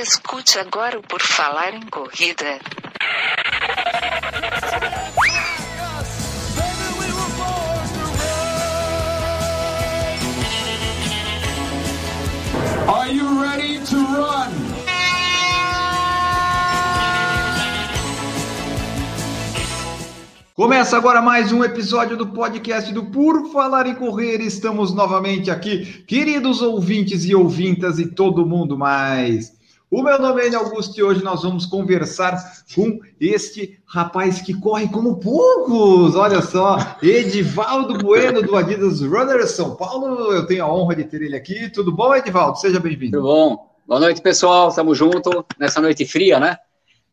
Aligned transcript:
Escute 0.00 0.60
agora 0.60 0.96
o 0.96 1.02
Por 1.02 1.20
Falar 1.20 1.74
em 1.74 1.80
Corrida. 1.90 2.60
Are 12.86 13.12
you 13.12 13.40
ready 13.42 13.80
to 13.86 13.96
run? 13.96 14.52
Começa 20.54 20.96
agora 20.96 21.20
mais 21.20 21.50
um 21.50 21.64
episódio 21.64 22.16
do 22.16 22.28
podcast 22.28 22.92
do 22.92 23.06
Por 23.06 23.50
Falar 23.50 23.88
em 23.88 23.96
Correr. 23.96 24.40
Estamos 24.40 24.94
novamente 24.94 25.50
aqui, 25.50 26.04
queridos 26.06 26.62
ouvintes 26.62 27.24
e 27.24 27.34
ouvintas 27.34 27.98
e 27.98 28.06
todo 28.06 28.46
mundo 28.46 28.78
mais. 28.78 29.57
O 29.90 30.02
meu 30.02 30.20
nome 30.20 30.46
é 30.46 30.54
Augusto 30.54 31.00
e 31.00 31.02
hoje 31.02 31.24
nós 31.24 31.42
vamos 31.42 31.64
conversar 31.64 32.38
com 32.74 33.00
este 33.18 33.80
rapaz 33.86 34.42
que 34.42 34.52
corre 34.52 34.86
como 34.88 35.18
poucos. 35.18 36.14
Olha 36.14 36.42
só, 36.42 36.76
Edivaldo 37.02 37.96
Bueno 37.96 38.42
do 38.42 38.54
Adidas 38.54 39.00
Runners 39.00 39.52
São 39.52 39.76
Paulo. 39.76 40.30
Eu 40.30 40.46
tenho 40.46 40.62
a 40.62 40.70
honra 40.70 40.94
de 40.94 41.04
ter 41.04 41.22
ele 41.22 41.34
aqui. 41.34 41.70
Tudo 41.70 41.90
bom, 41.90 42.14
Edivaldo? 42.14 42.58
Seja 42.58 42.78
bem-vindo. 42.78 43.16
Tudo 43.16 43.28
bom. 43.28 43.74
Boa 43.86 43.98
noite, 43.98 44.20
pessoal. 44.20 44.68
Estamos 44.68 44.98
juntos 44.98 45.32
nessa 45.58 45.80
noite 45.80 46.04
fria, 46.04 46.38
né? 46.38 46.58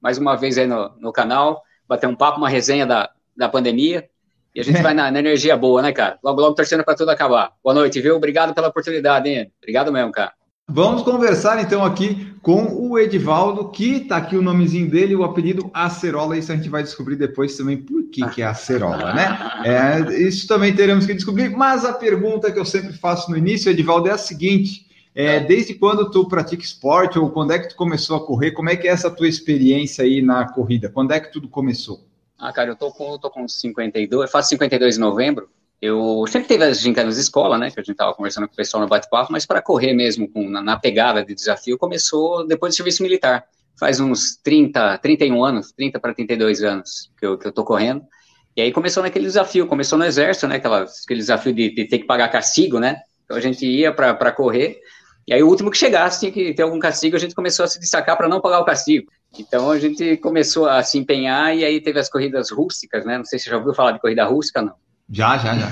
Mais 0.01 0.17
uma 0.17 0.35
vez 0.35 0.57
aí 0.57 0.67
no, 0.67 0.91
no 0.99 1.13
canal, 1.13 1.63
bater 1.87 2.07
um 2.07 2.15
papo, 2.15 2.39
uma 2.39 2.49
resenha 2.49 2.85
da, 2.85 3.09
da 3.37 3.47
pandemia. 3.47 4.09
E 4.53 4.59
a 4.59 4.63
gente 4.65 4.81
vai 4.81 4.93
na, 4.93 5.09
na, 5.09 5.19
energia 5.19 5.55
boa, 5.55 5.81
né, 5.81 5.93
cara? 5.93 6.19
Logo, 6.21 6.41
logo 6.41 6.55
torcendo 6.55 6.83
para 6.83 6.95
tudo 6.95 7.09
acabar. 7.09 7.53
Boa 7.63 7.73
noite, 7.73 8.01
viu? 8.01 8.17
Obrigado 8.17 8.53
pela 8.53 8.67
oportunidade, 8.67 9.29
hein? 9.29 9.49
Obrigado 9.61 9.93
mesmo, 9.93 10.11
cara. 10.11 10.33
Vamos 10.67 11.03
conversar 11.03 11.61
então 11.61 11.85
aqui 11.85 12.33
com 12.41 12.65
o 12.65 12.97
Edivaldo, 12.97 13.69
que 13.69 14.01
tá 14.01 14.17
aqui 14.17 14.35
o 14.35 14.41
nomezinho 14.41 14.89
dele, 14.89 15.15
o 15.15 15.23
apelido 15.23 15.69
Acerola. 15.73 16.37
Isso 16.37 16.51
a 16.51 16.55
gente 16.55 16.69
vai 16.69 16.81
descobrir 16.81 17.15
depois 17.15 17.55
também 17.55 17.77
por 17.77 18.03
que, 18.09 18.27
que 18.29 18.41
é 18.41 18.45
Acerola, 18.45 19.13
né? 19.13 19.37
É, 19.63 20.21
isso 20.21 20.47
também 20.47 20.75
teremos 20.75 21.05
que 21.05 21.13
descobrir. 21.13 21.49
Mas 21.49 21.85
a 21.85 21.93
pergunta 21.93 22.51
que 22.51 22.57
eu 22.57 22.65
sempre 22.65 22.93
faço 22.93 23.29
no 23.29 23.37
início, 23.37 23.69
Edivaldo, 23.69 24.09
é 24.09 24.11
a 24.11 24.17
seguinte: 24.17 24.87
é, 25.13 25.39
desde 25.39 25.75
quando 25.75 26.09
tu 26.09 26.27
pratica 26.27 26.63
esporte 26.63 27.17
ou 27.19 27.29
quando 27.29 27.51
é 27.51 27.59
que 27.59 27.69
tu 27.69 27.75
começou 27.75 28.17
a 28.17 28.25
correr? 28.25 28.51
Como 28.51 28.69
é 28.69 28.75
que 28.75 28.87
é 28.87 28.91
essa 28.91 29.09
tua 29.09 29.27
experiência 29.27 30.03
aí 30.03 30.21
na 30.21 30.51
corrida? 30.51 30.89
Quando 30.89 31.11
é 31.13 31.19
que 31.19 31.31
tudo 31.31 31.47
começou? 31.47 32.05
Ah, 32.37 32.51
cara, 32.51 32.71
eu 32.71 32.75
tô 32.75 32.91
com, 32.91 33.17
tô 33.17 33.29
com 33.29 33.47
52, 33.47 34.21
eu 34.23 34.27
faço 34.27 34.49
52 34.49 34.97
em 34.97 34.99
novembro. 34.99 35.47
Eu 35.81 36.25
sempre 36.27 36.47
teve 36.47 36.63
as 36.63 36.79
gincanas 36.79 37.15
de 37.15 37.21
escola, 37.21 37.57
né, 37.57 37.69
que 37.69 37.79
a 37.79 37.83
gente 37.83 37.95
tava 37.95 38.13
conversando 38.13 38.47
com 38.47 38.53
o 38.53 38.55
pessoal 38.55 38.81
no 38.81 38.89
bate-papo, 38.89 39.31
mas 39.31 39.45
para 39.45 39.61
correr 39.61 39.93
mesmo, 39.93 40.27
com, 40.31 40.49
na, 40.49 40.61
na, 40.61 40.79
pegada 40.79 41.23
de 41.23 41.35
desafio, 41.35 41.77
começou 41.77 42.45
depois 42.47 42.73
do 42.73 42.77
serviço 42.77 43.03
militar. 43.03 43.45
Faz 43.77 43.99
uns 43.99 44.37
30, 44.41 44.97
31 44.99 45.43
anos, 45.43 45.71
30 45.73 45.99
para 45.99 46.13
32 46.13 46.63
anos 46.63 47.11
que 47.19 47.25
eu, 47.25 47.37
que 47.37 47.45
eu 47.45 47.51
tô 47.51 47.63
correndo. 47.63 48.03
E 48.55 48.61
aí 48.61 48.71
começou 48.71 49.03
naquele 49.03 49.25
desafio, 49.25 49.67
começou 49.67 49.99
no 49.99 50.05
exército, 50.05 50.47
né, 50.47 50.55
aquela, 50.55 50.83
aquele 50.83 51.19
desafio 51.19 51.53
de, 51.53 51.75
de 51.75 51.85
ter 51.85 51.99
que 51.99 52.05
pagar 52.05 52.29
castigo, 52.29 52.79
né, 52.79 53.01
então 53.25 53.35
a 53.35 53.41
gente 53.41 53.65
ia 53.65 53.91
para 53.91 54.31
correr, 54.31 54.79
e 55.27 55.33
aí 55.33 55.41
o 55.41 55.47
último 55.47 55.71
que 55.71 55.77
chegasse 55.77 56.19
tinha 56.19 56.31
que 56.31 56.53
ter 56.53 56.61
algum 56.61 56.77
castigo, 56.77 57.15
a 57.15 57.19
gente 57.19 57.33
começou 57.33 57.65
a 57.65 57.67
se 57.67 57.79
destacar 57.79 58.15
para 58.15 58.29
não 58.29 58.39
pagar 58.39 58.59
o 58.59 58.65
castigo. 58.65 59.11
Então 59.37 59.71
a 59.71 59.79
gente 59.79 60.17
começou 60.17 60.69
a 60.69 60.83
se 60.83 60.99
empenhar 60.99 61.55
e 61.55 61.65
aí 61.65 61.81
teve 61.81 61.99
as 61.99 62.07
corridas 62.07 62.51
rústicas, 62.51 63.03
né? 63.05 63.17
Não 63.17 63.25
sei 63.25 63.39
se 63.39 63.45
você 63.45 63.51
já 63.51 63.57
ouviu 63.57 63.73
falar 63.73 63.93
de 63.93 63.99
corrida 63.99 64.23
rústica, 64.23 64.61
não. 64.61 64.75
Já, 65.09 65.37
já, 65.37 65.55
já. 65.55 65.71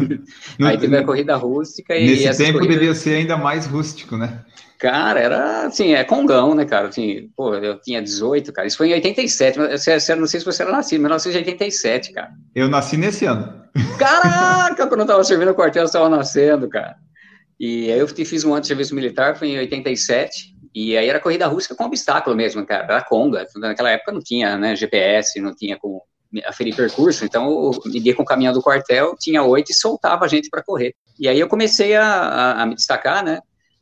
aí 0.66 0.78
teve 0.78 0.96
a 0.96 1.04
corrida 1.04 1.36
rústica 1.36 1.94
e. 1.94 2.06
Nesse 2.06 2.38
tempo 2.38 2.58
corridas... 2.58 2.78
devia 2.78 2.94
ser 2.94 3.14
ainda 3.16 3.36
mais 3.36 3.66
rústico, 3.66 4.16
né? 4.16 4.44
Cara, 4.78 5.20
era 5.20 5.66
assim, 5.66 5.94
é 5.94 6.02
congão, 6.02 6.56
né, 6.56 6.64
cara? 6.64 6.88
Assim, 6.88 7.30
pô, 7.36 7.54
eu 7.54 7.80
tinha 7.80 8.02
18, 8.02 8.52
cara. 8.52 8.66
Isso 8.66 8.76
foi 8.76 8.88
em 8.88 8.94
87. 8.94 9.56
Mas, 9.56 9.86
não 10.18 10.26
sei 10.26 10.40
se 10.40 10.46
você 10.46 10.62
era 10.62 10.72
nascido, 10.72 10.98
em 10.98 11.02
1987, 11.02 12.12
cara. 12.12 12.30
Eu 12.52 12.68
nasci 12.68 12.96
nesse 12.96 13.24
ano. 13.24 13.62
Caraca, 13.96 14.86
quando 14.88 15.02
eu 15.02 15.06
tava 15.06 15.22
servindo 15.22 15.52
o 15.52 15.54
quartel, 15.54 15.82
eu 15.82 15.86
estava 15.86 16.08
nascendo, 16.08 16.68
cara. 16.68 16.96
E 17.60 17.92
aí 17.92 17.98
eu 18.00 18.08
fiz 18.08 18.44
um 18.44 18.52
ano 18.52 18.62
de 18.62 18.66
serviço 18.66 18.92
militar, 18.92 19.36
foi 19.36 19.50
em 19.50 19.58
87. 19.58 20.52
E 20.74 20.96
aí 20.96 21.08
era 21.08 21.20
corrida 21.20 21.46
rústica 21.46 21.76
com 21.76 21.84
obstáculo 21.84 22.34
mesmo, 22.34 22.66
cara. 22.66 22.82
Era 22.82 23.04
conga. 23.04 23.46
Naquela 23.56 23.90
época 23.90 24.10
não 24.10 24.20
tinha 24.20 24.56
né, 24.56 24.74
GPS, 24.74 25.40
não 25.40 25.54
tinha 25.54 25.78
como 25.78 26.02
aferir 26.44 26.74
percurso, 26.74 27.24
então 27.24 27.50
eu 27.50 27.70
media 27.86 28.14
com 28.14 28.22
o 28.22 28.26
caminhão 28.26 28.52
do 28.52 28.62
quartel, 28.62 29.14
tinha 29.18 29.42
oito 29.42 29.70
e 29.70 29.74
soltava 29.74 30.24
a 30.24 30.28
gente 30.28 30.48
para 30.48 30.62
correr. 30.62 30.94
E 31.18 31.28
aí 31.28 31.38
eu 31.38 31.48
comecei 31.48 31.94
a, 31.94 32.04
a, 32.04 32.62
a 32.62 32.66
me 32.66 32.74
destacar, 32.74 33.24
né, 33.24 33.40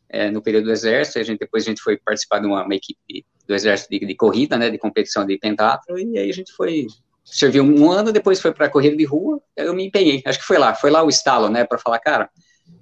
é, 0.08 0.30
no 0.30 0.42
período 0.42 0.64
do 0.64 0.72
exército, 0.72 1.18
a 1.18 1.22
gente, 1.22 1.38
depois 1.38 1.62
a 1.62 1.68
gente 1.68 1.80
foi 1.80 1.96
participar 1.96 2.40
de 2.40 2.46
uma, 2.46 2.64
uma 2.64 2.74
equipe 2.74 3.24
do 3.46 3.54
exército 3.54 3.90
de, 3.90 4.06
de, 4.06 4.14
corrida, 4.14 4.58
né, 4.58 4.68
de 4.68 4.78
competição 4.78 5.24
de 5.24 5.38
pentatlo, 5.38 5.98
e 5.98 6.18
aí 6.18 6.28
a 6.28 6.34
gente 6.34 6.52
foi, 6.52 6.86
serviu 7.24 7.62
um 7.62 7.90
ano, 7.90 8.12
depois 8.12 8.40
foi 8.40 8.52
para 8.52 8.68
corrida 8.68 8.96
de 8.96 9.04
rua, 9.04 9.40
eu 9.56 9.72
me 9.72 9.86
empenhei, 9.86 10.22
acho 10.26 10.40
que 10.40 10.44
foi 10.44 10.58
lá, 10.58 10.74
foi 10.74 10.90
lá 10.90 11.02
o 11.02 11.08
estalo, 11.08 11.48
né, 11.48 11.64
para 11.64 11.78
falar, 11.78 12.00
cara, 12.00 12.28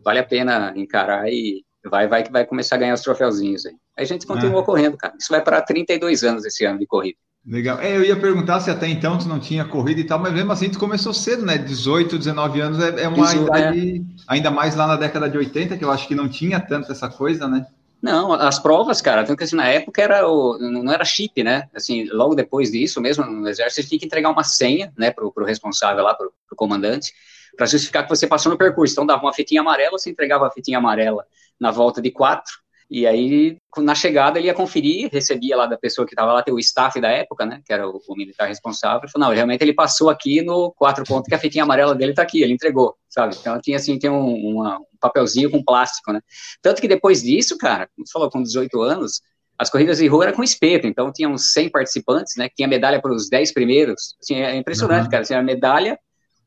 vale 0.02 0.18
a 0.18 0.24
pena 0.24 0.72
encarar 0.76 1.28
e 1.30 1.64
vai, 1.84 2.08
vai 2.08 2.22
que 2.22 2.32
vai 2.32 2.46
começar 2.46 2.76
a 2.76 2.78
ganhar 2.78 2.94
os 2.94 3.02
troféuzinhos 3.02 3.66
aí. 3.66 3.74
Aí 3.96 4.04
a 4.04 4.06
gente 4.06 4.26
continuou 4.26 4.60
ah. 4.60 4.64
correndo, 4.64 4.96
cara, 4.96 5.14
isso 5.18 5.28
vai 5.30 5.42
para 5.42 5.60
32 5.60 6.24
anos 6.24 6.44
esse 6.44 6.64
ano 6.64 6.78
de 6.78 6.86
corrida. 6.86 7.18
Legal. 7.46 7.80
É, 7.80 7.96
eu 7.96 8.04
ia 8.04 8.18
perguntar 8.18 8.60
se 8.60 8.70
até 8.70 8.86
então 8.88 9.16
tu 9.16 9.26
não 9.26 9.40
tinha 9.40 9.64
corrida 9.64 10.00
e 10.00 10.04
tal, 10.04 10.18
mas 10.18 10.32
mesmo 10.32 10.52
assim 10.52 10.68
tu 10.68 10.78
começou 10.78 11.14
cedo, 11.14 11.46
né? 11.46 11.56
18, 11.56 12.18
19 12.18 12.60
anos 12.60 12.78
é, 12.78 13.04
é 13.04 13.08
uma 13.08 13.24
Isso, 13.24 13.42
idade, 13.42 13.96
é. 13.96 14.22
ainda 14.26 14.50
mais 14.50 14.76
lá 14.76 14.86
na 14.86 14.96
década 14.96 15.30
de 15.30 15.38
80, 15.38 15.76
que 15.78 15.84
eu 15.84 15.90
acho 15.90 16.06
que 16.06 16.14
não 16.14 16.28
tinha 16.28 16.60
tanto 16.60 16.92
essa 16.92 17.08
coisa, 17.08 17.48
né? 17.48 17.66
Não, 18.00 18.32
as 18.32 18.60
provas, 18.60 19.00
cara, 19.00 19.24
tanto 19.24 19.38
que 19.38 19.44
assim, 19.44 19.56
na 19.56 19.66
época 19.66 20.00
era 20.00 20.28
o, 20.28 20.56
não 20.58 20.92
era 20.92 21.04
chip, 21.04 21.42
né? 21.42 21.68
Assim, 21.74 22.04
logo 22.10 22.34
depois 22.34 22.70
disso, 22.70 23.00
mesmo 23.00 23.24
no 23.24 23.48
exército, 23.48 23.88
tinha 23.88 23.98
que 23.98 24.06
entregar 24.06 24.30
uma 24.30 24.44
senha, 24.44 24.92
né, 24.96 25.10
pro, 25.10 25.32
pro 25.32 25.44
responsável 25.44 26.04
lá, 26.04 26.14
pro, 26.14 26.32
pro 26.46 26.56
comandante, 26.56 27.12
para 27.56 27.66
justificar 27.66 28.04
que 28.04 28.08
você 28.08 28.26
passou 28.26 28.52
no 28.52 28.58
percurso. 28.58 28.94
Então 28.94 29.04
dava 29.04 29.22
uma 29.22 29.32
fitinha 29.32 29.62
amarela, 29.62 29.98
você 29.98 30.10
entregava 30.10 30.46
a 30.46 30.50
fitinha 30.50 30.78
amarela 30.78 31.26
na 31.58 31.72
volta 31.72 32.00
de 32.00 32.12
quatro, 32.12 32.52
e 32.90 33.06
aí, 33.06 33.58
na 33.78 33.94
chegada, 33.94 34.38
ele 34.38 34.46
ia 34.46 34.54
conferir, 34.54 35.10
recebia 35.12 35.56
lá 35.56 35.66
da 35.66 35.76
pessoa 35.76 36.06
que 36.06 36.14
estava 36.14 36.32
lá, 36.32 36.42
o 36.48 36.58
staff 36.58 36.98
da 37.00 37.08
época, 37.08 37.44
né, 37.44 37.60
que 37.64 37.70
era 37.70 37.86
o, 37.86 38.00
o 38.08 38.16
militar 38.16 38.48
responsável, 38.48 39.06
e 39.06 39.10
falou, 39.10 39.28
não, 39.28 39.34
realmente 39.34 39.60
ele 39.60 39.74
passou 39.74 40.08
aqui 40.08 40.40
no 40.40 40.72
quatro 40.72 41.04
pontos, 41.04 41.28
que 41.28 41.34
a 41.34 41.38
fitinha 41.38 41.64
amarela 41.64 41.94
dele 41.94 42.12
está 42.12 42.22
aqui, 42.22 42.42
ele 42.42 42.54
entregou, 42.54 42.96
sabe? 43.06 43.36
Então, 43.38 43.60
tinha, 43.60 43.76
assim, 43.76 43.98
tem 43.98 44.08
um, 44.08 44.34
uma, 44.34 44.78
um 44.78 44.84
papelzinho 44.98 45.50
com 45.50 45.62
plástico, 45.62 46.12
né? 46.12 46.22
Tanto 46.62 46.80
que 46.80 46.88
depois 46.88 47.22
disso, 47.22 47.58
cara, 47.58 47.88
como 47.94 48.06
você 48.06 48.12
falou, 48.12 48.30
com 48.30 48.42
18 48.42 48.80
anos, 48.80 49.20
as 49.58 49.68
corridas 49.68 49.98
de 49.98 50.06
rua 50.06 50.24
eram 50.24 50.34
com 50.34 50.42
espeto, 50.42 50.86
então 50.86 51.12
tinham 51.12 51.36
100 51.36 51.70
participantes, 51.70 52.36
né, 52.36 52.48
que 52.48 52.54
tinha 52.54 52.68
medalha 52.68 53.02
para 53.02 53.12
os 53.12 53.28
10 53.28 53.52
primeiros, 53.52 54.16
assim, 54.22 54.36
é 54.36 54.56
impressionante, 54.56 55.04
uhum. 55.04 55.10
cara, 55.10 55.22
assim, 55.22 55.34
a 55.34 55.42
medalha 55.42 55.98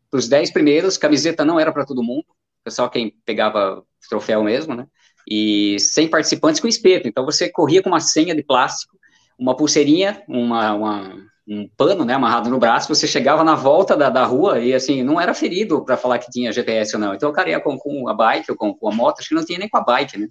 para 0.10 0.18
os 0.18 0.28
10 0.28 0.52
primeiros, 0.52 0.98
camiseta 0.98 1.46
não 1.46 1.60
era 1.60 1.72
para 1.72 1.86
todo 1.86 2.02
mundo, 2.02 2.26
só 2.70 2.88
quem 2.88 3.14
pegava 3.26 3.84
troféu 4.10 4.44
mesmo, 4.44 4.74
né, 4.74 4.88
e 5.30 5.78
100 5.80 6.10
participantes 6.10 6.60
com 6.60 6.68
espeto. 6.68 7.08
Então 7.08 7.26
você 7.26 7.50
corria 7.50 7.82
com 7.82 7.90
uma 7.90 8.00
senha 8.00 8.36
de 8.36 8.44
plástico, 8.44 8.98
uma 9.38 9.56
pulseirinha, 9.56 10.24
uma, 10.28 10.74
uma, 10.74 11.16
um 11.48 11.68
pano 11.76 12.06
né, 12.06 12.14
amarrado 12.14 12.50
no 12.50 12.60
braço, 12.60 12.88
você 12.88 13.08
chegava 13.08 13.44
na 13.44 13.56
volta 13.56 13.98
da, 13.98 14.10
da 14.10 14.24
rua 14.24 14.60
e 14.60 14.74
assim, 14.74 15.04
não 15.04 15.20
era 15.20 15.34
ferido 15.34 15.84
para 15.84 15.98
falar 15.98 16.20
que 16.20 16.30
tinha 16.30 16.52
GPS 16.52 16.96
ou 16.96 17.02
não. 17.02 17.14
Então 17.14 17.30
o 17.30 17.34
cara 17.34 17.50
ia 17.50 17.60
com, 17.60 17.78
com 17.78 18.08
a 18.08 18.14
bike 18.14 18.52
ou 18.52 18.58
com, 18.58 18.74
com, 18.74 18.90
a 18.90 18.94
moto, 18.94 19.20
acho 19.20 19.30
que 19.30 19.36
não 19.36 19.46
tinha 19.46 19.60
nem 19.60 19.70
com 19.70 19.78
a 19.78 19.84
bike, 19.84 20.18
né? 20.18 20.28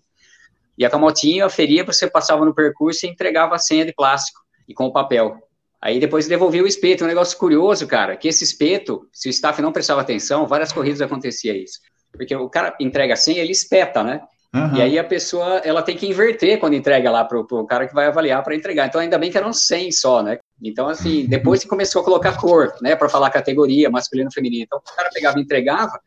E 0.78 0.84
a 0.84 0.98
motinha, 0.98 1.48
feria, 1.50 1.84
você 1.84 2.08
passava 2.08 2.44
no 2.44 2.54
percurso 2.54 3.04
e 3.04 3.08
entregava 3.08 3.54
a 3.54 3.58
senha 3.58 3.84
de 3.84 3.92
plástico 3.92 4.40
e 4.66 4.72
com 4.72 4.86
o 4.86 4.92
papel. 4.92 5.36
Aí 5.82 5.98
depois 5.98 6.26
devolvia 6.26 6.62
o 6.62 6.66
espeto. 6.66 7.04
Um 7.04 7.06
negócio 7.06 7.36
curioso, 7.36 7.86
cara, 7.86 8.16
que 8.16 8.28
esse 8.28 8.44
espeto, 8.44 9.06
se 9.12 9.28
o 9.28 9.30
staff 9.30 9.60
não 9.60 9.72
prestava 9.72 10.00
atenção, 10.00 10.46
várias 10.46 10.72
corridas 10.72 11.02
acontecia 11.02 11.56
isso. 11.56 11.80
Porque 12.12 12.34
o 12.34 12.48
cara 12.48 12.76
entrega 12.80 13.14
a 13.14 13.16
senha, 13.16 13.42
ele 13.42 13.52
espeta, 13.52 14.02
né? 14.02 14.22
Uhum. 14.52 14.76
E 14.76 14.82
aí 14.82 14.98
a 14.98 15.04
pessoa 15.04 15.58
ela 15.58 15.80
tem 15.80 15.96
que 15.96 16.08
inverter 16.08 16.58
quando 16.58 16.74
entrega 16.74 17.08
lá 17.08 17.24
para 17.24 17.38
o 17.38 17.66
cara 17.66 17.86
que 17.86 17.94
vai 17.94 18.06
avaliar 18.06 18.42
para 18.42 18.54
entregar. 18.54 18.88
Então 18.88 19.00
ainda 19.00 19.16
bem 19.16 19.30
que 19.30 19.38
eram 19.38 19.52
100 19.52 19.92
só, 19.92 20.22
né? 20.22 20.38
Então 20.60 20.88
assim, 20.88 21.26
depois 21.26 21.62
que 21.62 21.68
começou 21.68 22.02
a 22.02 22.04
colocar 22.04 22.36
cor, 22.36 22.74
né, 22.82 22.96
para 22.96 23.08
falar 23.08 23.30
categoria 23.30 23.88
masculino 23.88 24.32
feminino. 24.32 24.64
Então 24.64 24.78
o 24.78 24.96
cara 24.96 25.08
pegava 25.12 25.38
e 25.38 25.42
entregava, 25.42 26.00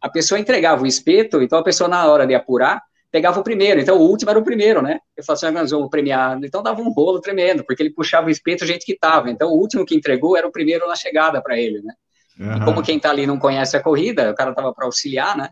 a 0.00 0.08
pessoa 0.10 0.38
entregava 0.38 0.82
o 0.82 0.86
espeto, 0.86 1.40
então 1.40 1.58
a 1.58 1.64
pessoa 1.64 1.88
na 1.88 2.06
hora 2.06 2.26
de 2.26 2.34
apurar 2.34 2.82
pegava 3.10 3.40
o 3.40 3.42
primeiro, 3.42 3.80
então 3.80 3.96
o 3.96 4.02
último 4.02 4.30
era 4.30 4.38
o 4.38 4.44
primeiro, 4.44 4.82
né? 4.82 4.98
Eu 5.16 5.24
falava 5.24 5.46
assim, 5.46 5.56
ah, 5.56 5.60
nós 5.60 5.70
vamos 5.70 5.88
premiar, 5.88 6.38
então 6.42 6.62
dava 6.62 6.82
um 6.82 6.90
rolo 6.90 7.18
tremendo, 7.18 7.64
porque 7.64 7.82
ele 7.82 7.90
puxava 7.90 8.26
o 8.26 8.30
espeto 8.30 8.64
a 8.64 8.66
gente 8.66 8.84
que 8.84 8.98
tava, 8.98 9.30
então 9.30 9.48
o 9.48 9.58
último 9.58 9.86
que 9.86 9.94
entregou 9.94 10.36
era 10.36 10.46
o 10.46 10.52
primeiro 10.52 10.86
na 10.86 10.94
chegada 10.94 11.40
para 11.40 11.58
ele, 11.58 11.80
né? 11.80 11.94
Uhum. 12.38 12.56
E 12.56 12.64
como 12.64 12.82
quem 12.82 12.98
tá 12.98 13.08
ali 13.08 13.26
não 13.26 13.38
conhece 13.38 13.74
a 13.74 13.82
corrida, 13.82 14.30
o 14.30 14.34
cara 14.34 14.54
tava 14.54 14.74
para 14.74 14.84
auxiliar, 14.84 15.34
né? 15.34 15.48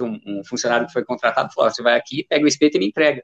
Um, 0.00 0.18
um 0.26 0.42
funcionário 0.44 0.86
que 0.86 0.92
foi 0.92 1.04
contratado 1.04 1.52
falou: 1.52 1.70
você 1.70 1.82
vai 1.82 1.96
aqui, 1.96 2.24
pega 2.28 2.44
o 2.44 2.48
espeto 2.48 2.76
e 2.76 2.80
me 2.80 2.86
entrega. 2.86 3.22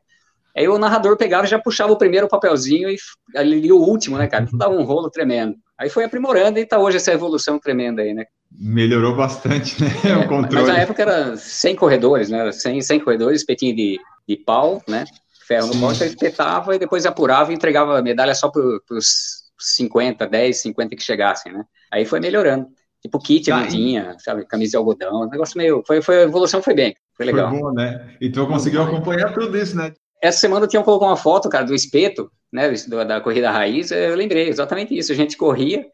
Aí 0.56 0.68
o 0.68 0.78
narrador 0.78 1.16
pegava 1.16 1.46
e 1.46 1.48
já 1.48 1.58
puxava 1.58 1.92
o 1.92 1.96
primeiro 1.96 2.28
papelzinho 2.28 2.90
e 2.90 2.96
ali 3.34 3.72
o 3.72 3.78
último, 3.78 4.18
né, 4.18 4.26
cara? 4.26 4.44
Então 4.44 4.58
dava 4.58 4.74
um 4.74 4.84
rolo 4.84 5.08
tremendo. 5.08 5.54
Aí 5.78 5.88
foi 5.88 6.04
aprimorando 6.04 6.58
e 6.58 6.66
tá 6.66 6.78
hoje 6.78 6.98
essa 6.98 7.12
evolução 7.12 7.58
tremenda 7.58 8.02
aí, 8.02 8.12
né? 8.12 8.26
Melhorou 8.50 9.16
bastante, 9.16 9.82
né? 9.82 9.88
É, 10.04 10.16
o 10.16 10.28
controle. 10.28 10.66
Mas 10.66 10.68
na 10.68 10.78
época 10.78 11.02
era 11.02 11.36
100 11.36 11.74
corredores, 11.76 12.28
né? 12.28 12.52
100, 12.52 12.82
100 12.82 13.00
corredores, 13.00 13.40
espetinho 13.40 13.74
de, 13.74 13.98
de 14.28 14.36
pau, 14.36 14.82
né? 14.86 15.04
ferro 15.46 15.66
no 15.68 15.80
pau, 15.80 15.90
você 15.90 16.06
espetava 16.06 16.74
e 16.74 16.78
depois 16.78 17.04
apurava 17.04 17.50
e 17.50 17.54
entregava 17.54 17.98
a 17.98 18.02
medalha 18.02 18.34
só 18.34 18.48
para 18.48 18.62
os 18.90 19.42
50, 19.58 20.26
10, 20.26 20.56
50 20.62 20.96
que 20.96 21.02
chegassem, 21.02 21.52
né? 21.52 21.64
Aí 21.90 22.04
foi 22.04 22.20
melhorando. 22.20 22.66
Tipo, 23.02 23.18
kit 23.18 23.50
tinha, 23.68 24.16
sabe, 24.20 24.46
camisa 24.46 24.70
de 24.70 24.76
algodão, 24.76 25.22
um 25.22 25.28
negócio 25.28 25.58
meio, 25.58 25.82
foi, 25.84 26.00
foi, 26.00 26.18
a 26.20 26.22
evolução 26.22 26.62
foi 26.62 26.72
bem, 26.72 26.94
foi 27.16 27.26
legal. 27.26 27.50
Foi 27.50 27.58
bom, 27.58 27.72
né? 27.72 28.16
Então 28.20 28.46
conseguiu 28.46 28.80
acompanhar 28.82 29.34
tudo 29.34 29.58
isso, 29.58 29.76
né? 29.76 29.92
Essa 30.22 30.38
semana 30.38 30.64
eu 30.64 30.68
tinha 30.68 30.82
colocado 30.84 31.08
uma 31.08 31.16
foto, 31.16 31.48
cara, 31.48 31.64
do 31.64 31.74
espeto, 31.74 32.30
né, 32.52 32.72
da 33.04 33.20
corrida 33.20 33.50
raiz, 33.50 33.90
eu 33.90 34.14
lembrei 34.14 34.48
exatamente 34.48 34.96
isso, 34.96 35.10
a 35.10 35.16
gente 35.16 35.36
corria, 35.36 35.84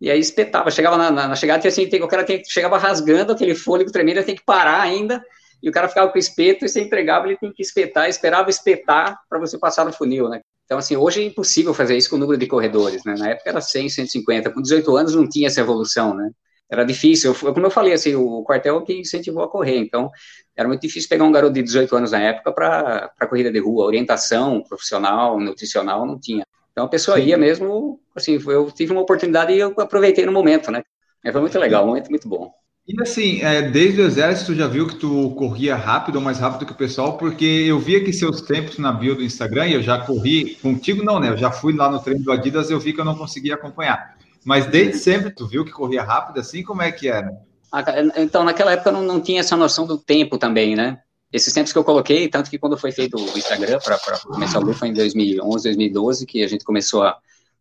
e 0.00 0.08
aí 0.08 0.20
espetava, 0.20 0.70
chegava 0.70 0.96
na, 0.96 1.10
na, 1.10 1.28
na 1.28 1.34
chegada, 1.34 1.60
tinha, 1.60 1.70
assim, 1.70 1.86
o 2.00 2.06
cara 2.06 2.22
tinha, 2.22 2.40
chegava 2.46 2.78
rasgando 2.78 3.32
aquele 3.32 3.56
fôlego 3.56 3.90
tremendo, 3.90 4.22
tem 4.22 4.36
que 4.36 4.44
parar 4.44 4.80
ainda, 4.80 5.20
e 5.60 5.68
o 5.68 5.72
cara 5.72 5.88
ficava 5.88 6.08
com 6.08 6.16
o 6.16 6.20
espeto, 6.20 6.64
e 6.64 6.68
você 6.68 6.82
entregava, 6.82 7.26
ele 7.26 7.36
tem 7.36 7.52
que 7.52 7.62
espetar, 7.62 8.08
esperava 8.08 8.48
espetar 8.48 9.18
para 9.28 9.40
você 9.40 9.58
passar 9.58 9.84
no 9.84 9.92
funil, 9.92 10.28
né? 10.28 10.40
Então, 10.64 10.78
assim, 10.78 10.96
hoje 10.96 11.22
é 11.22 11.26
impossível 11.26 11.74
fazer 11.74 11.96
isso 11.96 12.08
com 12.08 12.16
o 12.16 12.18
número 12.18 12.38
de 12.38 12.46
corredores, 12.46 13.04
né? 13.04 13.14
Na 13.18 13.30
época 13.30 13.50
era 13.50 13.60
100, 13.60 13.88
150, 13.90 14.50
com 14.50 14.62
18 14.62 14.96
anos 14.96 15.14
não 15.14 15.28
tinha 15.28 15.46
essa 15.46 15.60
evolução, 15.60 16.14
né? 16.14 16.30
Era 16.70 16.84
difícil, 16.84 17.34
eu, 17.42 17.54
como 17.54 17.66
eu 17.66 17.70
falei, 17.70 17.92
assim, 17.92 18.14
o 18.14 18.42
quartel 18.42 18.82
que 18.82 18.94
incentivou 18.98 19.42
a 19.44 19.50
correr, 19.50 19.78
então 19.78 20.10
era 20.56 20.66
muito 20.66 20.80
difícil 20.80 21.08
pegar 21.08 21.24
um 21.24 21.32
garoto 21.32 21.52
de 21.52 21.62
18 21.62 21.94
anos 21.94 22.12
na 22.12 22.20
época 22.20 22.52
para 22.52 23.28
corrida 23.28 23.52
de 23.52 23.58
rua, 23.60 23.84
orientação 23.84 24.62
profissional, 24.62 25.38
nutricional, 25.38 26.06
não 26.06 26.18
tinha. 26.18 26.44
Então 26.72 26.86
a 26.86 26.88
pessoa 26.88 27.20
ia 27.20 27.36
mesmo, 27.36 28.00
assim, 28.16 28.40
eu 28.46 28.70
tive 28.72 28.92
uma 28.92 29.02
oportunidade 29.02 29.52
e 29.52 29.58
eu 29.58 29.74
aproveitei 29.78 30.24
no 30.24 30.32
momento, 30.32 30.70
né? 30.70 30.82
Foi 31.30 31.40
muito 31.40 31.58
legal, 31.58 31.84
um 31.84 31.88
momento 31.88 32.10
muito 32.10 32.28
bom. 32.28 32.50
E 32.86 33.00
assim, 33.00 33.40
é, 33.40 33.62
desde 33.62 34.02
o 34.02 34.04
exército, 34.04 34.54
já 34.54 34.66
viu 34.66 34.86
que 34.86 34.96
tu 34.96 35.34
corria 35.36 35.74
rápido 35.74 36.16
ou 36.16 36.20
mais 36.20 36.38
rápido 36.38 36.66
que 36.66 36.72
o 36.72 36.76
pessoal? 36.76 37.16
Porque 37.16 37.44
eu 37.44 37.78
via 37.78 38.04
que 38.04 38.12
seus 38.12 38.42
tempos 38.42 38.78
na 38.78 38.92
bio 38.92 39.14
do 39.14 39.24
Instagram, 39.24 39.68
e 39.68 39.72
eu 39.72 39.82
já 39.82 39.98
corri 40.04 40.56
contigo, 40.56 41.02
não, 41.02 41.18
né? 41.18 41.30
Eu 41.30 41.36
já 41.36 41.50
fui 41.50 41.72
lá 41.74 41.90
no 41.90 41.98
treino 41.98 42.22
do 42.22 42.30
Adidas, 42.30 42.70
eu 42.70 42.78
vi 42.78 42.92
que 42.92 43.00
eu 43.00 43.04
não 43.04 43.16
conseguia 43.16 43.54
acompanhar. 43.54 44.16
Mas 44.44 44.66
desde 44.66 44.98
sempre, 44.98 45.30
tu 45.30 45.46
viu 45.46 45.64
que 45.64 45.72
corria 45.72 46.02
rápido 46.02 46.38
assim? 46.38 46.62
Como 46.62 46.82
é 46.82 46.92
que 46.92 47.08
era? 47.08 47.32
Ah, 47.72 47.82
então, 48.18 48.44
naquela 48.44 48.72
época 48.72 48.90
eu 48.90 48.92
não, 48.92 49.02
não 49.02 49.20
tinha 49.20 49.40
essa 49.40 49.56
noção 49.56 49.86
do 49.86 49.96
tempo 49.96 50.36
também, 50.36 50.76
né? 50.76 50.98
Esses 51.32 51.52
tempos 51.54 51.72
que 51.72 51.78
eu 51.78 51.84
coloquei, 51.84 52.28
tanto 52.28 52.50
que 52.50 52.58
quando 52.58 52.76
foi 52.76 52.92
feito 52.92 53.16
o 53.16 53.38
Instagram 53.38 53.78
para 53.82 53.98
começar 54.20 54.58
o 54.58 54.62
grupo 54.62 54.78
foi 54.78 54.88
em 54.88 54.94
2011, 54.94 55.64
2012, 55.64 56.26
que 56.26 56.44
a 56.44 56.46
gente 56.46 56.64
começou 56.64 57.02
a, 57.02 57.16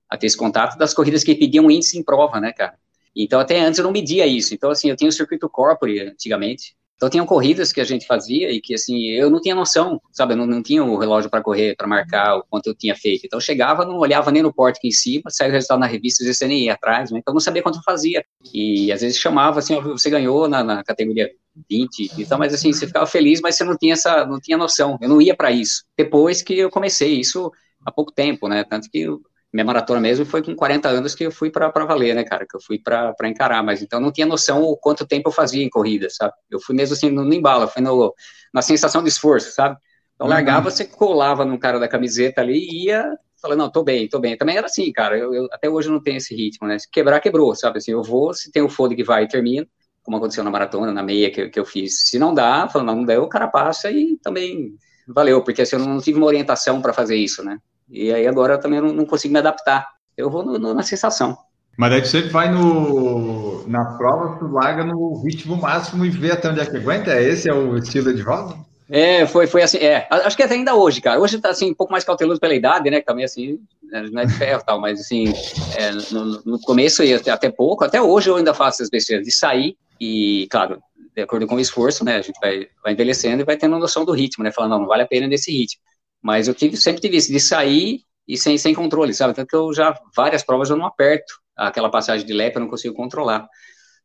a 0.10 0.18
ter 0.18 0.28
esse 0.28 0.38
contato 0.38 0.78
das 0.78 0.94
corridas 0.94 1.24
que 1.24 1.34
pediam 1.34 1.72
índice 1.72 1.98
em 1.98 2.04
prova, 2.04 2.40
né, 2.40 2.52
cara? 2.52 2.76
Então, 3.16 3.40
até 3.40 3.60
antes 3.60 3.80
eu 3.80 3.84
não 3.84 3.92
media 3.92 4.26
isso. 4.26 4.54
Então, 4.54 4.72
assim, 4.72 4.90
eu 4.90 4.96
tinha 4.96 5.10
o 5.10 5.14
circuito 5.14 5.50
corporate 5.50 6.00
antigamente. 6.00 6.76
Então, 6.96 7.10
tinham 7.10 7.26
corridas 7.26 7.74
que 7.74 7.82
a 7.82 7.84
gente 7.84 8.06
fazia 8.06 8.50
e 8.50 8.62
que, 8.62 8.74
assim, 8.74 9.08
eu 9.08 9.30
não 9.30 9.42
tinha 9.42 9.54
noção, 9.54 10.00
sabe? 10.12 10.34
Eu 10.34 10.38
não, 10.38 10.46
não 10.46 10.64
tinha 10.64 10.82
o 10.84 10.98
relógio 10.98 11.30
para 11.30 11.44
correr, 11.44 11.76
para 11.76 11.86
marcar 11.86 12.38
o 12.38 12.46
quanto 12.50 12.68
eu 12.68 12.76
tinha 12.76 12.96
feito. 12.96 13.26
Então, 13.26 13.38
eu 13.38 13.42
chegava, 13.42 13.84
não 13.84 13.98
olhava 13.98 14.32
nem 14.32 14.42
no 14.42 14.54
porte 14.54 14.78
aqui 14.78 14.88
em 14.88 14.92
cima, 14.92 15.24
saía 15.30 15.50
o 15.50 15.54
resultado 15.54 15.80
na 15.80 15.86
revista, 15.86 16.24
às 16.24 16.28
vezes 16.28 16.38
você 16.38 16.48
nem 16.48 16.66
ia 16.66 16.74
atrás, 16.74 17.12
né? 17.12 17.20
Então, 17.20 17.34
eu 17.34 17.36
não 17.36 17.42
sabia 17.42 17.62
quanto 17.62 17.80
eu 17.80 17.84
fazia. 17.84 18.24
E, 18.54 18.90
às 18.92 19.02
vezes, 19.02 19.18
chamava, 19.18 19.60
assim, 19.60 19.80
você 19.82 20.10
ganhou 20.10 20.48
na, 20.48 20.64
na 20.64 20.84
categoria 20.84 21.30
20, 21.70 22.12
então, 22.18 22.38
mas, 22.40 22.54
assim, 22.54 22.72
você 22.72 22.88
ficava 22.88 23.06
feliz, 23.06 23.42
mas 23.42 23.56
você 23.56 23.66
não 23.66 23.78
tinha 23.78 23.94
essa, 23.94 24.26
não 24.26 24.40
tinha 24.40 24.58
noção. 24.58 24.98
Eu 25.02 25.10
não 25.10 25.22
ia 25.22 25.36
para 25.36 25.52
isso. 25.52 25.84
Depois 25.98 26.42
que 26.42 26.58
eu 26.58 26.70
comecei 26.70 27.20
isso 27.20 27.52
há 27.86 27.92
pouco 27.92 28.14
tempo, 28.14 28.48
né? 28.48 28.64
Tanto 28.64 28.90
que 28.90 29.06
minha 29.54 29.64
maratona 29.64 30.00
mesmo 30.00 30.26
foi 30.26 30.42
com 30.42 30.56
40 30.56 30.90
anos 30.90 31.14
que 31.14 31.24
eu 31.24 31.32
fui 31.32 31.52
para 31.52 31.70
valer, 31.70 32.16
né, 32.16 32.24
cara? 32.24 32.46
Que 32.50 32.58
eu 32.58 32.62
fui 32.62 32.80
para 32.80 33.16
encarar, 33.26 33.62
mas 33.62 33.84
então 33.84 34.00
não 34.00 34.12
tinha 34.12 34.26
noção 34.26 34.64
o 34.64 34.76
quanto 34.76 35.06
tempo 35.06 35.30
eu 35.30 35.34
fazia 35.34 35.64
em 35.64 35.70
corrida, 35.70 36.10
sabe? 36.10 36.34
Eu 36.50 36.60
fui 36.60 36.76
mesmo 36.76 36.96
assim 36.96 37.12
no, 37.12 37.24
no 37.24 37.34
embalo, 37.34 37.68
fui 37.68 37.82
no, 37.82 38.14
na 38.52 38.64
sensação 38.64 39.04
de 39.04 39.10
esforço, 39.10 39.52
sabe? 39.52 39.78
Então 40.16 40.26
uhum. 40.26 40.34
largava, 40.34 40.72
você 40.72 40.86
colava 40.86 41.46
no 41.46 41.60
cara 41.60 41.80
da 41.80 41.88
camiseta 41.88 42.42
ali 42.42 42.58
e 42.58 42.86
ia 42.88 43.08
falando, 43.40 43.60
não, 43.60 43.70
tô 43.70 43.84
bem, 43.84 44.08
tô 44.08 44.20
bem. 44.20 44.38
Também 44.38 44.58
era 44.58 44.66
assim, 44.66 44.92
cara, 44.92 45.18
eu, 45.18 45.34
eu, 45.36 45.48
até 45.52 45.70
hoje 45.70 45.90
não 45.90 46.02
tenho 46.02 46.18
esse 46.18 46.34
ritmo, 46.34 46.68
né? 46.68 46.80
Se 46.80 46.90
quebrar, 46.90 47.20
quebrou, 47.20 47.54
sabe? 47.54 47.78
Assim, 47.78 47.92
eu 47.92 48.02
vou, 48.02 48.34
se 48.34 48.50
tem 48.52 48.62
o 48.64 48.70
fôlego 48.70 48.96
que 48.96 49.04
vai 49.04 49.26
e 49.26 49.28
termina, 49.28 49.68
como 50.02 50.18
aconteceu 50.18 50.44
na 50.44 50.50
maratona, 50.50 50.94
na 50.94 51.04
meia 51.04 51.30
que, 51.30 51.50
que 51.50 51.60
eu 51.60 51.66
fiz. 51.66 52.10
Se 52.10 52.18
não 52.18 52.34
dá, 52.34 52.68
falando, 52.70 52.88
não, 52.88 52.96
não 52.96 53.06
deu, 53.06 53.24
o 53.24 53.30
cara 53.30 53.48
passa 53.48 53.92
e 53.92 54.18
também 54.24 54.76
valeu, 55.08 55.44
porque 55.44 55.62
assim, 55.62 55.76
eu 55.76 55.86
não 55.86 56.00
tive 56.00 56.18
uma 56.18 56.28
orientação 56.28 56.82
para 56.82 56.94
fazer 56.94 57.18
isso, 57.18 57.44
né? 57.44 57.60
E 57.90 58.14
aí 58.14 58.28
agora 58.28 58.54
eu 58.54 58.60
também 58.60 58.82
não, 58.82 58.94
não 58.94 59.06
consigo 59.06 59.34
me 59.34 59.40
adaptar. 59.40 59.88
Eu 60.18 60.30
vou 60.30 60.44
no, 60.44 60.60
no, 60.60 60.74
na 60.74 60.84
sensação. 60.84 61.38
Mas 61.78 61.92
aí 61.92 62.06
você 62.06 62.22
vai 62.30 62.52
no, 62.52 63.68
na 63.68 63.84
prova, 63.98 64.38
tu 64.38 64.48
larga 64.48 64.84
no 64.84 65.22
ritmo 65.24 65.58
máximo 65.58 66.06
e 66.06 66.10
vê 66.10 66.32
até 66.32 66.50
onde 66.50 66.60
é 66.60 66.66
que 66.66 66.78
aguenta? 66.78 67.20
Esse 67.20 67.50
é 67.50 67.54
o 67.54 67.78
estilo 67.78 68.14
de 68.14 68.22
volta? 68.22 68.56
É, 68.90 69.26
foi, 69.26 69.48
foi 69.48 69.64
assim, 69.64 69.78
é, 69.78 70.08
acho 70.10 70.36
que 70.36 70.44
até 70.44 70.54
ainda 70.54 70.76
hoje, 70.76 71.02
cara, 71.02 71.20
hoje 71.20 71.40
tá 71.40 71.50
assim, 71.50 71.72
um 71.72 71.74
pouco 71.74 71.92
mais 71.92 72.04
cauteloso 72.04 72.40
pela 72.40 72.54
idade, 72.54 72.92
né, 72.92 73.00
que 73.00 73.06
também 73.06 73.26
assim, 73.26 73.60
né, 73.82 74.08
não 74.12 74.22
é 74.22 74.26
de 74.26 74.34
ferro 74.34 74.62
e 74.62 74.66
tal, 74.66 74.80
mas 74.80 75.00
assim, 75.00 75.34
é, 75.76 75.92
no, 76.14 76.44
no, 76.46 76.60
começo 76.60 77.02
e 77.02 77.14
até, 77.14 77.32
até 77.32 77.50
pouco, 77.50 77.84
até 77.84 78.02
hoje 78.02 78.30
eu 78.30 78.36
ainda 78.36 78.54
faço 78.54 78.78
essas 78.78 78.90
besteiras 78.90 79.26
de 79.26 79.32
sair 79.32 79.78
e, 80.00 80.48
claro, 80.52 80.80
de 81.16 81.22
acordo 81.22 81.48
com 81.48 81.56
o 81.56 81.60
esforço, 81.60 82.04
né, 82.04 82.18
a 82.18 82.22
gente 82.22 82.38
vai, 82.40 82.68
vai 82.84 82.94
envelhecendo 82.94 83.42
e 83.42 83.46
vai 83.46 83.58
tendo 83.58 83.80
noção 83.80 84.04
do 84.04 84.12
ritmo, 84.12 84.44
né, 84.44 84.52
falando, 84.52 84.72
não, 84.72 84.80
não 84.82 84.88
vale 84.88 85.04
a 85.04 85.08
pena 85.08 85.28
nesse 85.28 85.52
ritmo. 85.52 85.82
Mas 86.24 86.48
eu 86.48 86.54
tive, 86.54 86.78
sempre 86.78 87.02
tive 87.02 87.18
isso, 87.18 87.32
de 87.32 87.40
sair 87.40 88.00
e 88.28 88.38
sem, 88.38 88.58
sem 88.58 88.74
controle, 88.74 89.14
sabe? 89.14 89.34
Tanto 89.34 89.48
que 89.48 89.56
eu 89.56 89.74
já, 89.74 89.94
várias 90.16 90.44
provas 90.44 90.70
eu 90.70 90.78
não 90.78 90.86
aperto 90.86 91.34
aquela 91.56 91.90
passagem 91.90 92.26
de 92.26 92.34
lepe, 92.34 92.56
eu 92.56 92.62
não 92.62 92.70
consigo 92.70 92.96
controlar. 92.96 93.46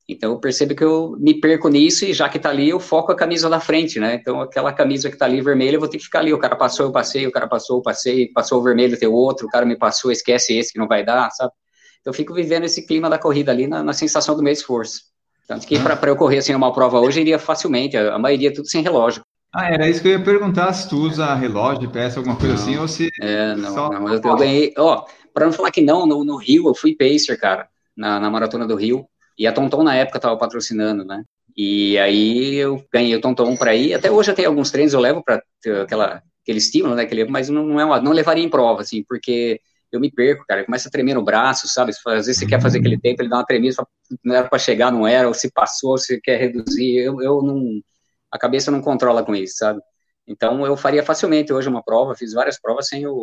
Então 0.08 0.32
eu 0.32 0.40
percebo 0.40 0.74
que 0.74 0.82
eu 0.82 1.14
me 1.18 1.38
perco 1.38 1.68
nisso 1.68 2.04
e 2.06 2.14
já 2.14 2.28
que 2.28 2.38
tá 2.38 2.48
ali, 2.48 2.70
eu 2.70 2.80
foco 2.80 3.12
a 3.12 3.16
camisa 3.16 3.48
da 3.48 3.60
frente, 3.60 4.00
né? 4.00 4.14
Então 4.14 4.40
aquela 4.40 4.72
camisa 4.72 5.10
que 5.10 5.16
tá 5.16 5.26
ali 5.26 5.40
vermelha, 5.40 5.76
eu 5.76 5.80
vou 5.80 5.88
ter 5.88 5.98
que 5.98 6.04
ficar 6.04 6.20
ali. 6.20 6.32
O 6.32 6.38
cara 6.38 6.56
passou, 6.56 6.86
eu 6.86 6.92
passei, 6.92 7.26
o 7.26 7.30
cara 7.30 7.46
passou, 7.46 7.78
eu 7.78 7.82
passei, 7.82 8.28
passou 8.32 8.58
o 8.58 8.62
vermelho, 8.62 8.98
tem 8.98 9.08
outro, 9.08 9.46
o 9.46 9.50
cara 9.50 9.66
me 9.66 9.76
passou, 9.76 10.10
esquece 10.10 10.56
esse 10.56 10.72
que 10.72 10.78
não 10.78 10.88
vai 10.88 11.04
dar, 11.04 11.30
sabe? 11.30 11.52
Então 12.00 12.10
eu 12.10 12.14
fico 12.14 12.32
vivendo 12.32 12.64
esse 12.64 12.86
clima 12.86 13.10
da 13.10 13.18
corrida 13.18 13.52
ali 13.52 13.66
na, 13.66 13.82
na 13.82 13.92
sensação 13.92 14.34
do 14.34 14.42
meu 14.42 14.52
esforço. 14.52 15.02
Tanto 15.46 15.66
que 15.66 15.78
para 15.78 16.10
eu 16.10 16.16
correr 16.16 16.38
assim 16.38 16.54
uma 16.54 16.72
prova 16.72 17.00
hoje, 17.00 17.20
iria 17.20 17.38
facilmente, 17.38 17.96
a, 17.96 18.14
a 18.14 18.18
maioria 18.18 18.52
tudo 18.52 18.66
sem 18.66 18.82
relógio. 18.82 19.22
Ah, 19.52 19.72
era 19.72 19.88
isso 19.88 20.02
que 20.02 20.08
eu 20.08 20.12
ia 20.12 20.22
perguntar, 20.22 20.72
se 20.72 20.88
tu 20.88 20.96
usa 20.96 21.34
relógio, 21.34 21.90
peça, 21.90 22.18
alguma 22.20 22.36
coisa 22.36 22.54
assim, 22.54 22.76
não, 22.76 22.84
assim, 22.84 23.04
ou 23.04 23.10
se... 23.10 23.10
É, 23.20 23.54
não, 23.54 23.74
só... 23.74 23.90
não 23.90 24.08
eu, 24.08 24.20
eu, 24.22 24.36
ganhei... 24.36 24.74
Ó, 24.76 25.06
pra 25.32 25.46
não 25.46 25.52
falar 25.52 25.70
que 25.70 25.80
não, 25.80 26.06
no, 26.06 26.22
no, 26.22 26.36
Rio 26.36 26.68
eu 26.68 26.74
fui 26.74 26.94
pacer, 26.94 27.38
cara, 27.38 27.68
na, 27.96 28.20
na 28.20 28.30
Maratona 28.30 28.66
do 28.66 28.76
Rio, 28.76 29.06
e 29.38 29.46
a 29.46 29.52
Tonton 29.52 29.82
na 29.82 29.94
época 29.94 30.20
tava 30.20 30.36
patrocinando, 30.36 31.04
né? 31.04 31.24
E 31.56 31.98
aí 31.98 32.54
eu 32.56 32.84
ganhei 32.92 33.16
o 33.16 33.20
Tonton 33.20 33.56
para 33.56 33.74
ir, 33.74 33.94
até 33.94 34.10
hoje 34.10 34.30
eu 34.30 34.34
tenho 34.34 34.48
alguns 34.48 34.70
treinos, 34.70 34.92
eu 34.92 35.00
levo 35.00 35.24
para 35.24 35.42
aquela 35.82 36.22
aquele 36.48 36.58
estímulo, 36.58 36.94
né, 36.94 37.02
aquele, 37.02 37.26
mas 37.26 37.50
não, 37.50 37.78
é 37.78 37.84
uma, 37.84 38.00
não 38.00 38.12
levaria 38.12 38.42
em 38.42 38.48
prova, 38.48 38.80
assim, 38.80 39.04
porque 39.06 39.60
eu 39.92 40.00
me 40.00 40.10
perco, 40.10 40.44
cara, 40.48 40.64
começa 40.64 40.88
a 40.88 40.90
tremer 40.90 41.14
no 41.14 41.22
braço, 41.22 41.68
sabe? 41.68 41.92
Às 42.06 42.26
vezes 42.26 42.38
você 42.38 42.46
quer 42.46 42.60
fazer 42.60 42.78
aquele 42.78 42.98
tempo, 42.98 43.20
ele 43.20 43.28
dá 43.28 43.36
uma 43.36 43.44
tremida, 43.44 43.76
não 44.24 44.34
era 44.34 44.48
para 44.48 44.58
chegar, 44.58 44.90
não 44.90 45.06
era, 45.06 45.28
ou 45.28 45.34
se 45.34 45.50
passou, 45.52 45.98
se 45.98 46.18
quer 46.20 46.38
reduzir, 46.38 46.96
eu, 46.96 47.20
eu 47.20 47.42
não 47.42 47.82
a 48.30 48.38
cabeça 48.38 48.70
não 48.70 48.80
controla 48.80 49.24
com 49.24 49.34
isso, 49.34 49.56
sabe? 49.58 49.80
Então 50.26 50.64
eu 50.66 50.76
faria 50.76 51.02
facilmente 51.02 51.52
hoje 51.52 51.68
uma 51.68 51.82
prova, 51.82 52.14
fiz 52.14 52.32
várias 52.32 52.60
provas 52.60 52.88
sem 52.88 53.06
o 53.06 53.22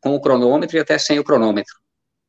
com 0.00 0.14
o 0.14 0.20
cronômetro 0.20 0.76
e 0.76 0.80
até 0.80 0.96
sem 0.96 1.18
o 1.18 1.24
cronômetro. 1.24 1.74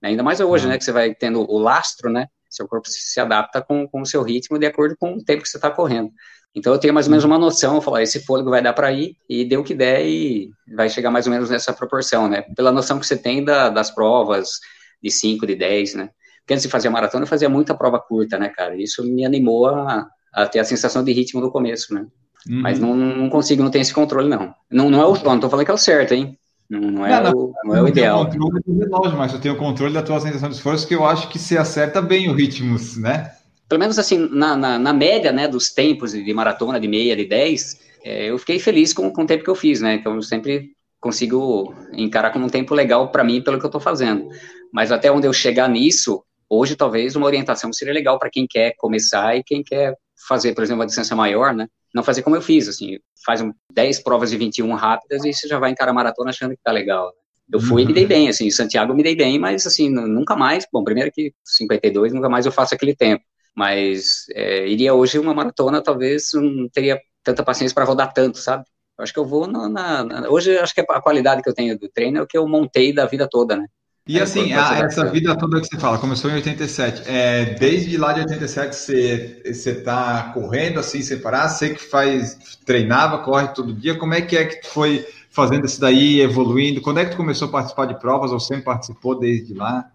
Ainda 0.02 0.24
mais 0.24 0.40
hoje, 0.40 0.66
uhum. 0.66 0.72
né, 0.72 0.78
que 0.78 0.84
você 0.84 0.92
vai 0.92 1.14
tendo 1.14 1.42
o 1.42 1.58
lastro, 1.58 2.10
né? 2.10 2.28
Seu 2.50 2.68
corpo 2.68 2.88
se 2.90 3.20
adapta 3.20 3.62
com, 3.62 3.88
com 3.88 4.02
o 4.02 4.06
seu 4.06 4.24
ritmo 4.24 4.58
de 4.58 4.66
acordo 4.66 4.96
com 4.98 5.14
o 5.14 5.24
tempo 5.24 5.44
que 5.44 5.50
você 5.50 5.58
está 5.58 5.70
correndo. 5.70 6.12
Então 6.56 6.74
eu 6.74 6.80
tenho 6.80 6.94
mais 6.94 7.06
ou 7.06 7.12
menos 7.12 7.24
uma 7.24 7.38
noção, 7.38 7.76
eu 7.76 7.82
falar, 7.82 8.02
esse 8.02 8.26
fôlego 8.26 8.50
vai 8.50 8.62
dar 8.62 8.74
para 8.74 8.92
ir 8.92 9.16
e 9.30 9.46
deu 9.46 9.62
o 9.62 9.64
que 9.64 9.76
der 9.76 10.04
e 10.04 10.50
vai 10.76 10.90
chegar 10.90 11.12
mais 11.12 11.28
ou 11.28 11.32
menos 11.32 11.50
nessa 11.50 11.72
proporção, 11.72 12.28
né? 12.28 12.42
Pela 12.56 12.72
noção 12.72 13.00
que 13.00 13.06
você 13.06 13.16
tem 13.16 13.44
da, 13.44 13.70
das 13.70 13.92
provas 13.92 14.54
de 15.02 15.12
5, 15.12 15.46
de 15.46 15.56
10, 15.56 15.94
né? 15.94 16.10
Porque 16.40 16.54
antes 16.54 16.64
de 16.64 16.70
fazer 16.70 16.88
a 16.88 16.92
maratona 16.92 17.24
eu 17.24 17.28
fazia 17.28 17.50
muita 17.50 17.76
prova 17.76 18.00
curta, 18.00 18.40
né, 18.40 18.50
cara? 18.50 18.76
Isso 18.76 19.04
me 19.04 19.24
animou 19.24 19.68
a, 19.68 20.10
a 20.34 20.46
ter 20.46 20.60
a 20.60 20.64
sensação 20.64 21.04
de 21.04 21.12
ritmo 21.12 21.42
no 21.42 21.52
começo, 21.52 21.94
né? 21.94 22.06
Uhum. 22.48 22.62
Mas 22.62 22.80
não, 22.80 22.96
não 22.96 23.30
consigo, 23.30 23.64
não 23.64 23.72
tenho 23.72 23.82
esse 23.82 23.94
controle, 23.94 24.30
não. 24.30 24.54
Não, 24.72 24.90
não 24.90 25.02
é 25.02 25.06
o, 25.06 25.14
não 25.24 25.40
tô 25.40 25.50
falando 25.50 25.66
que 25.66 25.72
é 25.72 25.74
o 25.74 25.78
certo, 25.78 26.14
hein? 26.14 26.38
Não, 26.70 26.80
não 26.80 27.06
é, 27.06 27.22
não, 27.22 27.32
o, 27.32 27.54
não 27.66 27.76
é 27.76 27.82
o 27.82 27.88
ideal. 27.88 28.24
Não 28.24 28.32
controle 28.32 28.64
do 28.66 28.80
relógio, 28.80 29.18
mas 29.18 29.34
eu 29.34 29.42
tenho 29.42 29.56
o 29.56 29.58
controle 29.58 29.94
da 29.94 30.04
tua 30.04 30.20
sensação 30.20 30.50
de 30.50 30.56
esforço, 30.56 30.88
que 30.88 30.94
eu 30.94 31.06
acho 31.06 31.28
que 31.30 31.40
você 31.40 31.58
acerta 31.58 32.02
bem 32.02 32.30
o 32.30 32.34
ritmo, 32.34 32.78
né? 32.98 33.32
Pelo 33.68 33.80
menos 33.80 34.00
assim, 34.00 34.18
na, 34.32 34.56
na, 34.56 34.80
na 34.80 34.94
média, 34.94 35.32
né, 35.32 35.48
dos 35.48 35.72
tempos 35.72 36.14
de 36.14 36.34
maratona, 36.34 36.80
de 36.80 36.88
meia, 36.88 37.16
de 37.16 37.26
10, 37.26 37.80
é, 38.04 38.30
eu 38.30 38.38
fiquei 38.38 38.60
feliz 38.60 38.94
com, 38.94 39.12
com 39.12 39.24
o 39.24 39.28
tempo 39.28 39.44
que 39.44 39.50
eu 39.50 39.56
fiz, 39.56 39.82
né? 39.82 39.96
Então 39.96 40.16
eu 40.16 40.22
sempre 40.22 40.72
consigo 41.00 41.74
encarar 41.94 42.32
como 42.32 42.46
um 42.46 42.50
tempo 42.50 42.74
legal 42.74 43.12
para 43.12 43.24
mim 43.24 43.42
pelo 43.42 43.58
que 43.58 43.66
eu 43.66 43.70
estou 43.70 43.82
fazendo. 43.82 44.28
Mas 44.72 44.92
até 44.92 45.12
onde 45.12 45.28
eu 45.28 45.34
chegar 45.34 45.68
nisso, 45.70 46.24
hoje 46.50 46.76
talvez 46.76 47.16
uma 47.16 47.26
orientação 47.26 47.72
seria 47.74 47.94
legal 47.94 48.20
para 48.20 48.30
quem 48.30 48.46
quer 48.48 48.74
começar 48.78 49.36
e 49.36 49.44
quem 49.44 49.64
quer 49.64 49.96
fazer, 50.28 50.54
por 50.54 50.64
exemplo, 50.64 50.82
uma 50.82 50.86
distância 50.86 51.16
maior, 51.16 51.54
né? 51.54 51.68
Não 51.94 52.04
fazer 52.04 52.22
como 52.22 52.36
eu 52.36 52.42
fiz, 52.42 52.68
assim, 52.68 53.00
faz 53.26 53.44
10 53.74 54.04
provas 54.04 54.30
de 54.30 54.38
21 54.38 54.74
rápidas 54.74 55.24
e 55.26 55.34
você 55.34 55.48
já 55.48 55.60
vai 55.60 55.72
encarar 55.72 55.92
a 55.92 55.94
maratona 55.94 56.30
achando 56.30 56.52
que 56.52 56.64
tá 56.64 56.72
legal. 56.72 57.08
Né? 57.08 57.12
Eu 57.52 57.60
fui 57.60 57.82
e 57.82 57.86
me 57.86 57.94
dei 57.94 58.04
uhum. 58.04 58.10
bem, 58.10 58.30
assim, 58.30 58.46
em 58.46 58.52
Santiago 58.52 58.94
me 58.94 59.02
dei 59.02 59.16
bem, 59.16 59.40
mas 59.40 59.66
assim, 59.66 59.90
nunca 59.90 60.36
mais, 60.36 60.68
bom, 60.72 60.84
primeiro 60.84 61.12
que 61.12 61.34
52, 61.44 62.14
nunca 62.14 62.30
mais 62.30 62.46
eu 62.46 62.52
faço 62.52 62.76
aquele 62.76 62.96
tempo. 62.96 63.24
Mas 63.56 64.26
é, 64.34 64.68
iria 64.68 64.94
hoje 64.94 65.18
uma 65.18 65.34
maratona, 65.34 65.82
talvez 65.82 66.30
não 66.34 66.70
teria 66.70 67.00
tanta 67.24 67.44
paciência 67.44 67.74
para 67.74 67.86
rodar 67.86 68.14
tanto, 68.14 68.38
sabe? 68.38 68.64
Eu 68.98 69.04
acho 69.04 69.14
que 69.14 69.20
eu 69.20 69.26
vou 69.26 69.48
na, 69.48 69.68
na, 69.70 70.30
Hoje, 70.30 70.58
acho 70.58 70.74
que 70.76 70.82
a 70.82 71.02
qualidade 71.02 71.42
que 71.42 71.50
eu 71.50 71.54
tenho 71.54 71.78
do 71.78 71.90
treino 71.90 72.20
é 72.20 72.22
o 72.22 72.28
que 72.28 72.38
eu 72.38 72.48
montei 72.48 72.94
da 72.94 73.06
vida 73.06 73.28
toda, 73.30 73.56
né? 73.56 73.66
E 74.10 74.20
assim, 74.20 74.54
a, 74.54 74.80
essa 74.80 75.06
vida 75.06 75.38
toda 75.38 75.62
que 75.62 75.68
você 75.68 75.78
fala, 75.78 76.00
começou 76.00 76.32
em 76.32 76.34
87. 76.34 77.04
É, 77.06 77.54
desde 77.54 77.96
lá 77.96 78.12
de 78.12 78.22
87 78.22 78.76
você, 78.76 79.42
você 79.46 79.84
tá 79.84 80.32
correndo 80.34 80.80
assim, 80.80 81.04
separar, 81.04 81.48
sei 81.50 81.76
que 81.76 81.84
faz, 81.84 82.58
treinava, 82.66 83.20
corre 83.20 83.50
todo 83.50 83.72
dia. 83.72 83.96
Como 84.00 84.16
é 84.16 84.22
que 84.22 84.36
é 84.36 84.46
que 84.46 84.62
tu 84.62 84.68
foi 84.70 85.06
fazendo 85.30 85.68
isso 85.68 85.80
daí, 85.80 86.22
evoluindo? 86.22 86.82
Quando 86.82 87.00
é 87.00 87.06
que 87.06 87.12
tu 87.12 87.18
começou 87.18 87.50
a 87.50 87.52
participar 87.52 87.86
de 87.86 88.00
provas 88.00 88.32
ou 88.32 88.40
sempre 88.40 88.64
participou 88.64 89.14
desde 89.14 89.54
lá? 89.54 89.92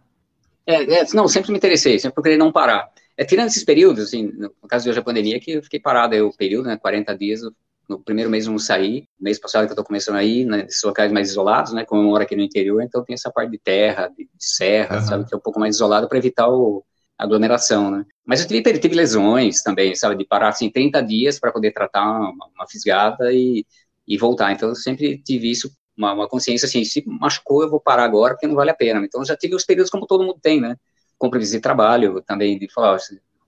É, 0.64 1.00
é 1.00 1.04
não, 1.12 1.26
sempre 1.26 1.50
me 1.50 1.59
interessei, 1.59 1.99
sempre 1.99 2.14
procurei 2.14 2.38
não 2.38 2.52
parar. 2.52 2.88
É, 3.16 3.25
tirando 3.25 3.49
esses 3.49 3.64
períodos, 3.64 4.04
assim, 4.04 4.30
no 4.37 4.68
caso 4.68 4.85
de 4.85 4.90
hoje 4.90 5.00
a 5.00 5.02
pandemia, 5.02 5.40
que 5.40 5.50
eu 5.50 5.62
fiquei 5.64 5.80
parado 5.80 6.14
aí 6.14 6.23
o 6.23 6.33
período, 6.33 6.68
né, 6.68 6.76
40 6.76 7.18
dias, 7.18 7.40
no 7.88 7.99
primeiro 7.99 8.31
mês 8.31 8.47
eu 8.47 8.53
não 8.53 8.59
saí, 8.59 9.07
mês 9.21 9.38
passado 9.38 9.67
que 9.67 9.73
eu 9.73 9.76
tô 9.76 9.85
começando 9.85 10.17
aí, 10.17 10.45
né, 10.45 10.62
nesses 10.64 10.83
locais 10.83 11.12
mais 11.12 11.29
isolados, 11.31 11.73
né, 11.73 11.85
como 11.85 12.03
eu 12.03 12.07
moro 12.07 12.23
aqui 12.23 12.35
no 12.35 12.43
interior, 12.43 12.83
então 12.83 13.05
tem 13.05 13.14
essa 13.14 13.31
parte 13.31 13.50
de 13.50 13.59
terra, 13.59 14.09
de, 14.09 14.25
de 14.25 14.31
serra, 14.38 14.97
uhum. 14.97 15.07
sabe, 15.07 15.26
que 15.26 15.35
é 15.35 15.37
um 15.37 15.41
pouco 15.41 15.61
mais 15.61 15.75
isolado 15.76 16.09
para 16.09 16.19
evitar 16.19 16.49
o, 16.49 16.85
a 17.19 17.25
aglomeração, 17.25 17.91
né. 17.91 18.05
Mas 18.25 18.41
eu 18.41 18.49
tive, 18.49 18.79
tive 18.79 18.95
lesões 18.95 19.62
também, 19.62 19.95
sabe, 19.95 20.17
de 20.17 20.25
parar, 20.25 20.49
assim, 20.49 20.71
30 20.71 21.03
dias 21.03 21.38
para 21.38 21.53
poder 21.53 21.73
tratar 21.73 22.03
uma, 22.03 22.49
uma 22.55 22.67
fisgada 22.69 23.33
e, 23.33 23.67
e 24.07 24.17
voltar, 24.17 24.53
então 24.53 24.71
eu 24.71 24.75
sempre 24.75 25.19
tive 25.19 25.50
isso, 25.50 25.71
uma, 25.97 26.12
uma, 26.12 26.29
consciência 26.29 26.67
assim, 26.67 26.85
se 26.85 27.05
machucou 27.07 27.62
eu 27.62 27.71
vou 27.71 27.81
parar 27.81 28.05
agora 28.05 28.35
porque 28.35 28.47
não 28.47 28.55
vale 28.57 28.71
a 28.71 28.75
pena, 28.75 29.05
então 29.05 29.25
já 29.25 29.37
tive 29.37 29.55
os 29.55 29.64
períodos 29.64 29.91
como 29.91 30.07
todo 30.07 30.25
mundo 30.25 30.38
tem, 30.43 30.61
né, 30.61 30.76
compromisso 31.19 31.53
de 31.53 31.61
trabalho 31.61 32.23
também, 32.23 32.59
de 32.59 32.73
falar, 32.73 32.99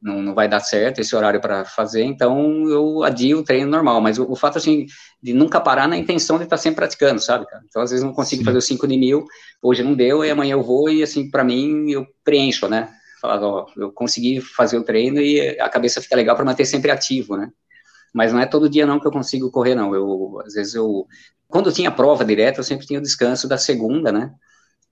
não, 0.07 0.23
não 0.23 0.35
vai 0.35 0.49
dar 0.49 0.61
certo 0.61 1.01
esse 1.01 1.17
horário 1.17 1.41
para 1.41 1.65
fazer, 1.65 2.05
então 2.05 2.69
eu 2.69 3.03
adio 3.03 3.41
o 3.41 3.43
treino 3.43 3.69
normal. 3.69 4.01
Mas 4.01 4.19
o, 4.19 4.31
o, 4.31 4.37
fato, 4.37 4.57
assim, 4.57 4.87
de 5.21 5.35
nunca 5.35 5.61
parar 5.61 5.89
na 5.89 5.97
intenção 5.97 6.39
de 6.39 6.45
estar 6.45 6.57
tá 6.57 6.63
sempre 6.63 6.77
praticando, 6.77 7.21
sabe, 7.21 7.45
cara? 7.47 7.63
Então, 7.69 7.83
às 7.83 7.91
vezes, 7.91 8.05
não 8.05 8.13
consigo 8.13 8.41
Sim. 8.41 8.45
fazer 8.45 8.59
os 8.59 8.67
5 8.67 8.87
de 8.87 8.97
mil, 8.97 9.25
hoje 9.61 9.83
não 9.83 9.95
deu, 9.95 10.25
e 10.25 10.31
amanhã 10.31 10.53
eu 10.53 10.63
vou, 10.63 10.89
e, 10.89 11.03
assim, 11.03 11.29
para 11.29 11.43
mim, 11.43 11.91
eu 11.91 12.07
preencho, 12.23 12.69
né? 12.69 12.89
Falar, 13.21 13.43
ó, 13.43 13.67
eu 13.77 13.91
consegui 13.91 14.41
fazer 14.41 14.79
o 14.79 14.85
treino 14.85 15.21
e 15.21 15.59
a 15.59 15.69
cabeça 15.69 16.01
fica 16.01 16.15
legal 16.15 16.37
para 16.37 16.45
manter 16.45 16.65
sempre 16.65 16.93
ativo, 16.93 17.37
né? 17.37 17.51
Mas 18.15 18.33
não 18.33 18.39
é 18.39 18.47
todo 18.47 18.71
dia, 18.71 18.87
não, 18.87 19.01
que 19.01 19.07
eu 19.09 19.13
consigo 19.13 19.51
correr, 19.51 19.75
não. 19.75 19.93
Eu, 19.93 20.41
às 20.47 20.55
vezes, 20.55 20.75
eu... 20.75 21.07
Quando 21.49 21.69
eu 21.69 21.73
tinha 21.73 21.91
prova 21.91 22.25
direta, 22.25 22.61
eu 22.61 22.65
sempre 22.65 22.87
tinha 22.87 23.01
o 23.01 23.03
descanso 23.03 23.49
da 23.49 23.59
segunda, 23.59 24.13
né? 24.13 24.33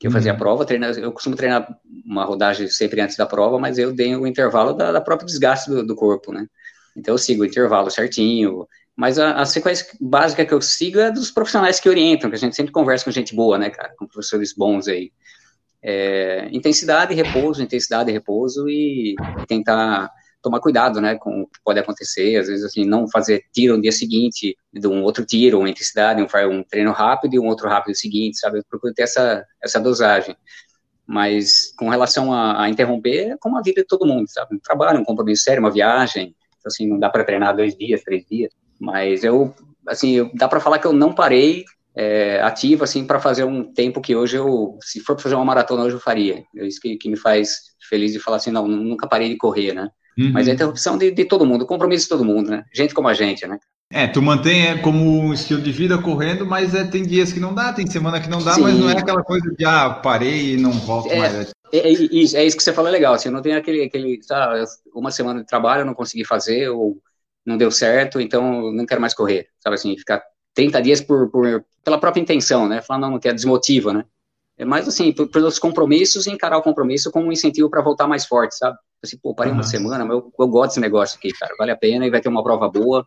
Que 0.04 0.08
eu 0.08 0.12
fazia 0.12 0.32
a 0.32 0.34
uhum. 0.34 0.38
prova, 0.38 0.66
treina, 0.66 0.88
eu 0.88 1.10
costumo 1.10 1.34
treinar 1.34 1.66
uma 2.04 2.26
rodagem 2.26 2.68
sempre 2.68 3.00
antes 3.00 3.16
da 3.16 3.24
prova, 3.24 3.58
mas 3.58 3.78
eu 3.78 3.90
dei 3.90 4.14
o 4.14 4.26
intervalo 4.26 4.74
da, 4.74 4.92
da 4.92 5.00
própria 5.00 5.24
desgaste 5.24 5.70
do, 5.70 5.82
do, 5.82 5.96
corpo, 5.96 6.30
né? 6.30 6.46
Então 6.94 7.14
eu 7.14 7.18
sigo 7.18 7.42
o 7.42 7.46
intervalo 7.46 7.90
certinho, 7.90 8.68
mas 8.94 9.18
a, 9.18 9.32
a, 9.40 9.46
sequência 9.46 9.86
básica 9.98 10.44
que 10.44 10.52
eu 10.52 10.60
sigo 10.60 10.98
é 10.98 11.10
dos 11.10 11.30
profissionais 11.30 11.80
que 11.80 11.88
orientam, 11.88 12.28
que 12.28 12.36
a 12.36 12.38
gente 12.38 12.54
sempre 12.54 12.70
conversa 12.70 13.06
com 13.06 13.10
gente 13.10 13.34
boa, 13.34 13.56
né, 13.56 13.70
cara, 13.70 13.94
com 13.96 14.06
professores 14.06 14.52
bons 14.52 14.88
aí. 14.88 15.10
É, 15.82 16.48
intensidade 16.52 17.14
e 17.14 17.16
repouso, 17.16 17.62
intensidade 17.62 18.10
e 18.10 18.12
repouso 18.12 18.68
e 18.68 19.14
tentar 19.48 20.10
tomar 20.44 20.60
cuidado, 20.60 21.00
né, 21.00 21.16
com 21.16 21.42
o 21.42 21.46
que 21.46 21.58
pode 21.64 21.80
acontecer, 21.80 22.36
às 22.36 22.48
vezes, 22.48 22.64
assim, 22.64 22.84
não 22.84 23.08
fazer 23.08 23.44
tiro 23.50 23.76
no 23.76 23.82
dia 23.82 23.90
seguinte 23.90 24.56
de 24.70 24.86
um 24.86 25.02
outro 25.02 25.24
tiro, 25.24 25.58
uma 25.58 25.70
intensidade, 25.70 26.22
um, 26.22 26.26
um 26.52 26.62
treino 26.62 26.92
rápido 26.92 27.34
e 27.34 27.38
um 27.38 27.46
outro 27.46 27.66
rápido 27.66 27.96
seguinte, 27.96 28.38
sabe, 28.38 28.58
eu 28.58 28.64
procuro 28.68 28.92
ter 28.92 29.02
essa, 29.02 29.44
essa 29.62 29.80
dosagem. 29.80 30.36
Mas, 31.06 31.72
com 31.78 31.88
relação 31.88 32.32
a, 32.32 32.62
a 32.62 32.68
interromper, 32.68 33.30
é 33.30 33.36
como 33.38 33.56
a 33.56 33.62
vida 33.62 33.80
de 33.80 33.86
todo 33.86 34.06
mundo, 34.06 34.28
sabe, 34.28 34.54
um 34.54 34.58
trabalho, 34.58 35.00
um 35.00 35.04
compromisso 35.04 35.44
sério, 35.44 35.60
uma 35.60 35.70
viagem, 35.70 36.36
então, 36.58 36.68
assim, 36.68 36.86
não 36.86 36.98
dá 36.98 37.08
para 37.08 37.24
treinar 37.24 37.56
dois 37.56 37.74
dias, 37.76 38.02
três 38.02 38.24
dias, 38.26 38.52
mas 38.78 39.24
eu, 39.24 39.54
assim, 39.86 40.12
eu, 40.12 40.30
dá 40.34 40.46
para 40.46 40.60
falar 40.60 40.78
que 40.78 40.86
eu 40.86 40.92
não 40.92 41.14
parei 41.14 41.64
é, 41.96 42.40
ativo, 42.42 42.84
assim, 42.84 43.06
para 43.06 43.20
fazer 43.20 43.44
um 43.44 43.72
tempo 43.72 44.00
que 44.00 44.14
hoje 44.14 44.36
eu, 44.36 44.78
se 44.82 45.00
for 45.00 45.18
fazer 45.18 45.36
uma 45.36 45.44
maratona 45.44 45.84
hoje 45.84 45.96
eu 45.96 46.00
faria, 46.00 46.44
é 46.56 46.66
isso 46.66 46.80
que, 46.80 46.96
que 46.96 47.08
me 47.08 47.16
faz 47.16 47.74
feliz 47.88 48.12
de 48.12 48.18
falar 48.18 48.38
assim, 48.38 48.50
não, 48.50 48.66
nunca 48.66 49.06
parei 49.06 49.28
de 49.28 49.36
correr, 49.36 49.72
né, 49.72 49.88
Uhum. 50.18 50.32
Mas 50.32 50.48
é 50.48 50.52
interrupção 50.52 50.96
de, 50.96 51.10
de 51.10 51.24
todo 51.24 51.46
mundo, 51.46 51.66
compromisso 51.66 52.04
de 52.04 52.08
todo 52.08 52.24
mundo, 52.24 52.50
né? 52.50 52.64
Gente 52.72 52.94
como 52.94 53.08
a 53.08 53.14
gente, 53.14 53.46
né? 53.46 53.58
É, 53.92 54.06
tu 54.06 54.22
mantém 54.22 54.66
é, 54.66 54.78
como 54.78 55.20
um 55.20 55.32
estilo 55.32 55.60
de 55.60 55.70
vida 55.70 55.98
correndo, 55.98 56.46
mas 56.46 56.74
é, 56.74 56.84
tem 56.84 57.02
dias 57.02 57.32
que 57.32 57.40
não 57.40 57.54
dá, 57.54 57.72
tem 57.72 57.86
semana 57.86 58.20
que 58.20 58.28
não 58.28 58.42
dá, 58.42 58.54
Sim. 58.54 58.62
mas 58.62 58.78
não 58.78 58.90
é 58.90 58.98
aquela 58.98 59.22
coisa 59.22 59.48
de, 59.56 59.64
ah, 59.64 59.90
parei 59.90 60.54
e 60.54 60.56
não 60.56 60.72
volto 60.72 61.12
é, 61.12 61.18
mais. 61.18 61.52
É, 61.72 61.78
é, 61.78 61.88
isso, 61.90 62.36
é 62.36 62.44
isso 62.44 62.56
que 62.56 62.62
você 62.62 62.72
falou 62.72 62.88
é 62.88 62.92
legal, 62.92 63.14
assim, 63.14 63.30
não 63.30 63.42
tem 63.42 63.54
aquele, 63.54 63.84
aquele, 63.84 64.20
sabe, 64.22 64.64
uma 64.94 65.10
semana 65.10 65.40
de 65.40 65.46
trabalho 65.46 65.82
eu 65.82 65.86
não 65.86 65.94
consegui 65.94 66.24
fazer, 66.24 66.68
ou 66.70 66.96
não 67.44 67.56
deu 67.56 67.70
certo, 67.70 68.20
então 68.20 68.72
não 68.72 68.86
quero 68.86 69.00
mais 69.00 69.14
correr, 69.14 69.48
sabe 69.60 69.74
assim, 69.74 69.96
ficar 69.96 70.22
30 70.54 70.80
dias 70.82 71.00
por, 71.00 71.30
por 71.30 71.64
pela 71.84 71.98
própria 71.98 72.20
intenção, 72.20 72.68
né, 72.68 72.80
falar 72.80 73.00
não, 73.00 73.10
não 73.10 73.18
quer, 73.18 73.34
desmotiva, 73.34 73.92
né. 73.92 74.04
É 74.56 74.64
mais 74.64 74.86
assim, 74.86 75.12
pelos 75.12 75.58
compromissos 75.58 76.26
e 76.26 76.30
encarar 76.30 76.58
o 76.58 76.62
compromisso 76.62 77.10
como 77.10 77.26
um 77.26 77.32
incentivo 77.32 77.68
para 77.68 77.82
voltar 77.82 78.06
mais 78.06 78.24
forte, 78.24 78.56
sabe? 78.56 78.76
Assim, 79.02 79.18
pô, 79.18 79.34
parei 79.34 79.52
uma 79.52 79.64
semana, 79.64 80.04
mas 80.04 80.16
eu, 80.16 80.32
eu, 80.38 80.48
gosto 80.48 80.70
desse 80.70 80.80
negócio 80.80 81.18
aqui, 81.18 81.32
cara. 81.32 81.54
Vale 81.58 81.72
a 81.72 81.76
pena 81.76 82.06
e 82.06 82.10
vai 82.10 82.20
ter 82.20 82.28
uma 82.28 82.42
prova 82.42 82.68
boa, 82.68 83.04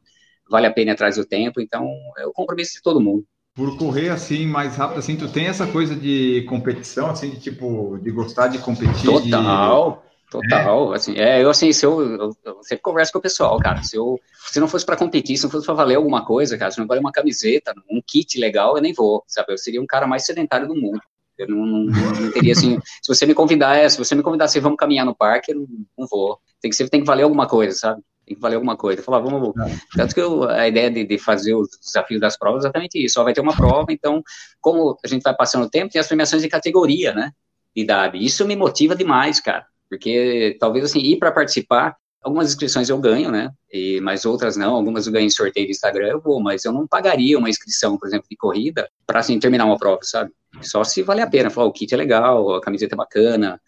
vale 0.49 0.67
a 0.67 0.71
pena 0.71 0.91
atrás 0.91 1.15
do 1.15 1.25
tempo, 1.25 1.61
então 1.61 1.89
é 2.17 2.25
o 2.27 2.33
compromisso 2.33 2.73
de 2.73 2.81
todo 2.81 2.99
mundo. 2.99 3.25
Por 3.55 3.75
correr 3.77 4.09
assim, 4.09 4.45
mais 4.45 4.75
rápido, 4.75 4.99
assim, 4.99 5.15
tu 5.15 5.27
tem 5.27 5.47
essa 5.47 5.65
coisa 5.65 5.95
de 5.95 6.45
competição, 6.47 7.09
assim, 7.09 7.31
de 7.31 7.39
tipo, 7.39 7.97
de 8.03 8.11
gostar 8.11 8.49
de 8.49 8.59
competir? 8.59 9.09
Total, 9.09 10.03
de... 10.03 10.29
total. 10.29 10.93
É? 10.93 10.95
Assim, 10.95 11.17
é, 11.17 11.43
eu 11.43 11.49
assim, 11.49 11.71
se 11.71 11.83
eu, 11.83 12.01
eu, 12.01 12.29
eu, 12.45 12.59
sempre 12.61 12.83
converso 12.83 13.11
com 13.11 13.17
o 13.17 13.21
pessoal, 13.21 13.57
cara. 13.57 13.81
Se 13.81 13.95
eu 13.95 14.19
se 14.51 14.59
não 14.59 14.67
fosse 14.67 14.85
para 14.85 14.95
competir, 14.95 15.37
se 15.37 15.45
não 15.45 15.49
fosse 15.49 15.65
para 15.65 15.73
valer 15.73 15.95
alguma 15.95 16.23
coisa, 16.23 16.57
cara, 16.57 16.69
se 16.69 16.77
não 16.77 16.85
valer 16.85 16.99
uma 16.99 17.11
camiseta, 17.11 17.73
um 17.89 18.01
kit 18.05 18.39
legal, 18.39 18.75
eu 18.75 18.81
nem 18.81 18.93
vou, 18.93 19.23
sabe? 19.25 19.53
Eu 19.53 19.57
seria 19.57 19.81
um 19.81 19.87
cara 19.87 20.05
mais 20.05 20.25
sedentário 20.25 20.67
do 20.67 20.75
mundo. 20.75 21.01
Eu 21.38 21.48
não, 21.50 21.65
não, 21.65 21.84
não, 21.86 22.32
teria 22.32 22.53
assim. 22.53 22.79
se 23.01 23.13
você 23.13 23.25
me 23.25 23.34
convidar, 23.34 23.77
é, 23.77 23.88
se 23.88 23.98
você 23.98 24.15
me 24.15 24.24
convidar 24.24 24.46
assim, 24.46 24.60
vamos 24.60 24.77
caminhar 24.77 25.06
no 25.06 25.15
parque, 25.15 25.51
eu 25.51 25.60
não, 25.60 25.67
não 25.98 26.08
vou. 26.08 26.39
Tem 26.62 26.70
que 26.70 26.75
ser, 26.75 26.89
tem 26.89 27.01
que 27.01 27.08
valer 27.08 27.24
alguma 27.24 27.48
coisa, 27.48 27.77
sabe? 27.77 28.01
Tem 28.25 28.36
que 28.36 28.41
valer 28.41 28.56
alguma 28.56 28.75
coisa. 28.75 29.01
Falar, 29.01 29.20
vamos. 29.20 29.53
Tanto 29.96 30.13
que 30.13 30.22
eu, 30.22 30.44
a 30.44 30.67
ideia 30.67 30.91
de, 30.91 31.06
de, 31.06 31.17
fazer 31.17 31.56
os 31.56 31.70
desafios 31.79 32.20
das 32.20 32.38
provas 32.38 32.63
é 32.63 32.67
exatamente 32.67 33.03
isso. 33.03 33.13
Só 33.13 33.24
vai 33.24 33.34
ter 33.34 33.41
uma 33.41 33.56
prova, 33.56 33.91
então, 33.91 34.22
como 34.60 34.98
a 35.03 35.08
gente 35.08 35.24
vai 35.24 35.36
passando 35.36 35.65
o 35.65 35.70
tempo, 35.70 35.91
tem 35.91 36.00
as 36.01 36.08
premiações 36.08 36.41
de 36.41 36.50
categoria, 36.50 37.13
né? 37.13 37.32
De 37.75 37.84
idade. 37.84 38.17
Isso 38.17 38.46
me 38.46 38.56
motiva 38.56 38.96
demais, 38.96 39.39
cara. 39.39 39.65
Porque 39.89 40.58
talvez 40.60 40.86
assim, 40.86 41.00
ir 41.00 41.17
para 41.17 41.32
participar, 41.32 41.96
algumas 42.27 42.50
inscrições 42.50 42.89
eu 42.89 42.98
ganho, 43.00 43.31
né? 43.31 43.50
E, 43.72 44.00
mas 44.01 44.25
outras 44.25 44.55
não. 44.55 44.75
Algumas 44.75 45.07
eu 45.07 45.13
ganho 45.13 45.25
em 45.25 45.29
sorteio 45.29 45.65
do 45.65 45.72
Instagram, 45.72 46.07
eu 46.07 46.22
vou, 46.22 46.41
mas 46.41 46.65
eu 46.65 46.72
não 46.72 46.86
pagaria 46.86 47.38
uma 47.38 47.50
inscrição, 47.50 47.98
por 47.98 48.07
exemplo, 48.07 48.27
de 48.29 48.38
corrida, 48.38 48.89
para 49.05 49.19
assim, 49.19 49.39
terminar 49.39 49.65
uma 49.65 49.77
prova, 49.77 50.00
sabe? 50.03 50.31
Só 50.62 50.84
se 50.84 51.01
vale 51.03 51.22
a 51.22 51.27
pena. 51.27 51.50
Falar, 51.50 51.67
o 51.67 51.72
kit 51.72 51.93
é 51.93 51.98
legal, 51.98 52.55
a 52.55 52.62
camiseta 52.62 52.96
é 52.96 52.98
bacana, 52.98 53.60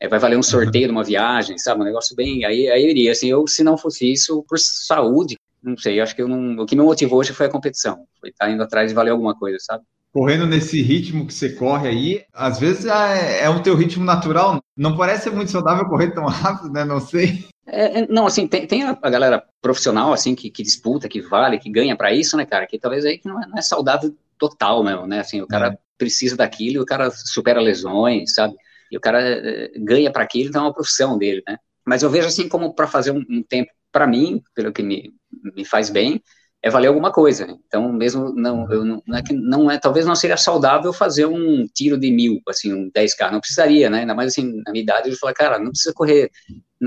é, 0.00 0.08
vai 0.08 0.18
valer 0.18 0.38
um 0.38 0.42
sorteio 0.42 0.86
de 0.86 0.92
uma 0.92 1.04
viagem, 1.04 1.58
sabe? 1.58 1.80
Um 1.80 1.84
negócio 1.84 2.14
bem. 2.14 2.44
Aí, 2.44 2.68
aí 2.70 2.84
eu 2.84 2.90
iria. 2.90 3.12
Assim, 3.12 3.28
eu, 3.28 3.46
se 3.46 3.62
não 3.62 3.76
fosse 3.76 4.10
isso, 4.10 4.44
por 4.48 4.58
saúde, 4.58 5.36
não 5.62 5.76
sei, 5.76 6.00
acho 6.00 6.14
que 6.14 6.22
eu 6.22 6.28
não. 6.28 6.62
O 6.62 6.66
que 6.66 6.76
me 6.76 6.82
motivou 6.82 7.18
hoje 7.18 7.32
foi 7.32 7.46
a 7.46 7.50
competição. 7.50 8.06
Foi 8.20 8.30
estar 8.30 8.50
indo 8.50 8.62
atrás 8.62 8.88
de 8.88 8.94
valer 8.94 9.10
alguma 9.10 9.34
coisa, 9.36 9.58
sabe? 9.60 9.84
Correndo 10.12 10.46
nesse 10.46 10.80
ritmo 10.80 11.26
que 11.26 11.34
você 11.34 11.50
corre 11.50 11.88
aí, 11.88 12.24
às 12.32 12.60
vezes 12.60 12.86
é, 12.86 13.42
é 13.42 13.48
o 13.48 13.60
teu 13.62 13.74
ritmo 13.74 14.04
natural. 14.04 14.60
Não 14.76 14.96
parece 14.96 15.24
ser 15.24 15.30
muito 15.30 15.50
saudável 15.50 15.86
correr 15.86 16.12
tão 16.12 16.26
rápido, 16.28 16.70
né? 16.70 16.84
Não 16.84 17.00
sei. 17.00 17.46
É, 17.66 18.00
é 18.00 18.06
não, 18.06 18.26
assim, 18.26 18.46
tem, 18.46 18.66
tem 18.66 18.82
a, 18.84 18.94
galera 18.94 19.44
profissional, 19.60 20.12
assim, 20.12 20.34
que, 20.34 20.50
que 20.50 20.62
disputa, 20.62 21.08
que 21.08 21.20
vale, 21.20 21.58
que 21.58 21.70
ganha 21.70 21.96
para 21.96 22.12
isso, 22.12 22.36
né, 22.36 22.44
cara? 22.44 22.66
Que 22.66 22.78
talvez 22.78 23.04
aí 23.04 23.18
que 23.18 23.28
não 23.28 23.42
é, 23.42 23.46
não 23.46 23.58
é 23.58 23.62
saudável 23.62 24.14
total 24.38 24.82
mesmo, 24.82 25.06
né? 25.06 25.20
Assim, 25.20 25.40
o 25.40 25.46
cara 25.46 25.68
é. 25.68 25.78
precisa 25.96 26.36
daquilo, 26.36 26.82
o 26.82 26.86
cara 26.86 27.10
supera 27.10 27.60
lesões, 27.60 28.34
sabe? 28.34 28.54
E 28.90 28.96
o 28.96 29.00
cara 29.00 29.20
eh, 29.20 29.72
ganha 29.76 30.12
para 30.12 30.22
aquilo, 30.22 30.50
então 30.50 30.62
é 30.62 30.66
uma 30.66 30.74
profissão 30.74 31.16
dele, 31.16 31.42
né? 31.46 31.58
Mas 31.86 32.02
eu 32.02 32.10
vejo 32.10 32.28
assim 32.28 32.48
como 32.48 32.74
para 32.74 32.86
fazer 32.86 33.10
um, 33.10 33.24
um 33.28 33.42
tempo, 33.42 33.70
para 33.90 34.06
mim, 34.06 34.42
pelo 34.54 34.72
que 34.72 34.82
me, 34.82 35.14
me 35.54 35.64
faz 35.64 35.90
bem, 35.90 36.22
é 36.64 36.70
valer 36.70 36.86
alguma 36.86 37.12
coisa. 37.12 37.46
Então, 37.66 37.92
mesmo 37.92 38.32
não, 38.34 38.66
eu 38.72 38.82
não, 38.82 39.02
não, 39.06 39.18
é 39.18 39.22
que 39.22 39.34
não 39.34 39.70
é, 39.70 39.78
talvez 39.78 40.06
não 40.06 40.16
seria 40.16 40.38
saudável 40.38 40.94
fazer 40.94 41.26
um 41.26 41.66
tiro 41.66 41.98
de 41.98 42.10
mil, 42.10 42.40
assim, 42.48 42.72
um 42.72 42.90
10k, 42.90 43.30
não 43.30 43.38
precisaria, 43.38 43.90
né? 43.90 44.00
Ainda 44.00 44.14
mais 44.14 44.32
assim, 44.32 44.62
na 44.64 44.72
minha 44.72 44.82
idade, 44.82 45.10
eu 45.10 45.16
falo, 45.16 45.34
cara, 45.34 45.58
não 45.58 45.70
precisa 45.70 45.92
correr, 45.92 46.30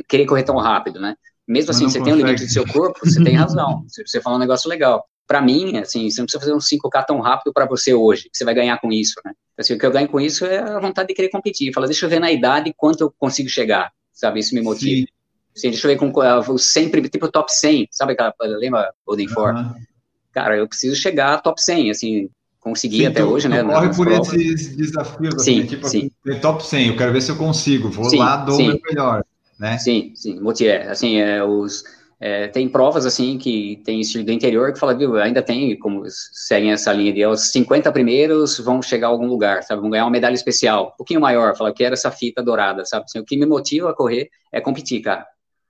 querer 0.09 0.25
correr 0.25 0.41
tão 0.41 0.57
rápido, 0.57 0.99
né? 0.99 1.15
Mesmo 1.47 1.69
assim, 1.69 1.87
você 1.87 1.99
consegue. 1.99 2.05
tem 2.05 2.13
um 2.15 2.25
limite 2.25 2.43
do 2.43 2.51
seu 2.51 2.65
corpo, 2.67 2.99
você 3.03 3.23
tem 3.23 3.35
razão. 3.35 3.85
Você 4.05 4.19
falou 4.19 4.37
um 4.37 4.41
negócio 4.41 4.67
legal 4.67 5.05
para 5.27 5.41
mim, 5.41 5.77
assim, 5.77 6.09
você 6.09 6.21
não 6.21 6.25
precisa 6.25 6.39
fazer 6.39 6.53
um 6.53 6.57
5K 6.57 7.05
tão 7.05 7.19
rápido 7.19 7.51
para 7.51 7.65
você 7.65 7.93
hoje, 7.93 8.29
você 8.31 8.45
vai 8.45 8.55
ganhar 8.55 8.79
com 8.79 8.89
isso, 8.93 9.15
né? 9.25 9.33
Assim, 9.57 9.73
o 9.73 9.77
que 9.77 9.85
eu 9.85 9.91
ganho 9.91 10.07
com 10.07 10.21
isso 10.21 10.45
é 10.45 10.57
a 10.57 10.79
vontade 10.79 11.09
de 11.09 11.13
querer 11.13 11.29
competir. 11.29 11.73
Fala, 11.73 11.85
deixa 11.85 12.05
eu 12.05 12.09
ver 12.09 12.19
na 12.19 12.31
idade 12.31 12.73
quanto 12.77 13.01
eu 13.01 13.13
consigo 13.19 13.49
chegar, 13.49 13.91
sabe? 14.13 14.39
Isso 14.39 14.55
me 14.55 14.61
motiva. 14.61 15.05
Sim. 15.05 15.16
Assim, 15.57 15.71
deixa 15.71 15.87
eu 15.87 15.91
ver 15.91 15.97
com 15.97 16.09
uh, 16.09 16.59
sempre, 16.59 17.01
tipo 17.09 17.31
top 17.31 17.51
100, 17.51 17.87
sabe 17.91 18.13
aquela, 18.13 18.33
lembra 18.39 18.93
Golden 19.05 19.27
Four? 19.27 19.55
Uhum. 19.55 19.73
Cara, 20.31 20.55
eu 20.55 20.67
preciso 20.67 20.95
chegar 20.95 21.33
a 21.33 21.37
top 21.39 21.59
100, 21.59 21.89
assim, 21.89 22.29
consegui 22.59 22.99
sim, 22.99 23.05
até 23.07 23.21
tu, 23.21 23.27
hoje, 23.27 23.47
tu 23.47 23.51
né? 23.51 23.63
Corre 23.63 23.89
por 23.89 24.05
provas. 24.05 24.33
esses 24.33 24.75
desafios, 24.75 25.35
assim, 25.35 25.61
sim, 25.61 25.65
tipo, 25.65 25.87
sim. 25.87 26.11
Top 26.41 26.63
100, 26.63 26.89
eu 26.89 26.95
quero 26.95 27.11
ver 27.11 27.21
se 27.21 27.31
eu 27.31 27.37
consigo, 27.37 27.89
vou 27.89 28.05
sim, 28.05 28.19
lá, 28.19 28.37
dou 28.37 28.55
o 28.55 28.63
meu 28.63 28.79
melhor, 28.87 29.25
né? 29.59 29.77
Sim, 29.79 30.11
sim, 30.15 30.39
motiva, 30.39 30.91
assim, 30.91 31.19
é, 31.19 31.43
os 31.43 31.83
É, 32.19 32.47
tem 32.47 32.67
provas, 32.67 33.05
assim, 33.05 33.37
que 33.37 33.79
tem 33.85 34.01
estilo 34.01 34.25
do 34.25 34.31
interior 34.31 34.73
que 34.73 34.79
fala, 34.79 34.95
viu, 34.95 35.17
ainda 35.17 35.41
tem, 35.41 35.77
como 35.77 36.03
seguem 36.07 36.71
essa 36.71 36.91
linha 36.91 37.13
de 37.13 37.23
os 37.25 37.51
50 37.51 37.91
primeiros 37.91 38.57
vão 38.57 38.81
chegar 38.81 39.05
a 39.07 39.09
algum 39.11 39.27
lugar, 39.27 39.61
sabe, 39.61 39.81
vão 39.81 39.89
ganhar 39.91 40.05
uma 40.05 40.11
medalha 40.11 40.33
especial, 40.33 40.91
um 40.93 40.97
pouquinho 40.97 41.21
maior, 41.21 41.55
fala, 41.55 41.71
que 41.71 41.83
era 41.83 41.93
essa 41.93 42.09
fita 42.09 42.41
dourada, 42.41 42.85
sabe, 42.85 43.05
assim, 43.05 43.19
o 43.19 43.23
que 43.23 43.37
me 43.37 43.45
motiva 43.45 43.91
a 43.91 43.93
correr 43.93 44.29
é 44.51 44.59
competir, 44.59 45.01
cara, 45.01 45.27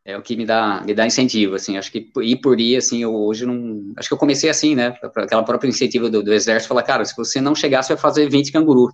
é 0.07 0.17
o 0.17 0.21
que 0.21 0.37
me 0.37 0.45
dá, 0.45 0.81
me 0.85 0.93
dá 0.93 1.05
incentivo, 1.05 1.55
assim, 1.55 1.77
acho 1.77 1.91
que 1.91 2.09
ir 2.21 2.37
por 2.37 2.59
ir, 2.59 2.77
assim, 2.77 3.03
eu 3.03 3.13
hoje 3.13 3.45
não, 3.45 3.91
acho 3.97 4.07
que 4.07 4.13
eu 4.13 4.17
comecei 4.17 4.49
assim, 4.49 4.73
né, 4.73 4.97
aquela 5.17 5.43
própria 5.43 5.67
iniciativa 5.67 6.09
do, 6.09 6.23
do 6.23 6.33
exército, 6.33 6.69
falar, 6.69 6.83
cara, 6.83 7.03
se 7.03 7.15
você 7.15 7.41
não 7.41 7.53
chegar, 7.53 7.83
você 7.83 7.93
vai 7.93 8.01
fazer 8.01 8.29
20 8.29 8.53
canguru, 8.53 8.89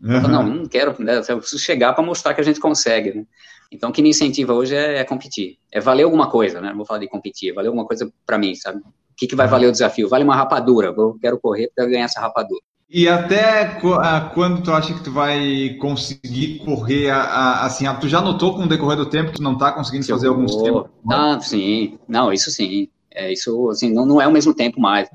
uhum. 0.00 0.12
eu 0.12 0.20
falo, 0.20 0.32
não, 0.32 0.42
não 0.42 0.66
quero, 0.66 0.94
né, 1.02 1.22
eu 1.26 1.38
preciso 1.38 1.58
chegar 1.58 1.94
para 1.94 2.04
mostrar 2.04 2.34
que 2.34 2.42
a 2.42 2.44
gente 2.44 2.60
consegue, 2.60 3.14
né, 3.14 3.24
então, 3.70 3.90
o 3.90 3.92
que 3.92 4.02
me 4.02 4.10
incentiva 4.10 4.54
hoje 4.54 4.74
é, 4.74 4.98
é, 4.98 5.04
competir. 5.04 5.58
É 5.70 5.80
valer 5.80 6.04
alguma 6.04 6.30
coisa, 6.30 6.60
né? 6.60 6.70
Não 6.70 6.78
vou 6.78 6.86
falar 6.86 7.00
de 7.00 7.08
competir, 7.08 7.50
é 7.50 7.52
valer 7.52 7.68
alguma 7.68 7.86
coisa 7.86 8.10
para 8.24 8.38
mim, 8.38 8.54
sabe? 8.54 8.78
O 8.78 9.14
que, 9.16 9.26
que 9.26 9.36
vai 9.36 9.46
valer 9.46 9.66
o 9.66 9.72
desafio? 9.72 10.08
Vale 10.08 10.24
uma 10.24 10.34
rapadura. 10.34 10.88
Eu 10.96 11.18
quero 11.20 11.38
correr 11.38 11.70
para 11.74 11.86
ganhar 11.86 12.04
essa 12.04 12.20
rapadura. 12.20 12.62
E 12.90 13.06
até 13.06 13.78
quando 14.34 14.62
tu 14.62 14.72
acha 14.72 14.94
que 14.94 15.04
tu 15.04 15.12
vai 15.12 15.76
conseguir 15.78 16.60
correr, 16.64 17.10
a, 17.10 17.20
a, 17.20 17.66
assim, 17.66 17.86
a, 17.86 17.94
tu 17.94 18.08
já 18.08 18.22
notou 18.22 18.54
com 18.54 18.62
o 18.62 18.68
decorrer 18.68 18.96
do 18.96 19.04
tempo 19.04 19.30
que 19.30 19.36
tu 19.36 19.42
não 19.42 19.52
está 19.52 19.72
conseguindo 19.72 20.06
fazer 20.06 20.26
eu 20.26 20.32
alguns 20.32 20.56
tempos? 20.56 20.86
Ah, 21.10 21.38
sim. 21.38 21.98
Não, 22.08 22.32
isso 22.32 22.50
sim. 22.50 22.88
É, 23.10 23.30
isso, 23.30 23.68
assim, 23.68 23.92
não, 23.92 24.06
não 24.06 24.22
é 24.22 24.26
o 24.26 24.32
mesmo 24.32 24.54
tempo 24.54 24.80
mais. 24.80 25.08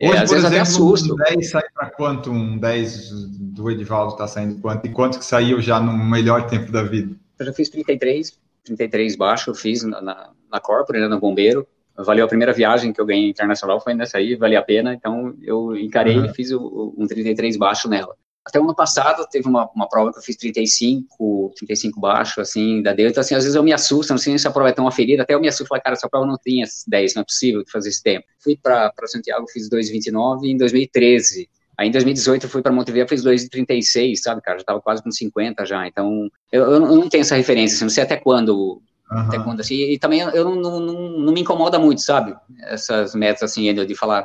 É, 0.00 0.08
Hoje, 0.08 0.18
às 0.18 0.30
vezes 0.30 0.44
exemplo, 0.44 0.46
até 0.48 0.60
assusto. 0.60 1.14
Um 1.14 1.16
10 1.16 1.50
sai 1.50 1.62
para 1.72 1.90
quanto? 1.90 2.30
Um 2.30 2.58
10 2.58 3.10
do 3.52 3.70
Edivaldo 3.70 4.14
está 4.14 4.26
saindo 4.26 4.60
quanto? 4.60 4.84
E 4.84 4.90
quanto 4.90 5.20
que 5.20 5.24
saiu 5.24 5.60
já 5.60 5.78
no 5.78 5.96
melhor 5.96 6.48
tempo 6.48 6.72
da 6.72 6.82
vida? 6.82 7.14
Eu 7.38 7.46
já 7.46 7.52
fiz 7.52 7.68
33, 7.68 8.36
33 8.64 9.14
baixo, 9.14 9.50
eu 9.50 9.54
fiz 9.54 9.84
na, 9.84 10.00
na, 10.00 10.30
na 10.50 10.60
Corpore, 10.60 10.98
né, 10.98 11.06
no 11.06 11.20
Bombeiro. 11.20 11.64
Valeu 11.96 12.24
a 12.24 12.28
primeira 12.28 12.52
viagem 12.52 12.92
que 12.92 13.00
eu 13.00 13.06
ganhei 13.06 13.28
internacional, 13.28 13.80
foi 13.80 13.94
nessa 13.94 14.18
aí, 14.18 14.34
valia 14.34 14.58
a 14.58 14.62
pena, 14.62 14.94
então 14.94 15.34
eu 15.42 15.76
encarei 15.76 16.18
uhum. 16.18 16.26
e 16.26 16.34
fiz 16.34 16.50
o, 16.50 16.94
um 16.96 17.06
33 17.06 17.56
baixo 17.56 17.88
nela. 17.88 18.16
Até 18.44 18.58
o 18.58 18.64
ano 18.64 18.74
passado 18.74 19.24
teve 19.30 19.46
uma, 19.46 19.70
uma 19.74 19.88
prova 19.88 20.10
que 20.10 20.18
eu 20.18 20.22
fiz 20.22 20.36
35, 20.36 21.52
35 21.54 22.00
baixo, 22.00 22.40
assim, 22.40 22.82
da 22.82 22.92
deu. 22.92 23.08
Então, 23.08 23.20
assim, 23.20 23.36
às 23.36 23.44
vezes 23.44 23.54
eu 23.54 23.62
me 23.62 23.72
assusto, 23.72 24.12
não 24.12 24.18
sei 24.18 24.36
se 24.36 24.48
a 24.48 24.50
prova 24.50 24.70
é 24.70 24.72
tão 24.72 24.88
aferida, 24.88 25.22
até 25.22 25.34
eu 25.34 25.40
me 25.40 25.46
assusto, 25.46 25.68
falei, 25.68 25.82
cara, 25.82 25.94
essa 25.94 26.08
prova 26.08 26.26
não 26.26 26.36
tinha 26.36 26.66
10, 26.88 27.14
não 27.14 27.22
é 27.22 27.24
possível 27.24 27.62
fazer 27.70 27.90
esse 27.90 28.02
tempo. 28.02 28.26
Fui 28.42 28.58
para 28.60 28.92
Santiago, 29.06 29.46
fiz 29.52 29.70
2,29 29.70 30.44
em 30.44 30.56
2013. 30.56 31.48
Aí 31.78 31.88
em 31.88 31.92
2018 31.92 32.44
eu 32.44 32.50
fui 32.50 32.62
para 32.62 32.72
Montevideo, 32.72 33.08
fiz 33.08 33.24
2,36, 33.24 34.16
sabe, 34.16 34.42
cara? 34.42 34.58
Já 34.58 34.64
tava 34.64 34.80
quase 34.80 35.02
com 35.02 35.10
50 35.10 35.64
já. 35.64 35.86
Então, 35.86 36.28
eu, 36.50 36.64
eu 36.64 36.80
não 36.80 37.08
tenho 37.08 37.22
essa 37.22 37.36
referência, 37.36 37.76
assim, 37.76 37.84
não 37.84 37.90
sei 37.90 38.02
até 38.02 38.16
quando. 38.16 38.82
Uhum. 39.12 39.18
Até 39.18 39.38
quando, 39.38 39.60
assim. 39.60 39.74
E 39.74 39.98
também 39.98 40.20
eu 40.20 40.44
não, 40.44 40.80
não, 40.80 40.80
não, 40.80 41.32
me 41.32 41.40
incomoda 41.42 41.78
muito, 41.78 42.00
sabe? 42.00 42.34
Essas 42.62 43.14
metas, 43.14 43.42
assim, 43.42 43.72
de 43.74 43.94
falar, 43.94 44.24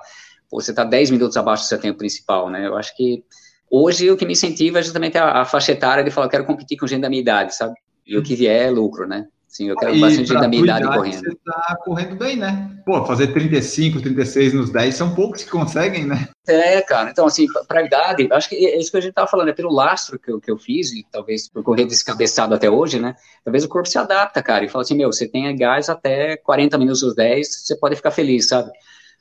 pô, 0.50 0.62
você 0.62 0.74
tá 0.74 0.84
10 0.84 1.12
minutos 1.12 1.36
abaixo 1.36 1.63
do 1.63 1.67
seu 1.67 1.79
tempo 1.79 1.98
principal, 1.98 2.50
né? 2.50 2.65
Eu 2.65 2.77
acho 2.77 2.96
que 2.96 3.24
hoje 3.70 4.10
o 4.10 4.15
que 4.15 4.25
me 4.25 4.32
incentiva 4.32 4.79
é 4.79 4.84
justamente 4.84 5.17
a, 5.17 5.41
a 5.41 5.46
faixa 5.46 5.74
etária 5.74 6.03
de 6.03 6.12
falar, 6.12 6.27
eu 6.27 6.32
quero 6.32 6.46
competir 6.46 6.77
com 6.77 6.88
gente 6.88 7.01
da 7.01 7.10
minha 7.10 7.22
idade, 7.22 7.53
sabe? 7.53 7.75
E 8.06 8.17
o 8.17 8.24
que 8.24 8.36
vier 8.36 8.67
é 8.67 8.72
lucro, 8.72 9.06
né? 9.06 9.27
Sim, 9.47 9.69
eu 9.69 9.75
quero 9.77 9.95
e 9.95 10.01
bastante 10.01 10.33
da 10.33 10.47
minha 10.47 10.63
idade, 10.63 10.83
idade 10.83 10.97
correndo. 10.97 11.23
Você 11.23 11.35
tá 11.45 11.77
correndo 11.83 12.15
bem, 12.15 12.35
né? 12.35 12.69
Pô, 12.85 13.05
fazer 13.05 13.27
35, 13.27 14.01
36 14.01 14.53
nos 14.53 14.69
10 14.69 14.93
são 14.93 15.15
poucos 15.15 15.43
que 15.43 15.49
conseguem, 15.49 16.05
né? 16.05 16.27
É, 16.47 16.81
cara. 16.81 17.09
Então, 17.09 17.25
assim, 17.25 17.45
pra 17.67 17.83
idade, 17.83 18.27
acho 18.31 18.49
que 18.49 18.55
é 18.55 18.77
isso 18.77 18.91
que 18.91 18.97
a 18.97 19.01
gente 19.01 19.13
tava 19.13 19.27
falando, 19.27 19.49
é 19.49 19.53
pelo 19.53 19.73
lastro 19.73 20.19
que 20.19 20.31
eu, 20.31 20.39
que 20.39 20.51
eu 20.51 20.57
fiz, 20.57 20.91
e 20.91 21.05
talvez 21.11 21.49
por 21.49 21.63
correr 21.63 21.85
descabeçado 21.85 22.53
até 22.53 22.69
hoje, 22.69 22.99
né? 22.99 23.15
Talvez 23.43 23.63
o 23.63 23.69
corpo 23.69 23.87
se 23.87 23.97
adapta, 23.97 24.43
cara, 24.43 24.65
e 24.65 24.69
fala 24.69 24.83
assim, 24.83 24.95
meu, 24.95 25.11
você 25.11 25.27
tem 25.27 25.55
gás 25.55 25.89
até 25.89 26.37
40 26.37 26.77
minutos 26.77 27.01
nos 27.01 27.15
10, 27.15 27.47
você 27.47 27.75
pode 27.77 27.95
ficar 27.95 28.11
feliz, 28.11 28.49
sabe? 28.49 28.69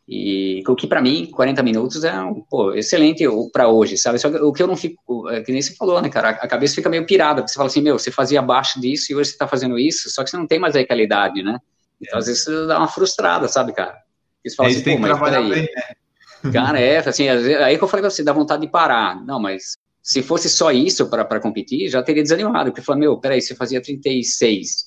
E 0.09 0.63
o 0.69 0.77
que 0.77 0.87
para 0.87 1.03
mim, 1.03 1.27
40 1.27 1.63
minutos 1.65 2.05
é 2.05 2.17
um, 2.21 2.41
pô, 2.41 2.73
excelente 2.75 3.25
para 3.53 3.69
hoje, 3.69 3.99
sabe? 3.99 4.19
Só 4.21 4.31
que 4.31 4.37
o 4.37 4.53
que 4.53 4.63
eu 4.63 4.67
não 4.69 4.77
fico, 4.77 5.29
é 5.29 5.43
que 5.43 5.51
nem 5.51 5.61
você 5.61 5.75
falou, 5.75 6.01
né, 6.01 6.09
cara? 6.09 6.31
A 6.31 6.47
cabeça 6.47 6.77
fica 6.77 6.89
meio 6.89 7.05
pirada, 7.05 7.43
porque 7.43 7.51
você 7.51 7.57
fala 7.57 7.67
assim, 7.67 7.83
meu, 7.83 7.99
você 7.99 8.13
fazia 8.13 8.39
abaixo 8.39 8.81
disso 8.81 9.11
e 9.11 9.17
hoje 9.17 9.31
você 9.31 9.37
tá 9.37 9.49
fazendo 9.49 9.77
isso, 9.77 10.09
só 10.09 10.23
que 10.23 10.31
você 10.31 10.37
não 10.37 10.47
tem 10.47 10.61
mais 10.61 10.77
a 10.77 10.87
qualidade, 10.87 11.43
né? 11.43 11.59
Então, 12.01 12.17
é. 12.17 12.19
às 12.21 12.27
vezes, 12.27 12.45
você 12.45 12.67
dá 12.67 12.79
uma 12.79 12.87
frustrada, 12.87 13.49
sabe, 13.49 13.73
cara? 13.73 13.99
E 14.45 14.51
você 14.51 14.55
fala 14.55 14.69
é, 14.69 14.73
assim, 14.73 14.83
pô, 14.83 14.99
mas 14.99 15.19
peraí. 15.19 15.49
Bem, 15.51 15.63
né? 15.63 15.97
Cara, 16.53 16.79
é, 16.79 16.99
assim, 16.99 17.29
aí 17.29 17.77
que 17.77 17.83
eu 17.83 17.89
falei 17.89 18.03
pra 18.03 18.11
você, 18.11 18.23
dá 18.23 18.33
vontade 18.33 18.63
de 18.63 18.69
parar. 18.69 19.21
Não, 19.25 19.41
mas 19.41 19.77
se 20.01 20.23
fosse 20.23 20.49
só 20.49 20.71
isso 20.71 21.11
para 21.11 21.41
competir, 21.41 21.89
já 21.89 22.01
teria 22.01 22.23
desanimado, 22.23 22.71
porque 22.71 22.85
falou, 22.85 23.01
meu, 23.01 23.19
peraí, 23.19 23.41
você 23.41 23.57
fazia 23.57 23.83
36 23.83 24.85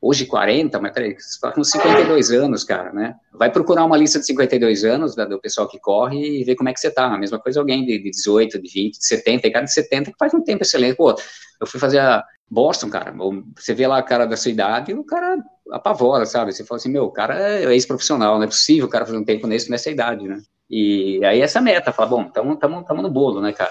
hoje 0.00 0.24
40, 0.24 0.80
mas 0.80 0.92
peraí, 0.92 1.12
você 1.12 1.28
está 1.28 1.52
com 1.52 1.62
52 1.62 2.30
anos, 2.30 2.64
cara, 2.64 2.92
né? 2.92 3.14
Vai 3.32 3.52
procurar 3.52 3.84
uma 3.84 3.96
lista 3.96 4.18
de 4.18 4.26
52 4.26 4.84
anos 4.84 5.14
da, 5.14 5.26
do 5.26 5.38
pessoal 5.38 5.68
que 5.68 5.78
corre 5.78 6.40
e 6.40 6.44
ver 6.44 6.56
como 6.56 6.68
é 6.68 6.72
que 6.72 6.80
você 6.80 6.90
tá. 6.90 7.06
A 7.06 7.18
mesma 7.18 7.38
coisa 7.38 7.60
alguém 7.60 7.84
de, 7.84 7.98
de 7.98 8.10
18, 8.10 8.60
de 8.60 8.72
20, 8.72 8.98
de 8.98 9.06
70, 9.06 9.46
e 9.46 9.50
cara 9.50 9.64
de 9.64 9.72
70 9.72 10.12
que 10.12 10.18
faz 10.18 10.32
um 10.32 10.42
tempo 10.42 10.62
excelente. 10.62 10.96
Pô, 10.96 11.14
eu 11.60 11.66
fui 11.66 11.78
fazer 11.78 11.98
a 11.98 12.24
Boston, 12.50 12.88
cara, 12.88 13.14
você 13.54 13.74
vê 13.74 13.86
lá 13.86 13.98
a 13.98 14.02
cara 14.02 14.26
da 14.26 14.36
sua 14.36 14.50
idade 14.50 14.90
e 14.90 14.94
o 14.94 15.04
cara 15.04 15.38
apavora, 15.70 16.26
sabe? 16.26 16.52
Você 16.52 16.64
fala 16.64 16.78
assim, 16.78 16.90
meu, 16.90 17.04
o 17.04 17.12
cara 17.12 17.38
é 17.38 17.72
ex-profissional, 17.72 18.36
não 18.36 18.44
é 18.44 18.48
possível 18.48 18.86
o 18.86 18.90
cara 18.90 19.06
fazer 19.06 19.18
um 19.18 19.24
tempo 19.24 19.46
nesse, 19.46 19.70
nessa 19.70 19.90
idade, 19.90 20.26
né? 20.26 20.40
E 20.68 21.24
aí 21.24 21.40
essa 21.40 21.60
meta, 21.60 21.92
fala, 21.92 22.08
bom, 22.08 22.22
estamos 22.22 22.58
tamo, 22.58 22.82
tamo 22.84 23.02
no 23.02 23.10
bolo, 23.10 23.40
né, 23.40 23.52
cara? 23.52 23.70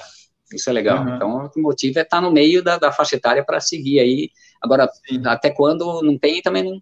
Isso 0.54 0.70
é 0.70 0.74
legal. 0.74 1.06
Uhum. 1.06 1.16
Então, 1.16 1.46
o 1.46 1.50
que 1.50 1.62
motiva 1.62 2.00
é 2.00 2.04
estar 2.04 2.18
tá 2.18 2.22
no 2.22 2.32
meio 2.32 2.64
da, 2.64 2.78
da 2.78 2.92
faixa 2.92 3.16
etária 3.16 3.44
para 3.44 3.60
seguir 3.60 4.00
aí 4.00 4.30
Agora, 4.62 4.90
Sim. 5.08 5.22
até 5.26 5.50
quando 5.50 6.02
não 6.02 6.18
tem, 6.18 6.42
também 6.42 6.64
não. 6.64 6.82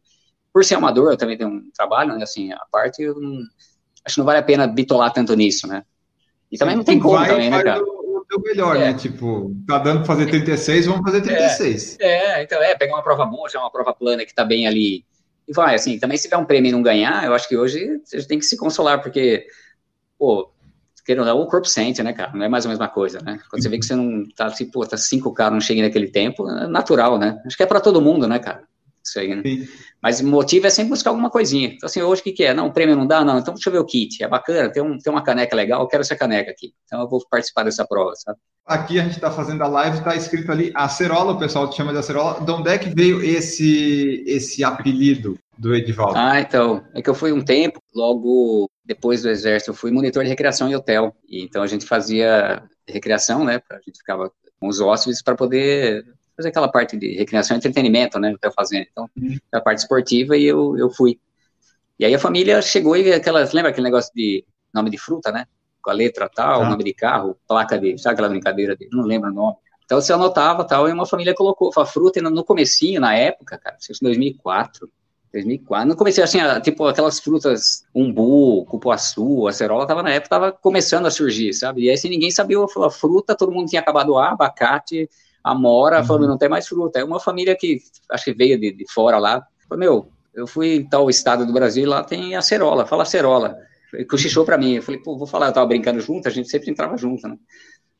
Por 0.53 0.63
ser 0.65 0.75
amador, 0.75 1.11
eu 1.11 1.17
também 1.17 1.37
tenho 1.37 1.49
um 1.49 1.71
trabalho, 1.71 2.15
né? 2.15 2.23
Assim, 2.23 2.51
a 2.51 2.61
parte, 2.71 3.03
eu 3.03 3.19
não, 3.19 3.43
acho 4.03 4.15
que 4.15 4.19
não 4.19 4.25
vale 4.25 4.39
a 4.39 4.43
pena 4.43 4.65
bitolar 4.65 5.13
tanto 5.13 5.35
nisso, 5.35 5.67
né? 5.67 5.83
E 6.51 6.57
também 6.57 6.73
Sim, 6.73 6.77
não 6.77 6.85
tem 6.85 6.99
como 6.99 7.15
vai, 7.15 7.29
também, 7.29 7.49
né, 7.49 7.63
cara? 7.63 7.81
O 7.83 8.25
teu 8.27 8.41
melhor, 8.41 8.75
é. 8.75 8.79
né? 8.79 8.93
Tipo, 8.93 9.55
tá 9.67 9.77
dando 9.77 9.97
pra 9.97 10.07
fazer 10.07 10.25
36, 10.27 10.85
vamos 10.85 11.03
fazer 11.03 11.21
36. 11.21 11.97
É, 11.99 12.39
é, 12.39 12.43
então, 12.43 12.61
é, 12.61 12.75
pegar 12.75 12.95
uma 12.95 13.03
prova 13.03 13.25
boa, 13.25 13.49
já 13.49 13.59
uma 13.59 13.71
prova 13.71 13.93
plana 13.93 14.25
que 14.25 14.33
tá 14.33 14.43
bem 14.43 14.65
ali. 14.65 15.05
E 15.47 15.53
vai, 15.53 15.75
assim, 15.75 15.99
também 15.99 16.17
se 16.17 16.23
tiver 16.23 16.37
um 16.37 16.45
prêmio 16.45 16.69
e 16.69 16.71
não 16.71 16.81
ganhar, 16.81 17.23
eu 17.25 17.33
acho 17.33 17.47
que 17.47 17.55
hoje 17.55 18.01
a 18.13 18.17
gente 18.17 18.27
tem 18.27 18.39
que 18.39 18.45
se 18.45 18.57
consolar, 18.57 19.01
porque, 19.01 19.45
pô, 20.17 20.51
querendo 21.07 21.21
ou 21.21 21.25
não, 21.25 21.39
o 21.39 21.47
corpo 21.47 21.67
sente, 21.69 22.03
né, 22.03 22.11
cara? 22.11 22.33
Não 22.33 22.43
é 22.43 22.49
mais 22.49 22.65
a 22.65 22.69
mesma 22.69 22.89
coisa, 22.89 23.21
né? 23.21 23.39
Quando 23.49 23.63
você 23.63 23.69
vê 23.69 23.79
que 23.79 23.85
você 23.85 23.95
não 23.95 24.25
tá, 24.35 24.47
assim, 24.47 24.69
pô, 24.69 24.85
tá 24.85 24.97
cinco 24.97 25.33
caras, 25.33 25.53
não 25.53 25.61
chega 25.61 25.81
naquele 25.81 26.09
tempo, 26.09 26.47
é 26.49 26.67
natural, 26.67 27.17
né? 27.17 27.41
Acho 27.45 27.55
que 27.55 27.63
é 27.63 27.65
para 27.65 27.79
todo 27.79 28.01
mundo, 28.01 28.27
né, 28.27 28.37
cara? 28.39 28.63
Isso 29.01 29.17
aí, 29.17 29.33
né? 29.33 29.41
Mas 30.03 30.19
o 30.19 30.27
motivo 30.27 30.67
é 30.67 30.69
sempre 30.69 30.89
buscar 30.89 31.11
alguma 31.11 31.29
coisinha. 31.29 31.69
Então, 31.69 31.87
assim, 31.87 32.01
hoje 32.01 32.19
o 32.19 32.23
que, 32.25 32.33
que 32.33 32.43
é? 32.43 32.53
Não, 32.53 32.67
o 32.67 32.73
prêmio 32.73 32.93
não 32.93 33.07
dá? 33.07 33.23
Não, 33.23 33.39
então 33.39 33.53
deixa 33.53 33.69
eu 33.69 33.73
ver 33.73 33.79
o 33.79 33.85
kit. 33.85 34.21
É 34.21 34.27
bacana, 34.27 34.69
tem, 34.69 34.83
um, 34.83 34.97
tem 34.97 35.11
uma 35.11 35.23
caneca 35.23 35.55
legal, 35.55 35.81
eu 35.81 35.87
quero 35.87 36.01
essa 36.01 36.13
caneca 36.13 36.51
aqui. 36.51 36.73
Então 36.83 36.99
eu 36.99 37.07
vou 37.07 37.25
participar 37.29 37.63
dessa 37.63 37.87
prova, 37.87 38.13
sabe? 38.15 38.37
Aqui 38.65 38.99
a 38.99 39.03
gente 39.03 39.15
está 39.15 39.31
fazendo 39.31 39.63
a 39.63 39.67
live, 39.67 39.99
está 39.99 40.13
escrito 40.13 40.51
ali 40.51 40.73
acerola, 40.75 41.31
o 41.31 41.39
pessoal 41.39 41.69
te 41.69 41.77
chama 41.77 41.93
de 41.93 41.99
acerola. 41.99 42.41
De 42.43 42.51
onde 42.51 42.69
é 42.69 42.77
que 42.77 42.89
veio 42.89 43.23
esse, 43.23 44.25
esse 44.27 44.61
apelido 44.61 45.39
do 45.57 45.73
Edivaldo? 45.73 46.17
Ah, 46.17 46.41
então, 46.41 46.83
é 46.93 47.01
que 47.01 47.09
eu 47.09 47.15
fui 47.15 47.31
um 47.31 47.41
tempo, 47.41 47.81
logo 47.95 48.69
depois 48.87 49.21
do 49.21 49.29
exército, 49.29 49.71
eu 49.71 49.75
fui 49.75 49.91
monitor 49.91 50.23
de 50.23 50.29
recreação 50.29 50.69
em 50.69 50.75
hotel. 50.75 51.13
E, 51.27 51.43
então 51.43 51.61
a 51.61 51.67
gente 51.67 51.85
fazia 51.85 52.63
recreação, 52.87 53.43
né? 53.43 53.61
A 53.69 53.75
gente 53.75 53.97
ficava 53.97 54.31
com 54.59 54.67
os 54.67 54.79
hóspedes 54.79 55.21
para 55.21 55.35
poder 55.35 56.05
fazer 56.35 56.49
aquela 56.49 56.69
parte 56.69 56.95
de 56.95 57.15
recreação 57.15 57.55
e 57.55 57.59
entretenimento, 57.59 58.17
né? 58.17 58.33
Hotel 58.33 58.51
fazendo. 58.55 58.87
Então, 58.89 59.09
uhum. 59.17 59.37
a 59.51 59.59
parte 59.59 59.79
esportiva 59.79 60.37
e 60.37 60.45
eu, 60.45 60.77
eu 60.77 60.89
fui. 60.89 61.19
E 61.99 62.05
aí 62.05 62.15
a 62.15 62.19
família 62.19 62.61
chegou 62.61 62.95
e 62.95 63.11
aquelas, 63.11 63.51
lembra 63.51 63.71
aquele 63.71 63.85
negócio 63.85 64.11
de 64.15 64.45
nome 64.73 64.89
de 64.89 64.97
fruta, 64.97 65.31
né? 65.31 65.45
Com 65.81 65.89
a 65.89 65.93
letra 65.93 66.29
tal, 66.33 66.61
ah. 66.61 66.69
nome 66.69 66.83
de 66.85 66.93
carro, 66.93 67.37
placa 67.45 67.77
de, 67.77 67.97
sabe 67.97 68.13
aquela 68.13 68.29
brincadeira 68.29 68.75
de, 68.75 68.87
não 68.91 69.03
lembro 69.03 69.29
o 69.29 69.33
nome. 69.33 69.57
Então 69.83 69.99
você 69.99 70.13
anotava 70.13 70.65
tal, 70.65 70.87
e 70.87 70.91
uma 70.91 71.05
família 71.05 71.33
colocou 71.33 71.71
a 71.75 71.85
fruta, 71.85 72.19
e 72.19 72.21
no, 72.21 72.29
no 72.29 72.43
comecinho, 72.43 73.01
na 73.01 73.15
época, 73.15 73.57
cara, 73.57 73.77
em 73.77 74.03
2004, 74.03 74.89
2004. 75.37 75.87
No 75.87 75.95
começo, 75.95 76.21
assim, 76.21 76.39
tipo, 76.61 76.85
aquelas 76.85 77.19
frutas, 77.19 77.85
umbu, 77.93 78.65
cupuaçu, 78.65 79.47
acerola, 79.47 79.87
tava 79.87 80.03
na 80.03 80.11
época, 80.11 80.29
tava 80.29 80.51
começando 80.51 81.05
a 81.05 81.11
surgir, 81.11 81.53
sabe? 81.53 81.83
E 81.83 81.89
aí, 81.89 81.95
assim, 81.95 82.09
ninguém 82.09 82.31
sabia 82.31 82.57
a 82.63 82.89
fruta, 82.89 83.35
todo 83.35 83.51
mundo 83.51 83.69
tinha 83.69 83.81
acabado 83.81 84.17
a 84.17 84.31
abacate, 84.31 85.09
amora, 85.43 85.99
uhum. 85.99 86.05
falando, 86.05 86.27
não 86.27 86.37
tem 86.37 86.49
mais 86.49 86.67
fruta. 86.67 86.99
É 86.99 87.03
uma 87.03 87.19
família 87.19 87.55
que, 87.55 87.79
acho 88.11 88.25
que 88.25 88.33
veio 88.33 88.59
de, 88.59 88.71
de 88.71 88.91
fora 88.91 89.17
lá, 89.17 89.45
falou, 89.67 89.79
meu, 89.79 90.11
eu 90.33 90.45
fui 90.45 90.75
em 90.75 90.87
tal 90.87 91.09
estado 91.09 91.45
do 91.45 91.53
Brasil 91.53 91.89
lá 91.89 92.03
tem 92.03 92.35
acerola, 92.35 92.85
fala 92.85 93.03
acerola. 93.03 93.57
Cochichou 94.09 94.45
para 94.45 94.57
mim, 94.57 94.75
eu 94.75 94.83
falei, 94.83 95.01
pô, 95.01 95.17
vou 95.17 95.25
falar, 95.25 95.47
eu 95.47 95.53
tava 95.53 95.65
brincando 95.65 95.99
junto, 95.99 96.27
a 96.27 96.31
gente 96.31 96.49
sempre 96.49 96.69
entrava 96.69 96.97
junto, 96.97 97.27
né? 97.27 97.37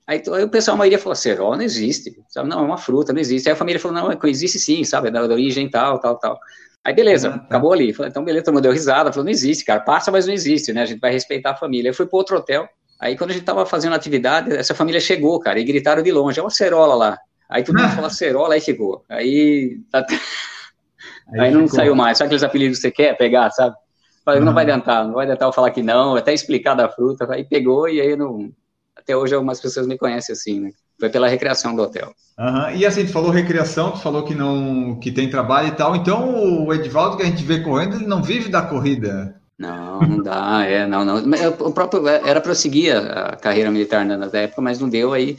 Aí, 0.06 0.22
aí, 0.34 0.44
o 0.44 0.50
pessoal, 0.50 0.76
a 0.76 0.78
maioria 0.78 1.00
falou, 1.00 1.14
acerola 1.14 1.58
não 1.58 1.64
existe, 1.64 2.18
sabe? 2.30 2.48
Não, 2.48 2.60
é 2.60 2.62
uma 2.62 2.78
fruta, 2.78 3.12
não 3.12 3.20
existe. 3.20 3.50
Aí 3.50 3.54
a 3.54 3.58
família 3.58 3.80
falou, 3.80 3.98
não, 3.98 4.30
existe 4.30 4.60
sim, 4.60 4.84
sabe? 4.84 5.10
É 5.10 5.12
da, 5.12 5.28
da 5.28 5.34
origem 5.34 5.70
tal, 5.70 6.00
tal, 6.00 6.18
tal. 6.18 6.40
Aí 6.88 6.94
beleza, 6.94 7.28
ah, 7.28 7.32
tá. 7.38 7.44
acabou 7.44 7.74
ali. 7.74 7.94
Falei, 7.94 8.10
então 8.10 8.24
beleza, 8.24 8.46
todo 8.46 8.54
mundo 8.54 8.64
deu 8.64 8.72
risada, 8.72 9.12
falou, 9.12 9.26
não 9.26 9.32
existe, 9.32 9.66
cara, 9.66 9.82
passa, 9.82 10.10
mas 10.10 10.26
não 10.26 10.34
existe, 10.34 10.72
né? 10.72 10.84
A 10.84 10.86
gente 10.86 11.02
vai 11.02 11.12
respeitar 11.12 11.52
a 11.52 11.56
família. 11.56 11.90
Eu 11.90 11.94
fui 11.94 12.06
para 12.06 12.18
outro 12.18 12.38
hotel, 12.38 12.66
aí 12.98 13.18
quando 13.18 13.32
a 13.32 13.34
gente 13.34 13.44
tava 13.44 13.66
fazendo 13.66 13.94
atividade, 13.94 14.56
essa 14.56 14.74
família 14.74 15.02
chegou, 15.02 15.38
cara, 15.38 15.60
e 15.60 15.66
gritaram 15.66 16.02
de 16.02 16.10
longe, 16.14 16.40
é 16.40 16.42
uma 16.42 16.50
cerola 16.50 16.96
lá. 16.96 17.18
Aí 17.50 17.62
todo 17.62 17.76
mundo 17.76 17.88
ah. 17.88 17.96
falou 17.96 18.10
cerola, 18.10 18.54
aí 18.54 18.62
ficou. 18.62 19.04
Aí, 19.10 19.82
tá... 19.92 20.06
aí, 21.34 21.42
aí 21.42 21.52
não 21.52 21.64
ficou. 21.64 21.76
saiu 21.76 21.94
mais. 21.94 22.18
Sabe 22.18 22.28
aqueles 22.28 22.44
apelidos 22.44 22.78
que 22.78 22.84
você 22.84 22.92
quer 22.92 23.18
pegar, 23.18 23.52
sabe? 23.52 23.76
Falei, 24.24 24.40
não 24.40 24.54
vai 24.54 24.64
adiantar, 24.64 25.06
não 25.06 25.14
vai 25.14 25.26
adiantar 25.26 25.50
eu 25.50 25.54
falar 25.54 25.72
que 25.72 25.84
não, 25.84 26.16
até 26.16 26.34
explicar 26.34 26.74
da 26.74 26.88
fruta, 26.88 27.28
aí 27.30 27.44
pegou 27.44 27.90
e 27.90 28.00
aí 28.00 28.16
não. 28.16 28.50
Até 28.96 29.16
hoje 29.16 29.36
algumas 29.36 29.60
pessoas 29.60 29.86
me 29.86 29.98
conhecem 29.98 30.32
assim, 30.32 30.62
né? 30.62 30.72
Foi 31.00 31.10
pela 31.10 31.28
recreação 31.28 31.76
do 31.76 31.84
hotel. 31.84 32.14
Uhum. 32.40 32.76
E 32.76 32.86
assim, 32.86 33.06
tu 33.06 33.12
falou 33.12 33.32
recreação, 33.32 33.92
tu 33.92 34.00
falou 34.00 34.24
que 34.24 34.34
não 34.34 35.00
que 35.00 35.12
tem 35.12 35.30
trabalho 35.30 35.70
e 35.70 35.72
tal. 35.72 35.96
Então 35.96 36.66
o 36.66 36.74
Edvaldo 36.74 37.18
que 37.18 37.24
a 37.24 37.26
gente 37.26 37.44
vê 37.44 37.60
correndo, 37.60 37.96
ele 37.96 38.08
não 38.08 38.22
vive 38.22 38.50
da 38.50 38.62
corrida. 38.62 39.40
Não, 39.58 40.00
não 40.02 40.22
dá, 40.22 40.64
é, 40.66 40.86
não, 40.86 41.04
não. 41.04 41.18
O 41.60 41.72
próprio 41.72 42.08
era 42.08 42.40
para 42.40 42.52
eu 42.52 42.56
seguir 42.56 42.96
a, 42.96 43.36
carreira 43.36 43.72
militar 43.72 44.06
na 44.06 44.26
época, 44.34 44.62
mas 44.62 44.80
não 44.80 44.88
deu 44.88 45.14
aí 45.14 45.38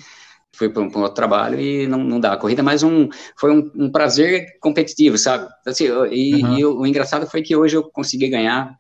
fui 0.59 0.69
para 0.69 0.83
um, 0.83 0.87
outro 0.87 1.15
trabalho 1.15 1.61
e 1.61 1.87
não, 1.87 2.03
não 2.03 2.19
dá. 2.19 2.33
A 2.33 2.37
corrida 2.37 2.61
é 2.61 2.65
mais 2.65 2.83
um, 2.83 3.09
foi 3.37 3.53
um, 3.53 3.71
um 3.77 3.91
prazer 3.91 4.59
competitivo, 4.61 5.17
sabe? 5.17 5.49
Assim, 5.65 5.85
e, 6.11 6.43
uhum. 6.43 6.59
e 6.59 6.65
o, 6.65 6.81
o, 6.81 6.87
engraçado 6.87 7.31
foi 7.31 7.43
que 7.43 7.55
hoje 7.55 7.77
eu 7.77 7.85
consegui 7.85 8.29
ganhar, 8.29 8.77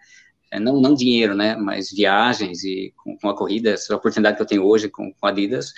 é, 0.51 0.59
não, 0.59 0.81
não 0.81 0.95
dinheiro, 0.95 1.35
né, 1.35 1.55
mas 1.57 1.91
viagens 1.91 2.65
e 2.65 2.93
com, 2.97 3.17
com 3.17 3.29
a 3.29 3.37
corrida, 3.37 3.71
essa 3.71 3.95
oportunidade 3.95 4.37
que 4.37 4.43
eu 4.43 4.47
tenho 4.47 4.65
hoje 4.65 4.89
com, 4.89 5.13
com 5.13 5.27
a 5.27 5.31
Adidas, 5.31 5.73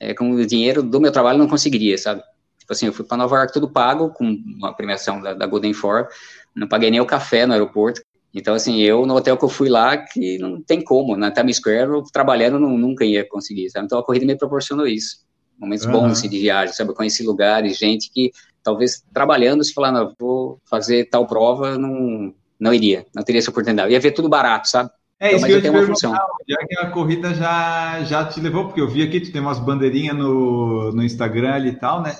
é, 0.00 0.14
com 0.14 0.30
o 0.30 0.46
dinheiro 0.46 0.82
do 0.82 1.00
meu 1.00 1.12
trabalho 1.12 1.38
não 1.38 1.48
conseguiria, 1.48 1.96
sabe? 1.98 2.22
Tipo 2.58 2.72
assim, 2.72 2.86
eu 2.86 2.92
fui 2.92 3.04
para 3.04 3.16
Nova 3.16 3.36
York 3.36 3.52
tudo 3.52 3.68
pago, 3.68 4.10
com 4.10 4.24
uma 4.24 4.72
premiação 4.74 5.20
da, 5.20 5.34
da 5.34 5.46
Golden 5.46 5.72
Four, 5.72 6.08
não 6.54 6.68
paguei 6.68 6.90
nem 6.90 7.00
o 7.00 7.06
café 7.06 7.46
no 7.46 7.52
aeroporto, 7.52 8.02
então, 8.34 8.54
assim, 8.54 8.80
eu 8.82 9.06
no 9.06 9.16
hotel 9.16 9.36
que 9.38 9.44
eu 9.44 9.48
fui 9.48 9.68
lá, 9.68 9.96
que 9.96 10.38
não 10.38 10.60
tem 10.60 10.84
como, 10.84 11.16
na 11.16 11.30
Times 11.30 11.56
Square, 11.56 12.02
trabalhando, 12.12 12.60
não, 12.60 12.76
nunca 12.76 13.04
ia 13.04 13.26
conseguir, 13.26 13.70
sabe? 13.70 13.86
Então, 13.86 13.98
a 13.98 14.04
corrida 14.04 14.26
me 14.26 14.36
proporcionou 14.36 14.86
isso 14.86 15.26
momentos 15.58 15.86
uhum. 15.86 15.92
bons 15.92 16.12
assim, 16.12 16.28
de 16.28 16.38
viagem, 16.38 16.74
sabe? 16.74 16.90
Eu 16.90 16.94
conheci 16.94 17.24
lugares, 17.24 17.76
gente 17.76 18.10
que 18.10 18.30
talvez 18.62 19.02
trabalhando, 19.12 19.64
se 19.64 19.74
falar, 19.74 19.90
não, 19.90 20.14
vou 20.18 20.60
fazer 20.70 21.06
tal 21.06 21.26
prova, 21.26 21.76
não, 21.76 22.32
não 22.58 22.72
iria, 22.72 23.04
não 23.14 23.22
teria 23.22 23.40
essa 23.40 23.50
oportunidade. 23.50 23.88
Eu 23.88 23.94
ia 23.94 24.00
ver 24.00 24.12
tudo 24.12 24.28
barato, 24.28 24.68
sabe? 24.68 24.90
É 25.20 25.34
então, 25.34 25.36
isso 25.36 25.46
que 25.46 25.52
eu 25.52 25.62
te 25.62 25.68
uma 25.68 25.86
função. 25.86 26.12
Já 26.48 26.66
que 26.66 26.78
a 26.78 26.90
corrida 26.90 27.34
já, 27.34 28.04
já 28.04 28.24
te 28.24 28.40
levou, 28.40 28.66
porque 28.66 28.80
eu 28.80 28.88
vi 28.88 29.02
aqui, 29.02 29.20
tu 29.20 29.32
tem 29.32 29.40
umas 29.40 29.58
bandeirinhas 29.58 30.16
no, 30.16 30.92
no 30.92 31.02
Instagram 31.02 31.54
ali 31.54 31.70
e 31.70 31.76
tal, 31.76 32.02
né? 32.02 32.16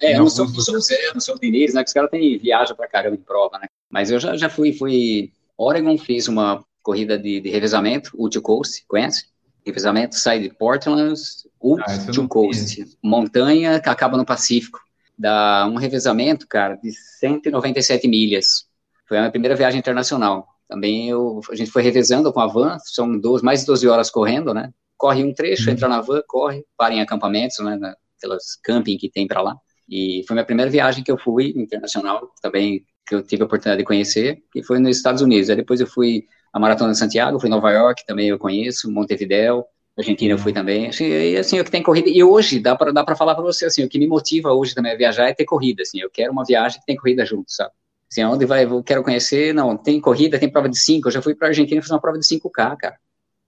É, 0.00 0.14
eu 0.14 0.20
não 0.20 0.30
sou, 0.30 0.46
não 0.46 0.60
sou 0.60 0.80
Zé, 0.80 1.12
não 1.12 1.20
sou 1.20 1.34
o 1.34 1.38
Diniz, 1.38 1.74
né? 1.74 1.82
Que 1.82 1.88
os 1.88 1.92
caras 1.92 2.10
têm 2.10 2.38
viagem 2.38 2.74
pra 2.74 2.88
caramba 2.88 3.16
em 3.16 3.20
prova, 3.20 3.58
né? 3.58 3.66
Mas 3.90 4.10
eu 4.10 4.18
já, 4.18 4.36
já 4.36 4.48
fui, 4.48 4.72
fui. 4.72 5.32
Oregon, 5.56 5.98
fiz 5.98 6.28
uma 6.28 6.64
corrida 6.82 7.18
de, 7.18 7.40
de 7.40 7.50
revezamento, 7.50 8.12
Ultra 8.14 8.40
Coast, 8.40 8.84
conhece? 8.86 9.26
Revezamento 9.66 10.14
sai 10.14 10.40
de 10.40 10.48
Portland, 10.48 11.20
Ultra 11.60 11.84
ah, 11.86 12.28
Coast, 12.28 12.96
montanha 13.02 13.80
que 13.80 13.88
acaba 13.88 14.16
no 14.16 14.24
Pacífico. 14.24 14.80
Dá 15.18 15.66
um 15.66 15.74
revezamento, 15.74 16.46
cara, 16.46 16.76
de 16.76 16.92
197 16.92 18.06
milhas. 18.06 18.66
Foi 19.06 19.18
a 19.18 19.20
minha 19.20 19.30
primeira 19.32 19.56
viagem 19.56 19.80
internacional. 19.80 20.46
Também 20.68 21.08
eu, 21.08 21.40
a 21.50 21.54
gente 21.54 21.70
foi 21.70 21.82
revezando 21.82 22.32
com 22.32 22.40
a 22.40 22.46
van, 22.46 22.78
são 22.84 23.18
duas, 23.18 23.42
mais 23.42 23.60
de 23.60 23.66
12 23.66 23.88
horas 23.88 24.10
correndo, 24.10 24.52
né? 24.52 24.70
Corre 24.96 25.24
um 25.24 25.32
trecho, 25.32 25.66
uhum. 25.66 25.72
entra 25.72 25.88
na 25.88 26.00
van, 26.00 26.22
corre, 26.26 26.64
para 26.76 26.94
em 26.94 27.00
acampamentos, 27.00 27.58
né? 27.60 27.76
Naquelas 27.76 28.56
camping 28.62 28.98
que 28.98 29.10
tem 29.10 29.26
para 29.26 29.40
lá. 29.40 29.56
E 29.88 30.22
foi 30.26 30.34
a 30.34 30.36
minha 30.36 30.44
primeira 30.44 30.70
viagem 30.70 31.02
que 31.02 31.10
eu 31.10 31.16
fui 31.16 31.54
internacional, 31.56 32.30
também 32.42 32.84
que 33.06 33.14
eu 33.14 33.22
tive 33.22 33.42
a 33.42 33.46
oportunidade 33.46 33.78
de 33.78 33.86
conhecer, 33.86 34.42
que 34.52 34.62
foi 34.62 34.78
nos 34.78 34.96
Estados 34.96 35.22
Unidos. 35.22 35.48
Aí 35.48 35.56
depois 35.56 35.80
eu 35.80 35.86
fui 35.86 36.24
a 36.52 36.60
Maratona 36.60 36.92
de 36.92 36.98
Santiago, 36.98 37.40
fui 37.40 37.48
em 37.48 37.52
Nova 37.52 37.70
York, 37.70 38.04
também 38.06 38.28
eu 38.28 38.38
conheço, 38.38 38.90
Montevideo, 38.90 39.64
Argentina 39.96 40.34
eu 40.34 40.38
fui 40.38 40.52
também. 40.52 40.88
Assim, 40.88 41.06
e 41.06 41.36
assim, 41.36 41.58
o 41.58 41.64
que 41.64 41.70
tem 41.70 41.82
corrida. 41.82 42.08
E 42.08 42.22
hoje, 42.22 42.60
dá 42.60 42.76
para 42.76 42.92
dá 42.92 43.04
falar 43.16 43.34
para 43.34 43.42
você, 43.42 43.66
assim, 43.66 43.82
o 43.82 43.88
que 43.88 43.98
me 43.98 44.06
motiva 44.06 44.52
hoje 44.52 44.74
também 44.74 44.92
a 44.92 44.96
viajar 44.96 45.28
é 45.28 45.34
ter 45.34 45.44
corrida, 45.44 45.82
assim. 45.82 46.00
Eu 46.00 46.10
quero 46.10 46.32
uma 46.32 46.44
viagem 46.44 46.78
que 46.78 46.86
tem 46.86 46.96
corrida 46.96 47.24
junto, 47.26 47.50
sabe? 47.50 47.72
Assim, 48.10 48.24
onde 48.24 48.46
vai, 48.46 48.64
eu 48.64 48.82
quero 48.82 49.02
conhecer, 49.02 49.52
não, 49.52 49.76
tem 49.76 50.00
corrida, 50.00 50.38
tem 50.38 50.50
prova 50.50 50.68
de 50.68 50.78
5. 50.78 51.08
Eu 51.08 51.12
já 51.12 51.22
fui 51.22 51.34
para 51.34 51.48
Argentina 51.48 51.82
fazer 51.82 51.94
uma 51.94 52.00
prova 52.00 52.18
de 52.18 52.26
5K, 52.26 52.76
cara. 52.76 52.96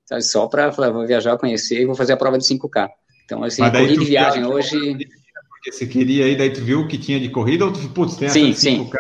Sabe? 0.07 0.23
Só 0.23 0.47
para 0.47 0.71
vou 0.71 1.07
viajar, 1.07 1.39
conhecer 1.39 1.81
e 1.81 1.87
vou 1.87 1.95
fazer 1.95 2.13
a 2.13 2.17
prova 2.17 2.37
de 2.37 2.45
5K. 2.45 2.89
Então, 3.25 3.43
assim, 3.43 3.63
corrida 3.63 4.03
e 4.03 4.07
viagem 4.07 4.45
hoje. 4.45 4.77
Porque 5.51 5.73
você 5.73 5.87
queria 5.87 6.27
ir, 6.27 6.37
daí 6.37 6.53
tu 6.53 6.61
viu 6.61 6.81
o 6.81 6.89
que 6.89 6.99
tinha 6.99 7.21
de 7.21 7.31
corrida 7.31 7.65
ou 7.65 7.73
tu, 7.73 7.89
putz, 7.91 8.17
tem 8.17 8.29
sim, 8.29 8.53
sim. 8.53 8.91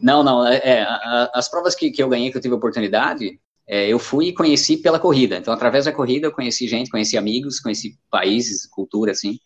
Não, 0.00 0.22
não, 0.22 0.46
é, 0.46 0.56
é 0.56 0.86
as 1.34 1.50
provas 1.50 1.74
que, 1.74 1.90
que 1.90 2.02
eu 2.02 2.08
ganhei, 2.08 2.30
que 2.30 2.36
eu 2.36 2.40
tive 2.40 2.54
oportunidade, 2.54 3.38
é, 3.68 3.88
eu 3.88 3.98
fui 3.98 4.28
e 4.28 4.32
conheci 4.32 4.78
pela 4.78 4.98
corrida. 4.98 5.36
Então, 5.36 5.52
através 5.52 5.84
da 5.84 5.92
corrida, 5.92 6.26
eu 6.26 6.32
conheci 6.32 6.66
gente, 6.66 6.90
conheci 6.90 7.16
amigos, 7.16 7.60
conheci 7.60 7.96
países, 8.10 8.66
cultura, 8.66 9.12
assim, 9.12 9.38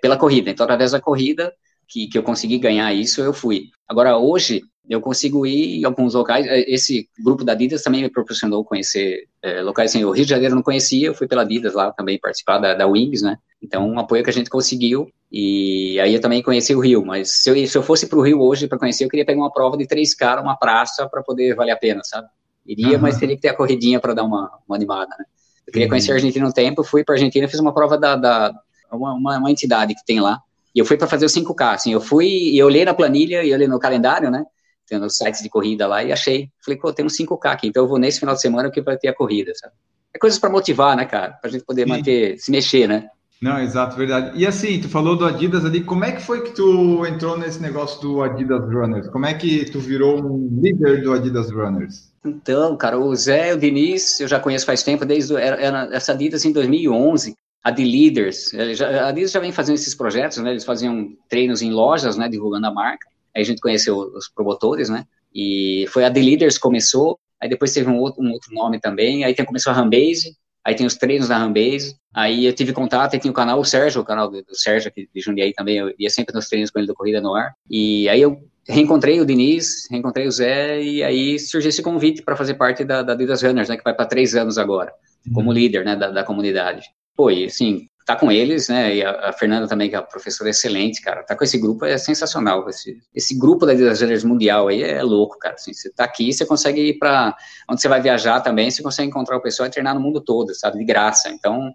pela 0.00 0.16
corrida. 0.16 0.50
Então, 0.50 0.64
através 0.64 0.92
da 0.92 1.00
corrida, 1.00 1.52
que, 1.88 2.06
que 2.08 2.16
eu 2.16 2.22
consegui 2.22 2.58
ganhar 2.58 2.92
isso, 2.94 3.20
eu 3.20 3.32
fui. 3.32 3.70
Agora, 3.88 4.16
hoje, 4.16 4.62
eu 4.90 5.00
consigo 5.00 5.46
ir 5.46 5.80
em 5.80 5.84
alguns 5.84 6.14
locais. 6.14 6.44
É, 6.46 6.68
esse 6.68 7.08
grupo 7.22 7.44
da 7.44 7.52
Adidas 7.52 7.82
também 7.82 8.02
me 8.02 8.10
proporcionou 8.10 8.64
conhecer 8.64 9.28
é, 9.40 9.62
locais 9.62 9.90
assim. 9.90 10.04
O 10.04 10.10
Rio 10.10 10.24
de 10.24 10.30
Janeiro 10.30 10.52
eu 10.52 10.56
não 10.56 10.62
conhecia, 10.64 11.06
eu 11.06 11.14
fui 11.14 11.28
pela 11.28 11.42
Adidas 11.42 11.74
lá 11.74 11.92
também 11.92 12.18
participar 12.18 12.58
da, 12.58 12.74
da 12.74 12.86
Wings, 12.88 13.22
né? 13.22 13.38
Então, 13.62 13.88
um 13.88 14.00
apoio 14.00 14.24
que 14.24 14.30
a 14.30 14.32
gente 14.32 14.50
conseguiu. 14.50 15.08
E 15.30 16.00
aí 16.00 16.12
eu 16.12 16.20
também 16.20 16.42
conheci 16.42 16.74
o 16.74 16.80
Rio. 16.80 17.06
Mas 17.06 17.42
se 17.42 17.48
eu, 17.48 17.66
se 17.68 17.78
eu 17.78 17.84
fosse 17.84 18.08
para 18.08 18.18
o 18.18 18.22
Rio 18.22 18.40
hoje 18.40 18.66
para 18.66 18.78
conhecer, 18.78 19.04
eu 19.04 19.08
queria 19.08 19.24
pegar 19.24 19.38
uma 19.38 19.52
prova 19.52 19.76
de 19.76 19.86
três 19.86 20.12
caras, 20.12 20.42
uma 20.42 20.56
praça, 20.56 21.08
para 21.08 21.22
poder 21.22 21.54
valer 21.54 21.70
a 21.70 21.76
pena, 21.76 22.02
sabe? 22.02 22.26
Iria, 22.66 22.96
uhum. 22.96 23.02
mas 23.02 23.16
teria 23.16 23.36
que 23.36 23.42
ter 23.42 23.48
a 23.48 23.54
corridinha 23.54 24.00
para 24.00 24.12
dar 24.12 24.24
uma, 24.24 24.50
uma 24.66 24.76
animada, 24.76 25.14
né? 25.16 25.24
Eu 25.66 25.72
queria 25.72 25.86
uhum. 25.86 25.90
conhecer 25.90 26.10
a 26.10 26.14
Argentina 26.14 26.46
um 26.46 26.50
tempo, 26.50 26.82
fui 26.82 27.04
para 27.04 27.14
a 27.14 27.16
Argentina, 27.16 27.46
fiz 27.46 27.60
uma 27.60 27.72
prova 27.72 27.96
da, 27.96 28.16
da 28.16 28.52
uma, 28.90 29.14
uma, 29.14 29.38
uma, 29.38 29.50
entidade 29.50 29.94
que 29.94 30.04
tem 30.04 30.20
lá, 30.20 30.40
e 30.74 30.80
eu 30.80 30.84
fui 30.84 30.96
para 30.96 31.06
fazer 31.06 31.26
o 31.26 31.28
5K, 31.28 31.74
assim, 31.74 31.92
eu 31.92 32.00
fui 32.00 32.26
e 32.26 32.58
eu 32.58 32.66
olhei 32.66 32.84
na 32.84 32.92
planilha, 32.92 33.44
e 33.44 33.54
olhei 33.54 33.68
no 33.68 33.78
calendário, 33.78 34.30
né, 34.30 34.44
tendo 34.90 35.06
os 35.06 35.16
sites 35.16 35.40
de 35.40 35.48
corrida 35.48 35.86
lá, 35.86 36.02
e 36.02 36.12
achei, 36.12 36.50
falei, 36.64 36.78
pô, 36.78 36.92
tem 36.92 37.06
um 37.06 37.08
5K 37.08 37.46
aqui, 37.46 37.68
então 37.68 37.84
eu 37.84 37.88
vou 37.88 37.98
nesse 37.98 38.18
final 38.18 38.34
de 38.34 38.40
semana 38.40 38.70
que 38.70 38.82
vai 38.82 38.98
ter 38.98 39.08
a 39.08 39.14
corrida, 39.14 39.52
sabe? 39.54 39.72
É 40.12 40.18
coisas 40.18 40.38
para 40.40 40.50
motivar, 40.50 40.96
né, 40.96 41.04
cara, 41.04 41.32
para 41.34 41.48
a 41.48 41.52
gente 41.52 41.64
poder 41.64 41.84
Sim. 41.84 41.88
manter, 41.88 42.36
se 42.38 42.50
mexer, 42.50 42.88
né? 42.88 43.08
Não, 43.40 43.58
exato, 43.58 43.96
verdade. 43.96 44.38
E 44.38 44.46
assim, 44.46 44.80
tu 44.80 44.88
falou 44.88 45.16
do 45.16 45.24
Adidas 45.24 45.64
ali, 45.64 45.82
como 45.82 46.04
é 46.04 46.12
que 46.12 46.20
foi 46.20 46.42
que 46.42 46.50
tu 46.50 47.06
entrou 47.06 47.38
nesse 47.38 47.62
negócio 47.62 47.98
do 48.02 48.22
Adidas 48.22 48.60
Runners? 48.60 49.08
Como 49.08 49.24
é 49.24 49.32
que 49.32 49.64
tu 49.70 49.78
virou 49.78 50.20
um 50.20 50.60
líder 50.60 51.02
do 51.02 51.14
Adidas 51.14 51.50
Runners? 51.50 52.10
Então, 52.22 52.76
cara, 52.76 52.98
o 52.98 53.14
Zé, 53.16 53.54
o 53.54 53.58
Diniz, 53.58 54.20
eu 54.20 54.28
já 54.28 54.38
conheço 54.38 54.66
faz 54.66 54.82
tempo, 54.82 55.06
desde 55.06 55.34
era, 55.36 55.56
era 55.56 55.88
essa 55.94 56.12
Adidas 56.12 56.44
em 56.44 56.52
2011, 56.52 57.34
a 57.64 57.70
de 57.70 57.82
Leaders. 57.82 58.50
Já, 58.74 59.04
a 59.04 59.08
Adidas 59.08 59.30
já 59.30 59.40
vem 59.40 59.52
fazendo 59.52 59.76
esses 59.76 59.94
projetos, 59.94 60.36
né? 60.38 60.50
Eles 60.50 60.64
faziam 60.64 61.08
treinos 61.26 61.62
em 61.62 61.70
lojas, 61.70 62.18
né, 62.18 62.28
divulgando 62.28 62.66
a 62.66 62.74
marca. 62.74 63.06
Aí 63.34 63.42
a 63.42 63.44
gente 63.44 63.60
conheceu 63.60 63.98
os 63.98 64.28
promotores, 64.28 64.88
né? 64.88 65.04
E 65.34 65.86
foi 65.88 66.04
a 66.04 66.08
de 66.08 66.20
Leaders 66.20 66.58
começou, 66.58 67.18
aí 67.40 67.48
depois 67.48 67.72
teve 67.72 67.88
um 67.88 67.98
outro, 67.98 68.22
um 68.22 68.32
outro 68.32 68.52
nome 68.52 68.80
também, 68.80 69.24
aí 69.24 69.34
tem, 69.34 69.44
começou 69.44 69.72
a 69.72 69.76
Rambase, 69.76 70.36
aí 70.64 70.74
tem 70.74 70.86
os 70.86 70.96
treinos 70.96 71.28
da 71.28 71.38
Rambase, 71.38 71.96
aí 72.12 72.46
eu 72.46 72.52
tive 72.52 72.72
contato, 72.72 73.14
aí 73.14 73.20
tem 73.20 73.30
o 73.30 73.34
canal, 73.34 73.60
o 73.60 73.64
Sérgio, 73.64 74.02
o 74.02 74.04
canal 74.04 74.28
do, 74.28 74.42
do 74.42 74.56
Sérgio 74.56 74.88
aqui 74.88 75.08
de 75.14 75.20
Jundiaí 75.20 75.52
também, 75.52 75.78
eu 75.78 75.94
ia 75.98 76.10
sempre 76.10 76.34
nos 76.34 76.48
treinos 76.48 76.70
com 76.70 76.78
ele 76.78 76.88
do 76.88 76.94
Corrida 76.94 77.20
no 77.20 77.34
Ar, 77.34 77.54
e 77.70 78.08
aí 78.08 78.20
eu 78.20 78.42
reencontrei 78.68 79.20
o 79.20 79.26
Diniz, 79.26 79.88
reencontrei 79.90 80.26
o 80.26 80.32
Zé, 80.32 80.82
e 80.82 81.02
aí 81.02 81.38
surgiu 81.38 81.68
esse 81.68 81.82
convite 81.82 82.22
para 82.22 82.36
fazer 82.36 82.54
parte 82.54 82.84
da, 82.84 83.02
da 83.02 83.12
Adidas 83.12 83.42
Runners, 83.42 83.68
né, 83.68 83.76
que 83.76 83.84
vai 83.84 83.94
para 83.94 84.06
três 84.06 84.34
anos 84.34 84.58
agora, 84.58 84.92
como 85.32 85.48
uhum. 85.48 85.54
líder, 85.54 85.84
né, 85.84 85.96
da, 85.96 86.10
da 86.10 86.24
comunidade. 86.24 86.86
E 87.28 87.44
assim, 87.44 87.86
tá 88.10 88.16
com 88.16 88.32
eles, 88.32 88.68
né? 88.68 88.96
E 88.96 89.04
a, 89.04 89.28
a, 89.28 89.32
Fernanda 89.32 89.68
também, 89.68 89.88
que 89.88 89.94
é 89.94 89.98
uma 89.98 90.06
professora 90.06 90.50
excelente, 90.50 91.00
cara. 91.00 91.22
Tá 91.22 91.36
com 91.36 91.44
esse 91.44 91.56
grupo 91.56 91.84
é 91.84 91.96
sensacional. 91.96 92.68
Esse, 92.68 93.00
esse 93.14 93.38
grupo 93.38 93.64
da 93.64 93.72
Liderança 93.72 94.26
Mundial 94.26 94.66
aí 94.66 94.82
é 94.82 95.02
louco, 95.02 95.38
cara. 95.38 95.54
Assim, 95.54 95.72
você 95.72 95.90
tá 95.90 96.04
aqui, 96.04 96.32
você 96.32 96.44
consegue 96.44 96.80
ir 96.80 96.98
para 96.98 97.36
onde 97.68 97.80
você 97.80 97.88
vai 97.88 98.00
viajar 98.00 98.40
também, 98.40 98.68
você 98.68 98.82
consegue 98.82 99.08
encontrar 99.08 99.36
o 99.36 99.40
pessoal 99.40 99.68
e 99.68 99.70
treinar 99.70 99.94
no 99.94 100.00
mundo 100.00 100.20
todo, 100.20 100.52
sabe? 100.54 100.78
De 100.78 100.84
graça. 100.84 101.30
Então, 101.30 101.72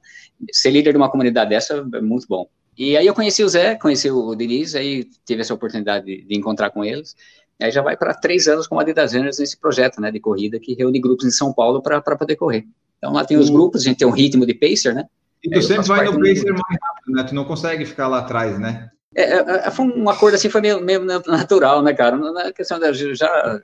ser 0.51 0.71
líder 0.71 0.91
de 0.91 0.97
uma 0.97 1.09
comunidade 1.09 1.51
dessa 1.51 1.85
é 1.93 2.01
muito 2.01 2.27
bom. 2.27 2.47
E 2.77 2.97
aí 2.97 3.07
eu 3.07 3.13
conheci 3.13 3.41
o 3.41 3.47
Zé, 3.47 3.75
conheci 3.75 4.11
o 4.11 4.35
Diniz, 4.35 4.75
aí 4.75 5.05
tive 5.25 5.39
essa 5.39 5.53
oportunidade 5.53 6.05
de, 6.05 6.25
de 6.25 6.37
encontrar 6.37 6.69
com 6.69 6.83
eles. 6.83 7.15
Aí 7.61 7.71
já 7.71 7.81
vai 7.81 7.95
para 7.95 8.13
três 8.13 8.49
anos 8.49 8.67
com 8.67 8.77
a 8.77 8.81
Adidas 8.81 9.13
Runners 9.13 9.39
nesse 9.39 9.57
projeto, 9.57 10.01
né, 10.01 10.11
de 10.11 10.19
corrida 10.19 10.59
que 10.59 10.73
reúne 10.73 10.99
grupos 10.99 11.25
em 11.25 11.31
São 11.31 11.53
Paulo 11.53 11.81
para 11.81 12.01
poder 12.01 12.35
correr. 12.35 12.65
Então 12.97 13.13
lá 13.13 13.23
tem 13.23 13.37
os 13.37 13.49
grupos, 13.49 13.81
a 13.81 13.85
gente 13.85 13.99
tem 13.99 14.07
um 14.07 14.11
ritmo 14.11 14.45
de 14.45 14.53
pacer, 14.53 14.93
né? 14.93 15.05
E 15.45 15.49
tu 15.49 15.61
sempre 15.61 15.87
vai 15.87 16.05
no 16.05 16.19
pacer 16.19 16.51
mais 16.51 16.79
rápido, 16.81 17.15
né? 17.15 17.23
Tu 17.23 17.35
não 17.35 17.45
consegue 17.45 17.85
ficar 17.85 18.07
lá 18.07 18.19
atrás, 18.19 18.59
né? 18.59 18.89
É, 19.15 19.21
é, 19.21 19.67
é, 19.67 19.71
foi 19.71 19.85
um 19.85 20.09
acordo 20.09 20.35
assim, 20.35 20.49
foi 20.49 20.61
meio, 20.61 20.81
meio 20.81 21.05
natural, 21.05 21.81
né, 21.81 21.93
cara? 21.93 22.17
Na 22.17 22.51
questão 22.51 22.79
da 22.79 22.91
já 22.91 23.61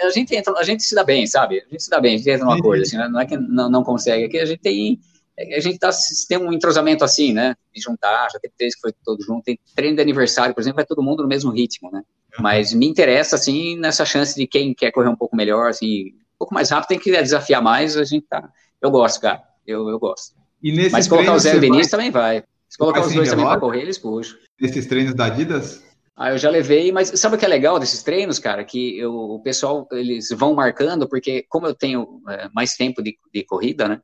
a 0.00 0.10
gente 0.10 0.34
entra, 0.34 0.52
a 0.56 0.62
gente 0.62 0.82
se 0.82 0.94
dá 0.94 1.04
bem, 1.04 1.26
sabe? 1.26 1.60
A 1.60 1.70
gente 1.70 1.82
se 1.82 1.90
dá 1.90 2.00
bem, 2.00 2.14
a 2.14 2.18
gente 2.18 2.30
entra 2.30 2.46
num 2.46 2.52
acordo, 2.52 2.82
assim, 2.82 2.96
né? 2.96 3.08
não 3.08 3.20
é 3.20 3.26
que 3.26 3.36
não, 3.36 3.68
não 3.68 3.84
consegue, 3.84 4.24
é 4.24 4.28
que 4.28 4.38
a 4.38 4.46
gente 4.46 4.60
tem 4.60 4.98
a 5.38 5.60
gente 5.60 5.78
tá, 5.78 5.90
tem 6.28 6.38
um 6.38 6.50
entrosamento 6.50 7.04
assim, 7.04 7.30
né? 7.32 7.54
De 7.74 7.80
juntar, 7.82 8.28
já 8.32 8.38
teve 8.38 8.54
três 8.56 8.74
que 8.74 8.80
foi 8.80 8.92
todo 9.04 9.22
junto, 9.22 9.44
tem 9.44 9.58
treino 9.74 9.96
de 9.96 10.00
aniversário, 10.00 10.54
por 10.54 10.62
exemplo, 10.62 10.76
vai 10.76 10.86
todo 10.86 11.02
mundo 11.02 11.22
no 11.22 11.28
mesmo 11.28 11.50
ritmo, 11.50 11.90
né? 11.90 12.02
Mas 12.38 12.72
me 12.72 12.86
interessa, 12.86 13.36
assim, 13.36 13.76
nessa 13.76 14.06
chance 14.06 14.34
de 14.34 14.46
quem 14.46 14.72
quer 14.72 14.90
correr 14.92 15.10
um 15.10 15.16
pouco 15.16 15.36
melhor, 15.36 15.68
assim, 15.68 16.06
um 16.08 16.38
pouco 16.38 16.54
mais 16.54 16.70
rápido, 16.70 16.88
tem 16.88 16.98
que 16.98 17.10
desafiar 17.10 17.60
mais, 17.62 17.98
a 17.98 18.04
gente 18.04 18.26
tá. 18.26 18.48
Eu 18.80 18.90
gosto, 18.90 19.20
cara, 19.20 19.42
eu, 19.66 19.88
eu 19.90 19.98
gosto. 19.98 20.34
E 20.62 20.72
nesse 20.72 20.92
Mas 20.92 21.08
colocar 21.08 21.34
o 21.34 21.38
Zé 21.38 21.58
Vinícius 21.58 21.90
vai... 21.90 21.90
também 21.90 22.10
vai. 22.10 22.44
Se 22.68 22.78
colocar 22.78 23.00
os 23.06 23.12
dois 23.12 23.28
também 23.28 23.44
para 23.44 23.60
correr, 23.60 23.82
eles 23.82 23.98
puxam. 23.98 24.36
Nesses 24.60 24.86
treinos 24.86 25.14
da 25.14 25.26
Adidas? 25.26 25.84
Ah, 26.16 26.30
eu 26.30 26.38
já 26.38 26.48
levei, 26.48 26.90
mas 26.90 27.12
sabe 27.20 27.36
o 27.36 27.38
que 27.38 27.44
é 27.44 27.48
legal 27.48 27.78
desses 27.78 28.02
treinos, 28.02 28.38
cara? 28.38 28.64
Que 28.64 28.98
eu, 28.98 29.12
o 29.12 29.40
pessoal, 29.40 29.86
eles 29.92 30.28
vão 30.30 30.54
marcando, 30.54 31.06
porque 31.06 31.44
como 31.48 31.66
eu 31.66 31.74
tenho 31.74 32.22
é, 32.28 32.48
mais 32.54 32.72
tempo 32.74 33.02
de, 33.02 33.18
de 33.32 33.44
corrida, 33.44 33.86
né? 33.86 34.00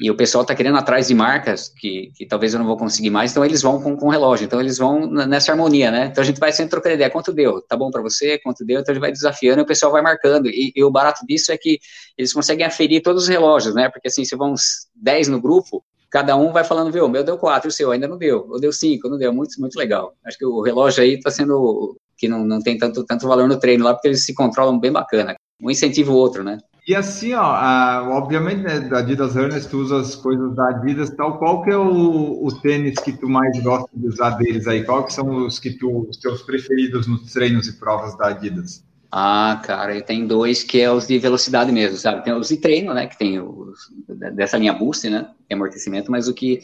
E 0.00 0.10
o 0.10 0.16
pessoal 0.16 0.44
tá 0.44 0.54
querendo 0.54 0.76
atrás 0.76 1.08
de 1.08 1.14
marcas 1.14 1.68
que, 1.68 2.12
que 2.14 2.26
talvez 2.26 2.52
eu 2.52 2.58
não 2.58 2.66
vou 2.66 2.76
conseguir 2.76 3.10
mais, 3.10 3.30
então 3.30 3.44
eles 3.44 3.62
vão 3.62 3.80
com, 3.80 3.96
com 3.96 4.08
relógio, 4.08 4.44
então 4.44 4.60
eles 4.60 4.78
vão 4.78 5.06
nessa 5.06 5.52
harmonia, 5.52 5.90
né? 5.90 6.06
Então 6.06 6.22
a 6.22 6.26
gente 6.26 6.38
vai 6.38 6.52
sempre 6.52 6.70
trocando 6.70 6.94
ideia, 6.94 7.10
quanto 7.10 7.32
deu? 7.32 7.60
Tá 7.62 7.76
bom 7.76 7.90
para 7.90 8.02
você? 8.02 8.38
Quanto 8.38 8.64
deu? 8.64 8.80
Então 8.80 8.92
a 8.92 8.94
gente 8.94 9.00
vai 9.00 9.12
desafiando 9.12 9.60
e 9.60 9.64
o 9.64 9.66
pessoal 9.66 9.92
vai 9.92 10.02
marcando. 10.02 10.48
E, 10.48 10.72
e, 10.74 10.84
o 10.84 10.90
barato 10.90 11.24
disso 11.26 11.52
é 11.52 11.58
que 11.58 11.78
eles 12.16 12.32
conseguem 12.32 12.66
aferir 12.66 13.02
todos 13.02 13.24
os 13.24 13.28
relógios, 13.28 13.74
né? 13.74 13.88
Porque 13.88 14.08
assim, 14.08 14.24
se 14.24 14.36
vão 14.36 14.54
10 14.94 15.28
no 15.28 15.40
grupo, 15.40 15.84
cada 16.10 16.36
um 16.36 16.52
vai 16.52 16.64
falando, 16.64 16.92
viu, 16.92 17.04
o 17.04 17.08
meu 17.08 17.24
deu 17.24 17.36
4, 17.36 17.68
o 17.68 17.72
seu 17.72 17.90
ainda 17.90 18.08
não 18.08 18.16
deu, 18.16 18.46
ou 18.48 18.60
deu 18.60 18.72
5, 18.72 19.08
não 19.08 19.18
deu, 19.18 19.32
muito, 19.32 19.60
muito 19.60 19.76
legal. 19.76 20.14
Acho 20.24 20.38
que 20.38 20.46
o 20.46 20.62
relógio 20.62 21.02
aí 21.02 21.20
tá 21.20 21.30
sendo, 21.30 21.96
que 22.16 22.28
não, 22.28 22.44
não 22.44 22.60
tem 22.60 22.78
tanto, 22.78 23.04
tanto 23.04 23.26
valor 23.26 23.48
no 23.48 23.58
treino 23.58 23.84
lá, 23.84 23.92
porque 23.94 24.08
eles 24.08 24.24
se 24.24 24.34
controlam 24.34 24.78
bem 24.78 24.92
bacana. 24.92 25.34
Um 25.60 25.70
incentiva 25.70 26.12
o 26.12 26.16
outro, 26.16 26.42
né? 26.42 26.58
E 26.86 26.94
assim, 26.94 27.34
ó, 27.34 27.42
a, 27.42 28.08
obviamente, 28.16 28.62
né, 28.62 28.78
da 28.78 28.98
Adidas 28.98 29.34
Runners, 29.34 29.66
tu 29.66 29.78
usa 29.78 30.00
as 30.00 30.14
coisas 30.14 30.54
da 30.54 30.68
Adidas 30.68 31.10
tal. 31.10 31.36
Qual 31.36 31.64
que 31.64 31.70
é 31.70 31.76
o, 31.76 32.46
o 32.46 32.60
tênis 32.60 32.94
que 33.00 33.12
tu 33.12 33.28
mais 33.28 33.60
gosta 33.60 33.90
de 33.92 34.06
usar 34.06 34.30
deles 34.30 34.68
aí? 34.68 34.84
Qual 34.84 35.04
que 35.04 35.12
são 35.12 35.46
os 35.46 35.58
que 35.58 35.70
tu, 35.72 36.06
os 36.08 36.16
teus 36.16 36.42
preferidos 36.42 37.08
nos 37.08 37.32
treinos 37.32 37.66
e 37.66 37.72
provas 37.72 38.16
da 38.16 38.28
Adidas? 38.28 38.84
Ah, 39.10 39.60
cara, 39.64 40.00
tem 40.00 40.28
dois 40.28 40.62
que 40.62 40.80
é 40.80 40.90
os 40.90 41.08
de 41.08 41.18
velocidade 41.18 41.72
mesmo, 41.72 41.96
sabe? 41.96 42.22
Tem 42.22 42.32
os 42.32 42.48
de 42.48 42.56
treino, 42.58 42.94
né, 42.94 43.08
que 43.08 43.18
tem 43.18 43.40
os, 43.40 43.90
dessa 44.34 44.56
linha 44.56 44.72
Boost, 44.72 45.08
né, 45.10 45.28
é 45.48 45.54
amortecimento, 45.54 46.10
mas 46.10 46.28
o 46.28 46.34
que, 46.34 46.60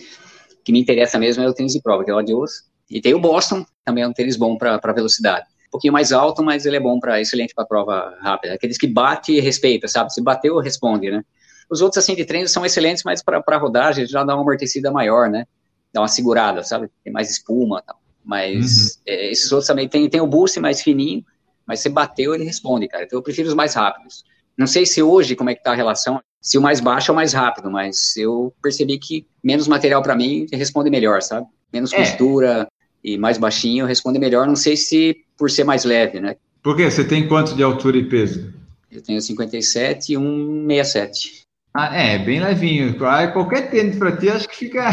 que 0.64 0.70
me 0.70 0.80
interessa 0.80 1.18
mesmo 1.18 1.42
é 1.42 1.48
o 1.48 1.54
tênis 1.54 1.72
de 1.72 1.82
prova, 1.82 2.04
que 2.04 2.10
é 2.10 2.14
o 2.14 2.18
Adios. 2.18 2.64
E 2.88 3.00
tem 3.00 3.14
o 3.14 3.20
Boston, 3.20 3.64
também 3.84 4.04
é 4.04 4.08
um 4.08 4.12
tênis 4.12 4.36
bom 4.36 4.56
para 4.56 4.92
velocidade 4.92 5.46
pouquinho 5.72 5.92
mais 5.92 6.12
alto, 6.12 6.42
mas 6.42 6.66
ele 6.66 6.76
é 6.76 6.80
bom 6.80 7.00
para 7.00 7.20
excelente 7.20 7.54
para 7.54 7.64
prova 7.64 8.14
rápida. 8.20 8.54
Aqueles 8.54 8.76
que 8.76 8.86
bate 8.86 9.32
e 9.32 9.40
respeita, 9.40 9.88
sabe? 9.88 10.12
Se 10.12 10.22
bateu, 10.22 10.58
responde, 10.58 11.10
né? 11.10 11.24
Os 11.68 11.80
outros, 11.80 12.04
assim, 12.04 12.14
de 12.14 12.24
treino 12.24 12.46
são 12.46 12.64
excelentes, 12.64 13.02
mas 13.02 13.22
para 13.22 13.56
rodagem 13.56 14.06
já 14.06 14.22
dá 14.22 14.34
uma 14.34 14.42
amortecida 14.42 14.92
maior, 14.92 15.30
né? 15.30 15.46
Dá 15.92 16.02
uma 16.02 16.08
segurada, 16.08 16.62
sabe? 16.62 16.90
Tem 17.02 17.12
mais 17.12 17.30
espuma 17.30 17.82
tal. 17.82 17.98
Mas 18.22 18.96
uhum. 18.96 19.02
é, 19.06 19.30
esses 19.30 19.50
outros 19.50 19.66
também 19.66 19.88
tem, 19.88 20.08
tem 20.08 20.20
o 20.20 20.26
boost 20.26 20.60
mais 20.60 20.82
fininho, 20.82 21.24
mas 21.66 21.80
se 21.80 21.88
bateu, 21.88 22.34
ele 22.34 22.44
responde, 22.44 22.86
cara. 22.86 23.04
Então 23.04 23.18
eu 23.18 23.22
prefiro 23.22 23.48
os 23.48 23.54
mais 23.54 23.74
rápidos. 23.74 24.24
Não 24.56 24.66
sei 24.66 24.84
se 24.84 25.02
hoje, 25.02 25.34
como 25.34 25.48
é 25.48 25.54
que 25.54 25.62
tá 25.62 25.72
a 25.72 25.74
relação, 25.74 26.20
se 26.40 26.58
o 26.58 26.62
mais 26.62 26.78
baixo 26.78 27.10
é 27.10 27.12
o 27.12 27.16
mais 27.16 27.32
rápido, 27.32 27.70
mas 27.70 28.16
eu 28.16 28.52
percebi 28.62 28.98
que 28.98 29.26
menos 29.42 29.66
material 29.66 30.02
para 30.02 30.14
mim 30.14 30.46
responde 30.52 30.90
melhor, 30.90 31.22
sabe? 31.22 31.46
Menos 31.72 31.92
é. 31.92 31.96
costura 31.96 32.68
e 33.02 33.18
mais 33.18 33.38
baixinho 33.38 33.86
responde 33.86 34.18
melhor. 34.18 34.46
Não 34.46 34.56
sei 34.56 34.76
se 34.76 35.16
por 35.36 35.50
ser 35.50 35.64
mais 35.64 35.84
leve, 35.84 36.20
né? 36.20 36.36
Por 36.62 36.76
quê? 36.76 36.90
Você 36.90 37.04
tem 37.04 37.26
quanto 37.26 37.54
de 37.54 37.62
altura 37.62 37.96
e 37.96 38.04
peso? 38.04 38.52
Eu 38.90 39.02
tenho 39.02 39.20
57 39.20 40.12
e 40.12 40.16
167. 40.16 41.42
Ah, 41.74 41.96
é, 41.96 42.18
bem 42.18 42.40
levinho. 42.40 42.96
Qualquer 42.98 43.70
tênis 43.70 43.96
para 43.96 44.16
ti, 44.16 44.28
acho 44.28 44.48
que 44.48 44.56
fica. 44.56 44.90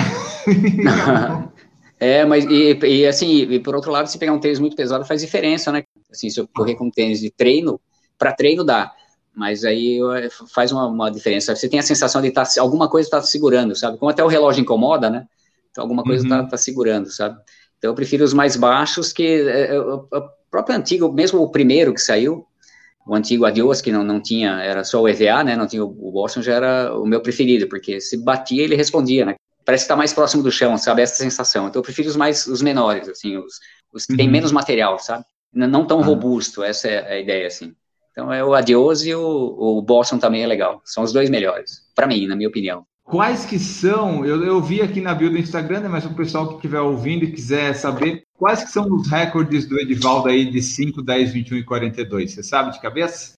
é, 2.00 2.24
mas 2.26 2.46
e, 2.46 2.80
e 2.86 3.06
assim, 3.06 3.42
e 3.52 3.60
por 3.60 3.76
outro 3.76 3.92
lado, 3.92 4.08
se 4.08 4.18
pegar 4.18 4.32
um 4.32 4.40
tênis 4.40 4.60
muito 4.60 4.78
pesado, 4.78 5.04
faz 5.06 5.22
diferença, 5.22 5.72
né? 5.72 5.84
Assim, 6.10 6.30
se 6.30 6.40
eu 6.40 6.48
correr 6.48 6.76
com 6.76 6.86
um 6.86 6.92
tênis 6.92 7.20
de 7.20 7.30
treino, 7.30 7.80
para 8.18 8.32
treino 8.32 8.64
dá, 8.64 8.94
mas 9.36 9.66
aí 9.66 10.00
faz 10.54 10.72
uma, 10.72 10.88
uma, 10.88 11.12
diferença. 11.12 11.56
Você 11.56 11.68
tem 11.68 11.80
a 11.80 11.84
sensação 11.84 12.22
de 12.22 12.30
estar 12.30 12.46
tá, 12.46 12.62
alguma 12.62 12.90
coisa 12.90 13.08
está 13.08 13.22
segurando, 13.22 13.76
sabe? 13.76 13.98
Como 13.98 14.10
até 14.10 14.24
o 14.24 14.28
relógio 14.28 14.62
incomoda, 14.62 15.10
né? 15.10 15.28
Então 15.72 15.84
alguma 15.84 16.04
coisa 16.04 16.24
está 16.24 16.42
uhum. 16.42 16.48
tá 16.48 16.58
segurando, 16.58 17.12
sabe? 17.12 17.38
Então 17.80 17.92
eu 17.92 17.96
prefiro 17.96 18.24
os 18.24 18.34
mais 18.34 18.56
baixos 18.56 19.12
que 19.12 19.26
é, 19.26 19.74
é, 19.74 19.80
o 19.80 20.06
próprio 20.52 20.76
antigo, 20.76 21.12
mesmo 21.12 21.42
o 21.42 21.50
primeiro 21.50 21.94
que 21.94 22.02
saiu, 22.02 22.46
o 23.08 23.16
antigo 23.16 23.46
Adios, 23.46 23.82
que 23.82 23.92
não, 23.92 24.04
não 24.04 24.22
tinha, 24.22 24.62
era 24.62 24.84
só 24.84 25.02
o 25.02 25.08
EVA, 25.08 25.44
né, 25.44 25.56
não 25.56 25.66
tinha 25.66 25.84
o, 25.84 26.12
Boston, 26.12 26.42
já 26.42 26.54
era 26.54 26.94
o 26.96 27.06
meu 27.06 27.22
preferido, 27.22 27.68
porque 27.68 28.00
se 28.00 28.18
batia, 28.18 28.64
ele 28.64 28.76
respondia, 28.76 29.26
né, 29.26 29.36
parece 29.66 29.86
estar 29.86 29.96
tá 29.96 29.98
mais 29.98 30.14
próximo 30.14 30.44
do 30.44 30.52
chão, 30.52 30.78
sabe, 30.78 31.02
essa 31.02 31.16
sensação. 31.16 31.68
Então 31.68 31.80
eu 31.80 31.84
prefiro 31.84 32.10
os 32.10 32.16
mais, 32.16 32.46
os 32.46 32.62
menores, 32.62 33.08
assim, 33.08 33.38
os, 33.38 33.60
os 33.92 34.06
que 34.06 34.14
uhum. 34.14 34.18
têm 34.18 34.30
menos 34.30 34.52
material, 34.52 35.00
sabe, 35.00 35.24
não 35.52 35.88
tão 35.88 35.98
uhum. 35.98 36.04
robusto, 36.04 36.62
essa 36.62 36.88
é 36.88 37.14
a 37.14 37.20
ideia, 37.20 37.48
assim. 37.48 37.74
Então 38.12 38.32
é 38.32 38.44
o 38.44 38.54
Adios 38.54 39.06
e 39.06 39.16
o, 39.16 39.22
o 39.24 39.82
Boston 39.82 40.20
também 40.20 40.44
é 40.44 40.48
legal, 40.48 40.82
são 40.84 41.04
os 41.04 41.14
dois 41.14 41.30
melhores, 41.30 41.82
para 41.96 42.06
mim, 42.06 42.28
na 42.28 42.36
minha 42.36 42.50
opinião. 42.50 42.86
Quais 43.10 43.44
que 43.44 43.58
são, 43.58 44.24
eu, 44.24 44.44
eu 44.44 44.62
vi 44.62 44.84
aqui 44.84 45.02
na 45.02 45.16
bio 45.16 45.32
do 45.32 45.38
Instagram, 45.38 45.80
né, 45.80 45.88
mas 45.88 46.06
o 46.06 46.14
pessoal 46.14 46.48
que 46.48 46.56
estiver 46.58 46.80
ouvindo 46.80 47.26
e 47.26 47.32
quiser 47.32 47.74
saber, 47.74 48.24
quais 48.38 48.64
que 48.64 48.70
são 48.70 48.86
os 48.86 49.10
recordes 49.10 49.66
do 49.66 49.80
Edivaldo 49.80 50.30
aí 50.30 50.46
de 50.46 50.62
5, 50.62 51.02
10, 51.02 51.34
21 51.34 51.58
e 51.58 51.64
42? 51.64 52.32
Você 52.32 52.44
sabe 52.44 52.72
de 52.72 52.80
cabeça? 52.80 53.34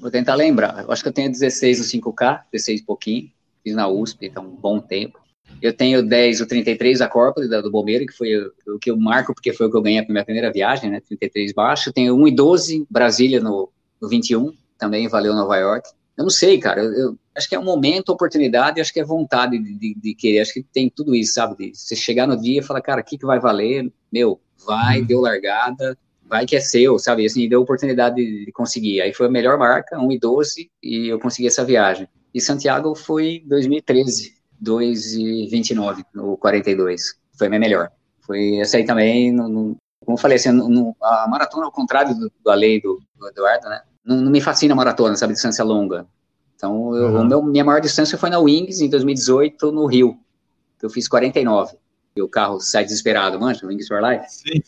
Vou 0.00 0.12
tentar 0.12 0.36
lembrar. 0.36 0.84
Eu 0.84 0.92
acho 0.92 1.02
que 1.02 1.08
eu 1.08 1.12
tenho 1.12 1.28
16 1.28 1.80
no 1.80 1.84
5K, 1.84 2.42
16 2.52 2.82
pouquinho, 2.82 3.28
fiz 3.64 3.74
na 3.74 3.88
USP, 3.88 4.26
então 4.26 4.44
um 4.44 4.54
bom 4.54 4.78
tempo. 4.78 5.18
Eu 5.60 5.72
tenho 5.72 6.06
10 6.06 6.42
o 6.42 6.46
33 6.46 7.00
da 7.00 7.08
Corpus, 7.08 7.50
da, 7.50 7.60
do 7.60 7.70
Bombeiro, 7.70 8.06
que 8.06 8.16
foi 8.16 8.28
o, 8.36 8.78
que 8.78 8.92
eu 8.92 8.96
marco, 8.96 9.34
porque 9.34 9.52
foi 9.52 9.66
o 9.66 9.70
que 9.72 9.76
eu 9.76 9.82
ganhei 9.82 10.00
na 10.02 10.08
minha 10.08 10.24
primeira 10.24 10.52
viagem, 10.52 10.88
né, 10.88 11.00
33 11.00 11.52
baixo. 11.52 11.92
Tenho 11.92 12.14
1 12.14 12.28
e 12.28 12.30
12, 12.30 12.86
Brasília 12.88 13.40
no, 13.40 13.68
no 14.00 14.08
21, 14.08 14.54
também 14.78 15.08
valeu 15.08 15.34
Nova 15.34 15.56
York. 15.56 15.90
Eu 16.20 16.24
não 16.24 16.30
sei, 16.30 16.58
cara. 16.58 16.82
Eu, 16.82 16.92
eu, 16.92 17.18
acho 17.34 17.48
que 17.48 17.54
é 17.54 17.58
um 17.58 17.64
momento, 17.64 18.10
oportunidade, 18.10 18.78
acho 18.78 18.92
que 18.92 19.00
é 19.00 19.04
vontade 19.04 19.58
de, 19.58 19.74
de, 19.74 19.94
de, 19.94 20.14
querer. 20.14 20.40
Acho 20.40 20.52
que 20.52 20.62
tem 20.62 20.90
tudo 20.90 21.14
isso, 21.14 21.32
sabe? 21.32 21.56
De 21.56 21.74
você 21.74 21.96
chegar 21.96 22.26
no 22.26 22.38
dia 22.38 22.60
e 22.60 22.62
falar, 22.62 22.82
cara, 22.82 23.00
o 23.00 23.04
que, 23.04 23.16
que 23.16 23.24
vai 23.24 23.40
valer? 23.40 23.90
Meu, 24.12 24.38
vai, 24.66 25.00
uhum. 25.00 25.06
deu 25.06 25.20
largada, 25.22 25.96
vai 26.22 26.44
que 26.44 26.54
é 26.54 26.60
seu, 26.60 26.98
sabe? 26.98 27.24
Assim, 27.24 27.48
deu 27.48 27.62
oportunidade 27.62 28.16
de, 28.16 28.44
de 28.44 28.52
conseguir. 28.52 29.00
Aí 29.00 29.14
foi 29.14 29.28
a 29.28 29.30
melhor 29.30 29.56
marca, 29.56 29.98
1 29.98 30.12
e 30.12 30.18
12, 30.18 30.70
e 30.82 31.08
eu 31.08 31.18
consegui 31.18 31.48
essa 31.48 31.64
viagem. 31.64 32.06
E 32.34 32.38
Santiago 32.38 32.94
foi 32.94 33.42
2013, 33.46 34.34
2 34.60 35.14
e 35.14 35.46
29, 35.46 36.04
no 36.14 36.36
42. 36.36 37.14
Foi 37.32 37.46
a 37.46 37.50
minha 37.50 37.60
melhor. 37.60 37.90
Foi 38.20 38.56
essa 38.58 38.76
aí 38.76 38.84
também, 38.84 39.32
no, 39.32 39.48
no, 39.48 39.76
como 40.04 40.18
eu 40.18 40.20
falei, 40.20 40.36
assim, 40.36 40.52
no, 40.52 40.94
a 41.00 41.26
maratona, 41.30 41.64
ao 41.64 41.72
contrário 41.72 42.14
do, 42.14 42.30
da 42.44 42.52
lei 42.52 42.78
do, 42.78 43.00
do 43.16 43.26
Eduardo, 43.26 43.70
né? 43.70 43.80
Não, 44.10 44.22
não 44.22 44.30
me 44.30 44.40
fascina 44.40 44.74
a 44.74 44.76
maratona, 44.76 45.14
sabe, 45.14 45.34
distância 45.34 45.64
longa. 45.64 46.04
Então, 46.56 46.94
eu, 46.96 47.14
uhum. 47.14 47.24
meu, 47.24 47.42
minha 47.42 47.64
maior 47.64 47.80
distância 47.80 48.18
foi 48.18 48.28
na 48.28 48.40
Wings, 48.40 48.80
em 48.80 48.90
2018, 48.90 49.70
no 49.70 49.86
Rio. 49.86 50.18
Eu 50.82 50.90
fiz 50.90 51.06
49. 51.06 51.76
E 52.16 52.20
o 52.20 52.28
carro 52.28 52.60
sai 52.60 52.84
desesperado, 52.84 53.38
mancha, 53.38 53.66
Wings 53.66 53.86
for 53.86 54.02
Life. 54.02 54.24
Sim. 54.28 54.60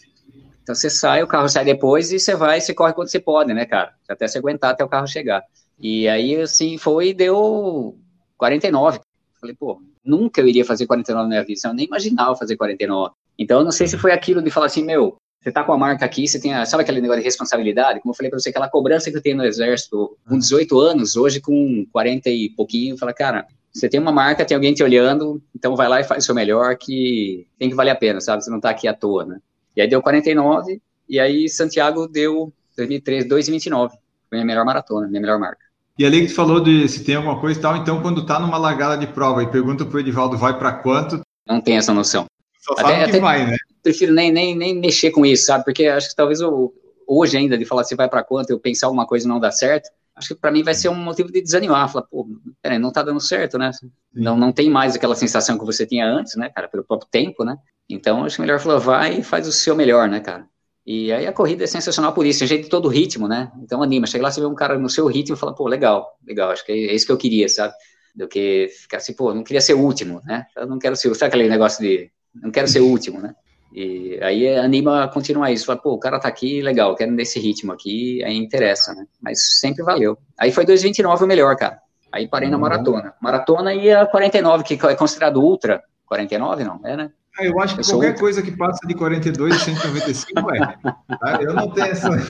Então, 0.62 0.76
você 0.76 0.88
sai, 0.88 1.24
o 1.24 1.26
carro 1.26 1.48
sai 1.48 1.64
depois 1.64 2.12
e 2.12 2.20
você 2.20 2.36
vai, 2.36 2.60
você 2.60 2.72
corre 2.72 2.92
quando 2.92 3.08
você 3.08 3.18
pode, 3.18 3.52
né, 3.52 3.66
cara? 3.66 3.92
Até 4.08 4.28
você 4.28 4.38
aguentar 4.38 4.70
até 4.70 4.84
o 4.84 4.88
carro 4.88 5.08
chegar. 5.08 5.42
E 5.76 6.08
aí, 6.08 6.40
assim, 6.40 6.78
foi 6.78 7.08
e 7.08 7.14
deu 7.14 7.98
49. 8.38 9.00
Falei, 9.40 9.56
pô, 9.58 9.82
nunca 10.04 10.40
eu 10.40 10.46
iria 10.46 10.64
fazer 10.64 10.86
49 10.86 11.24
na 11.24 11.28
minha 11.28 11.44
vida. 11.44 11.60
Eu 11.64 11.74
nem 11.74 11.86
imaginava 11.86 12.36
fazer 12.36 12.56
49. 12.56 13.12
Então, 13.36 13.58
eu 13.58 13.64
não 13.64 13.72
sei 13.72 13.88
se 13.88 13.98
foi 13.98 14.12
aquilo 14.12 14.40
de 14.40 14.50
falar 14.50 14.66
assim, 14.66 14.84
meu, 14.84 15.16
você 15.42 15.50
tá 15.50 15.64
com 15.64 15.72
a 15.72 15.78
marca 15.78 16.04
aqui, 16.04 16.28
você 16.28 16.40
tem, 16.40 16.54
a, 16.54 16.64
sabe 16.64 16.84
aquele 16.84 17.00
negócio 17.00 17.20
de 17.20 17.24
responsabilidade? 17.24 18.00
Como 18.00 18.12
eu 18.12 18.16
falei 18.16 18.30
para 18.30 18.38
você, 18.38 18.50
aquela 18.50 18.68
cobrança 18.68 19.10
que 19.10 19.16
eu 19.16 19.22
tenho 19.22 19.36
no 19.36 19.44
exército 19.44 20.16
com 20.28 20.38
18 20.38 20.78
anos, 20.78 21.16
hoje 21.16 21.40
com 21.40 21.84
40 21.90 22.30
e 22.30 22.50
pouquinho, 22.50 22.96
fala, 22.96 23.12
cara, 23.12 23.46
você 23.72 23.88
tem 23.88 23.98
uma 23.98 24.12
marca, 24.12 24.44
tem 24.44 24.54
alguém 24.54 24.72
te 24.72 24.84
olhando, 24.84 25.42
então 25.54 25.74
vai 25.74 25.88
lá 25.88 26.00
e 26.00 26.04
faz 26.04 26.22
o 26.22 26.26
seu 26.26 26.34
melhor, 26.34 26.76
que 26.76 27.46
tem 27.58 27.68
que 27.68 27.74
valer 27.74 27.90
a 27.90 27.96
pena, 27.96 28.20
sabe? 28.20 28.44
Você 28.44 28.50
não 28.50 28.60
tá 28.60 28.70
aqui 28.70 28.86
à 28.86 28.94
toa, 28.94 29.24
né? 29.24 29.40
E 29.74 29.80
aí 29.80 29.88
deu 29.88 30.00
49, 30.00 30.80
e 31.08 31.18
aí 31.18 31.48
Santiago 31.48 32.06
deu 32.06 32.52
2013, 32.76 33.28
2,29. 33.28 33.90
Foi 34.28 34.40
a 34.40 34.44
melhor 34.44 34.64
maratona, 34.64 35.08
minha 35.08 35.20
melhor 35.20 35.40
marca. 35.40 35.62
E 35.98 36.06
ali 36.06 36.22
que 36.22 36.28
tu 36.28 36.34
falou 36.34 36.60
de 36.60 36.88
se 36.88 37.02
tem 37.02 37.16
alguma 37.16 37.40
coisa 37.40 37.58
e 37.58 37.62
tal, 37.62 37.76
então 37.76 38.00
quando 38.00 38.24
tá 38.24 38.38
numa 38.38 38.58
largada 38.58 38.96
de 38.96 39.06
prova 39.06 39.42
e 39.42 39.50
pergunta 39.50 39.84
pro 39.84 40.00
Edivaldo 40.00 40.38
vai 40.38 40.56
para 40.56 40.72
quanto? 40.72 41.20
Não 41.46 41.60
tem 41.60 41.76
essa 41.76 41.92
noção. 41.92 42.26
Só 42.60 42.74
sabe 42.76 42.92
até, 42.92 43.04
que 43.04 43.10
até, 43.10 43.20
vai, 43.20 43.46
né? 43.46 43.56
Prefiro 43.82 44.12
nem, 44.12 44.32
nem, 44.32 44.56
nem 44.56 44.78
mexer 44.78 45.10
com 45.10 45.24
isso, 45.26 45.46
sabe? 45.46 45.64
Porque 45.64 45.86
acho 45.86 46.10
que 46.10 46.16
talvez 46.16 46.40
eu, 46.40 46.72
hoje 47.06 47.36
ainda, 47.36 47.58
de 47.58 47.64
falar 47.64 47.84
se 47.84 47.94
vai 47.94 48.08
para 48.08 48.22
quanto, 48.22 48.50
eu 48.50 48.58
pensar 48.58 48.86
alguma 48.86 49.06
coisa 49.06 49.26
e 49.26 49.28
não 49.28 49.40
dá 49.40 49.50
certo, 49.50 49.90
acho 50.14 50.28
que 50.28 50.40
para 50.40 50.50
mim 50.50 50.62
vai 50.62 50.74
ser 50.74 50.88
um 50.88 50.94
motivo 50.94 51.30
de 51.32 51.40
desanimar. 51.40 51.90
Falar, 51.90 52.06
pô, 52.06 52.26
peraí, 52.60 52.78
não 52.78 52.92
tá 52.92 53.02
dando 53.02 53.20
certo, 53.20 53.58
né? 53.58 53.70
Não, 54.12 54.36
não 54.36 54.52
tem 54.52 54.70
mais 54.70 54.94
aquela 54.94 55.14
sensação 55.14 55.58
que 55.58 55.64
você 55.64 55.86
tinha 55.86 56.06
antes, 56.06 56.36
né, 56.36 56.50
cara, 56.50 56.68
pelo 56.68 56.84
próprio 56.84 57.08
tempo, 57.10 57.44
né? 57.44 57.56
Então, 57.88 58.24
acho 58.24 58.36
que 58.36 58.42
melhor 58.42 58.60
falar, 58.60 58.78
vai 58.78 59.18
e 59.18 59.22
faz 59.22 59.46
o 59.46 59.52
seu 59.52 59.74
melhor, 59.74 60.08
né, 60.08 60.20
cara? 60.20 60.46
E 60.84 61.12
aí 61.12 61.26
a 61.26 61.32
corrida 61.32 61.62
é 61.62 61.66
sensacional 61.66 62.12
por 62.12 62.26
isso, 62.26 62.42
a 62.42 62.46
gente 62.46 62.68
todo 62.68 62.88
ritmo, 62.88 63.28
né? 63.28 63.52
Então 63.62 63.82
anima, 63.82 64.06
chega 64.06 64.24
lá, 64.24 64.30
você 64.30 64.40
vê 64.40 64.46
um 64.46 64.54
cara 64.54 64.76
no 64.78 64.90
seu 64.90 65.06
ritmo 65.06 65.36
e 65.36 65.38
fala, 65.38 65.54
pô, 65.54 65.68
legal, 65.68 66.18
legal, 66.26 66.50
acho 66.50 66.64
que 66.66 66.72
é 66.72 66.94
isso 66.94 67.06
que 67.06 67.12
eu 67.12 67.16
queria, 67.16 67.48
sabe? 67.48 67.72
Do 68.14 68.26
que 68.26 68.68
ficar 68.68 68.96
assim, 68.96 69.14
pô, 69.14 69.32
não 69.32 69.44
queria 69.44 69.60
ser 69.60 69.74
o 69.74 69.80
último, 69.80 70.20
né? 70.24 70.44
Eu 70.56 70.66
não 70.66 70.78
quero 70.78 70.96
ser, 70.96 71.14
sabe 71.14 71.28
aquele 71.28 71.48
negócio 71.48 71.80
de, 71.82 72.10
não 72.34 72.50
quero 72.50 72.66
ser 72.66 72.80
o 72.80 72.86
último, 72.86 73.20
né? 73.20 73.32
E 73.74 74.18
aí 74.22 74.56
anima 74.56 75.04
a 75.04 75.08
continuar 75.08 75.50
isso. 75.50 75.66
Fala, 75.66 75.78
pô, 75.78 75.92
o 75.92 75.98
cara 75.98 76.20
tá 76.20 76.28
aqui, 76.28 76.60
legal, 76.60 76.94
quero 76.94 77.10
nesse 77.10 77.40
ritmo 77.40 77.72
aqui, 77.72 78.22
aí 78.24 78.36
interessa, 78.36 78.94
né? 78.94 79.06
Mas 79.20 79.58
sempre 79.60 79.82
valeu. 79.82 80.18
Aí 80.38 80.52
foi 80.52 80.66
2,29 80.66 81.22
o 81.22 81.26
melhor, 81.26 81.56
cara. 81.56 81.78
Aí 82.12 82.28
parei 82.28 82.48
uhum. 82.48 82.52
na 82.52 82.58
maratona. 82.58 83.14
Maratona 83.20 83.74
e 83.74 83.90
a 83.90 84.04
49, 84.06 84.64
que 84.64 84.74
é 84.86 84.94
considerado 84.94 85.38
ultra. 85.38 85.82
49 86.04 86.64
não, 86.64 86.80
é, 86.84 86.96
né? 86.96 87.10
Ah, 87.38 87.46
eu 87.46 87.58
acho 87.58 87.74
que 87.74 87.80
eu 87.80 87.86
qualquer 87.86 88.18
coisa 88.18 88.42
que 88.42 88.54
passa 88.54 88.86
de 88.86 88.94
42 88.94 89.56
e 89.56 89.58
195 89.58 90.54
é. 90.54 90.58
Tá? 90.58 91.38
Eu 91.40 91.54
não 91.54 91.70
tenho 91.70 91.86
essa. 91.86 92.10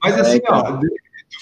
Mas 0.00 0.20
assim, 0.20 0.40
ó, 0.48 0.78
tu 0.78 0.86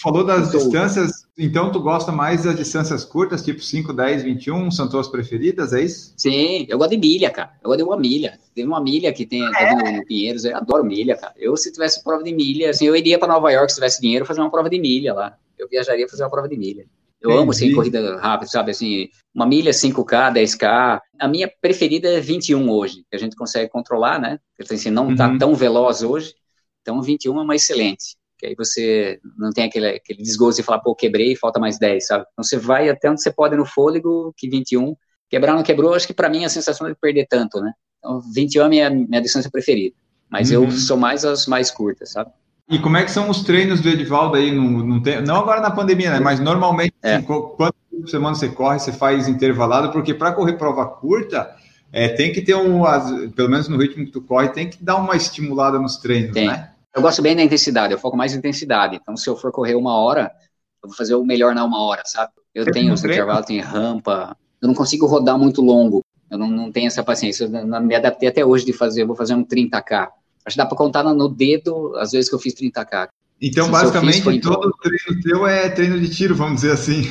falou 0.03 0.25
das 0.25 0.51
distâncias, 0.51 1.27
então 1.37 1.71
tu 1.71 1.81
gosta 1.81 2.11
mais 2.11 2.45
das 2.45 2.57
distâncias 2.57 3.05
curtas, 3.05 3.45
tipo 3.45 3.61
5, 3.61 3.93
10, 3.93 4.23
21, 4.23 4.71
são 4.71 4.89
tuas 4.89 5.09
preferidas, 5.09 5.73
é 5.73 5.83
isso? 5.83 6.15
Sim, 6.17 6.67
eu 6.69 6.79
gosto 6.79 6.91
de 6.91 6.99
milha, 6.99 7.31
cara. 7.31 7.53
Eu 7.63 7.69
gosto 7.69 7.79
de 7.79 7.85
uma 7.85 7.99
milha. 7.99 8.39
Tem 8.55 8.65
uma 8.65 8.81
milha 8.81 9.13
que 9.13 9.27
tem 9.27 9.43
é. 9.43 9.75
no, 9.75 9.99
no 9.99 10.07
Pinheiros, 10.07 10.45
eu 10.45 10.57
adoro 10.57 10.85
milha, 10.85 11.17
cara. 11.17 11.35
Eu, 11.37 11.57
se 11.57 11.71
tivesse 11.71 12.03
prova 12.03 12.23
de 12.23 12.33
milha, 12.33 12.71
assim, 12.71 12.87
eu 12.87 12.97
iria 12.97 13.19
para 13.19 13.33
Nova 13.33 13.51
York 13.51 13.71
se 13.71 13.77
tivesse 13.77 14.01
dinheiro 14.01 14.25
fazer 14.25 14.41
uma 14.41 14.51
prova 14.51 14.71
de 14.71 14.81
milha 14.81 15.13
lá. 15.13 15.37
Eu 15.59 15.69
viajaria 15.69 16.09
fazer 16.09 16.23
uma 16.23 16.31
prova 16.31 16.49
de 16.49 16.57
milha. 16.57 16.87
Eu 17.21 17.31
Entendi. 17.31 17.43
amo, 17.43 17.51
assim, 17.51 17.75
corrida 17.75 18.19
rápida, 18.19 18.51
sabe, 18.51 18.71
assim, 18.71 19.09
uma 19.35 19.47
milha 19.47 19.73
5K, 19.73 20.33
10K. 20.33 21.01
A 21.19 21.29
minha 21.29 21.53
preferida 21.61 22.09
é 22.09 22.21
21 22.21 22.71
hoje, 22.71 23.05
que 23.11 23.15
a 23.15 23.19
gente 23.19 23.37
consegue 23.37 23.69
controlar, 23.69 24.19
né? 24.19 24.39
Assim, 24.59 24.91
não 24.91 25.15
tá 25.15 25.29
uhum. 25.29 25.37
tão 25.37 25.55
veloz 25.55 26.03
hoje, 26.03 26.35
então 26.81 27.03
21 27.03 27.39
é 27.39 27.43
uma 27.43 27.55
excelente 27.55 28.20
que 28.41 28.47
aí 28.47 28.55
você 28.57 29.21
não 29.37 29.51
tem 29.51 29.65
aquele, 29.65 29.87
aquele 29.87 30.23
desgosto 30.23 30.59
de 30.59 30.63
falar, 30.63 30.79
pô, 30.79 30.95
quebrei, 30.95 31.37
falta 31.37 31.61
mais 31.61 31.79
10, 31.79 32.07
sabe? 32.07 32.25
Então 32.33 32.43
você 32.43 32.57
vai 32.57 32.89
até 32.89 33.11
onde 33.11 33.23
você 33.23 33.31
pode 33.31 33.55
no 33.55 33.67
fôlego, 33.67 34.33
que 34.35 34.49
21. 34.49 34.97
Quebrar 35.29 35.55
não 35.55 35.63
quebrou, 35.63 35.95
acho 35.95 36.07
que 36.07 36.15
para 36.15 36.31
mim 36.31 36.45
a 36.47 36.49
sensação 36.49 36.87
é 36.87 36.91
de 36.91 36.97
perder 36.97 37.27
tanto, 37.29 37.61
né? 37.61 37.73
Então 37.99 38.21
21 38.35 38.63
é 38.63 38.65
a 38.65 38.69
minha, 38.69 38.91
minha 38.91 39.21
distância 39.21 39.51
preferida. 39.51 39.95
Mas 40.31 40.51
uhum. 40.51 40.65
eu 40.65 40.71
sou 40.71 40.97
mais 40.97 41.25
as 41.25 41.47
mais 41.47 41.71
curtas, 41.71 42.13
sabe? 42.13 42.31
E 42.71 42.79
como 42.79 42.97
é 42.97 43.05
que 43.05 43.11
são 43.11 43.29
os 43.29 43.43
treinos 43.43 43.81
do 43.81 43.89
Edivaldo 43.89 44.37
aí? 44.37 44.51
Não, 44.51 44.65
não, 44.65 45.03
tem, 45.03 45.21
não 45.21 45.37
agora 45.37 45.61
na 45.61 45.71
pandemia, 45.71 46.11
né? 46.13 46.21
Mas 46.21 46.41
normalmente, 46.41 46.95
é. 47.03 47.17
assim, 47.17 47.27
quantas 47.27 48.11
semanas 48.11 48.39
você 48.39 48.49
corre, 48.49 48.79
você 48.79 48.93
faz 48.93 49.29
intervalado? 49.29 49.93
Porque 49.93 50.15
para 50.15 50.33
correr 50.33 50.55
prova 50.55 50.87
curta, 50.87 51.55
é, 51.93 52.09
tem 52.09 52.33
que 52.33 52.41
ter 52.41 52.55
um, 52.55 52.83
pelo 53.35 53.51
menos 53.51 53.69
no 53.69 53.77
ritmo 53.77 54.07
que 54.07 54.13
tu 54.13 54.23
corre, 54.23 54.49
tem 54.49 54.71
que 54.71 54.83
dar 54.83 54.97
uma 54.97 55.17
estimulada 55.17 55.79
nos 55.79 55.99
treinos, 55.99 56.33
tem. 56.33 56.47
né? 56.47 56.71
Eu 56.95 57.03
gosto 57.03 57.23
bem 57.23 57.37
da 57.37 57.43
intensidade, 57.43 57.93
eu 57.93 57.99
foco 57.99 58.17
mais 58.17 58.35
em 58.35 58.39
intensidade. 58.39 58.97
Então, 58.97 59.17
se 59.17 59.29
eu 59.29 59.37
for 59.37 59.53
correr 59.53 59.77
uma 59.77 59.95
hora, 59.95 60.33
eu 60.83 60.89
vou 60.89 60.97
fazer 60.97 61.15
o 61.15 61.25
melhor 61.25 61.55
na 61.55 61.65
uma 61.65 61.81
hora, 61.83 62.03
sabe? 62.05 62.33
Eu 62.55 62.65
Você 62.65 62.73
tenho 62.73 62.93
os 62.93 63.05
intervalos, 63.05 63.47
tenho 63.47 63.65
rampa. 63.65 64.37
Eu 64.61 64.69
não 64.69 64.75
consigo 64.75 65.07
rodar 65.07 65.39
muito 65.39 65.63
longo. 65.63 66.05
Eu 66.31 66.39
não, 66.39 66.49
não 66.49 66.73
tenho 66.73 66.89
essa 66.89 67.03
paciência. 67.03 67.45
Eu 67.45 67.81
me 67.83 67.95
adaptei 67.95 68.29
até 68.29 68.45
hoje 68.45 68.65
de 68.65 68.73
fazer, 68.73 69.03
eu 69.03 69.07
vou 69.07 69.17
fazer 69.17 69.35
um 69.35 69.45
30K. 69.45 70.09
Acho 70.45 70.55
que 70.55 70.57
dá 70.57 70.67
para 70.67 70.77
contar 70.77 71.05
no 71.05 71.29
dedo 71.29 71.95
as 71.97 72.13
vezes 72.13 72.29
que 72.29 72.35
eu 72.35 72.39
fiz 72.39 72.55
30K. 72.55 73.09
Então, 73.41 73.67
se 73.67 73.71
basicamente, 73.71 74.23
fiz, 74.23 74.41
todo 74.43 74.75
treino 74.83 75.23
teu 75.23 75.47
é 75.47 75.69
treino 75.71 75.99
de 75.99 76.11
tiro, 76.11 76.35
vamos 76.35 76.57
dizer 76.57 76.73
assim. 76.73 77.03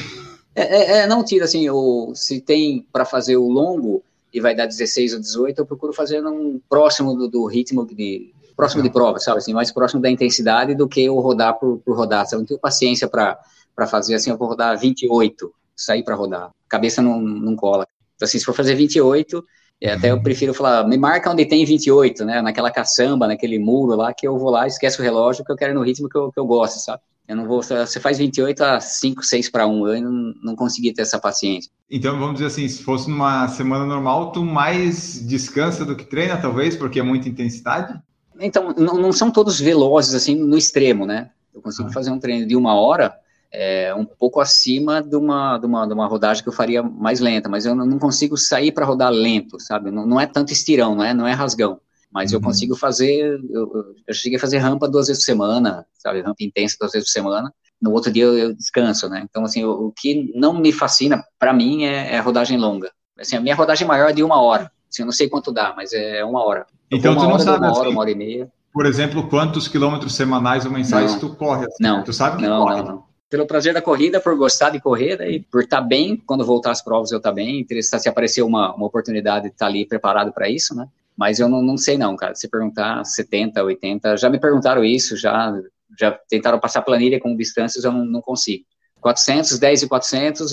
É, 0.53 0.61
é, 0.61 0.97
é 0.99 1.07
não 1.07 1.23
tiro, 1.23 1.43
assim, 1.43 1.69
o, 1.69 2.13
se 2.13 2.41
tem 2.41 2.85
para 2.91 3.05
fazer 3.05 3.37
o 3.37 3.47
longo 3.47 4.03
e 4.31 4.39
vai 4.39 4.53
dar 4.53 4.67
16 4.67 5.13
ou 5.13 5.19
18, 5.19 5.59
eu 5.59 5.65
procuro 5.65 5.91
fazer 5.91 6.23
um 6.25 6.59
próximo 6.69 7.15
do, 7.15 7.27
do 7.27 7.45
ritmo 7.45 7.85
de, 7.85 8.31
próximo 8.59 8.83
de 8.83 8.89
prova, 8.89 9.19
sabe? 9.19 9.37
Assim, 9.37 9.53
mais 9.53 9.71
próximo 9.71 10.01
da 10.01 10.11
intensidade 10.11 10.75
do 10.75 10.85
que 10.85 11.05
eu 11.05 11.17
rodar 11.19 11.57
por, 11.57 11.77
por 11.77 11.95
rodar. 11.95 12.25
Sabe? 12.25 12.35
Eu 12.35 12.39
não 12.39 12.45
tenho 12.45 12.59
paciência 12.59 13.07
para 13.07 13.39
fazer 13.87 14.15
assim, 14.15 14.31
eu 14.31 14.37
vou 14.37 14.49
rodar 14.49 14.77
28, 14.77 15.49
sair 15.73 16.03
para 16.03 16.13
rodar. 16.13 16.47
A 16.47 16.51
cabeça 16.67 17.01
não, 17.01 17.21
não 17.21 17.55
cola. 17.55 17.87
Então, 18.17 18.25
assim, 18.25 18.37
se 18.37 18.43
for 18.43 18.53
fazer 18.53 18.75
28, 18.75 19.41
é, 19.81 19.93
até 19.93 20.11
eu 20.11 20.21
prefiro 20.21 20.53
falar, 20.53 20.85
me 20.85 20.97
marca 20.97 21.31
onde 21.31 21.45
tem 21.45 21.63
28, 21.63 22.25
né? 22.25 22.41
Naquela 22.41 22.69
caçamba, 22.69 23.27
naquele 23.27 23.57
muro 23.57 23.95
lá, 23.95 24.13
que 24.13 24.27
eu 24.27 24.37
vou 24.37 24.49
lá, 24.49 24.67
esqueço 24.67 25.01
o 25.01 25.05
relógio, 25.05 25.45
que 25.45 25.51
eu 25.53 25.55
quero 25.55 25.71
ir 25.71 25.75
no 25.75 25.81
ritmo 25.81 26.09
que 26.09 26.17
eu, 26.17 26.29
que 26.29 26.37
eu 26.37 26.45
gosto, 26.45 26.79
sabe? 26.79 27.01
Eu 27.29 27.37
não 27.37 27.47
vou. 27.47 27.63
Você 27.63 27.97
faz 28.01 28.17
28 28.17 28.61
a 28.61 28.81
5, 28.81 29.23
6 29.23 29.49
para 29.49 29.65
1. 29.65 29.87
Eu 29.87 30.01
não, 30.01 30.33
não 30.43 30.55
consegui 30.55 30.91
ter 30.91 31.03
essa 31.03 31.17
paciência. 31.17 31.71
Então, 31.89 32.19
vamos 32.19 32.33
dizer 32.33 32.47
assim, 32.47 32.67
se 32.67 32.83
fosse 32.83 33.09
numa 33.09 33.47
semana 33.47 33.85
normal, 33.85 34.33
tu 34.33 34.43
mais 34.43 35.25
descansa 35.25 35.85
do 35.85 35.95
que 35.95 36.03
treina, 36.03 36.35
talvez, 36.35 36.75
porque 36.75 36.99
é 36.99 37.03
muita 37.03 37.29
intensidade? 37.29 37.97
Então, 38.39 38.73
não, 38.77 38.95
não, 38.95 39.11
são 39.11 39.31
todos 39.31 39.59
velozes, 39.59 40.13
assim, 40.13 40.35
no 40.35 40.57
extremo, 40.57 41.05
né? 41.05 41.31
Eu 41.53 41.61
consigo 41.61 41.89
ah. 41.89 41.93
fazer 41.93 42.11
um 42.11 42.19
treino 42.19 42.47
de 42.47 42.55
uma 42.55 42.73
hora, 42.73 43.15
é, 43.51 43.93
um 43.93 44.05
pouco 44.05 44.39
acima 44.39 45.01
de 45.01 45.15
uma, 45.15 45.57
de, 45.57 45.65
uma, 45.65 45.85
de 45.85 45.93
uma 45.93 46.07
rodagem 46.07 46.43
que 46.43 46.49
eu 46.49 46.53
faria 46.53 46.83
mais 46.83 47.19
lenta, 47.19 47.49
mas 47.49 47.65
eu 47.65 47.75
não 47.75 47.99
consigo 47.99 48.37
sair 48.37 48.71
para 48.71 48.85
rodar 48.85 49.11
lento, 49.11 49.59
sabe? 49.59 49.91
Não, 49.91 50.05
não, 50.05 50.19
é 50.19 50.25
tanto 50.25 50.53
estirão, 50.53 50.95
não 50.95 51.03
é, 51.03 51.13
não 51.13 51.27
é 51.27 51.33
rasgão. 51.33 51.79
Mas 52.11 52.31
uhum. 52.31 52.37
eu 52.37 52.41
consigo 52.41 52.75
fazer, 52.75 53.39
eu, 53.49 53.95
eu, 54.07 54.13
cheguei 54.13 54.37
a 54.37 54.41
fazer 54.41 54.57
rampa 54.57 54.87
duas 54.87 55.07
vezes 55.07 55.23
por 55.23 55.31
semana, 55.31 55.85
sabe? 55.95 56.21
Rampa 56.21 56.43
intensa 56.43 56.77
duas 56.79 56.91
vezes 56.91 57.09
por 57.09 57.13
semana. 57.13 57.53
No 57.81 57.91
outro 57.91 58.11
dia 58.11 58.23
eu, 58.23 58.37
eu 58.37 58.53
descanso, 58.53 59.07
né? 59.09 59.25
Então, 59.29 59.43
assim, 59.43 59.63
o, 59.63 59.87
o 59.87 59.91
que 59.91 60.31
não 60.35 60.59
me 60.59 60.71
fascina, 60.71 61.23
para 61.37 61.53
mim, 61.53 61.85
é, 61.85 62.15
é 62.15 62.19
rodagem 62.19 62.57
longa. 62.57 62.91
Assim, 63.17 63.35
a 63.35 63.41
minha 63.41 63.55
rodagem 63.55 63.87
maior 63.87 64.09
é 64.09 64.13
de 64.13 64.23
uma 64.23 64.41
hora. 64.41 64.71
Assim, 64.89 65.03
eu 65.03 65.05
não 65.05 65.13
sei 65.13 65.29
quanto 65.29 65.51
dá, 65.51 65.73
mas 65.75 65.93
é 65.93 66.23
uma 66.25 66.43
hora. 66.43 66.65
Então 66.91 67.15
tu 67.15 67.23
não 67.23 67.33
hora, 67.33 67.39
sabe 67.43 67.57
uma 67.59 67.71
hora, 67.71 67.81
assim, 67.81 67.91
uma 67.91 68.01
hora 68.01 68.11
e 68.11 68.15
meia. 68.15 68.51
Por 68.73 68.85
exemplo, 68.85 69.27
quantos 69.27 69.67
quilômetros 69.67 70.15
semanais 70.15 70.65
ou 70.65 70.71
mensais 70.71 71.13
não, 71.13 71.19
tu 71.19 71.35
corre? 71.35 71.65
Assim? 71.65 71.83
Não, 71.83 72.03
tu 72.03 72.13
sabe 72.13 72.37
que 72.37 72.43
não, 72.47 72.63
corre. 72.63 72.77
não, 72.77 72.85
não. 72.85 73.03
Pelo 73.29 73.45
prazer 73.45 73.73
da 73.73 73.81
corrida, 73.81 74.19
por 74.19 74.35
gostar 74.35 74.71
de 74.71 74.79
correr, 74.79 75.21
e 75.21 75.39
por 75.39 75.61
estar 75.61 75.81
tá 75.81 75.87
bem, 75.87 76.17
quando 76.17 76.43
voltar 76.43 76.71
às 76.71 76.81
provas 76.81 77.11
eu 77.11 77.17
estar 77.17 77.29
tá 77.29 77.35
bem, 77.35 77.59
interessar 77.59 77.99
se 77.99 78.09
aparecer 78.09 78.41
uma, 78.41 78.73
uma 78.73 78.87
oportunidade 78.87 79.45
de 79.45 79.51
estar 79.51 79.65
tá 79.65 79.69
ali 79.69 79.85
preparado 79.85 80.31
para 80.31 80.49
isso, 80.49 80.75
né? 80.75 80.87
Mas 81.15 81.39
eu 81.39 81.47
não, 81.47 81.61
não 81.61 81.77
sei 81.77 81.97
não, 81.97 82.15
cara. 82.15 82.33
Se 82.33 82.47
perguntar 82.47 83.03
70, 83.03 83.63
80, 83.63 84.17
já 84.17 84.29
me 84.29 84.39
perguntaram 84.39 84.83
isso, 84.83 85.15
já, 85.15 85.53
já 85.99 86.17
tentaram 86.29 86.59
passar 86.59 86.81
planilha 86.81 87.19
com 87.19 87.35
distâncias, 87.35 87.83
eu 87.83 87.91
não, 87.91 88.05
não 88.05 88.21
consigo. 88.21 88.65
400, 89.01 89.57
10 89.57 89.83
e 89.83 89.87
400, 89.87 90.51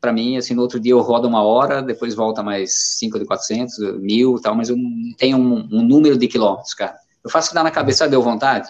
para 0.00 0.12
mim, 0.12 0.36
assim, 0.36 0.54
no 0.54 0.62
outro 0.62 0.80
dia 0.80 0.92
eu 0.92 1.00
rodo 1.00 1.28
uma 1.28 1.42
hora, 1.42 1.80
depois 1.80 2.14
volta 2.14 2.42
mais 2.42 2.98
5 2.98 3.18
de 3.18 3.24
400, 3.24 4.00
mil 4.00 4.36
e 4.36 4.42
tal, 4.42 4.54
mas 4.54 4.68
eu 4.68 4.76
não 4.76 5.14
tenho 5.16 5.36
um, 5.36 5.68
um, 5.70 5.82
número 5.82 6.18
de 6.18 6.26
quilômetros, 6.26 6.74
cara. 6.74 6.94
Eu 7.22 7.30
faço 7.30 7.48
o 7.48 7.50
que 7.50 7.54
dá 7.54 7.62
na 7.62 7.70
cabeça, 7.70 8.08
deu 8.08 8.20
vontade. 8.20 8.68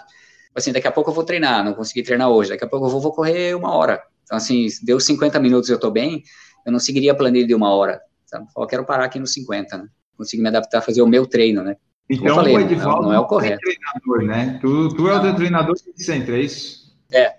Assim, 0.54 0.72
daqui 0.72 0.86
a 0.86 0.92
pouco 0.92 1.10
eu 1.10 1.14
vou 1.14 1.24
treinar, 1.24 1.64
não 1.64 1.74
consegui 1.74 2.02
treinar 2.02 2.28
hoje, 2.28 2.50
daqui 2.50 2.64
a 2.64 2.68
pouco 2.68 2.86
eu 2.86 2.90
vou, 2.90 3.00
vou 3.00 3.12
correr 3.12 3.56
uma 3.56 3.74
hora. 3.74 4.02
Então, 4.24 4.36
assim, 4.36 4.66
deu 4.82 5.00
50 5.00 5.40
minutos 5.40 5.68
e 5.68 5.72
eu 5.72 5.80
tô 5.80 5.90
bem, 5.90 6.22
eu 6.64 6.72
não 6.72 6.78
seguiria 6.78 7.12
a 7.12 7.14
planilha 7.14 7.46
de 7.46 7.54
uma 7.54 7.74
hora. 7.74 8.00
Sabe? 8.26 8.46
Eu 8.56 8.66
quero 8.66 8.84
parar 8.84 9.06
aqui 9.06 9.18
nos 9.18 9.32
50, 9.32 9.78
né? 9.78 9.86
Consigo 10.16 10.42
me 10.42 10.48
adaptar 10.48 10.78
a 10.78 10.82
fazer 10.82 11.02
o 11.02 11.06
meu 11.06 11.26
treino, 11.26 11.62
né? 11.62 11.76
Então, 12.08 12.34
falei, 12.34 12.56
o 12.56 12.60
Edivaldo 12.60 13.02
não, 13.02 13.08
não 13.08 13.14
é 13.14 13.18
o 13.18 13.26
correto. 13.26 13.60
É 13.66 13.74
treinador, 13.74 14.22
né? 14.26 14.58
Tu, 14.60 14.88
tu 14.94 15.08
é 15.08 15.16
o 15.16 15.20
teu 15.22 15.34
treinador 15.34 15.74
sempre, 15.96 16.36
é 16.36 16.40
isso? 16.40 16.94
É, 17.12 17.34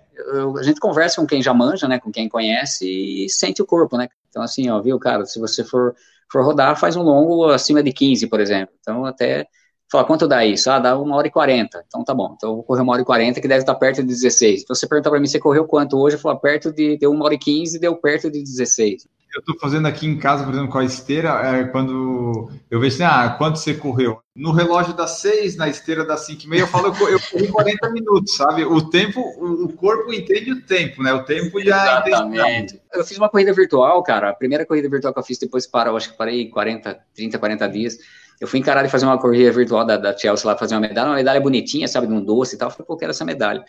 a 0.58 0.62
gente 0.62 0.80
conversa 0.80 1.20
com 1.20 1.26
quem 1.26 1.42
já 1.42 1.52
manja, 1.52 1.86
né, 1.86 1.98
com 1.98 2.10
quem 2.10 2.28
conhece 2.28 2.86
e 2.86 3.28
sente 3.28 3.62
o 3.62 3.66
corpo, 3.66 3.96
né? 3.96 4.08
Então, 4.28 4.42
assim, 4.42 4.68
ó, 4.68 4.80
viu, 4.80 4.98
cara, 4.98 5.24
se 5.24 5.38
você 5.38 5.64
for, 5.64 5.94
for 6.30 6.44
rodar, 6.44 6.78
faz 6.78 6.96
um 6.96 7.02
longo 7.02 7.46
acima 7.46 7.82
de 7.82 7.92
15, 7.92 8.26
por 8.26 8.40
exemplo. 8.40 8.74
Então, 8.80 9.04
até 9.04 9.46
falar, 9.90 10.04
quanto 10.04 10.26
dá 10.26 10.44
isso? 10.44 10.70
Ah, 10.70 10.78
dá 10.78 10.98
uma 10.98 11.16
hora 11.16 11.26
e 11.26 11.30
40. 11.30 11.84
Então, 11.86 12.04
tá 12.04 12.14
bom. 12.14 12.34
Então, 12.36 12.50
eu 12.50 12.54
vou 12.56 12.64
correr 12.64 12.82
uma 12.82 12.92
hora 12.92 13.02
e 13.02 13.04
40, 13.04 13.40
que 13.40 13.48
deve 13.48 13.60
estar 13.60 13.74
perto 13.74 14.02
de 14.02 14.08
16. 14.08 14.62
Então, 14.62 14.74
você 14.74 14.86
perguntar 14.86 15.10
para 15.10 15.20
mim, 15.20 15.26
você 15.26 15.38
correu 15.38 15.66
quanto 15.66 15.98
hoje? 15.98 16.16
Eu 16.16 16.20
falo, 16.20 16.38
perto 16.38 16.72
de, 16.72 16.98
deu 16.98 17.10
uma 17.10 17.24
hora 17.24 17.34
e 17.34 17.38
15, 17.38 17.78
deu 17.78 17.96
perto 17.96 18.30
de 18.30 18.42
16 18.42 19.06
eu 19.36 19.40
estou 19.40 19.58
fazendo 19.58 19.86
aqui 19.86 20.06
em 20.06 20.16
casa, 20.16 20.44
por 20.44 20.52
exemplo, 20.52 20.70
com 20.70 20.78
a 20.78 20.84
esteira, 20.84 21.28
é, 21.44 21.64
quando 21.64 22.50
eu 22.70 22.80
vejo 22.80 22.94
assim, 22.94 23.04
ah, 23.04 23.34
quanto 23.36 23.58
você 23.58 23.74
correu? 23.74 24.18
No 24.36 24.52
relógio 24.52 24.92
das 24.92 25.20
seis, 25.20 25.56
na 25.56 25.66
esteira 25.66 26.04
das 26.04 26.26
cinco 26.26 26.44
e 26.44 26.46
meia, 26.46 26.60
eu 26.60 26.66
falo, 26.66 26.88
eu, 26.88 27.08
eu 27.08 27.20
corri 27.30 27.48
40 27.48 27.90
minutos, 27.90 28.36
sabe? 28.36 28.66
O 28.66 28.82
tempo, 28.90 29.20
o, 29.20 29.72
corpo 29.72 30.12
entende 30.12 30.52
o 30.52 30.60
tempo, 30.60 31.02
né? 31.02 31.10
O 31.14 31.24
tempo 31.24 31.58
já 31.62 32.02
Exatamente. 32.06 32.78
Eu 32.92 33.02
fiz 33.02 33.16
uma 33.16 33.30
corrida 33.30 33.54
virtual, 33.54 34.02
cara, 34.02 34.28
a 34.28 34.34
primeira 34.34 34.66
corrida 34.66 34.90
virtual 34.90 35.14
que 35.14 35.18
eu 35.18 35.24
fiz, 35.24 35.38
depois 35.38 35.66
para, 35.66 35.88
eu 35.88 35.96
acho 35.96 36.10
que 36.10 36.18
parei 36.18 36.50
40, 36.50 36.98
30, 37.14 37.38
40 37.38 37.68
dias. 37.70 37.98
Eu 38.38 38.46
fui 38.46 38.58
encarar 38.58 38.84
e 38.84 38.90
fazer 38.90 39.06
uma 39.06 39.18
corrida 39.18 39.50
virtual 39.50 39.86
da, 39.86 39.96
da 39.96 40.14
Chelsea 40.14 40.46
lá, 40.46 40.54
fazer 40.54 40.74
uma 40.74 40.82
medalha, 40.82 41.08
uma 41.08 41.16
medalha 41.16 41.40
bonitinha, 41.40 41.88
sabe, 41.88 42.06
de 42.06 42.12
um 42.12 42.22
doce 42.22 42.56
e 42.56 42.58
tal. 42.58 42.68
Eu 42.68 42.72
falei, 42.72 42.86
pô, 42.86 42.96
quero 42.96 43.12
essa 43.12 43.24
medalha. 43.24 43.64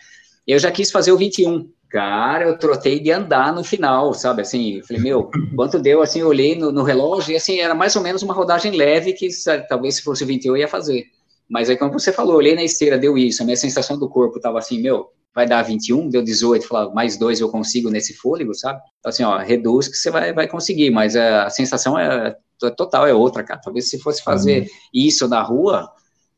Eu 0.48 0.58
já 0.58 0.70
quis 0.70 0.90
fazer 0.90 1.12
o 1.12 1.18
21. 1.18 1.70
Cara, 1.90 2.44
eu 2.44 2.56
trotei 2.56 2.98
de 2.98 3.10
andar 3.10 3.52
no 3.52 3.62
final, 3.62 4.14
sabe? 4.14 4.40
Assim, 4.40 4.80
falei, 4.82 5.02
meu, 5.02 5.30
quanto 5.54 5.78
deu? 5.78 6.00
Assim, 6.00 6.20
eu 6.20 6.28
olhei 6.28 6.54
no, 6.54 6.72
no, 6.72 6.82
relógio 6.82 7.32
e, 7.32 7.36
assim, 7.36 7.60
era 7.60 7.74
mais 7.74 7.94
ou 7.96 8.02
menos 8.02 8.22
uma 8.22 8.32
rodagem 8.32 8.72
leve 8.72 9.12
que 9.12 9.30
sabe, 9.30 9.68
talvez 9.68 9.96
se 9.96 10.02
fosse 10.02 10.24
21 10.24 10.52
eu 10.52 10.56
ia 10.56 10.68
fazer. 10.68 11.04
Mas 11.48 11.68
aí, 11.68 11.76
como 11.76 11.92
você 11.92 12.12
falou, 12.12 12.36
olhei 12.36 12.54
na 12.54 12.62
esteira, 12.62 12.96
deu 12.96 13.18
isso. 13.18 13.42
A 13.42 13.44
minha 13.44 13.56
sensação 13.56 13.98
do 13.98 14.08
corpo 14.08 14.40
tava 14.40 14.58
assim, 14.58 14.80
meu, 14.80 15.10
vai 15.34 15.46
dar 15.46 15.62
21, 15.62 16.08
deu 16.08 16.22
18, 16.22 16.66
falava, 16.66 16.94
mais 16.94 17.18
dois 17.18 17.40
eu 17.40 17.50
consigo 17.50 17.90
nesse 17.90 18.14
fôlego, 18.14 18.54
sabe? 18.54 18.80
Então, 18.98 19.10
assim, 19.10 19.24
ó, 19.24 19.36
reduz 19.36 19.86
que 19.86 19.96
você 19.96 20.10
vai, 20.10 20.32
vai 20.32 20.48
conseguir, 20.48 20.90
mas 20.90 21.14
a 21.14 21.50
sensação 21.50 21.98
é, 21.98 22.36
é 22.64 22.70
total, 22.70 23.06
é 23.06 23.12
outra, 23.12 23.44
cara. 23.44 23.60
Talvez 23.62 23.90
se 23.90 23.98
fosse 23.98 24.22
fazer 24.22 24.62
uhum. 24.62 24.68
isso 24.94 25.28
na 25.28 25.42
rua, 25.42 25.90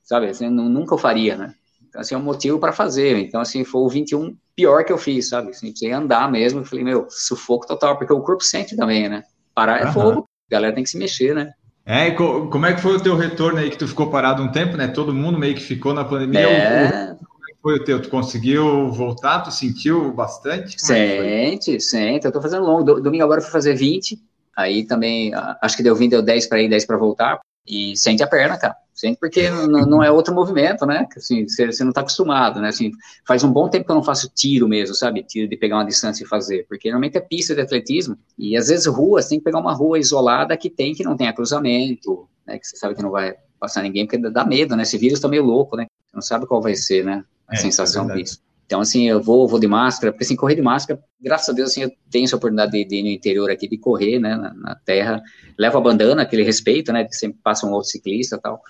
sabe? 0.02 0.26
Assim, 0.26 0.48
nunca 0.48 0.94
eu 0.94 0.98
faria, 0.98 1.36
né? 1.36 1.54
Então, 1.90 2.00
assim, 2.00 2.14
é 2.14 2.18
um 2.18 2.22
motivo 2.22 2.58
para 2.58 2.72
fazer. 2.72 3.18
Então, 3.18 3.40
assim, 3.40 3.64
foi 3.64 3.80
o 3.80 3.88
21 3.88 4.34
pior 4.54 4.84
que 4.84 4.92
eu 4.92 4.98
fiz, 4.98 5.28
sabe? 5.28 5.50
Assim, 5.50 5.70
precisei 5.70 5.92
andar 5.92 6.30
mesmo. 6.30 6.64
Falei, 6.64 6.84
meu, 6.84 7.06
sufoco 7.10 7.66
total, 7.66 7.98
porque 7.98 8.12
o 8.12 8.20
corpo 8.20 8.44
sente 8.44 8.76
também, 8.76 9.08
né? 9.08 9.24
Parar 9.52 9.82
é 9.82 9.86
uhum. 9.86 9.92
fogo, 9.92 10.28
a 10.48 10.54
galera 10.54 10.74
tem 10.74 10.84
que 10.84 10.90
se 10.90 10.96
mexer, 10.96 11.34
né? 11.34 11.52
É, 11.84 12.08
e 12.08 12.14
co 12.14 12.48
como 12.48 12.66
é 12.66 12.74
que 12.74 12.80
foi 12.80 12.96
o 12.96 13.02
teu 13.02 13.16
retorno 13.16 13.58
aí 13.58 13.68
que 13.68 13.76
tu 13.76 13.88
ficou 13.88 14.08
parado 14.08 14.42
um 14.42 14.52
tempo, 14.52 14.76
né? 14.76 14.86
Todo 14.86 15.12
mundo 15.12 15.38
meio 15.38 15.56
que 15.56 15.62
ficou 15.62 15.92
na 15.92 16.04
pandemia. 16.04 16.40
É... 16.40 17.06
Como 17.16 17.44
é 17.48 17.52
que 17.52 17.60
foi 17.60 17.76
o 17.76 17.84
teu? 17.84 18.00
Tu 18.00 18.08
conseguiu 18.08 18.92
voltar? 18.92 19.40
Tu 19.40 19.50
sentiu 19.50 20.12
bastante? 20.12 20.76
Como 20.78 20.92
é 20.92 21.50
sente, 21.50 21.74
é 21.74 21.80
sente. 21.80 22.26
Eu 22.26 22.32
tô 22.32 22.40
fazendo 22.40 22.64
longo. 22.64 23.00
Domingo 23.00 23.24
agora 23.24 23.40
eu 23.40 23.44
fui 23.44 23.50
fazer 23.50 23.74
20. 23.74 24.16
Aí 24.56 24.84
também, 24.84 25.32
acho 25.60 25.76
que 25.76 25.82
deu 25.82 25.96
20, 25.96 26.10
deu 26.10 26.22
10 26.22 26.46
para 26.46 26.62
ir, 26.62 26.68
10 26.68 26.84
para 26.84 26.96
voltar. 26.96 27.40
E 27.66 27.96
sente 27.96 28.22
a 28.22 28.26
perna, 28.26 28.58
cara. 28.58 28.76
Sente 28.92 29.18
porque 29.18 29.48
não, 29.48 29.86
não 29.86 30.02
é 30.02 30.10
outro 30.10 30.34
movimento, 30.34 30.84
né? 30.84 31.06
Assim, 31.16 31.46
você, 31.48 31.82
não 31.82 31.92
tá 31.92 32.02
acostumado, 32.02 32.60
né? 32.60 32.68
Assim, 32.68 32.90
faz 33.26 33.42
um 33.42 33.50
bom 33.50 33.68
tempo 33.68 33.86
que 33.86 33.90
eu 33.90 33.96
não 33.96 34.02
faço 34.02 34.30
tiro 34.34 34.68
mesmo, 34.68 34.94
sabe? 34.94 35.22
Tiro 35.22 35.48
de 35.48 35.56
pegar 35.56 35.76
uma 35.76 35.86
distância 35.86 36.22
e 36.22 36.26
fazer. 36.26 36.66
Porque 36.68 36.88
normalmente 36.88 37.16
é 37.16 37.20
pista 37.20 37.54
de 37.54 37.62
atletismo. 37.62 38.18
E 38.38 38.56
às 38.56 38.68
vezes 38.68 38.86
rua, 38.86 39.22
você 39.22 39.30
tem 39.30 39.38
que 39.38 39.44
pegar 39.44 39.58
uma 39.58 39.72
rua 39.72 39.98
isolada 39.98 40.56
que 40.56 40.68
tem, 40.68 40.94
que 40.94 41.02
não 41.02 41.16
tenha 41.16 41.32
cruzamento, 41.32 42.28
né? 42.46 42.58
Que 42.58 42.66
você 42.66 42.76
sabe 42.76 42.94
que 42.94 43.02
não 43.02 43.10
vai 43.10 43.34
passar 43.58 43.82
ninguém, 43.82 44.06
porque 44.06 44.18
dá 44.30 44.44
medo, 44.44 44.76
né? 44.76 44.82
Esse 44.82 44.98
vírus 44.98 45.20
tá 45.20 45.28
meio 45.28 45.44
louco, 45.44 45.76
né? 45.76 45.86
Você 46.06 46.16
não 46.16 46.22
sabe 46.22 46.46
qual 46.46 46.60
vai 46.60 46.74
ser, 46.74 47.04
né? 47.04 47.24
A 47.48 47.54
é, 47.54 47.56
sensação 47.56 48.10
é 48.10 48.14
disso. 48.16 48.40
Então, 48.70 48.82
assim, 48.82 49.08
eu 49.08 49.20
vou, 49.20 49.48
vou 49.48 49.58
de 49.58 49.66
máscara, 49.66 50.12
porque 50.12 50.22
assim, 50.22 50.36
correr 50.36 50.54
de 50.54 50.62
máscara, 50.62 51.02
graças 51.20 51.48
a 51.48 51.52
Deus, 51.52 51.70
assim, 51.70 51.82
eu 51.82 51.92
tenho 52.08 52.24
essa 52.24 52.36
oportunidade 52.36 52.70
de, 52.70 52.84
de 52.84 52.96
ir 52.98 53.02
no 53.02 53.08
interior 53.08 53.50
aqui, 53.50 53.68
de 53.68 53.76
correr, 53.76 54.20
né, 54.20 54.36
na, 54.36 54.54
na 54.54 54.76
terra, 54.76 55.20
levo 55.58 55.76
a 55.76 55.80
bandana, 55.80 56.22
aquele 56.22 56.44
respeito, 56.44 56.92
né, 56.92 57.02
que 57.02 57.16
sempre 57.16 57.40
passa 57.42 57.66
um 57.66 57.72
outro 57.72 57.90
ciclista 57.90 58.36
e 58.36 58.40
tal, 58.40 58.62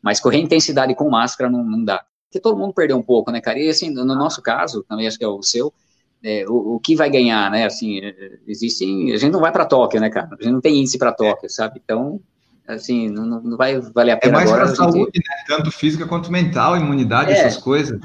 mas 0.00 0.20
correr 0.20 0.38
intensidade 0.38 0.94
com 0.94 1.10
máscara 1.10 1.50
não, 1.50 1.64
não 1.64 1.84
dá. 1.84 2.04
Porque 2.28 2.38
todo 2.40 2.56
mundo 2.56 2.72
perdeu 2.72 2.96
um 2.96 3.02
pouco, 3.02 3.32
né, 3.32 3.40
cara, 3.40 3.58
e 3.58 3.68
assim, 3.68 3.90
no 3.90 4.04
nosso 4.04 4.40
caso, 4.40 4.84
também 4.88 5.08
acho 5.08 5.18
que 5.18 5.24
é 5.24 5.28
o 5.28 5.42
seu, 5.42 5.74
é, 6.22 6.44
o, 6.48 6.76
o, 6.76 6.78
que 6.78 6.94
vai 6.94 7.10
ganhar, 7.10 7.50
né, 7.50 7.66
assim, 7.66 8.00
existem, 8.46 9.12
a 9.12 9.16
gente 9.16 9.32
não 9.32 9.40
vai 9.40 9.50
para 9.50 9.66
Tóquio, 9.66 10.00
né, 10.00 10.08
cara, 10.08 10.28
a 10.38 10.40
gente 10.40 10.52
não 10.52 10.60
tem 10.60 10.78
índice 10.78 10.98
para 10.98 11.10
Tóquio, 11.10 11.50
sabe, 11.50 11.80
então, 11.84 12.20
assim, 12.64 13.08
não, 13.08 13.26
não 13.26 13.56
vai 13.56 13.80
valer 13.80 14.12
a 14.12 14.14
é 14.14 14.20
pena 14.20 14.34
É 14.34 14.36
mais 14.36 14.52
para 14.52 14.62
a 14.62 14.68
saúde, 14.68 15.10
gente... 15.12 15.18
né, 15.18 15.34
tanto 15.48 15.72
física 15.72 16.06
quanto 16.06 16.30
mental, 16.30 16.76
imunidade, 16.76 17.32
é, 17.32 17.34
essas 17.34 17.60
coisas. 17.60 17.98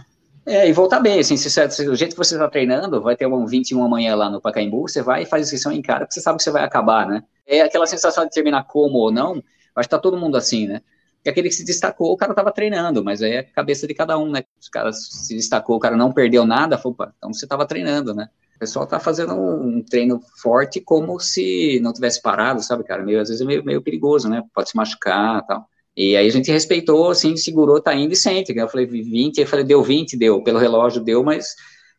É, 0.45 0.67
e 0.67 0.73
voltar 0.73 0.99
bem, 0.99 1.19
assim, 1.19 1.37
se, 1.37 1.49
se, 1.49 1.87
o 1.87 1.95
jeito 1.95 2.11
que 2.11 2.17
você 2.17 2.35
está 2.35 2.49
treinando, 2.49 3.01
vai 3.01 3.15
ter 3.15 3.25
um 3.25 3.45
21 3.45 3.81
amanhã 3.83 4.13
lá 4.13 4.29
no 4.29 4.41
Pacaembu, 4.41 4.81
você 4.81 5.01
vai 5.01 5.23
e 5.23 5.25
faz 5.25 5.43
inscrição 5.43 5.71
em 5.71 5.81
cara, 5.81 6.01
porque 6.01 6.15
você 6.15 6.21
sabe 6.21 6.37
que 6.37 6.43
você 6.43 6.51
vai 6.51 6.63
acabar, 6.63 7.07
né? 7.07 7.23
É 7.47 7.61
aquela 7.61 7.87
sensação 7.87 8.25
de 8.25 8.31
terminar 8.31 8.65
como 8.65 8.97
ou 8.97 9.11
não, 9.11 9.41
acho 9.75 9.87
que 9.87 9.95
tá 9.95 9.99
todo 9.99 10.17
mundo 10.17 10.35
assim, 10.35 10.67
né? 10.67 10.81
E 11.25 11.29
aquele 11.29 11.47
que 11.47 11.55
se 11.55 11.63
destacou, 11.63 12.11
o 12.11 12.17
cara 12.17 12.33
estava 12.33 12.51
treinando, 12.51 13.01
mas 13.01 13.21
aí 13.21 13.31
é 13.31 13.39
a 13.39 13.43
cabeça 13.43 13.87
de 13.87 13.93
cada 13.93 14.17
um, 14.17 14.29
né? 14.29 14.43
Os 14.59 14.67
caras 14.67 15.07
se 15.09 15.33
destacou, 15.33 15.77
o 15.77 15.79
cara 15.79 15.95
não 15.95 16.11
perdeu 16.11 16.45
nada, 16.45 16.77
falou, 16.77 16.97
então 17.17 17.33
você 17.33 17.45
estava 17.45 17.65
treinando, 17.65 18.13
né? 18.13 18.27
O 18.57 18.59
pessoal 18.59 18.85
tá 18.85 18.99
fazendo 18.99 19.33
um 19.33 19.81
treino 19.81 20.19
forte 20.41 20.81
como 20.81 21.19
se 21.21 21.79
não 21.81 21.93
tivesse 21.93 22.21
parado, 22.21 22.61
sabe, 22.61 22.83
cara? 22.83 23.01
Meio, 23.01 23.21
às 23.21 23.29
vezes 23.29 23.41
é 23.41 23.45
meio, 23.45 23.63
meio 23.63 23.81
perigoso, 23.81 24.29
né? 24.29 24.43
Pode 24.53 24.69
se 24.69 24.75
machucar 24.75 25.45
tal. 25.45 25.69
E 25.95 26.17
aí 26.17 26.27
a 26.27 26.31
gente 26.31 26.51
respeitou, 26.51 27.11
assim, 27.11 27.37
segurou, 27.37 27.79
tá 27.79 27.93
indo 27.93 28.13
e 28.13 28.15
sente. 28.15 28.51
Eu 28.55 28.67
falei 28.67 28.85
20, 28.85 29.37
eu 29.37 29.47
falei, 29.47 29.63
deu 29.63 29.83
20, 29.83 30.17
deu, 30.17 30.43
pelo 30.43 30.57
relógio 30.57 31.03
deu, 31.03 31.23
mas, 31.23 31.55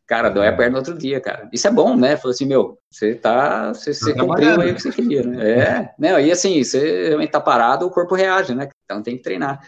cara, 0.07 0.29
dói 0.29 0.49
a 0.49 0.53
perna 0.53 0.73
no 0.73 0.79
outro 0.79 0.99
dia, 0.99 1.21
cara. 1.21 1.49
Isso 1.53 1.69
é 1.69 1.71
bom, 1.71 1.97
né? 1.97 2.17
Falou 2.17 2.33
assim, 2.33 2.47
meu, 2.47 2.77
você 2.91 3.15
tá, 3.15 3.73
você, 3.73 3.95
você 3.95 4.13
tá 4.13 4.25
cumpriu 4.25 4.61
aí 4.61 4.73
o 4.73 4.75
que 4.75 4.83
você 4.83 4.91
queria, 4.91 5.23
né? 5.23 5.51
É, 5.51 5.91
né? 5.99 6.27
E 6.27 6.33
assim, 6.33 6.63
você 6.63 7.09
realmente 7.09 7.31
tá 7.31 7.41
parado, 7.41 7.87
o 7.87 7.91
corpo 7.91 8.17
reage, 8.17 8.55
né? 8.55 8.69
Então 8.85 9.03
tem 9.03 9.17
que 9.17 9.23
treinar 9.23 9.61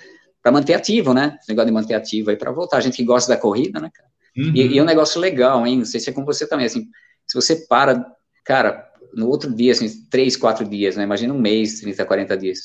para 0.43 0.51
manter 0.51 0.75
ativo, 0.75 1.15
né? 1.15 1.37
Esse 1.41 1.49
negócio 1.49 1.67
de 1.67 1.73
manter 1.73 1.95
ativo 1.95 2.31
aí 2.31 2.37
para 2.37 2.51
voltar. 2.51 2.79
A 2.79 2.81
gente 2.81 2.97
que 2.97 3.05
gosta 3.05 3.33
da 3.33 3.41
corrida, 3.41 3.81
né, 3.81 3.91
cara? 3.95 4.09
Uhum. 4.37 4.53
E, 4.55 4.75
e 4.75 4.79
é 4.79 4.83
um 4.83 4.87
negócio 4.87 5.21
legal, 5.21 5.65
hein? 5.65 5.79
Não 5.79 5.85
sei 5.85 6.01
se 6.01 6.11
é 6.11 6.13
com 6.13 6.25
você 6.25 6.49
também, 6.49 6.67
assim, 6.67 6.89
se 7.27 7.35
você 7.35 7.67
para, 7.69 8.05
cara, 8.45 8.85
no 9.15 9.29
outro 9.29 9.55
dia, 9.55 9.71
assim, 9.71 9.89
três, 10.11 10.37
quatro 10.37 10.65
dias, 10.69 10.97
né? 10.97 11.05
Imagina 11.05 11.33
um 11.33 11.41
mês, 11.41 11.81
30, 11.81 12.05
40 12.05 12.37
dias 12.37 12.59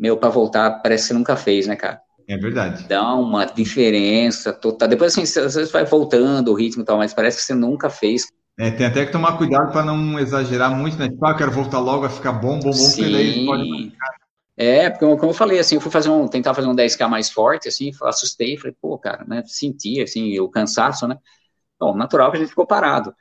meu, 0.00 0.16
para 0.16 0.30
voltar, 0.30 0.80
parece 0.82 1.04
que 1.04 1.08
você 1.08 1.14
nunca 1.14 1.36
fez, 1.36 1.66
né, 1.66 1.76
cara? 1.76 2.00
É 2.26 2.36
verdade. 2.36 2.86
Dá 2.88 3.14
uma 3.14 3.44
diferença 3.44 4.52
total. 4.52 4.88
Depois, 4.88 5.12
assim, 5.12 5.22
às 5.40 5.54
vezes 5.54 5.70
vai 5.70 5.84
voltando 5.84 6.50
o 6.50 6.54
ritmo 6.54 6.82
e 6.82 6.86
tal, 6.86 6.96
mas 6.96 7.12
parece 7.12 7.38
que 7.38 7.42
você 7.44 7.54
nunca 7.54 7.90
fez. 7.90 8.26
É, 8.58 8.70
tem 8.70 8.86
até 8.86 9.06
que 9.06 9.12
tomar 9.12 9.36
cuidado 9.38 9.72
para 9.72 9.84
não 9.84 10.18
exagerar 10.18 10.74
muito, 10.74 10.96
né? 10.98 11.08
Tipo, 11.08 11.24
ah, 11.26 11.36
quero 11.36 11.50
voltar 11.50 11.78
logo, 11.78 12.02
vai 12.02 12.10
ficar 12.10 12.32
bom, 12.32 12.58
bom, 12.58 12.70
bom, 12.70 12.72
Sim. 12.72 13.02
porque 13.02 13.10
daí 13.10 13.46
pode 13.46 13.92
É, 14.56 14.90
porque 14.90 15.06
como 15.16 15.30
eu 15.30 15.34
falei, 15.34 15.58
assim, 15.58 15.76
eu 15.76 15.80
fui 15.80 15.90
fazer 15.90 16.10
um, 16.10 16.28
tentar 16.28 16.54
fazer 16.54 16.68
um 16.68 16.74
10K 16.74 17.08
mais 17.08 17.30
forte, 17.30 17.68
assim, 17.68 17.90
assustei, 18.02 18.56
falei, 18.58 18.76
pô, 18.80 18.98
cara, 18.98 19.24
né, 19.24 19.42
senti, 19.46 20.00
assim, 20.02 20.38
o 20.40 20.48
cansaço, 20.48 21.08
né, 21.08 21.16
bom, 21.80 21.96
natural 21.96 22.30
que 22.30 22.38
a 22.38 22.40
gente 22.40 22.50
ficou 22.50 22.66
parado, 22.66 23.14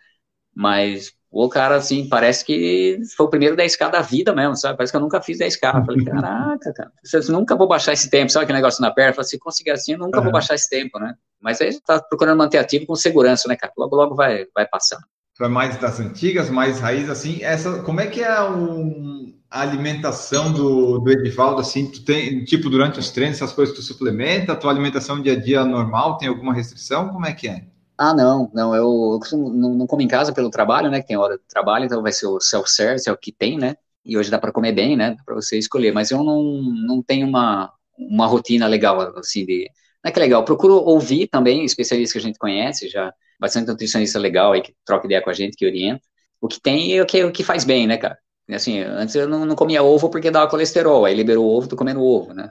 mas 0.55 1.13
o 1.31 1.47
cara, 1.47 1.75
assim, 1.75 2.09
parece 2.09 2.43
que 2.43 2.99
foi 3.15 3.27
o 3.27 3.29
primeiro 3.29 3.55
10K 3.55 3.91
da 3.91 4.01
vida 4.01 4.33
mesmo, 4.33 4.55
sabe? 4.55 4.77
Parece 4.77 4.91
que 4.91 4.97
eu 4.97 5.01
nunca 5.01 5.21
fiz 5.21 5.37
10K. 5.37 5.79
Eu 5.79 5.85
falei, 5.85 6.05
caraca, 6.05 6.73
cara, 6.73 6.91
eu 7.13 7.33
nunca 7.33 7.55
vou 7.55 7.67
baixar 7.67 7.93
esse 7.93 8.09
tempo. 8.09 8.31
Sabe 8.31 8.45
aquele 8.45 8.57
negócio 8.57 8.81
na 8.81 8.91
perna? 8.91 9.11
Eu 9.11 9.15
falei, 9.15 9.29
se 9.29 9.37
conseguir 9.37 9.71
assim, 9.71 9.93
eu 9.93 9.99
nunca 9.99 10.17
uhum. 10.17 10.23
vou 10.23 10.33
baixar 10.33 10.55
esse 10.55 10.69
tempo, 10.69 10.99
né? 10.99 11.13
Mas 11.39 11.61
aí 11.61 11.79
tá 11.81 12.01
procurando 12.01 12.37
manter 12.37 12.57
ativo 12.57 12.87
com 12.87 12.95
segurança, 12.95 13.47
né, 13.47 13.55
cara? 13.55 13.71
Logo, 13.77 13.95
logo 13.95 14.15
vai, 14.15 14.45
vai 14.55 14.67
passar. 14.67 14.99
É 15.39 15.47
mais 15.47 15.77
das 15.77 15.99
antigas, 16.01 16.49
mais 16.49 16.81
raiz, 16.81 17.09
assim, 17.09 17.41
essa, 17.41 17.81
como 17.83 18.01
é 18.01 18.07
que 18.07 18.21
é 18.21 18.41
um, 18.41 19.33
a 19.49 19.61
alimentação 19.61 20.51
do, 20.51 20.99
do 20.99 21.11
Edivaldo, 21.11 21.61
assim, 21.61 21.89
tu 21.89 22.03
tem, 22.03 22.43
tipo, 22.43 22.69
durante 22.69 22.99
os 22.99 23.09
treinos, 23.09 23.37
essas 23.37 23.53
coisas 23.53 23.73
tu 23.73 23.81
suplementa, 23.81 24.51
a 24.51 24.55
tua 24.55 24.69
alimentação 24.69 25.21
dia 25.21 25.33
a 25.33 25.39
dia 25.39 25.63
normal, 25.63 26.17
tem 26.17 26.27
alguma 26.27 26.53
restrição, 26.53 27.07
como 27.07 27.25
é 27.25 27.31
que 27.31 27.47
é? 27.47 27.63
Ah, 28.01 28.13
não, 28.13 28.49
não, 28.53 28.73
eu, 28.73 28.83
eu 29.13 29.19
costumo, 29.19 29.49
não, 29.49 29.73
não, 29.75 29.85
como 29.85 30.01
em 30.01 30.07
casa 30.07 30.31
pelo 30.33 30.49
trabalho, 30.49 30.89
né, 30.89 31.01
que 31.01 31.07
tem 31.07 31.17
hora 31.17 31.37
de 31.37 31.43
trabalho, 31.49 31.83
então 31.83 32.01
vai 32.01 32.13
ser 32.13 32.27
o 32.27 32.39
self-service, 32.39 33.09
é 33.09 33.11
o 33.11 33.17
que 33.17 33.29
tem, 33.29 33.57
né, 33.57 33.75
e 34.05 34.17
hoje 34.17 34.31
dá 34.31 34.39
para 34.39 34.53
comer 34.53 34.71
bem, 34.71 34.95
né, 34.95 35.17
para 35.25 35.35
você 35.35 35.57
escolher, 35.57 35.91
mas 35.91 36.09
eu 36.09 36.23
não, 36.23 36.41
não 36.87 37.03
tenho 37.03 37.27
uma, 37.27 37.73
uma 37.97 38.25
rotina 38.25 38.67
legal, 38.67 39.01
assim, 39.17 39.45
de, 39.45 39.69
não 40.01 40.09
é 40.09 40.13
que 40.13 40.19
é 40.19 40.21
legal, 40.23 40.45
procuro 40.45 40.75
ouvir 40.75 41.27
também 41.27 41.65
especialistas 41.65 42.13
que 42.13 42.19
a 42.19 42.21
gente 42.21 42.39
conhece, 42.39 42.87
já, 42.87 43.13
bastante 43.37 43.67
nutricionista 43.67 44.17
legal 44.17 44.53
aí, 44.53 44.61
que 44.61 44.73
troca 44.85 45.05
ideia 45.05 45.21
com 45.21 45.29
a 45.29 45.33
gente, 45.33 45.57
que 45.57 45.65
orienta, 45.65 46.01
o 46.39 46.47
que 46.47 46.61
tem 46.61 46.97
é 46.97 47.01
o 47.01 47.05
que, 47.05 47.21
o 47.25 47.31
que 47.33 47.43
faz 47.43 47.65
bem, 47.65 47.85
né, 47.85 47.97
cara, 47.97 48.17
Assim, 48.55 48.79
antes 48.81 49.13
eu 49.15 49.27
não, 49.27 49.45
não, 49.45 49.55
comia 49.55 49.83
ovo 49.83 50.09
porque 50.09 50.31
dava 50.31 50.49
colesterol, 50.49 51.05
aí 51.05 51.13
liberou 51.13 51.45
o 51.45 51.57
ovo, 51.57 51.67
tô 51.67 51.75
comendo 51.75 52.01
ovo, 52.01 52.33
né? 52.33 52.49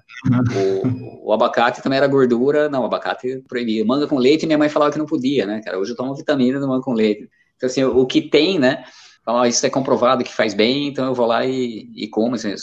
O, 0.54 1.28
o, 1.28 1.32
abacate 1.32 1.82
também 1.82 1.96
era 1.96 2.06
gordura, 2.06 2.68
não, 2.68 2.84
abacate 2.84 3.42
proibia. 3.48 3.84
Manga 3.84 4.06
com 4.06 4.16
leite, 4.16 4.46
minha 4.46 4.58
mãe 4.58 4.68
falava 4.68 4.92
que 4.92 4.98
não 4.98 5.06
podia, 5.06 5.44
né, 5.44 5.60
cara? 5.64 5.78
Hoje 5.78 5.92
eu 5.92 5.96
tomo 5.96 6.14
vitamina 6.14 6.60
do 6.60 6.68
manga 6.68 6.82
com 6.82 6.92
leite. 6.92 7.28
Então, 7.56 7.66
assim, 7.66 7.82
o, 7.82 8.06
que 8.06 8.22
tem, 8.22 8.58
né? 8.58 8.84
Fala, 9.24 9.48
isso 9.48 9.66
é 9.66 9.70
comprovado 9.70 10.22
que 10.22 10.32
faz 10.32 10.54
bem, 10.54 10.88
então 10.88 11.06
eu 11.06 11.14
vou 11.14 11.26
lá 11.26 11.44
e, 11.44 11.90
e 11.94 12.06
como. 12.06 12.36
Assim, 12.36 12.54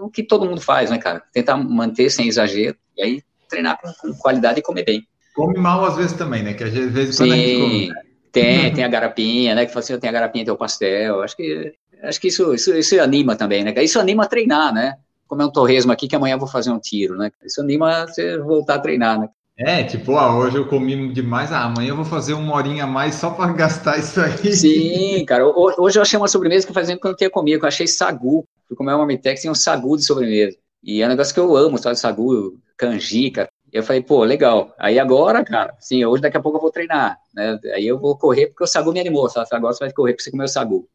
o 0.00 0.10
que 0.10 0.22
todo 0.22 0.46
mundo 0.46 0.60
faz, 0.60 0.90
né, 0.90 0.98
cara? 0.98 1.22
Tentar 1.32 1.56
manter 1.56 2.10
sem 2.10 2.26
exagero, 2.26 2.76
e 2.96 3.02
aí 3.02 3.22
treinar 3.48 3.78
com, 3.80 3.92
com 3.92 4.18
qualidade 4.18 4.58
e 4.58 4.62
comer 4.62 4.84
bem. 4.84 5.06
Come 5.34 5.58
mal 5.58 5.84
às 5.84 5.96
vezes 5.96 6.14
também, 6.14 6.42
né? 6.42 6.54
Que 6.54 6.64
às 6.64 6.72
vezes 6.72 7.16
quando 7.16 7.32
Sim. 7.32 7.34
a 7.34 7.36
gente 7.36 7.60
come, 7.60 7.88
né? 7.88 7.94
Tem, 8.32 8.72
tem 8.74 8.84
a 8.84 8.88
garapinha, 8.88 9.54
né? 9.54 9.64
Que 9.64 9.72
fala 9.72 9.84
assim, 9.84 9.92
eu 9.92 10.00
tenho 10.00 10.10
a 10.10 10.14
garapinha, 10.14 10.44
tem 10.44 10.52
o 10.52 10.58
pastel. 10.58 11.22
Acho 11.22 11.36
que 11.36 11.74
acho 12.02 12.20
que 12.20 12.28
isso, 12.28 12.54
isso, 12.54 12.74
isso 12.74 13.00
anima 13.00 13.36
também, 13.36 13.64
né? 13.64 13.72
Isso 13.82 13.98
anima 13.98 14.24
a 14.24 14.28
treinar, 14.28 14.72
né? 14.72 14.96
Como 15.26 15.42
é 15.42 15.46
um 15.46 15.50
torresmo 15.50 15.92
aqui, 15.92 16.06
que 16.06 16.16
amanhã 16.16 16.34
eu 16.34 16.38
vou 16.38 16.48
fazer 16.48 16.70
um 16.70 16.78
tiro, 16.78 17.16
né? 17.16 17.30
Isso 17.44 17.60
anima 17.60 18.06
você 18.06 18.38
voltar 18.38 18.76
a 18.76 18.78
treinar, 18.78 19.18
né? 19.18 19.28
É, 19.58 19.82
tipo, 19.82 20.16
ah, 20.16 20.36
hoje 20.36 20.56
eu 20.58 20.68
comi 20.68 21.10
demais, 21.14 21.50
ah, 21.50 21.64
amanhã 21.64 21.88
eu 21.88 21.96
vou 21.96 22.04
fazer 22.04 22.34
uma 22.34 22.54
horinha 22.54 22.84
a 22.84 22.86
mais 22.86 23.14
só 23.14 23.30
para 23.30 23.52
gastar 23.54 23.98
isso 23.98 24.20
aí. 24.20 24.54
Sim, 24.54 25.24
cara, 25.24 25.46
hoje 25.46 25.98
eu 25.98 26.02
achei 26.02 26.18
uma 26.18 26.28
sobremesa 26.28 26.66
que 26.66 26.74
fazia 26.74 26.94
tempo 26.94 27.00
que 27.00 27.06
eu 27.06 27.10
não 27.12 27.16
tinha 27.16 27.30
comido, 27.30 27.64
eu 27.64 27.68
achei 27.68 27.86
sagu. 27.86 28.46
Fui 28.68 28.76
comer 28.76 28.92
uma 28.92 29.06
Mitex 29.06 29.44
e 29.44 29.50
um 29.50 29.54
sagu 29.54 29.96
de 29.96 30.04
sobremesa. 30.04 30.56
E 30.84 31.00
é 31.00 31.06
um 31.06 31.08
negócio 31.08 31.32
que 31.32 31.40
eu 31.40 31.56
amo, 31.56 31.78
sabe, 31.78 31.98
sagu, 31.98 32.58
canjica. 32.76 33.48
E 33.72 33.76
eu 33.78 33.82
falei, 33.82 34.02
pô, 34.02 34.24
legal. 34.24 34.74
Aí 34.78 34.98
agora, 34.98 35.42
cara, 35.42 35.74
sim, 35.80 36.04
hoje 36.04 36.22
daqui 36.22 36.36
a 36.36 36.40
pouco 36.40 36.58
eu 36.58 36.62
vou 36.62 36.70
treinar, 36.70 37.18
né? 37.34 37.58
Aí 37.74 37.86
eu 37.86 37.98
vou 37.98 38.16
correr 38.16 38.48
porque 38.48 38.64
o 38.64 38.66
sagu 38.66 38.92
me 38.92 39.00
animou, 39.00 39.28
sabe? 39.28 39.48
Agora 39.52 39.72
você 39.72 39.84
vai 39.84 39.92
correr 39.92 40.12
porque 40.12 40.24
você 40.24 40.30
comeu 40.30 40.46
sagu. 40.48 40.86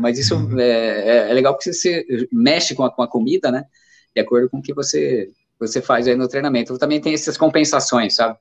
Mas 0.00 0.18
isso 0.18 0.36
uhum. 0.36 0.58
é, 0.58 0.68
é, 0.68 1.30
é, 1.30 1.34
legal 1.34 1.54
porque 1.54 1.72
você 1.72 2.04
mexe 2.32 2.74
com 2.74 2.84
a, 2.84 2.90
com 2.90 3.02
a 3.02 3.08
comida, 3.08 3.50
né? 3.50 3.64
De 4.14 4.20
acordo 4.20 4.48
com 4.48 4.58
o 4.58 4.62
que 4.62 4.72
você, 4.72 5.30
você 5.58 5.82
faz 5.82 6.06
aí 6.06 6.14
no 6.14 6.28
treinamento. 6.28 6.78
Também 6.78 7.00
tem 7.00 7.14
essas 7.14 7.36
compensações, 7.36 8.14
sabe? 8.14 8.38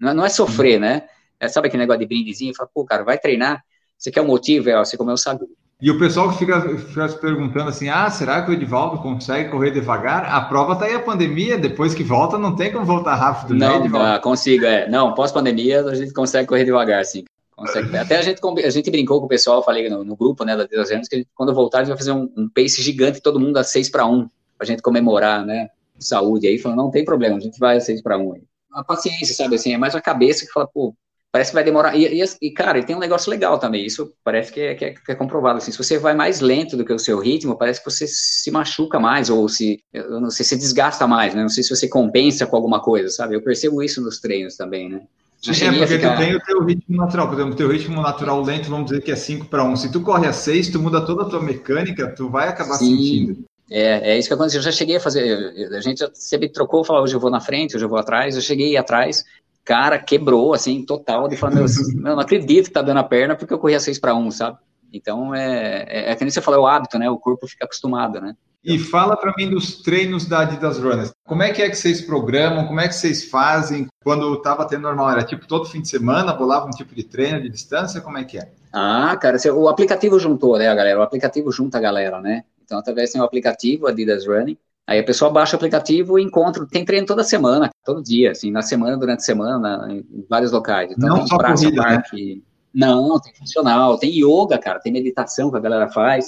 Não, 0.00 0.14
não 0.14 0.24
é 0.24 0.28
sofrer, 0.28 0.74
uhum. 0.74 0.80
né? 0.80 1.08
É, 1.40 1.48
sabe 1.48 1.68
aquele 1.68 1.82
negócio 1.82 2.00
de 2.00 2.06
brindezinho? 2.06 2.54
Fala, 2.54 2.70
pô, 2.72 2.84
cara, 2.84 3.04
vai 3.04 3.18
treinar. 3.18 3.62
Você 3.96 4.10
quer 4.10 4.20
um 4.20 4.26
motivo? 4.26 4.70
É, 4.70 4.76
ó, 4.78 4.84
você 4.84 4.96
comeu 4.96 5.14
o 5.14 5.18
sagu. 5.18 5.48
E 5.80 5.92
o 5.92 5.98
pessoal 5.98 6.28
que 6.30 6.38
fica, 6.38 6.60
fica, 6.60 7.08
se 7.08 7.20
perguntando 7.20 7.70
assim: 7.70 7.88
ah, 7.88 8.10
será 8.10 8.42
que 8.42 8.50
o 8.50 8.54
Edivaldo 8.54 8.98
consegue 8.98 9.48
correr 9.48 9.70
devagar? 9.70 10.24
A 10.24 10.40
prova 10.40 10.74
tá 10.74 10.86
aí 10.86 10.94
a 10.94 11.00
pandemia, 11.00 11.56
depois 11.56 11.94
que 11.94 12.02
volta, 12.02 12.36
não 12.36 12.56
tem 12.56 12.72
como 12.72 12.84
voltar 12.84 13.14
rápido, 13.14 13.54
né, 13.54 13.66
não, 13.66 13.74
né, 13.74 13.84
Edivaldo? 13.84 14.08
Não, 14.08 14.20
consigo, 14.20 14.64
é. 14.64 14.88
Não, 14.88 15.14
pós-pandemia 15.14 15.84
a 15.84 15.94
gente 15.94 16.12
consegue 16.12 16.48
correr 16.48 16.64
devagar, 16.64 17.04
sim. 17.04 17.24
Consegue. 17.58 17.96
Até 17.96 18.16
a 18.16 18.22
gente, 18.22 18.40
a 18.64 18.70
gente 18.70 18.88
brincou 18.88 19.18
com 19.18 19.26
o 19.26 19.28
pessoal, 19.28 19.64
falei 19.64 19.90
no, 19.90 20.04
no 20.04 20.14
grupo, 20.14 20.44
né, 20.44 20.56
da 20.56 20.64
das 20.64 20.88
que 21.08 21.16
gente, 21.16 21.28
quando 21.34 21.52
voltar 21.52 21.78
a 21.78 21.80
gente 21.80 21.88
vai 21.88 21.98
fazer 21.98 22.12
um, 22.12 22.30
um 22.36 22.48
pace 22.48 22.80
gigante, 22.80 23.20
todo 23.20 23.40
mundo 23.40 23.56
a 23.56 23.64
6 23.64 23.90
para 23.90 24.06
1, 24.06 24.30
pra 24.56 24.64
gente 24.64 24.80
comemorar, 24.80 25.44
né, 25.44 25.68
saúde. 25.98 26.46
Aí 26.46 26.56
falou, 26.56 26.76
não 26.76 26.88
tem 26.88 27.04
problema, 27.04 27.36
a 27.36 27.40
gente 27.40 27.58
vai 27.58 27.76
a 27.76 27.80
6 27.80 28.00
para 28.00 28.16
1. 28.16 28.34
Aí. 28.34 28.42
A 28.72 28.84
paciência, 28.84 29.34
sabe, 29.34 29.56
assim, 29.56 29.74
é 29.74 29.76
mais 29.76 29.96
a 29.96 30.00
cabeça 30.00 30.46
que 30.46 30.52
fala, 30.52 30.68
pô, 30.68 30.94
parece 31.32 31.50
que 31.50 31.56
vai 31.56 31.64
demorar. 31.64 31.96
E, 31.96 32.22
e, 32.22 32.24
e 32.40 32.52
cara, 32.52 32.80
tem 32.80 32.94
um 32.94 33.00
negócio 33.00 33.28
legal 33.28 33.58
também, 33.58 33.84
isso 33.84 34.14
parece 34.22 34.52
que 34.52 34.60
é, 34.60 34.74
que 34.76 34.84
é, 34.84 34.94
que 34.94 35.10
é 35.10 35.16
comprovado, 35.16 35.58
assim, 35.58 35.72
se 35.72 35.78
você 35.78 35.98
vai 35.98 36.14
mais 36.14 36.38
lento 36.38 36.76
do 36.76 36.84
que 36.84 36.92
o 36.92 36.98
seu 36.98 37.18
ritmo, 37.18 37.58
parece 37.58 37.82
que 37.82 37.90
você 37.90 38.06
se 38.06 38.52
machuca 38.52 39.00
mais, 39.00 39.30
ou 39.30 39.48
se, 39.48 39.82
eu 39.92 40.20
não 40.20 40.30
sei, 40.30 40.46
se 40.46 40.56
desgasta 40.56 41.08
mais, 41.08 41.34
né, 41.34 41.42
não 41.42 41.48
sei 41.48 41.64
se 41.64 41.74
você 41.74 41.88
compensa 41.88 42.46
com 42.46 42.54
alguma 42.54 42.80
coisa, 42.80 43.08
sabe, 43.08 43.34
eu 43.34 43.42
percebo 43.42 43.82
isso 43.82 44.00
nos 44.00 44.20
treinos 44.20 44.56
também, 44.56 44.88
né. 44.88 45.02
Já 45.40 45.66
é, 45.66 45.70
porque 45.70 45.86
ficar... 45.86 46.16
tu 46.16 46.18
tem 46.18 46.34
o 46.34 46.40
teu 46.40 46.64
ritmo 46.64 46.96
natural. 46.96 47.28
Por 47.28 47.34
exemplo, 47.34 47.52
o 47.52 47.56
teu 47.56 47.70
ritmo 47.70 48.02
natural 48.02 48.42
lento, 48.42 48.68
vamos 48.68 48.90
dizer 48.90 49.02
que 49.02 49.12
é 49.12 49.16
5 49.16 49.46
para 49.46 49.64
1. 49.64 49.76
Se 49.76 49.92
tu 49.92 50.00
corre 50.00 50.26
a 50.26 50.32
6, 50.32 50.68
tu 50.68 50.80
muda 50.80 51.00
toda 51.00 51.22
a 51.22 51.26
tua 51.26 51.40
mecânica, 51.40 52.08
tu 52.08 52.28
vai 52.28 52.48
acabar 52.48 52.74
Sim. 52.74 52.96
sentindo. 52.96 53.44
É, 53.70 54.12
é 54.12 54.18
isso 54.18 54.28
que 54.28 54.34
aconteceu. 54.34 54.58
Eu 54.58 54.64
já 54.64 54.72
cheguei 54.72 54.96
a 54.96 55.00
fazer. 55.00 55.72
A 55.72 55.80
gente 55.80 56.04
sempre 56.14 56.48
trocou, 56.48 56.84
falou 56.84 57.02
hoje 57.02 57.14
eu 57.14 57.20
vou 57.20 57.30
na 57.30 57.40
frente, 57.40 57.76
hoje 57.76 57.84
eu 57.84 57.88
vou 57.88 57.98
atrás. 57.98 58.34
Eu 58.34 58.42
cheguei 58.42 58.76
atrás, 58.76 59.24
cara, 59.64 59.98
quebrou, 59.98 60.54
assim, 60.54 60.84
total. 60.84 61.28
De 61.28 61.36
falar, 61.36 61.54
meu, 61.54 61.66
eu 61.66 62.02
não 62.02 62.20
acredito 62.20 62.66
que 62.66 62.72
tá 62.72 62.82
dando 62.82 62.98
a 62.98 63.04
perna 63.04 63.36
porque 63.36 63.54
eu 63.54 63.58
corri 63.58 63.74
a 63.74 63.80
6 63.80 63.98
para 63.98 64.14
1, 64.14 64.30
sabe? 64.32 64.58
Então, 64.92 65.34
é, 65.34 65.84
é, 65.88 66.10
é 66.10 66.14
que 66.14 66.24
nem 66.24 66.30
você 66.30 66.40
falou, 66.40 66.60
é 66.60 66.62
o 66.62 66.66
hábito, 66.66 66.98
né? 66.98 67.08
O 67.10 67.18
corpo 67.18 67.46
fica 67.46 67.64
acostumado, 67.64 68.20
né? 68.20 68.34
E 68.64 68.78
fala 68.78 69.16
para 69.16 69.32
mim 69.36 69.48
dos 69.48 69.82
treinos 69.82 70.26
da 70.26 70.40
Adidas 70.40 70.78
Runners. 70.78 71.12
Como 71.26 71.42
é 71.42 71.52
que 71.52 71.62
é 71.62 71.70
que 71.70 71.76
vocês 71.76 72.00
programam? 72.00 72.66
Como 72.66 72.80
é 72.80 72.88
que 72.88 72.94
vocês 72.94 73.24
fazem? 73.24 73.86
Quando 74.02 74.34
estava 74.34 74.66
tendo 74.66 74.82
normal, 74.82 75.10
era 75.10 75.22
tipo 75.22 75.46
todo 75.46 75.68
fim 75.68 75.80
de 75.80 75.88
semana, 75.88 76.32
bolava 76.32 76.66
um 76.66 76.70
tipo 76.70 76.94
de 76.94 77.04
treino 77.04 77.40
de 77.40 77.48
distância? 77.48 78.00
Como 78.00 78.18
é 78.18 78.24
que 78.24 78.38
é? 78.38 78.50
Ah, 78.72 79.16
cara, 79.16 79.38
o 79.54 79.68
aplicativo 79.68 80.18
juntou, 80.18 80.58
né, 80.58 80.64
galera? 80.74 80.98
O 80.98 81.02
aplicativo 81.02 81.52
junta 81.52 81.78
a 81.78 81.80
galera, 81.80 82.20
né? 82.20 82.44
Então, 82.64 82.78
através 82.78 83.12
tem 83.12 83.20
o 83.20 83.24
aplicativo 83.24 83.86
Adidas 83.86 84.26
Running. 84.26 84.58
Aí 84.86 84.98
a 84.98 85.04
pessoa 85.04 85.30
baixa 85.30 85.54
o 85.54 85.56
aplicativo 85.56 86.18
e 86.18 86.22
encontra, 86.22 86.66
tem 86.66 86.84
treino 86.84 87.06
toda 87.06 87.22
semana, 87.22 87.70
todo 87.84 88.02
dia, 88.02 88.32
assim, 88.32 88.50
na 88.50 88.62
semana, 88.62 88.96
durante 88.96 89.20
a 89.20 89.22
semana, 89.22 89.86
em 89.90 90.26
vários 90.28 90.50
locais. 90.50 90.90
Então, 90.92 91.08
Não 91.10 91.18
tem 91.18 91.26
só 91.26 91.36
praça, 91.36 91.64
corrida, 91.64 91.82
parque. 91.82 92.34
Né? 92.36 92.40
Não, 92.74 93.18
tem 93.20 93.34
funcional, 93.34 93.98
tem 93.98 94.10
yoga, 94.10 94.58
cara, 94.58 94.80
tem 94.80 94.92
meditação 94.92 95.50
que 95.50 95.56
a 95.56 95.60
galera 95.60 95.88
faz 95.88 96.26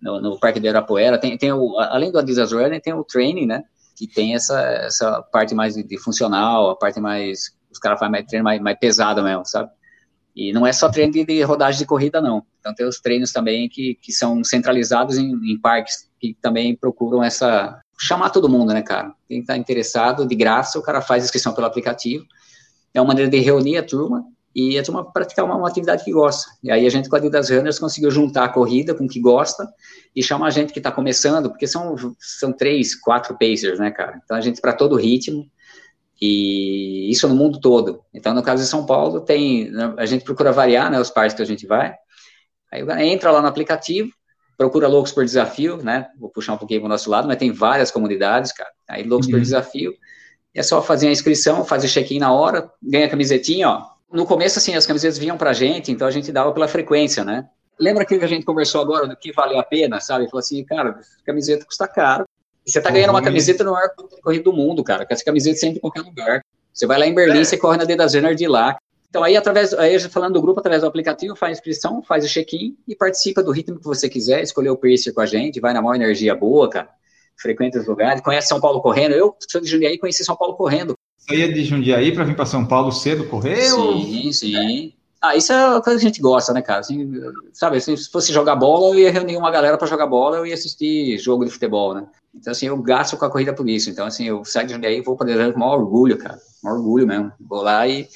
no, 0.00 0.20
no 0.20 0.38
Parque 0.38 0.60
de 0.60 0.68
Arapuera. 0.68 1.18
Tem, 1.18 1.36
tem 1.38 1.52
o, 1.52 1.78
além 1.78 2.10
do 2.10 2.18
Adidas 2.18 2.52
Running, 2.52 2.80
tem 2.80 2.92
o 2.92 3.04
training, 3.04 3.46
né? 3.46 3.62
Que 3.96 4.06
tem 4.06 4.34
essa, 4.34 4.60
essa 4.60 5.22
parte 5.22 5.54
mais 5.54 5.74
de, 5.74 5.82
de 5.82 5.98
funcional, 5.98 6.70
a 6.70 6.76
parte 6.76 7.00
mais. 7.00 7.54
Os 7.70 7.78
caras 7.78 7.98
fazem 7.98 8.12
mais 8.12 8.26
treino 8.26 8.44
mais, 8.44 8.60
mais 8.60 8.78
pesado 8.78 9.22
mesmo, 9.22 9.46
sabe? 9.46 9.70
E 10.34 10.52
não 10.52 10.66
é 10.66 10.72
só 10.72 10.88
treino 10.88 11.12
de, 11.12 11.24
de, 11.24 11.42
rodagem 11.42 11.78
de 11.78 11.86
corrida, 11.86 12.20
não. 12.20 12.42
Então 12.58 12.74
tem 12.74 12.86
os 12.86 13.00
treinos 13.00 13.32
também 13.32 13.68
que, 13.68 13.98
que 14.00 14.12
são 14.12 14.42
centralizados 14.42 15.16
em, 15.18 15.30
em 15.30 15.60
parques 15.60 16.10
que 16.18 16.36
também 16.40 16.74
procuram 16.74 17.22
essa. 17.22 17.80
chamar 17.98 18.30
todo 18.30 18.48
mundo, 18.48 18.72
né, 18.72 18.82
cara? 18.82 19.14
Quem 19.28 19.40
está 19.40 19.56
interessado, 19.56 20.26
de 20.26 20.34
graça, 20.34 20.78
o 20.78 20.82
cara 20.82 21.00
faz 21.00 21.24
inscrição 21.24 21.54
pelo 21.54 21.66
aplicativo. 21.66 22.24
É 22.94 23.00
uma 23.00 23.08
maneira 23.08 23.30
de 23.30 23.38
reunir 23.38 23.78
a 23.78 23.82
turma 23.82 24.24
e 24.54 24.78
a 24.78 24.82
turma 24.82 25.10
praticar 25.10 25.44
uma, 25.44 25.56
uma, 25.56 25.68
atividade 25.68 26.04
que 26.04 26.12
gosta. 26.12 26.50
E 26.62 26.70
aí 26.70 26.86
a 26.86 26.90
gente, 26.90 27.08
com 27.08 27.16
a 27.16 27.18
Adidas 27.18 27.48
Runners, 27.50 27.78
conseguiu 27.78 28.10
juntar 28.10 28.44
a 28.44 28.48
corrida 28.48 28.94
com 28.94 29.04
o 29.04 29.08
que 29.08 29.20
gosta 29.20 29.66
e 30.14 30.22
chamar 30.22 30.48
a 30.48 30.50
gente 30.50 30.72
que 30.72 30.78
está 30.78 30.92
começando, 30.92 31.48
porque 31.48 31.66
são, 31.66 31.96
são 32.18 32.52
três, 32.52 32.94
quatro 32.94 33.36
pacers, 33.38 33.78
né, 33.78 33.90
cara? 33.90 34.20
Então 34.22 34.36
a 34.36 34.40
gente, 34.40 34.60
para 34.60 34.74
todo 34.74 34.96
ritmo, 34.96 35.50
e 36.20 37.10
isso 37.10 37.26
no 37.28 37.34
mundo 37.34 37.60
todo. 37.60 38.02
Então, 38.12 38.34
no 38.34 38.42
caso 38.42 38.62
de 38.62 38.68
São 38.68 38.84
Paulo, 38.84 39.20
tem, 39.20 39.70
né, 39.70 39.94
a 39.96 40.06
gente 40.06 40.24
procura 40.24 40.52
variar, 40.52 40.90
né, 40.90 41.00
os 41.00 41.10
pares 41.10 41.32
que 41.32 41.42
a 41.42 41.46
gente 41.46 41.66
vai. 41.66 41.94
Aí 42.70 42.84
entra 43.08 43.30
lá 43.30 43.40
no 43.40 43.48
aplicativo, 43.48 44.10
procura 44.56 44.86
Loucos 44.86 45.12
por 45.12 45.24
Desafio, 45.24 45.78
né? 45.78 46.08
Vou 46.18 46.30
puxar 46.30 46.52
um 46.52 46.58
pouquinho 46.58 46.80
para 46.80 46.86
o 46.86 46.90
nosso 46.90 47.10
lado, 47.10 47.26
mas 47.26 47.38
tem 47.38 47.50
várias 47.50 47.90
comunidades, 47.90 48.52
cara. 48.52 48.70
Aí 48.88 49.02
Loucos 49.02 49.26
uhum. 49.26 49.32
por 49.32 49.40
Desafio. 49.40 49.94
É 50.54 50.62
só 50.62 50.82
fazer 50.82 51.08
a 51.08 51.10
inscrição, 51.10 51.64
fazer 51.64 51.88
check-in 51.88 52.18
na 52.18 52.32
hora, 52.32 52.70
ganha 52.82 53.06
a 53.06 53.08
camisetinha, 53.08 53.68
ó 53.70 53.91
no 54.12 54.26
começo, 54.26 54.58
assim, 54.58 54.74
as 54.74 54.86
camisetas 54.86 55.18
vinham 55.18 55.36
pra 55.36 55.52
gente, 55.52 55.90
então 55.90 56.06
a 56.06 56.10
gente 56.10 56.30
dava 56.30 56.52
pela 56.52 56.68
frequência, 56.68 57.24
né? 57.24 57.48
Lembra 57.78 58.02
aquilo 58.02 58.20
que 58.20 58.26
a 58.26 58.28
gente 58.28 58.44
conversou 58.44 58.80
agora 58.80 59.08
do 59.08 59.16
que 59.16 59.32
valeu 59.32 59.58
a 59.58 59.64
pena, 59.64 60.00
sabe? 60.00 60.26
Falou 60.26 60.40
assim, 60.40 60.62
cara, 60.64 61.00
camiseta 61.24 61.64
custa 61.64 61.88
caro. 61.88 62.26
E 62.64 62.70
você 62.70 62.80
tá 62.80 62.90
ganhando 62.90 63.10
uma 63.10 63.22
camiseta 63.22 63.64
no 63.64 63.72
maior 63.72 63.90
corrida 64.22 64.44
do 64.44 64.52
mundo, 64.52 64.84
cara, 64.84 65.04
que 65.04 65.12
essa 65.12 65.24
camiseta 65.24 65.56
sempre 65.56 65.78
em 65.78 65.80
qualquer 65.80 66.02
lugar. 66.02 66.44
Você 66.72 66.86
vai 66.86 66.98
lá 66.98 67.06
em 67.06 67.14
Berlim, 67.14 67.40
é. 67.40 67.44
você 67.44 67.56
corre 67.56 67.76
na 67.76 67.84
D 67.84 67.96
da 67.96 68.06
Zener 68.06 68.34
de 68.34 68.46
lá. 68.46 68.76
Então 69.08 69.22
aí, 69.22 69.36
através, 69.36 69.74
aí 69.74 69.98
falando 70.00 70.34
do 70.34 70.42
grupo, 70.42 70.60
através 70.60 70.82
do 70.82 70.88
aplicativo, 70.88 71.34
faz 71.34 71.58
inscrição, 71.58 72.02
faz 72.02 72.24
o 72.24 72.28
check-in 72.28 72.76
e 72.88 72.94
participa 72.94 73.42
do 73.42 73.50
ritmo 73.50 73.78
que 73.78 73.84
você 73.84 74.08
quiser, 74.08 74.42
escolher 74.42 74.70
o 74.70 74.76
pacer 74.76 75.12
com 75.12 75.20
a 75.20 75.26
gente, 75.26 75.60
vai 75.60 75.74
na 75.74 75.82
maior 75.82 75.96
energia 75.96 76.34
boa, 76.34 76.70
cara, 76.70 76.88
frequenta 77.36 77.78
os 77.78 77.86
lugares, 77.86 78.22
conhece 78.22 78.48
São 78.48 78.60
Paulo 78.60 78.80
correndo. 78.80 79.12
Eu 79.12 79.36
sou 79.50 79.60
de 79.60 79.68
Jundiaí, 79.68 79.98
conheci 79.98 80.24
São 80.24 80.36
Paulo 80.36 80.54
correndo. 80.54 80.96
Ia 81.30 81.52
de 81.52 81.64
Jundiaí 81.64 82.12
para 82.12 82.24
vir 82.24 82.34
para 82.34 82.46
São 82.46 82.66
Paulo 82.66 82.90
cedo 82.90 83.28
correr? 83.28 83.62
Sim, 83.62 84.26
ou... 84.26 84.32
sim. 84.32 84.92
Ah, 85.20 85.36
isso 85.36 85.52
é 85.52 85.68
uma 85.68 85.80
coisa 85.80 86.00
que 86.00 86.06
a 86.06 86.08
gente 86.08 86.20
gosta, 86.20 86.52
né, 86.52 86.60
cara? 86.60 86.80
Assim, 86.80 87.12
sabe, 87.52 87.80
se 87.80 88.10
fosse 88.10 88.32
jogar 88.32 88.56
bola, 88.56 88.88
eu 88.88 88.98
ia 88.98 89.12
reunir 89.12 89.36
uma 89.36 89.52
galera 89.52 89.78
para 89.78 89.86
jogar 89.86 90.08
bola, 90.08 90.38
eu 90.38 90.46
ia 90.46 90.54
assistir 90.54 91.16
jogo 91.18 91.44
de 91.44 91.50
futebol, 91.52 91.94
né? 91.94 92.08
Então, 92.34 92.50
assim, 92.50 92.66
eu 92.66 92.76
gasto 92.78 93.16
com 93.16 93.24
a 93.24 93.30
corrida 93.30 93.54
por 93.54 93.68
isso. 93.68 93.88
Então, 93.88 94.04
assim, 94.04 94.24
eu 94.24 94.44
saio 94.44 94.66
de 94.66 94.72
Jundiaí 94.74 94.98
e 94.98 95.02
vou 95.02 95.16
para 95.16 95.26
Deserto 95.28 95.52
com 95.52 95.60
maior 95.60 95.78
orgulho, 95.78 96.18
cara. 96.18 96.40
Maior 96.60 96.78
orgulho 96.78 97.06
mesmo. 97.06 97.32
Vou 97.38 97.62
lá 97.62 97.86
e, 97.86 98.08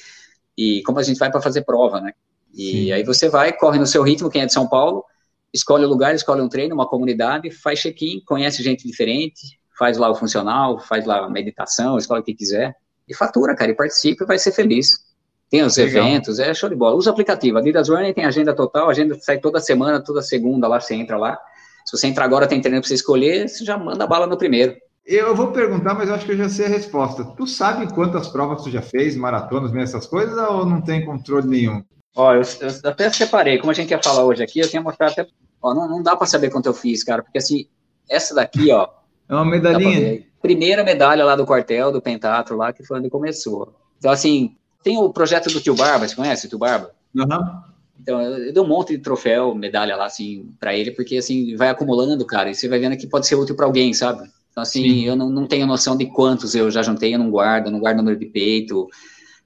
e 0.57 0.81
como 0.83 0.99
a 0.99 1.03
gente 1.03 1.17
vai 1.17 1.31
para 1.31 1.39
fazer 1.39 1.61
prova, 1.61 2.01
né? 2.01 2.11
E 2.53 2.71
sim. 2.71 2.91
aí 2.91 3.03
você 3.03 3.29
vai, 3.29 3.53
corre 3.53 3.79
no 3.79 3.87
seu 3.87 4.03
ritmo, 4.03 4.29
quem 4.29 4.41
é 4.41 4.45
de 4.45 4.51
São 4.51 4.67
Paulo, 4.67 5.05
escolhe 5.53 5.85
o 5.85 5.89
lugar, 5.89 6.13
escolhe 6.13 6.41
um 6.41 6.49
treino, 6.49 6.75
uma 6.75 6.89
comunidade, 6.89 7.51
faz 7.51 7.79
check-in, 7.79 8.21
conhece 8.25 8.61
gente 8.61 8.85
diferente, 8.85 9.57
faz 9.79 9.97
lá 9.97 10.09
o 10.09 10.15
funcional, 10.15 10.77
faz 10.79 11.05
lá 11.05 11.19
a 11.19 11.29
meditação, 11.29 11.97
escolhe 11.97 12.19
o 12.19 12.23
que 12.23 12.33
quiser 12.33 12.75
e 13.07 13.15
fatura, 13.15 13.55
cara, 13.55 13.71
e 13.71 13.75
participa 13.75 14.23
e 14.23 14.27
vai 14.27 14.39
ser 14.39 14.51
feliz. 14.51 15.07
Tem 15.49 15.63
os 15.63 15.77
Legal. 15.77 16.05
eventos, 16.05 16.39
é 16.39 16.53
show 16.53 16.69
de 16.69 16.75
bola. 16.75 16.95
Usa 16.95 17.09
o 17.09 17.13
aplicativo. 17.13 17.57
A 17.57 17.61
Adidas 17.61 17.87
Running 17.87 18.13
tem 18.13 18.25
agenda 18.25 18.53
total, 18.53 18.89
agenda 18.89 19.17
sai 19.19 19.39
toda 19.39 19.59
semana, 19.59 20.03
toda 20.03 20.21
segunda 20.21 20.67
lá, 20.67 20.79
você 20.79 20.93
entra 20.93 21.17
lá. 21.17 21.39
Se 21.85 21.97
você 21.97 22.07
entrar 22.07 22.25
agora, 22.25 22.47
tem 22.47 22.59
treino 22.59 22.81
para 22.81 22.87
você 22.87 22.95
escolher, 22.95 23.47
você 23.47 23.63
já 23.63 23.77
manda 23.77 24.05
bala 24.05 24.27
no 24.27 24.37
primeiro. 24.37 24.75
Eu 25.05 25.33
vou 25.33 25.53
perguntar, 25.53 25.93
mas 25.93 26.09
eu 26.09 26.15
acho 26.15 26.25
que 26.25 26.33
eu 26.33 26.37
já 26.37 26.49
sei 26.49 26.65
a 26.65 26.69
resposta. 26.69 27.23
Tu 27.23 27.47
sabe 27.47 27.93
quantas 27.93 28.27
provas 28.27 28.61
tu 28.61 28.69
já 28.69 28.81
fez, 28.81 29.15
maratonas, 29.15 29.73
essas 29.73 30.05
coisas, 30.05 30.37
ou 30.37 30.65
não 30.65 30.81
tem 30.81 31.05
controle 31.05 31.47
nenhum? 31.47 31.81
Ó, 32.13 32.33
eu, 32.33 32.41
eu 32.41 32.89
até 32.89 33.09
separei, 33.09 33.57
como 33.57 33.71
a 33.71 33.73
gente 33.73 33.91
ia 33.91 34.03
falar 34.03 34.25
hoje 34.25 34.43
aqui, 34.43 34.59
eu 34.59 34.67
tinha 34.67 34.81
mostrado 34.81 35.13
até. 35.13 35.27
Ó, 35.61 35.73
não, 35.73 35.87
não 35.87 36.03
dá 36.03 36.13
para 36.17 36.27
saber 36.27 36.49
quanto 36.49 36.65
eu 36.65 36.73
fiz, 36.73 37.05
cara, 37.05 37.23
porque 37.23 37.37
assim, 37.37 37.67
essa 38.09 38.35
daqui, 38.35 38.69
ó. 38.69 38.89
É 39.29 39.33
uma 39.33 39.45
medalhinha 39.45 40.25
primeira 40.41 40.83
medalha 40.83 41.25
lá 41.25 41.35
do 41.35 41.45
quartel, 41.45 41.91
do 41.91 42.01
Pentatro 42.01 42.57
lá, 42.57 42.71
que 42.71 42.83
foi 42.83 42.99
onde 42.99 43.09
começou. 43.09 43.73
Então, 43.97 44.11
assim, 44.11 44.55
tem 44.83 44.97
o 44.97 45.11
projeto 45.11 45.51
do 45.51 45.59
Tio 45.59 45.75
Barba, 45.75 46.07
você 46.07 46.15
conhece 46.15 46.45
o 46.45 46.49
Tio 46.49 46.59
Barba? 46.59 46.91
Uhum. 47.15 47.61
Então, 47.99 48.21
eu 48.21 48.53
dei 48.53 48.61
um 48.61 48.67
monte 48.67 48.95
de 48.95 48.99
troféu, 48.99 49.53
medalha 49.55 49.95
lá, 49.95 50.05
assim, 50.05 50.49
para 50.59 50.75
ele, 50.75 50.91
porque, 50.91 51.17
assim, 51.17 51.55
vai 51.55 51.69
acumulando, 51.69 52.25
cara, 52.25 52.49
e 52.49 52.55
você 52.55 52.67
vai 52.67 52.79
vendo 52.79 52.95
que 52.95 53.07
pode 53.07 53.27
ser 53.27 53.35
útil 53.35 53.55
para 53.55 53.65
alguém, 53.65 53.93
sabe? 53.93 54.29
Então, 54.51 54.61
assim, 54.61 54.83
Sim. 54.83 55.05
eu 55.05 55.15
não, 55.15 55.29
não 55.29 55.47
tenho 55.47 55.67
noção 55.67 55.97
de 55.97 56.05
quantos 56.05 56.55
eu 56.55 56.71
já 56.71 56.81
juntei, 56.81 57.13
eu 57.13 57.19
não 57.19 57.29
guardo, 57.29 57.67
eu 57.67 57.71
não 57.71 57.79
guardo 57.79 57.97
número 57.97 58.17
de 58.17 58.25
peito. 58.27 58.87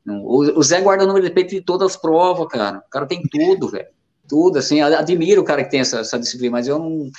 Não, 0.05 0.23
o, 0.23 0.59
o, 0.59 0.63
Zé 0.63 0.81
guarda 0.81 1.03
o 1.03 1.07
número 1.07 1.25
de 1.25 1.33
peito 1.33 1.49
de 1.49 1.61
todas 1.61 1.91
as 1.91 1.97
provas, 1.97 2.47
cara. 2.47 2.79
O 2.79 2.89
cara 2.89 3.05
tem 3.05 3.21
tudo, 3.23 3.67
velho. 3.67 3.87
Tudo, 4.27 4.59
assim, 4.59 4.79
admiro 4.79 5.41
o 5.41 5.43
cara 5.43 5.63
que 5.63 5.71
tem 5.71 5.79
essa, 5.79 5.99
essa 5.99 6.19
disciplina, 6.19 6.53
mas 6.53 6.67
eu 6.67 6.79
não. 6.79 7.09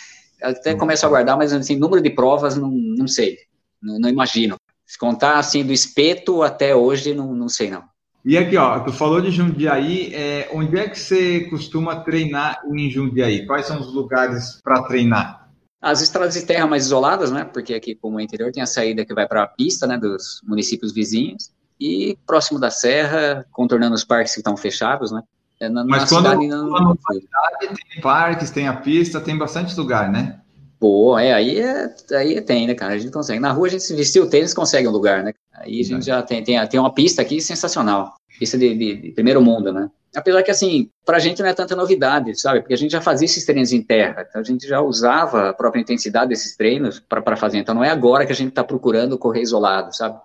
Até 0.41 0.75
começo 0.75 1.05
a 1.05 1.09
guardar, 1.09 1.37
mas, 1.37 1.53
assim, 1.53 1.77
número 1.77 2.03
de 2.03 2.11
provas, 2.11 2.57
não, 2.57 2.70
não 2.70 3.07
sei. 3.07 3.37
Não, 3.83 3.99
não 3.99 4.09
imagino. 4.09 4.57
Se 4.87 4.99
contar 4.99 5.39
assim 5.39 5.64
do 5.64 5.72
espeto 5.72 6.43
até 6.43 6.76
hoje, 6.76 7.14
não, 7.14 7.33
não 7.33 7.49
sei 7.49 7.70
não. 7.70 7.85
E 8.24 8.39
aqui, 8.39 8.57
ó, 8.57 8.78
tu 8.78 8.93
falou 8.93 9.20
de 9.20 9.33
Jundiaí, 9.33 10.14
é, 10.14 10.49
onde 10.53 10.78
é 10.78 10.89
que 10.89 10.99
você 10.99 11.41
costuma 11.51 11.97
treinar 12.03 12.61
em 12.72 12.89
Jundiaí? 12.89 13.47
Quais 13.47 13.66
são 13.66 13.80
os 13.80 13.93
lugares 13.93 14.61
para 14.62 14.83
treinar? 14.83 15.49
As 15.80 16.01
estradas 16.01 16.35
de 16.35 16.47
terra 16.47 16.66
mais 16.66 16.87
isoladas, 16.87 17.33
né? 17.33 17.43
Porque 17.43 17.74
aqui, 17.74 17.97
como 17.97 18.20
é 18.20 18.22
interior, 18.22 18.53
tem 18.53 18.62
a 18.62 18.66
saída 18.66 19.05
que 19.05 19.12
vai 19.12 19.26
para 19.26 19.43
a 19.43 19.47
pista, 19.49 19.89
né? 19.89 19.99
Dos 19.99 20.41
municípios 20.45 20.93
vizinhos. 20.93 21.51
E 21.80 22.16
próximo 22.24 22.61
da 22.61 22.70
serra, 22.70 23.45
contornando 23.51 23.97
os 23.97 24.05
parques 24.05 24.35
que 24.35 24.39
estão 24.39 24.57
fechados, 24.57 25.11
né? 25.11 25.20
É, 25.59 25.68
na, 25.68 25.85
Mas 25.85 26.03
na 26.03 26.09
quando, 26.09 26.26
cidade, 26.26 26.47
não, 26.47 26.68
não 26.68 26.97
tem 26.97 28.01
parques, 28.01 28.51
tem 28.51 28.68
a 28.68 28.76
pista, 28.76 29.20
tem 29.20 29.37
bastante 29.37 29.76
lugar, 29.76 30.11
né? 30.11 30.41
Pô, 30.83 31.16
é, 31.16 31.33
aí, 31.33 31.61
é, 31.61 31.95
aí 32.11 32.41
tem, 32.41 32.66
né, 32.66 32.74
cara? 32.74 32.95
A 32.95 32.99
gente 32.99 33.12
consegue. 33.12 33.39
Na 33.39 33.53
rua 33.53 33.68
a 33.68 33.70
gente 33.70 33.85
se 33.85 33.95
vestir 33.95 34.20
o 34.20 34.28
tênis 34.28 34.53
consegue 34.53 34.89
um 34.89 34.91
lugar, 34.91 35.22
né? 35.22 35.33
Aí 35.53 35.78
a 35.78 35.85
gente 35.85 36.05
já 36.05 36.20
tem, 36.22 36.43
tem, 36.43 36.66
tem 36.66 36.80
uma 36.80 36.93
pista 36.93 37.22
aqui 37.22 37.41
sensacional. 37.41 38.14
Pista 38.37 38.59
de, 38.59 38.76
de, 38.76 38.97
de 38.97 39.12
primeiro 39.12 39.41
mundo, 39.41 39.72
né? 39.72 39.89
Apesar 40.12 40.43
que, 40.43 40.51
assim, 40.51 40.91
pra 41.07 41.20
gente 41.20 41.41
não 41.41 41.49
é 41.49 41.55
tanta 41.55 41.76
novidade, 41.76 42.37
sabe? 42.37 42.62
Porque 42.62 42.74
a 42.74 42.76
gente 42.76 42.91
já 42.91 43.01
fazia 43.01 43.26
esses 43.26 43.47
treinos 43.47 43.72
em 43.72 43.80
terra, 43.80 44.26
então 44.28 44.41
a 44.41 44.45
gente 44.45 44.66
já 44.66 44.80
usava 44.80 45.51
a 45.51 45.55
própria 45.55 45.80
intensidade 45.80 46.30
desses 46.30 46.57
treinos 46.57 46.99
para 46.99 47.37
fazer. 47.37 47.59
Então 47.59 47.76
não 47.76 47.85
é 47.85 47.91
agora 47.91 48.26
que 48.26 48.33
a 48.33 48.35
gente 48.35 48.49
está 48.49 48.64
procurando 48.64 49.16
correr 49.16 49.43
isolado, 49.43 49.95
sabe? 49.95 50.18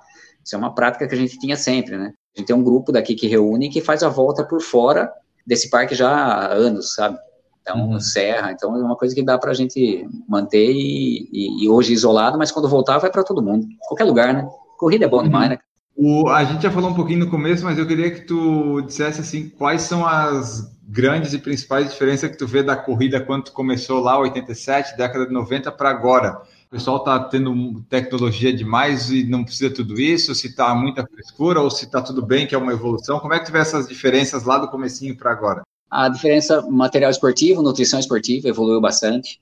Isso 0.43 0.55
é 0.55 0.57
uma 0.57 0.73
prática 0.73 1.07
que 1.07 1.13
a 1.13 1.17
gente 1.17 1.37
tinha 1.37 1.55
sempre, 1.55 1.99
né? 1.99 2.13
A 2.35 2.39
gente 2.39 2.47
tem 2.47 2.55
um 2.55 2.63
grupo 2.63 2.91
daqui 2.91 3.13
que 3.13 3.27
reúne 3.27 3.67
e 3.67 3.69
que 3.69 3.79
faz 3.79 4.01
a 4.01 4.09
volta 4.09 4.43
por 4.43 4.59
fora 4.59 5.07
desse 5.45 5.69
parque 5.69 5.93
já 5.93 6.09
há 6.09 6.51
anos, 6.51 6.95
sabe? 6.95 7.19
Então, 7.67 7.89
uhum. 7.89 7.99
serra, 7.99 8.53
então 8.53 8.73
é 8.77 8.81
uma 8.81 8.95
coisa 8.95 9.13
que 9.13 9.21
dá 9.21 9.37
para 9.37 9.51
a 9.51 9.53
gente 9.53 10.07
manter 10.25 10.71
e, 10.71 11.27
e, 11.33 11.65
e, 11.65 11.69
hoje 11.69 11.91
isolado, 11.91 12.37
mas 12.37 12.49
quando 12.49 12.69
voltar 12.69 12.97
vai 12.97 13.11
para 13.11 13.25
todo 13.25 13.41
mundo, 13.41 13.67
qualquer 13.89 14.05
lugar, 14.05 14.33
né? 14.33 14.47
Corrida 14.77 15.03
é 15.03 15.07
bom 15.09 15.17
uhum. 15.17 15.23
demais, 15.23 15.49
né? 15.49 15.59
O, 15.93 16.29
a 16.29 16.45
gente 16.45 16.63
já 16.63 16.71
falou 16.71 16.91
um 16.91 16.93
pouquinho 16.93 17.25
no 17.25 17.29
começo, 17.29 17.65
mas 17.65 17.77
eu 17.77 17.85
queria 17.85 18.09
que 18.09 18.21
tu 18.21 18.81
dissesse 18.83 19.19
assim, 19.19 19.49
quais 19.49 19.81
são 19.81 20.05
as 20.05 20.77
grandes 20.87 21.33
e 21.33 21.39
principais 21.39 21.89
diferenças 21.89 22.31
que 22.31 22.37
tu 22.37 22.47
vê 22.47 22.63
da 22.63 22.77
corrida 22.77 23.19
quando 23.19 23.45
tu 23.45 23.51
começou 23.51 23.99
lá, 23.99 24.17
87, 24.17 24.95
década 24.95 25.25
de 25.25 25.33
90 25.33 25.69
para 25.73 25.89
agora. 25.89 26.41
O 26.67 26.69
pessoal 26.69 26.97
está 26.97 27.19
tendo 27.19 27.81
tecnologia 27.89 28.53
demais 28.53 29.11
e 29.11 29.25
não 29.25 29.43
precisa 29.43 29.73
tudo 29.73 29.99
isso, 29.99 30.33
se 30.33 30.47
está 30.47 30.73
muita 30.73 31.05
frescura 31.05 31.59
ou 31.59 31.69
se 31.69 31.83
está 31.83 32.01
tudo 32.01 32.25
bem, 32.25 32.47
que 32.47 32.55
é 32.55 32.57
uma 32.57 32.71
evolução. 32.71 33.19
Como 33.19 33.33
é 33.33 33.39
que 33.39 33.45
tu 33.45 33.51
vê 33.51 33.59
essas 33.59 33.89
diferenças 33.89 34.45
lá 34.45 34.57
do 34.57 34.69
comecinho 34.69 35.17
para 35.17 35.31
agora? 35.31 35.63
A 35.89 36.09
diferença 36.09 36.61
material 36.69 37.09
esportivo, 37.09 37.61
nutrição 37.61 37.99
esportiva 37.99 38.49
evoluiu 38.49 38.81
bastante. 38.81 39.39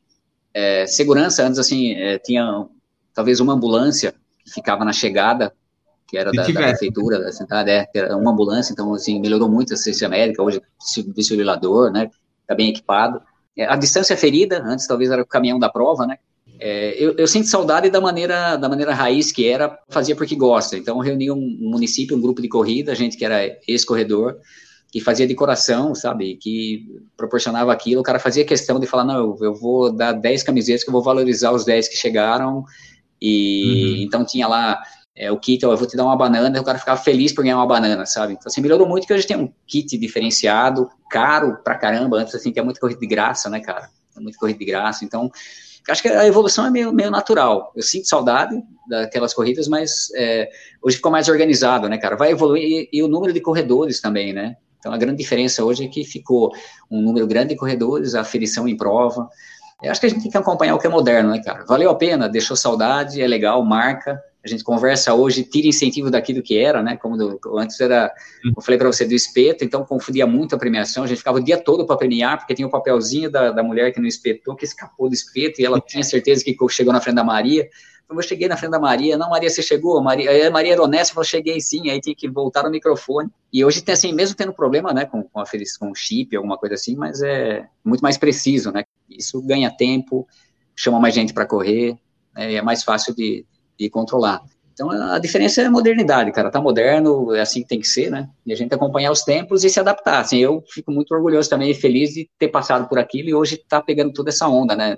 É, 0.54 0.86
segurança, 0.86 1.46
antes 1.46 1.60
assim, 1.60 1.94
é, 1.94 2.18
tinha 2.20 2.66
talvez 3.14 3.40
uma 3.40 3.54
ambulância 3.54 4.14
que 4.44 4.52
ficava 4.52 4.86
na 4.86 4.94
chegada, 4.94 5.54
que 6.08 6.18
era 6.18 6.32
da, 6.32 6.46
da, 6.46 6.54
prefeitura 6.54 7.20
da 7.20 7.32
cidade, 7.32 7.72
é, 7.72 7.88
era 7.96 8.16
uma 8.16 8.32
ambulância, 8.32 8.72
então 8.72 8.94
assim, 8.94 9.20
melhorou 9.20 9.50
muito 9.50 9.72
a 9.72 9.74
assistência 9.74 10.08
médica, 10.08 10.44
hoje 10.44 10.62
desfibrilador, 11.16 11.92
né, 11.92 12.10
está 12.42 12.54
bem 12.54 12.70
equipado. 12.70 13.22
É, 13.58 13.66
a 13.66 13.76
distância 13.76 14.16
ferida, 14.16 14.62
antes 14.64 14.86
talvez 14.86 15.10
era 15.10 15.22
o 15.22 15.26
caminhão 15.26 15.58
da 15.58 15.70
prova, 15.70 16.06
né, 16.06 16.18
é, 16.60 16.96
eu, 17.04 17.16
eu, 17.18 17.28
sinto 17.28 17.48
saudade 17.48 17.90
da 17.90 18.00
maneira 18.00 18.56
da 18.56 18.70
maneira 18.70 18.94
raiz 18.94 19.32
que 19.32 19.48
era, 19.48 19.78
fazia 19.90 20.16
porque 20.16 20.36
gosta. 20.36 20.78
Então, 20.78 21.00
reuni 21.00 21.30
um, 21.30 21.36
um 21.36 21.70
município, 21.70 22.16
um 22.16 22.22
grupo 22.22 22.42
de 22.42 22.48
corrida, 22.48 22.96
gente 22.96 23.18
que 23.18 23.26
era 23.26 23.42
ex-corredor, 23.68 24.38
que 24.96 25.02
fazia 25.02 25.28
de 25.28 25.36
coração, 25.36 25.94
sabe, 25.94 26.38
que 26.38 26.88
proporcionava 27.18 27.74
aquilo. 27.74 28.00
O 28.00 28.04
cara 28.04 28.18
fazia 28.18 28.46
questão 28.46 28.80
de 28.80 28.88
falar: 28.88 29.04
não, 29.04 29.18
eu, 29.18 29.38
eu 29.42 29.54
vou 29.54 29.92
dar 29.92 30.14
10 30.14 30.42
camisetas 30.42 30.86
que 30.86 30.90
eu 30.90 30.94
vou 30.94 31.04
valorizar 31.04 31.52
os 31.52 31.66
10 31.66 31.90
que 31.90 31.98
chegaram. 31.98 32.64
E 33.22 33.98
uhum. 33.98 34.04
então 34.04 34.26
tinha 34.26 34.48
lá 34.48 34.82
é, 35.14 35.30
o 35.30 35.38
kit, 35.38 35.62
eu 35.62 35.76
vou 35.76 35.86
te 35.86 35.98
dar 35.98 36.06
uma 36.06 36.16
banana, 36.16 36.58
e 36.58 36.62
o 36.62 36.64
cara 36.64 36.80
ficava 36.80 36.98
feliz 36.98 37.34
por 37.34 37.44
ganhar 37.44 37.58
uma 37.58 37.68
banana, 37.68 38.06
sabe? 38.06 38.36
Então, 38.36 38.46
assim, 38.46 38.62
melhorou 38.62 38.88
muito 38.88 39.06
que 39.06 39.14
hoje 39.14 39.28
tem 39.28 39.36
um 39.36 39.52
kit 39.68 39.98
diferenciado, 39.98 40.90
caro 41.10 41.58
pra 41.62 41.76
caramba, 41.76 42.20
antes, 42.20 42.34
assim, 42.34 42.54
tem 42.54 42.64
muito 42.64 42.80
corrida 42.80 43.02
de 43.02 43.08
graça, 43.08 43.50
né, 43.50 43.60
cara? 43.60 43.90
Tem 44.14 44.24
muito 44.24 44.40
corrida 44.40 44.60
de 44.60 44.66
graça, 44.66 45.04
então 45.04 45.30
acho 45.90 46.02
que 46.02 46.08
a 46.08 46.26
evolução 46.26 46.66
é 46.66 46.70
meio, 46.70 46.94
meio 46.94 47.12
natural. 47.12 47.74
Eu 47.76 47.84
sinto 47.84 48.08
saudade 48.08 48.56
daquelas 48.88 49.34
corridas, 49.34 49.68
mas 49.68 50.08
é, 50.16 50.50
hoje 50.82 50.96
ficou 50.96 51.12
mais 51.12 51.28
organizado, 51.28 51.90
né, 51.90 51.98
cara? 51.98 52.16
Vai 52.16 52.32
evoluir 52.32 52.64
e, 52.64 52.90
e, 52.94 53.04
o 53.04 53.10
número 53.10 53.34
de 53.34 53.42
corredores 53.42 54.00
também, 54.00 54.32
né? 54.32 54.56
Então 54.86 54.94
a 54.94 54.98
grande 55.00 55.18
diferença 55.18 55.66
hoje 55.66 55.84
é 55.84 55.88
que 55.88 56.04
ficou 56.04 56.54
um 56.92 57.02
número 57.02 57.26
grande 57.26 57.50
de 57.50 57.56
corredores, 57.56 58.14
a 58.14 58.22
aferição 58.22 58.68
em 58.68 58.78
prova. 58.78 59.28
Eu 59.82 59.90
acho 59.90 60.00
que 60.00 60.06
a 60.06 60.10
gente 60.10 60.22
tem 60.22 60.30
que 60.30 60.38
acompanhar 60.38 60.76
o 60.76 60.78
que 60.78 60.86
é 60.86 60.90
moderno, 60.92 61.32
né, 61.32 61.42
cara? 61.44 61.66
Valeu 61.66 61.90
a 61.90 61.96
pena, 61.96 62.30
deixou 62.30 62.56
saudade, 62.56 63.20
é 63.20 63.28
legal, 63.28 63.66
marca, 63.66 64.22
a 64.46 64.48
gente 64.48 64.64
conversa 64.64 65.12
hoje, 65.12 65.42
tira 65.42 65.68
incentivo 65.68 66.12
daquilo 66.12 66.44
que 66.44 66.56
era, 66.56 66.84
né? 66.84 66.98
Como 66.98 67.18
do, 67.18 67.40
antes 67.58 67.82
era, 67.82 68.14
eu 68.56 68.62
falei 68.62 68.78
para 68.78 68.86
você, 68.86 69.04
do 69.04 69.16
espeto, 69.16 69.64
então 69.64 69.84
confundia 69.84 70.28
muito 70.28 70.54
a 70.54 70.60
premiação. 70.60 71.04
A 71.04 71.08
gente 71.08 71.18
ficava 71.18 71.40
o 71.40 71.44
dia 71.44 71.58
todo 71.58 71.84
para 71.88 71.98
premiar, 71.98 72.38
porque 72.38 72.54
tinha 72.54 72.68
o 72.68 72.70
papelzinho 72.70 73.32
da, 73.32 73.50
da 73.50 73.64
mulher 73.64 73.92
que 73.92 74.00
não 74.00 74.08
espetou, 74.08 74.56
que 74.56 74.66
escapou 74.66 75.10
do 75.10 75.16
espeto, 75.16 75.60
e 75.60 75.66
ela 75.66 75.82
tinha 75.82 76.04
certeza 76.04 76.44
que 76.44 76.56
chegou 76.70 76.94
na 76.94 77.02
frente 77.02 77.16
da 77.16 77.24
Maria. 77.24 77.68
Eu 78.08 78.22
cheguei 78.22 78.48
na 78.48 78.56
frente 78.56 78.72
da 78.72 78.80
Maria, 78.80 79.18
não, 79.18 79.30
Maria, 79.30 79.50
você 79.50 79.64
chegou? 79.64 80.02
Maria, 80.02 80.52
Maria 80.52 80.74
era 80.74 80.84
honesta, 80.84 81.14
falou, 81.14 81.26
cheguei 81.26 81.60
sim, 81.60 81.90
aí 81.90 82.00
tinha 82.00 82.16
que 82.16 82.30
voltar 82.30 82.64
no 82.64 82.70
microfone. 82.70 83.30
E 83.52 83.66
hoje 83.66 83.82
tem 83.82 83.94
assim, 83.94 84.14
mesmo 84.14 84.36
tendo 84.36 84.54
problema, 84.54 84.94
né, 84.94 85.06
com, 85.06 85.24
com, 85.24 85.40
a, 85.40 85.46
com 85.80 85.96
chip, 85.96 86.36
alguma 86.36 86.58
coisa 86.58 86.76
assim, 86.76 86.96
mas 86.96 87.22
é 87.22 87.68
muito 87.84 88.02
mais 88.02 88.18
preciso, 88.18 88.72
né? 88.72 88.84
Isso 89.10 89.42
ganha 89.42 89.72
tempo, 89.76 90.28
chama 90.76 91.00
mais 91.00 91.16
gente 91.16 91.34
para 91.34 91.48
correr, 91.48 91.98
né, 92.36 92.54
é 92.54 92.62
mais 92.62 92.84
fácil 92.84 93.16
de, 93.16 93.46
e 93.80 93.90
controlar. 93.90 94.42
Então, 94.76 94.92
a 94.92 95.18
diferença 95.20 95.62
é 95.62 95.66
a 95.66 95.72
modernidade, 95.72 96.34
cara. 96.34 96.52
Tá 96.52 96.60
moderno, 96.60 97.34
é 97.34 97.40
assim 97.40 97.62
que 97.62 97.68
tem 97.70 97.80
que 97.80 97.88
ser, 97.88 98.12
né? 98.12 98.30
E 98.46 98.52
a 98.52 98.56
gente 98.58 98.76
acompanhar 98.76 99.10
os 99.10 99.24
tempos 99.24 99.64
e 99.64 99.70
se 99.70 99.80
adaptar. 99.80 100.20
Assim, 100.20 100.38
eu 100.38 100.62
fico 100.70 100.92
muito 100.92 101.16
orgulhoso 101.16 101.50
também 101.50 101.72
e 101.72 101.74
feliz 101.74 102.14
de 102.14 102.30
ter 102.38 102.50
passado 102.50 102.86
por 102.90 103.00
aquilo 103.00 103.30
e 103.30 103.34
hoje 103.34 103.56
tá 103.56 103.82
pegando 103.82 104.12
toda 104.12 104.32
essa 104.32 104.50
onda, 104.50 104.76
né? 104.76 104.98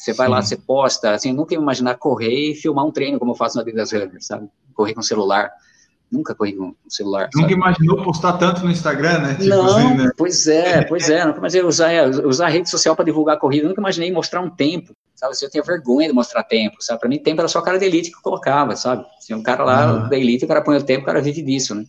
Você 0.00 0.12
vai 0.12 0.26
Sim. 0.26 0.32
lá, 0.32 0.42
você 0.42 0.56
posta, 0.56 1.10
assim, 1.12 1.32
nunca 1.32 1.54
ia 1.54 1.60
imaginar 1.60 1.96
correr 1.96 2.52
e 2.52 2.54
filmar 2.54 2.86
um 2.86 2.90
treino 2.90 3.18
como 3.18 3.32
eu 3.32 3.36
faço 3.36 3.58
na 3.58 3.64
vida 3.64 3.78
das 3.78 3.92
Runners, 3.92 4.26
sabe? 4.26 4.48
Correr 4.72 4.94
com 4.94 5.02
celular. 5.02 5.50
Nunca 6.10 6.34
corri 6.34 6.54
com 6.54 6.74
celular. 6.88 7.28
Nunca 7.34 7.48
sabe? 7.48 7.52
imaginou 7.52 8.02
postar 8.02 8.32
tanto 8.32 8.64
no 8.64 8.70
Instagram, 8.70 9.18
né? 9.18 9.34
Tipo 9.34 9.48
não, 9.48 9.66
assim, 9.66 9.94
né? 9.94 10.10
pois 10.16 10.46
é, 10.46 10.82
pois 10.84 11.08
é. 11.08 11.24
Nunca 11.24 11.38
imaginei 11.38 11.66
usar, 11.66 12.08
usar 12.24 12.46
a 12.46 12.48
rede 12.48 12.68
social 12.68 12.96
para 12.96 13.04
divulgar 13.04 13.36
a 13.36 13.38
corrida. 13.38 13.68
Nunca 13.68 13.80
imaginei 13.80 14.10
mostrar 14.10 14.40
um 14.40 14.50
tempo 14.50 14.94
sabe? 15.20 15.32
Assim, 15.32 15.44
eu 15.44 15.50
tinha 15.50 15.62
vergonha 15.62 16.08
de 16.08 16.14
mostrar 16.14 16.42
tempo, 16.42 16.76
sabe? 16.80 16.98
Para 16.98 17.08
mim, 17.08 17.18
tempo 17.18 17.40
era 17.40 17.48
só 17.48 17.60
cara 17.60 17.78
de 17.78 17.84
elite 17.84 18.10
que 18.10 18.16
eu 18.16 18.22
colocava, 18.22 18.74
sabe? 18.74 19.04
Assim, 19.18 19.34
um 19.34 19.42
cara 19.42 19.62
lá 19.62 19.92
uhum. 19.92 20.08
da 20.08 20.16
elite, 20.16 20.46
o 20.46 20.48
cara 20.48 20.62
põe 20.62 20.76
o 20.76 20.82
tempo, 20.82 21.02
o 21.02 21.06
cara 21.06 21.20
vive 21.20 21.42
disso, 21.42 21.74
né? 21.74 21.84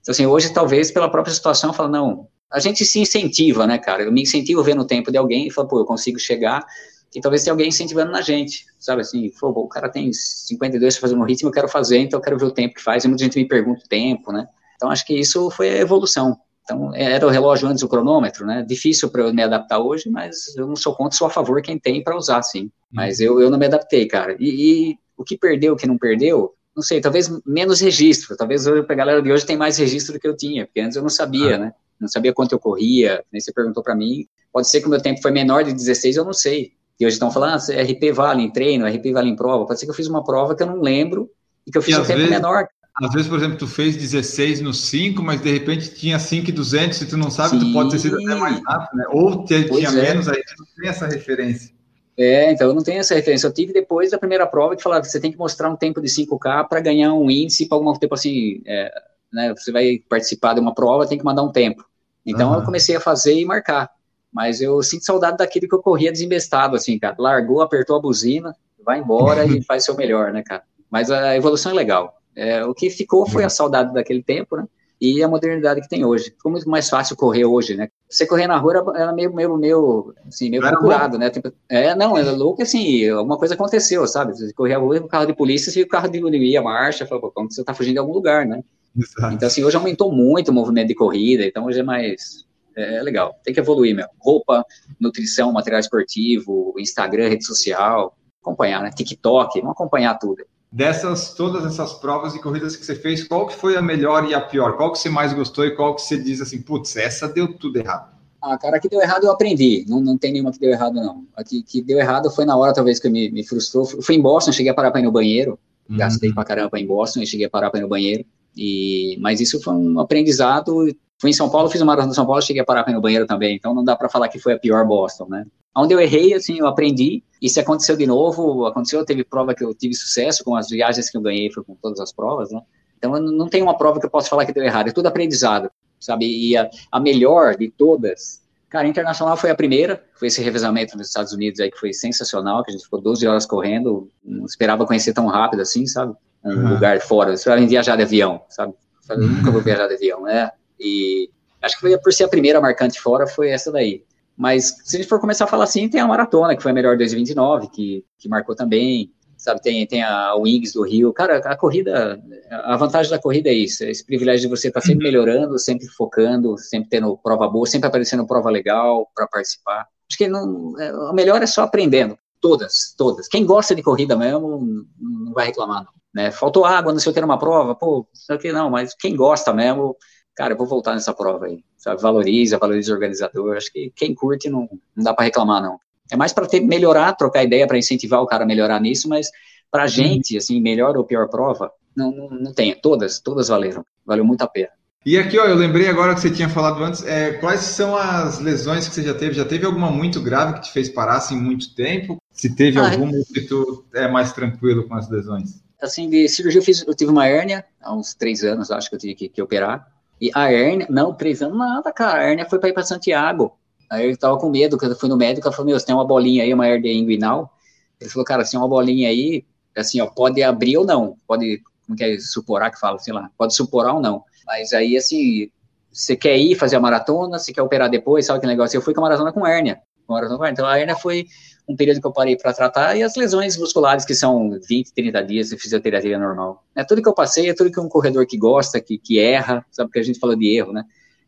Então, 0.00 0.10
assim, 0.10 0.26
hoje, 0.26 0.52
talvez, 0.52 0.90
pela 0.90 1.08
própria 1.08 1.32
situação, 1.32 1.70
eu 1.70 1.74
falo, 1.74 1.88
não, 1.88 2.26
a 2.50 2.58
gente 2.58 2.84
se 2.84 2.98
incentiva, 2.98 3.66
né, 3.66 3.78
cara? 3.78 4.02
Eu 4.02 4.10
me 4.10 4.22
incentivo 4.22 4.62
vendo 4.64 4.82
o 4.82 4.86
tempo 4.86 5.12
de 5.12 5.16
alguém 5.16 5.46
e 5.46 5.50
falo, 5.50 5.68
pô, 5.68 5.78
eu 5.78 5.84
consigo 5.84 6.18
chegar, 6.18 6.66
e 7.14 7.20
talvez 7.20 7.42
tenha 7.42 7.52
alguém 7.52 7.68
incentivando 7.68 8.10
na 8.10 8.20
gente, 8.20 8.66
sabe? 8.78 9.02
Assim, 9.02 9.30
pô, 9.38 9.48
o 9.48 9.68
cara 9.68 9.88
tem 9.88 10.12
52 10.12 10.94
para 10.94 11.00
fazer 11.00 11.14
um 11.14 11.24
ritmo, 11.24 11.48
eu 11.48 11.52
quero 11.52 11.68
fazer, 11.68 11.98
então 11.98 12.18
eu 12.18 12.22
quero 12.22 12.38
ver 12.38 12.46
o 12.46 12.50
tempo 12.50 12.74
que 12.74 12.82
faz, 12.82 13.04
e 13.04 13.08
muita 13.08 13.24
gente 13.24 13.38
me 13.38 13.46
pergunta 13.46 13.82
o 13.84 13.88
tempo, 13.88 14.32
né? 14.32 14.46
Então, 14.76 14.90
acho 14.90 15.06
que 15.06 15.14
isso 15.14 15.50
foi 15.50 15.68
a 15.70 15.78
evolução. 15.78 16.36
Então, 16.64 16.94
era 16.94 17.26
o 17.26 17.30
relógio 17.30 17.68
antes 17.68 17.82
o 17.82 17.88
cronômetro, 17.88 18.46
né? 18.46 18.64
Difícil 18.66 19.10
para 19.10 19.22
eu 19.22 19.34
me 19.34 19.42
adaptar 19.42 19.78
hoje, 19.78 20.08
mas 20.08 20.56
eu 20.56 20.66
não 20.66 20.76
sou 20.76 20.94
contra, 20.94 21.16
sou 21.16 21.26
a 21.26 21.30
favor 21.30 21.60
quem 21.60 21.78
tem 21.78 22.02
para 22.02 22.16
usar, 22.16 22.42
sim. 22.42 22.70
Mas 22.90 23.20
eu, 23.20 23.40
eu 23.40 23.50
não 23.50 23.58
me 23.58 23.66
adaptei, 23.66 24.06
cara. 24.06 24.36
E, 24.38 24.90
e, 24.90 24.98
o 25.16 25.24
que 25.24 25.36
perdeu, 25.36 25.74
o 25.74 25.76
que 25.76 25.86
não 25.86 25.98
perdeu, 25.98 26.54
não 26.74 26.82
sei, 26.82 27.00
talvez 27.00 27.30
menos 27.44 27.80
registro. 27.80 28.36
Talvez 28.36 28.66
hoje, 28.66 28.84
a 28.88 28.94
galera 28.94 29.20
de 29.20 29.30
hoje 29.30 29.44
tem 29.44 29.56
mais 29.56 29.76
registro 29.76 30.14
do 30.14 30.20
que 30.20 30.26
eu 30.26 30.36
tinha, 30.36 30.66
porque 30.66 30.80
antes 30.80 30.96
eu 30.96 31.02
não 31.02 31.10
sabia, 31.10 31.56
ah. 31.56 31.58
né? 31.58 31.74
Não 32.00 32.08
sabia 32.08 32.32
quanto 32.32 32.52
eu 32.52 32.58
corria, 32.58 33.24
nem 33.30 33.40
você 33.40 33.52
perguntou 33.52 33.82
para 33.82 33.94
mim. 33.94 34.26
Pode 34.52 34.68
ser 34.68 34.80
que 34.80 34.86
o 34.86 34.90
meu 34.90 35.00
tempo 35.00 35.20
foi 35.22 35.30
menor 35.30 35.64
de 35.64 35.72
16, 35.72 36.16
eu 36.16 36.24
não 36.24 36.32
sei. 36.32 36.72
E 37.00 37.06
hoje 37.06 37.14
estão 37.14 37.30
falando, 37.30 37.54
ah, 37.54 37.82
RP 37.82 38.12
vale 38.12 38.42
em 38.42 38.50
treino, 38.50 38.86
RP 38.86 39.12
vale 39.12 39.30
em 39.30 39.36
prova. 39.36 39.66
Pode 39.66 39.80
ser 39.80 39.86
que 39.86 39.90
eu 39.90 39.96
fiz 39.96 40.06
uma 40.06 40.22
prova 40.22 40.54
que 40.54 40.62
eu 40.62 40.66
não 40.66 40.80
lembro 40.80 41.30
e 41.66 41.70
que 41.70 41.78
eu 41.78 41.82
fiz 41.82 41.96
e 41.96 42.00
um 42.00 42.04
tempo 42.04 42.18
vezes, 42.18 42.30
menor. 42.30 42.66
Às 43.02 43.12
vezes, 43.12 43.28
por 43.28 43.38
exemplo, 43.38 43.56
tu 43.56 43.66
fez 43.66 43.96
16 43.96 44.60
no 44.60 44.74
5, 44.74 45.22
mas 45.22 45.40
de 45.40 45.50
repente 45.50 45.94
tinha 45.94 46.18
5 46.18 46.50
e 46.50 46.52
200, 46.52 46.98
se 46.98 47.06
tu 47.06 47.16
não 47.16 47.30
sabe, 47.30 47.58
Sim. 47.58 47.60
tu 47.60 47.72
pode 47.72 47.90
ter 47.90 47.98
sido 47.98 48.16
até 48.16 48.34
mais 48.34 48.60
rápido, 48.64 48.98
né? 48.98 49.04
Ou 49.10 49.44
tinha 49.44 49.88
é. 49.88 49.90
menos, 49.90 50.28
aí 50.28 50.42
tu 50.42 50.54
não 50.58 50.66
tem 50.76 50.88
essa 50.88 51.06
referência. 51.06 51.72
É, 52.16 52.52
então 52.52 52.68
eu 52.68 52.74
não 52.74 52.82
tenho 52.82 53.00
essa 53.00 53.14
referência. 53.14 53.46
Eu 53.46 53.54
tive 53.54 53.72
depois 53.72 54.10
da 54.10 54.18
primeira 54.18 54.46
prova 54.46 54.76
que 54.76 54.82
falava 54.82 55.00
que 55.00 55.08
você 55.08 55.18
tem 55.18 55.32
que 55.32 55.38
mostrar 55.38 55.70
um 55.70 55.76
tempo 55.76 56.00
de 56.00 56.08
5K 56.08 56.68
para 56.68 56.80
ganhar 56.80 57.14
um 57.14 57.30
índice 57.30 57.66
para 57.66 57.78
algum 57.78 57.92
tempo 57.94 58.14
assim, 58.14 58.60
é, 58.66 58.92
né, 59.32 59.54
você 59.56 59.72
vai 59.72 59.98
participar 60.08 60.54
de 60.54 60.60
uma 60.60 60.74
prova, 60.74 61.06
tem 61.06 61.18
que 61.18 61.24
mandar 61.24 61.42
um 61.42 61.50
tempo. 61.50 61.84
Então 62.24 62.50
uhum. 62.50 62.58
eu 62.58 62.64
comecei 62.64 62.94
a 62.94 63.00
fazer 63.00 63.34
e 63.34 63.44
marcar. 63.44 63.90
Mas 64.32 64.60
eu 64.60 64.82
sinto 64.82 65.04
saudade 65.04 65.36
daquele 65.36 65.68
que 65.68 65.74
eu 65.74 65.82
corria 65.82 66.10
desembestado, 66.10 66.74
assim, 66.74 66.98
cara. 66.98 67.14
Largou, 67.18 67.60
apertou 67.60 67.96
a 67.96 68.00
buzina, 68.00 68.56
vai 68.84 69.00
embora 69.00 69.44
e 69.44 69.62
faz 69.64 69.84
seu 69.84 69.94
melhor, 69.94 70.32
né, 70.32 70.42
cara? 70.42 70.62
Mas 70.90 71.10
a 71.10 71.36
evolução 71.36 71.72
é 71.72 71.74
legal. 71.74 72.18
É, 72.34 72.64
o 72.64 72.74
que 72.74 72.88
ficou 72.88 73.26
foi 73.26 73.44
a 73.44 73.48
saudade 73.48 73.92
daquele 73.92 74.22
tempo, 74.22 74.56
né? 74.56 74.66
E 75.00 75.22
a 75.22 75.28
modernidade 75.28 75.80
que 75.80 75.88
tem 75.88 76.04
hoje. 76.04 76.26
Ficou 76.26 76.52
muito 76.52 76.68
mais 76.70 76.88
fácil 76.88 77.16
correr 77.16 77.44
hoje, 77.44 77.76
né? 77.76 77.88
Você 78.08 78.24
correr 78.24 78.46
na 78.46 78.56
rua 78.56 78.72
era, 78.72 79.02
era 79.02 79.12
meio, 79.12 79.34
meio, 79.34 79.56
meio, 79.56 80.14
assim, 80.28 80.48
meio 80.48 80.62
procurado, 80.62 81.18
né? 81.18 81.28
Tipo, 81.28 81.52
é, 81.68 81.94
não, 81.94 82.16
era 82.16 82.30
louco 82.30 82.62
assim, 82.62 83.08
alguma 83.08 83.36
coisa 83.36 83.54
aconteceu, 83.54 84.06
sabe? 84.06 84.32
Você 84.32 84.52
corria 84.52 84.76
a 84.76 84.78
rua, 84.78 84.98
o 84.98 85.08
carro 85.08 85.26
de 85.26 85.34
polícia, 85.34 85.76
e 85.78 85.82
o 85.82 85.88
carro 85.88 86.08
diminuía 86.08 86.60
a 86.60 86.62
marcha, 86.62 87.04
falou, 87.04 87.32
como 87.32 87.50
você 87.50 87.64
tá 87.64 87.74
fugindo 87.74 87.94
de 87.94 87.98
algum 87.98 88.12
lugar, 88.12 88.46
né? 88.46 88.62
Exato. 88.96 89.34
Então, 89.34 89.48
assim, 89.48 89.64
hoje 89.64 89.76
aumentou 89.76 90.12
muito 90.12 90.50
o 90.50 90.54
movimento 90.54 90.88
de 90.88 90.94
corrida, 90.94 91.44
então 91.44 91.64
hoje 91.64 91.80
é 91.80 91.82
mais, 91.82 92.44
é, 92.76 92.96
é 92.96 93.02
legal. 93.02 93.34
Tem 93.44 93.52
que 93.52 93.60
evoluir, 93.60 93.94
meu. 93.94 94.06
Roupa, 94.18 94.64
nutrição, 95.00 95.52
material 95.52 95.80
esportivo, 95.80 96.74
Instagram, 96.78 97.28
rede 97.28 97.44
social, 97.44 98.16
acompanhar, 98.40 98.82
né? 98.82 98.90
TikTok, 98.90 99.60
vamos 99.60 99.74
acompanhar 99.74 100.18
tudo 100.18 100.44
dessas 100.72 101.34
todas 101.34 101.66
essas 101.66 101.92
provas 101.92 102.34
e 102.34 102.40
corridas 102.40 102.74
que 102.74 102.86
você 102.86 102.94
fez, 102.94 103.22
qual 103.22 103.46
que 103.46 103.54
foi 103.54 103.76
a 103.76 103.82
melhor 103.82 104.28
e 104.28 104.34
a 104.34 104.40
pior? 104.40 104.76
Qual 104.78 104.90
que 104.90 104.98
você 104.98 105.10
mais 105.10 105.34
gostou 105.34 105.66
e 105.66 105.76
qual 105.76 105.94
que 105.94 106.00
você 106.00 106.16
diz 106.16 106.40
assim, 106.40 106.62
putz, 106.62 106.96
essa 106.96 107.28
deu 107.28 107.52
tudo 107.52 107.76
errado? 107.76 108.10
Ah, 108.40 108.58
cara, 108.58 108.78
a 108.78 108.80
que 108.80 108.88
deu 108.88 109.00
errado 109.00 109.24
eu 109.24 109.30
aprendi. 109.30 109.84
Não, 109.86 110.00
não 110.00 110.18
tem 110.18 110.32
nenhuma 110.32 110.50
que 110.50 110.58
deu 110.58 110.70
errado, 110.70 110.94
não. 110.94 111.24
A 111.36 111.44
que, 111.44 111.62
que 111.62 111.80
deu 111.80 111.98
errado 111.98 112.28
foi 112.28 112.44
na 112.44 112.56
hora, 112.56 112.72
talvez, 112.72 112.98
que 112.98 113.08
me, 113.08 113.30
me 113.30 113.46
frustrou. 113.46 113.84
Fui 113.84 114.16
em 114.16 114.20
Boston, 114.20 114.50
cheguei 114.50 114.72
a 114.72 114.74
parar 114.74 114.90
para 114.90 115.00
ir 115.00 115.04
no 115.04 115.12
banheiro. 115.12 115.56
Uhum. 115.88 115.96
Gastei 115.96 116.32
pra 116.32 116.44
caramba 116.44 116.80
em 116.80 116.86
Boston 116.86 117.20
e 117.20 117.26
cheguei 117.26 117.46
a 117.46 117.50
parar 117.50 117.70
para 117.70 117.78
ir 117.78 117.82
no 117.84 117.88
banheiro. 117.88 118.24
E, 118.56 119.16
mas 119.20 119.40
isso 119.40 119.62
foi 119.62 119.74
um 119.74 120.00
aprendizado. 120.00 120.88
Fui 121.22 121.30
em 121.30 121.32
São 121.32 121.48
Paulo, 121.48 121.70
fiz 121.70 121.80
uma 121.80 121.86
maratona 121.86 122.10
de 122.10 122.16
São 122.16 122.26
Paulo, 122.26 122.42
cheguei 122.42 122.62
a 122.62 122.64
parar 122.64 122.82
para 122.82 122.90
ir 122.90 122.96
no 122.96 123.00
banheiro 123.00 123.24
também. 123.28 123.54
Então 123.54 123.72
não 123.72 123.84
dá 123.84 123.94
para 123.94 124.08
falar 124.08 124.26
que 124.26 124.40
foi 124.40 124.54
a 124.54 124.58
pior 124.58 124.84
Boston, 124.84 125.28
né? 125.28 125.46
Onde 125.72 125.94
eu 125.94 126.00
errei, 126.00 126.34
assim, 126.34 126.58
eu 126.58 126.66
aprendi. 126.66 127.22
E 127.40 127.48
se 127.48 127.60
aconteceu 127.60 127.96
de 127.96 128.08
novo, 128.08 128.66
aconteceu, 128.66 129.04
teve 129.04 129.22
prova 129.22 129.54
que 129.54 129.62
eu 129.62 129.72
tive 129.72 129.94
sucesso 129.94 130.42
com 130.42 130.56
as 130.56 130.68
viagens 130.68 131.08
que 131.08 131.16
eu 131.16 131.20
ganhei, 131.20 131.48
foi 131.52 131.62
com 131.62 131.76
todas 131.76 132.00
as 132.00 132.12
provas, 132.12 132.50
né? 132.50 132.60
Então, 132.98 133.12
não 133.20 133.48
tem 133.48 133.62
uma 133.62 133.78
prova 133.78 134.00
que 134.00 134.06
eu 134.06 134.10
possa 134.10 134.28
falar 134.28 134.44
que 134.44 134.52
deu 134.52 134.64
errado, 134.64 134.88
é 134.88 134.92
tudo 134.92 135.06
aprendizado, 135.06 135.70
sabe? 136.00 136.26
E 136.26 136.56
a, 136.56 136.68
a 136.90 136.98
melhor 136.98 137.54
de 137.54 137.70
todas, 137.70 138.42
cara, 138.68 138.88
internacional 138.88 139.36
foi 139.36 139.50
a 139.50 139.54
primeira, 139.54 140.04
foi 140.16 140.26
esse 140.26 140.42
revezamento 140.42 140.98
nos 140.98 141.06
Estados 141.06 141.32
Unidos 141.32 141.60
aí 141.60 141.70
que 141.70 141.78
foi 141.78 141.92
sensacional, 141.92 142.64
que 142.64 142.72
a 142.72 142.74
gente 142.74 142.82
ficou 142.82 143.00
12 143.00 143.24
horas 143.28 143.46
correndo, 143.46 144.08
não 144.24 144.44
esperava 144.44 144.84
conhecer 144.84 145.12
tão 145.12 145.28
rápido 145.28 145.62
assim, 145.62 145.86
sabe? 145.86 146.16
Um 146.44 146.50
uhum. 146.50 146.68
lugar 146.70 147.00
fora, 147.00 147.30
eu 147.30 147.34
esperava 147.34 147.62
em 147.62 147.68
viajar 147.68 147.94
de 147.94 148.02
avião, 148.02 148.42
sabe? 148.48 148.74
Eu 149.08 149.18
nunca 149.18 149.52
vou 149.52 149.60
viajar 149.62 149.86
de 149.86 149.94
avião, 149.94 150.22
né? 150.22 150.50
E 150.82 151.30
acho 151.62 151.76
que 151.76 151.80
foi 151.80 151.96
por 151.98 152.12
ser 152.12 152.24
a 152.24 152.28
primeira 152.28 152.60
marcante 152.60 153.00
fora, 153.00 153.26
foi 153.26 153.50
essa 153.50 153.70
daí. 153.70 154.04
Mas 154.36 154.76
se 154.84 154.96
a 154.96 154.98
gente 154.98 155.08
for 155.08 155.20
começar 155.20 155.44
a 155.44 155.48
falar 155.48 155.64
assim, 155.64 155.88
tem 155.88 156.00
a 156.00 156.06
maratona, 156.06 156.56
que 156.56 156.62
foi 156.62 156.72
a 156.72 156.74
melhor 156.74 156.96
2029, 156.96 157.68
que, 157.68 158.04
que 158.18 158.28
marcou 158.28 158.54
também. 158.54 159.12
sabe, 159.36 159.60
tem, 159.60 159.86
tem 159.86 160.02
a 160.02 160.34
Wings 160.34 160.72
do 160.72 160.82
Rio. 160.82 161.12
Cara, 161.12 161.38
a 161.38 161.56
corrida, 161.56 162.20
a 162.50 162.76
vantagem 162.76 163.10
da 163.10 163.18
corrida 163.18 163.50
é 163.50 163.54
isso, 163.54 163.84
é 163.84 163.90
esse 163.90 164.04
privilégio 164.04 164.48
de 164.48 164.56
você 164.56 164.68
estar 164.68 164.80
tá 164.80 164.86
sempre 164.86 165.04
melhorando, 165.04 165.58
sempre 165.58 165.86
focando, 165.86 166.56
sempre 166.58 166.88
tendo 166.88 167.16
prova 167.18 167.48
boa, 167.48 167.66
sempre 167.66 167.88
aparecendo 167.88 168.26
prova 168.26 168.50
legal 168.50 169.08
para 169.14 169.26
participar. 169.26 169.86
Acho 170.08 170.18
que 170.18 170.28
não, 170.28 170.78
é, 170.80 170.92
o 170.92 171.12
melhor 171.12 171.42
é 171.42 171.46
só 171.46 171.62
aprendendo. 171.62 172.18
Todas, 172.40 172.92
todas. 172.98 173.28
Quem 173.28 173.46
gosta 173.46 173.72
de 173.72 173.82
corrida 173.82 174.16
mesmo, 174.16 174.84
não 174.98 175.32
vai 175.32 175.46
reclamar, 175.46 175.84
não. 175.84 175.92
Né? 176.12 176.30
Faltou 176.30 176.64
água, 176.64 176.92
não 176.92 176.98
sei 176.98 177.10
o 177.10 177.14
que, 177.14 177.20
numa 177.20 177.38
prova, 177.38 177.74
pô, 177.74 178.06
sei 178.12 178.36
o 178.36 178.38
que, 178.38 178.52
não, 178.52 178.68
mas 178.68 178.94
quem 178.94 179.14
gosta 179.16 179.52
mesmo, 179.52 179.96
cara, 180.34 180.54
eu 180.54 180.58
vou 180.58 180.66
voltar 180.66 180.94
nessa 180.94 181.12
prova 181.12 181.46
aí. 181.46 181.62
Sabe? 181.76 182.00
Valoriza, 182.00 182.58
valoriza 182.58 182.92
o 182.92 182.94
organizador. 182.94 183.56
Acho 183.56 183.72
que 183.72 183.92
quem 183.94 184.14
curte 184.14 184.48
não, 184.48 184.68
não 184.94 185.04
dá 185.04 185.14
para 185.14 185.24
reclamar, 185.24 185.62
não. 185.62 185.78
É 186.10 186.16
mais 186.16 186.32
para 186.32 186.46
melhorar, 186.60 187.12
trocar 187.14 187.44
ideia, 187.44 187.66
para 187.66 187.78
incentivar 187.78 188.20
o 188.20 188.26
cara 188.26 188.44
a 188.44 188.46
melhorar 188.46 188.80
nisso, 188.80 189.08
mas 189.08 189.30
para 189.70 189.84
a 189.84 189.86
gente, 189.86 190.36
assim, 190.36 190.60
melhor 190.60 190.96
ou 190.96 191.04
pior 191.04 191.28
prova, 191.28 191.72
não, 191.96 192.10
não, 192.10 192.28
não 192.28 192.52
tem. 192.52 192.74
Todas, 192.74 193.20
todas 193.20 193.48
valeram. 193.48 193.84
Valeu 194.04 194.24
muito 194.24 194.42
a 194.42 194.46
pena. 194.46 194.70
E 195.04 195.18
aqui, 195.18 195.36
ó, 195.36 195.46
eu 195.46 195.56
lembrei 195.56 195.88
agora 195.88 196.14
que 196.14 196.20
você 196.20 196.30
tinha 196.30 196.48
falado 196.48 196.82
antes, 196.84 197.04
é, 197.04 197.32
quais 197.32 197.60
são 197.60 197.96
as 197.96 198.38
lesões 198.38 198.86
que 198.86 198.94
você 198.94 199.02
já 199.02 199.14
teve? 199.14 199.34
Já 199.34 199.44
teve 199.44 199.66
alguma 199.66 199.90
muito 199.90 200.20
grave 200.20 200.54
que 200.54 200.60
te 200.60 200.72
fez 200.72 200.88
parar 200.88 201.16
assim 201.16 201.36
muito 201.36 201.74
tempo? 201.74 202.18
Se 202.30 202.54
teve 202.54 202.78
ah, 202.78 202.88
alguma 202.88 203.12
que 203.34 203.40
tu 203.40 203.84
é 203.92 204.06
mais 204.06 204.32
tranquilo 204.32 204.86
com 204.86 204.94
as 204.94 205.10
lesões? 205.10 205.60
Assim, 205.80 206.08
de 206.08 206.28
cirurgia 206.28 206.60
eu, 206.60 206.64
fiz, 206.64 206.86
eu 206.86 206.94
tive 206.94 207.10
uma 207.10 207.26
hérnia, 207.26 207.64
há 207.80 207.92
uns 207.92 208.14
três 208.14 208.44
anos, 208.44 208.70
acho 208.70 208.88
que 208.88 208.94
eu 208.94 209.00
tive 209.00 209.14
que, 209.16 209.28
que 209.28 209.42
operar. 209.42 209.90
E 210.22 210.30
a 210.36 210.52
hérnia, 210.52 210.86
não, 210.88 211.12
três 211.12 211.42
anos, 211.42 211.58
nada, 211.58 211.92
cara, 211.92 212.20
a 212.20 212.22
hérnia 212.22 212.48
foi 212.48 212.60
para 212.60 212.68
ir 212.68 212.72
para 212.72 212.84
Santiago. 212.84 213.58
Aí 213.90 214.08
eu 214.08 214.16
tava 214.16 214.38
com 214.38 214.48
medo, 214.48 214.78
quando 214.78 214.92
eu 214.92 214.96
fui 214.96 215.08
no 215.08 215.16
médico, 215.16 215.48
ela 215.48 215.52
falou, 215.52 215.66
meu, 215.66 215.80
você 215.80 215.84
tem 215.84 215.92
uma 215.96 216.06
bolinha 216.06 216.44
aí, 216.44 216.54
uma 216.54 216.64
hérnia 216.64 216.92
inguinal? 216.92 217.52
Ele 218.00 218.08
falou, 218.08 218.24
cara, 218.24 218.44
se 218.44 218.52
tem 218.52 218.60
uma 218.60 218.68
bolinha 218.68 219.08
aí, 219.08 219.44
assim, 219.76 220.00
ó, 220.00 220.06
pode 220.06 220.40
abrir 220.40 220.76
ou 220.76 220.86
não, 220.86 221.16
pode, 221.26 221.60
como 221.84 221.98
que 221.98 222.04
é, 222.04 222.20
suporar 222.20 222.70
que 222.70 222.78
fala, 222.78 223.00
sei 223.00 223.12
lá, 223.12 223.32
pode 223.36 223.52
suporar 223.52 223.96
ou 223.96 224.00
não. 224.00 224.22
Mas 224.46 224.72
aí, 224.72 224.96
assim, 224.96 225.50
você 225.92 226.14
quer 226.14 226.36
ir 226.36 226.54
fazer 226.54 226.76
a 226.76 226.80
maratona, 226.80 227.36
você 227.36 227.52
quer 227.52 227.62
operar 227.62 227.90
depois, 227.90 228.24
sabe 228.24 228.38
que 228.38 228.46
negócio? 228.46 228.76
Eu 228.76 228.82
fui 228.82 228.94
com 228.94 229.00
a 229.00 229.02
maratona 229.02 229.32
com 229.32 229.44
hérnia. 229.44 229.80
Maratona 230.08 230.38
com 230.38 230.44
hérnia. 230.44 230.54
Então, 230.54 230.66
a 230.68 230.78
hérnia 230.78 230.94
foi 230.94 231.26
um 231.68 231.76
período 231.76 232.00
que 232.00 232.06
eu 232.06 232.12
parei 232.12 232.36
para 232.36 232.52
tratar, 232.52 232.96
e 232.96 233.02
as 233.02 233.14
lesões 233.14 233.56
musculares, 233.56 234.04
que 234.04 234.14
são 234.14 234.58
20, 234.68 234.92
30 234.92 235.24
dias 235.24 235.48
de 235.50 235.56
fisioterapia 235.56 236.18
normal. 236.18 236.64
É 236.74 236.84
tudo 236.84 237.02
que 237.02 237.08
eu 237.08 237.14
passei, 237.14 237.48
é 237.48 237.54
tudo 237.54 237.70
que 237.70 237.80
um 237.80 237.88
corredor 237.88 238.26
que 238.26 238.36
gosta, 238.36 238.80
que, 238.80 238.98
que 238.98 239.18
erra, 239.18 239.64
sabe, 239.70 239.88
porque 239.88 240.00
a 240.00 240.02
gente 240.02 240.18
fala 240.18 240.36
de 240.36 240.56
erro, 240.56 240.72
né? 240.72 240.84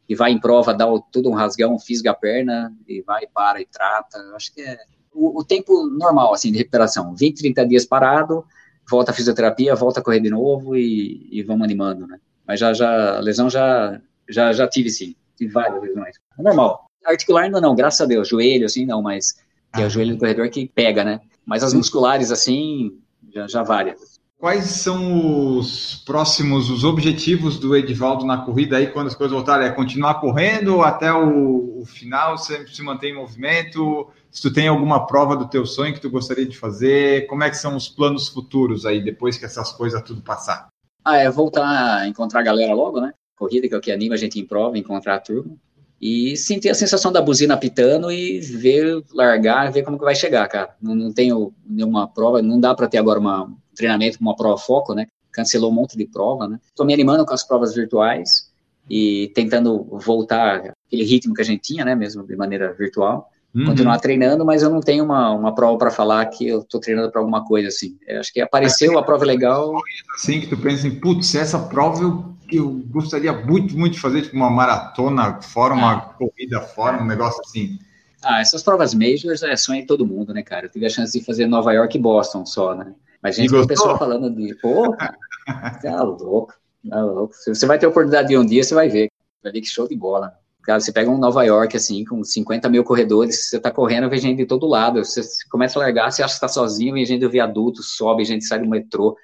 E 0.08 0.14
vai 0.14 0.32
em 0.32 0.38
prova, 0.38 0.74
dá 0.74 0.86
o, 0.86 1.00
tudo 1.00 1.30
um 1.30 1.34
rasgão, 1.34 1.78
fisga 1.78 2.10
a 2.10 2.14
perna, 2.14 2.72
e 2.86 3.00
vai, 3.02 3.26
para 3.26 3.60
e 3.60 3.66
trata. 3.66 4.18
Eu 4.18 4.36
acho 4.36 4.52
que 4.52 4.60
é 4.60 4.76
o, 5.14 5.40
o 5.40 5.44
tempo 5.44 5.86
normal, 5.86 6.34
assim, 6.34 6.50
de 6.50 6.58
recuperação. 6.58 7.14
20, 7.14 7.38
30 7.38 7.66
dias 7.66 7.86
parado, 7.86 8.44
volta 8.90 9.12
a 9.12 9.14
fisioterapia, 9.14 9.74
volta 9.74 10.00
a 10.00 10.02
correr 10.02 10.20
de 10.20 10.30
novo 10.30 10.76
e, 10.76 11.28
e 11.30 11.42
vamos 11.42 11.64
animando, 11.64 12.06
né? 12.06 12.18
Mas 12.46 12.60
já, 12.60 12.72
já, 12.74 13.16
a 13.16 13.20
lesão 13.20 13.48
já, 13.48 14.00
já, 14.28 14.52
já 14.52 14.68
tive 14.68 14.90
sim, 14.90 15.14
tive 15.36 15.52
várias 15.52 15.80
lesões. 15.80 16.16
É 16.38 16.42
normal. 16.42 16.84
Articular 17.04 17.42
ainda 17.42 17.60
não, 17.60 17.74
graças 17.74 18.00
a 18.00 18.06
Deus. 18.06 18.28
Joelho, 18.28 18.66
assim, 18.66 18.84
não, 18.84 19.00
mas 19.00 19.34
é 19.76 19.82
o 19.82 19.86
ah. 19.86 19.88
joelho 19.88 20.14
do 20.14 20.18
corredor 20.18 20.48
que 20.48 20.66
pega, 20.66 21.04
né? 21.04 21.20
Mas 21.44 21.62
as 21.62 21.74
musculares, 21.74 22.30
assim, 22.30 22.98
já, 23.32 23.46
já 23.46 23.62
várias. 23.62 24.14
Quais 24.38 24.66
são 24.66 25.56
os 25.56 26.02
próximos, 26.04 26.68
os 26.68 26.84
objetivos 26.84 27.58
do 27.58 27.74
Edivaldo 27.74 28.26
na 28.26 28.38
corrida 28.38 28.76
aí, 28.76 28.88
quando 28.88 29.06
as 29.06 29.14
coisas 29.14 29.34
voltarem? 29.34 29.66
É 29.66 29.70
continuar 29.70 30.20
correndo 30.20 30.82
até 30.82 31.10
o, 31.12 31.80
o 31.80 31.86
final, 31.86 32.36
sempre 32.36 32.74
se 32.74 32.82
manter 32.82 33.08
em 33.08 33.14
movimento? 33.14 34.10
Se 34.30 34.42
tu 34.42 34.52
tem 34.52 34.68
alguma 34.68 35.06
prova 35.06 35.36
do 35.36 35.48
teu 35.48 35.64
sonho 35.64 35.94
que 35.94 36.00
tu 36.00 36.10
gostaria 36.10 36.44
de 36.44 36.58
fazer, 36.58 37.26
como 37.26 37.42
é 37.42 37.48
que 37.48 37.56
são 37.56 37.74
os 37.74 37.88
planos 37.88 38.28
futuros 38.28 38.84
aí, 38.84 39.02
depois 39.02 39.38
que 39.38 39.46
essas 39.46 39.72
coisas 39.72 40.02
tudo 40.02 40.20
passar? 40.20 40.68
Ah, 41.02 41.16
é 41.16 41.30
voltar 41.30 42.00
a 42.00 42.06
encontrar 42.08 42.40
a 42.40 42.44
galera 42.44 42.74
logo, 42.74 43.00
né? 43.00 43.12
Corrida, 43.36 43.68
que 43.68 43.74
é 43.74 43.78
o 43.78 43.80
que 43.80 43.92
anima 43.92 44.14
a 44.14 44.18
gente 44.18 44.38
em 44.38 44.46
prova, 44.46 44.76
encontrar 44.76 45.14
a 45.14 45.20
turma. 45.20 45.56
E 46.00 46.36
sentir 46.36 46.68
a 46.68 46.74
sensação 46.74 47.10
da 47.10 47.22
buzina 47.22 47.56
pitando 47.56 48.10
e 48.10 48.40
ver, 48.40 49.02
largar, 49.12 49.72
ver 49.72 49.82
como 49.82 49.98
que 49.98 50.04
vai 50.04 50.14
chegar, 50.14 50.46
cara. 50.48 50.74
Não, 50.80 50.94
não 50.94 51.12
tenho 51.12 51.52
nenhuma 51.64 52.06
prova, 52.06 52.42
não 52.42 52.60
dá 52.60 52.74
para 52.74 52.88
ter 52.88 52.98
agora 52.98 53.18
uma, 53.18 53.44
um 53.44 53.56
treinamento 53.74 54.18
com 54.18 54.24
uma 54.24 54.36
prova 54.36 54.58
foco, 54.58 54.94
né? 54.94 55.06
Cancelou 55.32 55.70
um 55.70 55.74
monte 55.74 55.96
de 55.96 56.06
prova, 56.06 56.46
né? 56.48 56.60
Tô 56.74 56.84
me 56.84 56.92
animando 56.92 57.24
com 57.24 57.32
as 57.32 57.42
provas 57.42 57.74
virtuais 57.74 58.52
e 58.88 59.32
tentando 59.34 59.84
voltar 59.98 60.74
aquele 60.86 61.04
ritmo 61.04 61.32
que 61.32 61.40
a 61.40 61.44
gente 61.44 61.62
tinha, 61.62 61.84
né? 61.84 61.94
Mesmo 61.94 62.26
de 62.26 62.36
maneira 62.36 62.72
virtual. 62.74 63.30
Uhum. 63.54 63.66
Continuar 63.66 64.00
treinando, 64.00 64.44
mas 64.44 64.62
eu 64.62 64.70
não 64.70 64.80
tenho 64.80 65.04
uma, 65.04 65.30
uma 65.30 65.54
prova 65.54 65.78
para 65.78 65.90
falar 65.90 66.26
que 66.26 66.48
eu 66.48 66.60
estou 66.60 66.80
treinando 66.80 67.12
para 67.12 67.20
alguma 67.20 67.44
coisa 67.44 67.68
assim. 67.68 67.96
Eu 68.06 68.18
acho 68.18 68.32
que 68.32 68.40
apareceu 68.40 68.98
a 68.98 69.02
prova 69.02 69.24
legal. 69.24 69.80
Assim 70.14 70.40
que 70.40 70.48
tu 70.48 70.56
pensa 70.56 70.88
em, 70.88 70.98
putz, 70.98 71.36
essa 71.36 71.58
prova 71.58 72.02
eu, 72.02 72.34
eu 72.50 72.70
gostaria 72.90 73.32
muito, 73.32 73.78
muito 73.78 73.94
de 73.94 74.00
fazer, 74.00 74.22
tipo 74.22 74.34
uma 74.34 74.50
maratona 74.50 75.40
fora, 75.40 75.72
uma 75.72 75.92
ah. 75.92 76.00
corrida 76.00 76.60
fora, 76.60 77.00
um 77.00 77.06
negócio 77.06 77.40
assim. 77.46 77.78
Ah, 78.24 78.40
essas 78.40 78.62
provas 78.62 78.92
majors 78.92 79.42
é 79.44 79.54
sonho 79.54 79.82
de 79.82 79.86
todo 79.86 80.06
mundo, 80.06 80.34
né, 80.34 80.42
cara? 80.42 80.66
Eu 80.66 80.70
tive 80.70 80.86
a 80.86 80.90
chance 80.90 81.16
de 81.16 81.24
fazer 81.24 81.46
Nova 81.46 81.72
York 81.72 81.96
e 81.96 82.00
Boston 82.00 82.44
só, 82.44 82.74
né? 82.74 82.92
Mas 83.22 83.38
a 83.38 83.40
gente 83.40 83.50
viu 83.50 83.66
pessoa 83.66 83.96
falando 83.96 84.34
de, 84.34 84.52
pô, 84.56 84.96
tá 85.80 86.02
louco, 86.02 86.54
tá 86.88 87.00
louco. 87.02 87.34
Você 87.34 87.66
vai 87.66 87.78
ter 87.78 87.86
oportunidade 87.86 88.28
de 88.28 88.36
um 88.36 88.44
dia, 88.44 88.64
você 88.64 88.74
vai 88.74 88.88
ver. 88.88 89.10
Vai 89.42 89.52
ver 89.52 89.60
que 89.60 89.68
show 89.68 89.86
de 89.86 89.94
bola. 89.94 90.36
Cara, 90.64 90.80
você 90.80 90.92
pega 90.92 91.10
um 91.10 91.18
Nova 91.18 91.44
York, 91.44 91.76
assim, 91.76 92.04
com 92.04 92.24
50 92.24 92.70
mil 92.70 92.82
corredores, 92.82 93.50
você 93.50 93.60
tá 93.60 93.70
correndo, 93.70 94.08
vem 94.08 94.18
gente 94.18 94.38
de 94.38 94.46
todo 94.46 94.66
lado. 94.66 95.04
Você 95.04 95.20
começa 95.50 95.78
a 95.78 95.82
largar, 95.82 96.10
você 96.10 96.22
acha 96.22 96.34
que 96.34 96.40
tá 96.40 96.48
sozinho, 96.48 96.94
vem 96.94 97.04
gente 97.04 97.20
do 97.20 97.30
viaduto, 97.30 97.82
sobe, 97.82 98.24
gente 98.24 98.46
sai 98.46 98.60
do 98.60 98.68
metrô. 98.68 99.16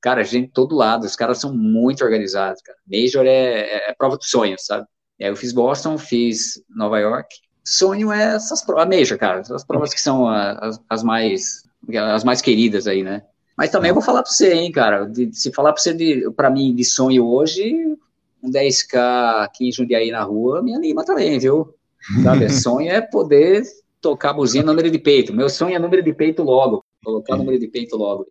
Cara, 0.00 0.24
gente 0.24 0.46
de 0.46 0.52
todo 0.52 0.74
lado. 0.74 1.04
Os 1.04 1.14
caras 1.14 1.38
são 1.38 1.54
muito 1.54 2.02
organizados, 2.02 2.62
cara. 2.62 2.78
Major 2.86 3.26
é, 3.26 3.90
é 3.90 3.94
prova 3.94 4.16
de 4.16 4.26
sonho, 4.26 4.56
sabe? 4.58 4.86
É, 5.18 5.28
eu 5.28 5.36
fiz 5.36 5.52
Boston, 5.52 5.98
fiz 5.98 6.62
Nova 6.68 6.98
York. 6.98 7.28
Sonho 7.64 8.12
é 8.12 8.36
essas 8.36 8.64
provas, 8.64 8.88
Major, 8.88 9.18
cara. 9.18 9.40
Essas 9.40 9.64
provas 9.64 9.92
que 9.92 10.00
são 10.00 10.28
as, 10.28 10.80
as 10.88 11.02
mais 11.02 11.66
as 11.94 12.24
mais 12.24 12.40
queridas 12.40 12.86
aí, 12.86 13.02
né? 13.02 13.22
Mas 13.56 13.70
também 13.70 13.88
eu 13.88 13.94
vou 13.94 14.02
falar 14.02 14.22
para 14.22 14.30
você, 14.30 14.52
hein, 14.52 14.72
cara. 14.72 15.04
De, 15.04 15.32
se 15.32 15.52
falar 15.52 15.72
para 15.72 15.82
você, 15.82 16.30
para 16.36 16.50
mim, 16.50 16.74
de 16.74 16.84
sonho 16.84 17.24
hoje, 17.24 17.96
um 18.46 18.50
10K 18.50 19.44
aqui 19.44 19.68
em 19.68 19.72
Jundiaí 19.72 20.10
na 20.10 20.22
rua 20.22 20.62
me 20.62 20.74
anima 20.74 21.04
também, 21.04 21.38
viu? 21.38 21.74
Sabe? 22.22 22.48
sonho 22.52 22.90
é 22.90 23.00
poder 23.00 23.62
tocar 24.00 24.30
a 24.30 24.34
buzina 24.34 24.64
número 24.64 24.90
de 24.90 24.98
peito. 24.98 25.34
Meu 25.34 25.48
sonho 25.48 25.74
é 25.74 25.78
número 25.78 26.02
de 26.02 26.12
peito 26.12 26.42
logo. 26.42 26.84
Colocar 27.04 27.36
número 27.36 27.58
de 27.58 27.66
peito 27.66 27.96
logo. 27.96 28.26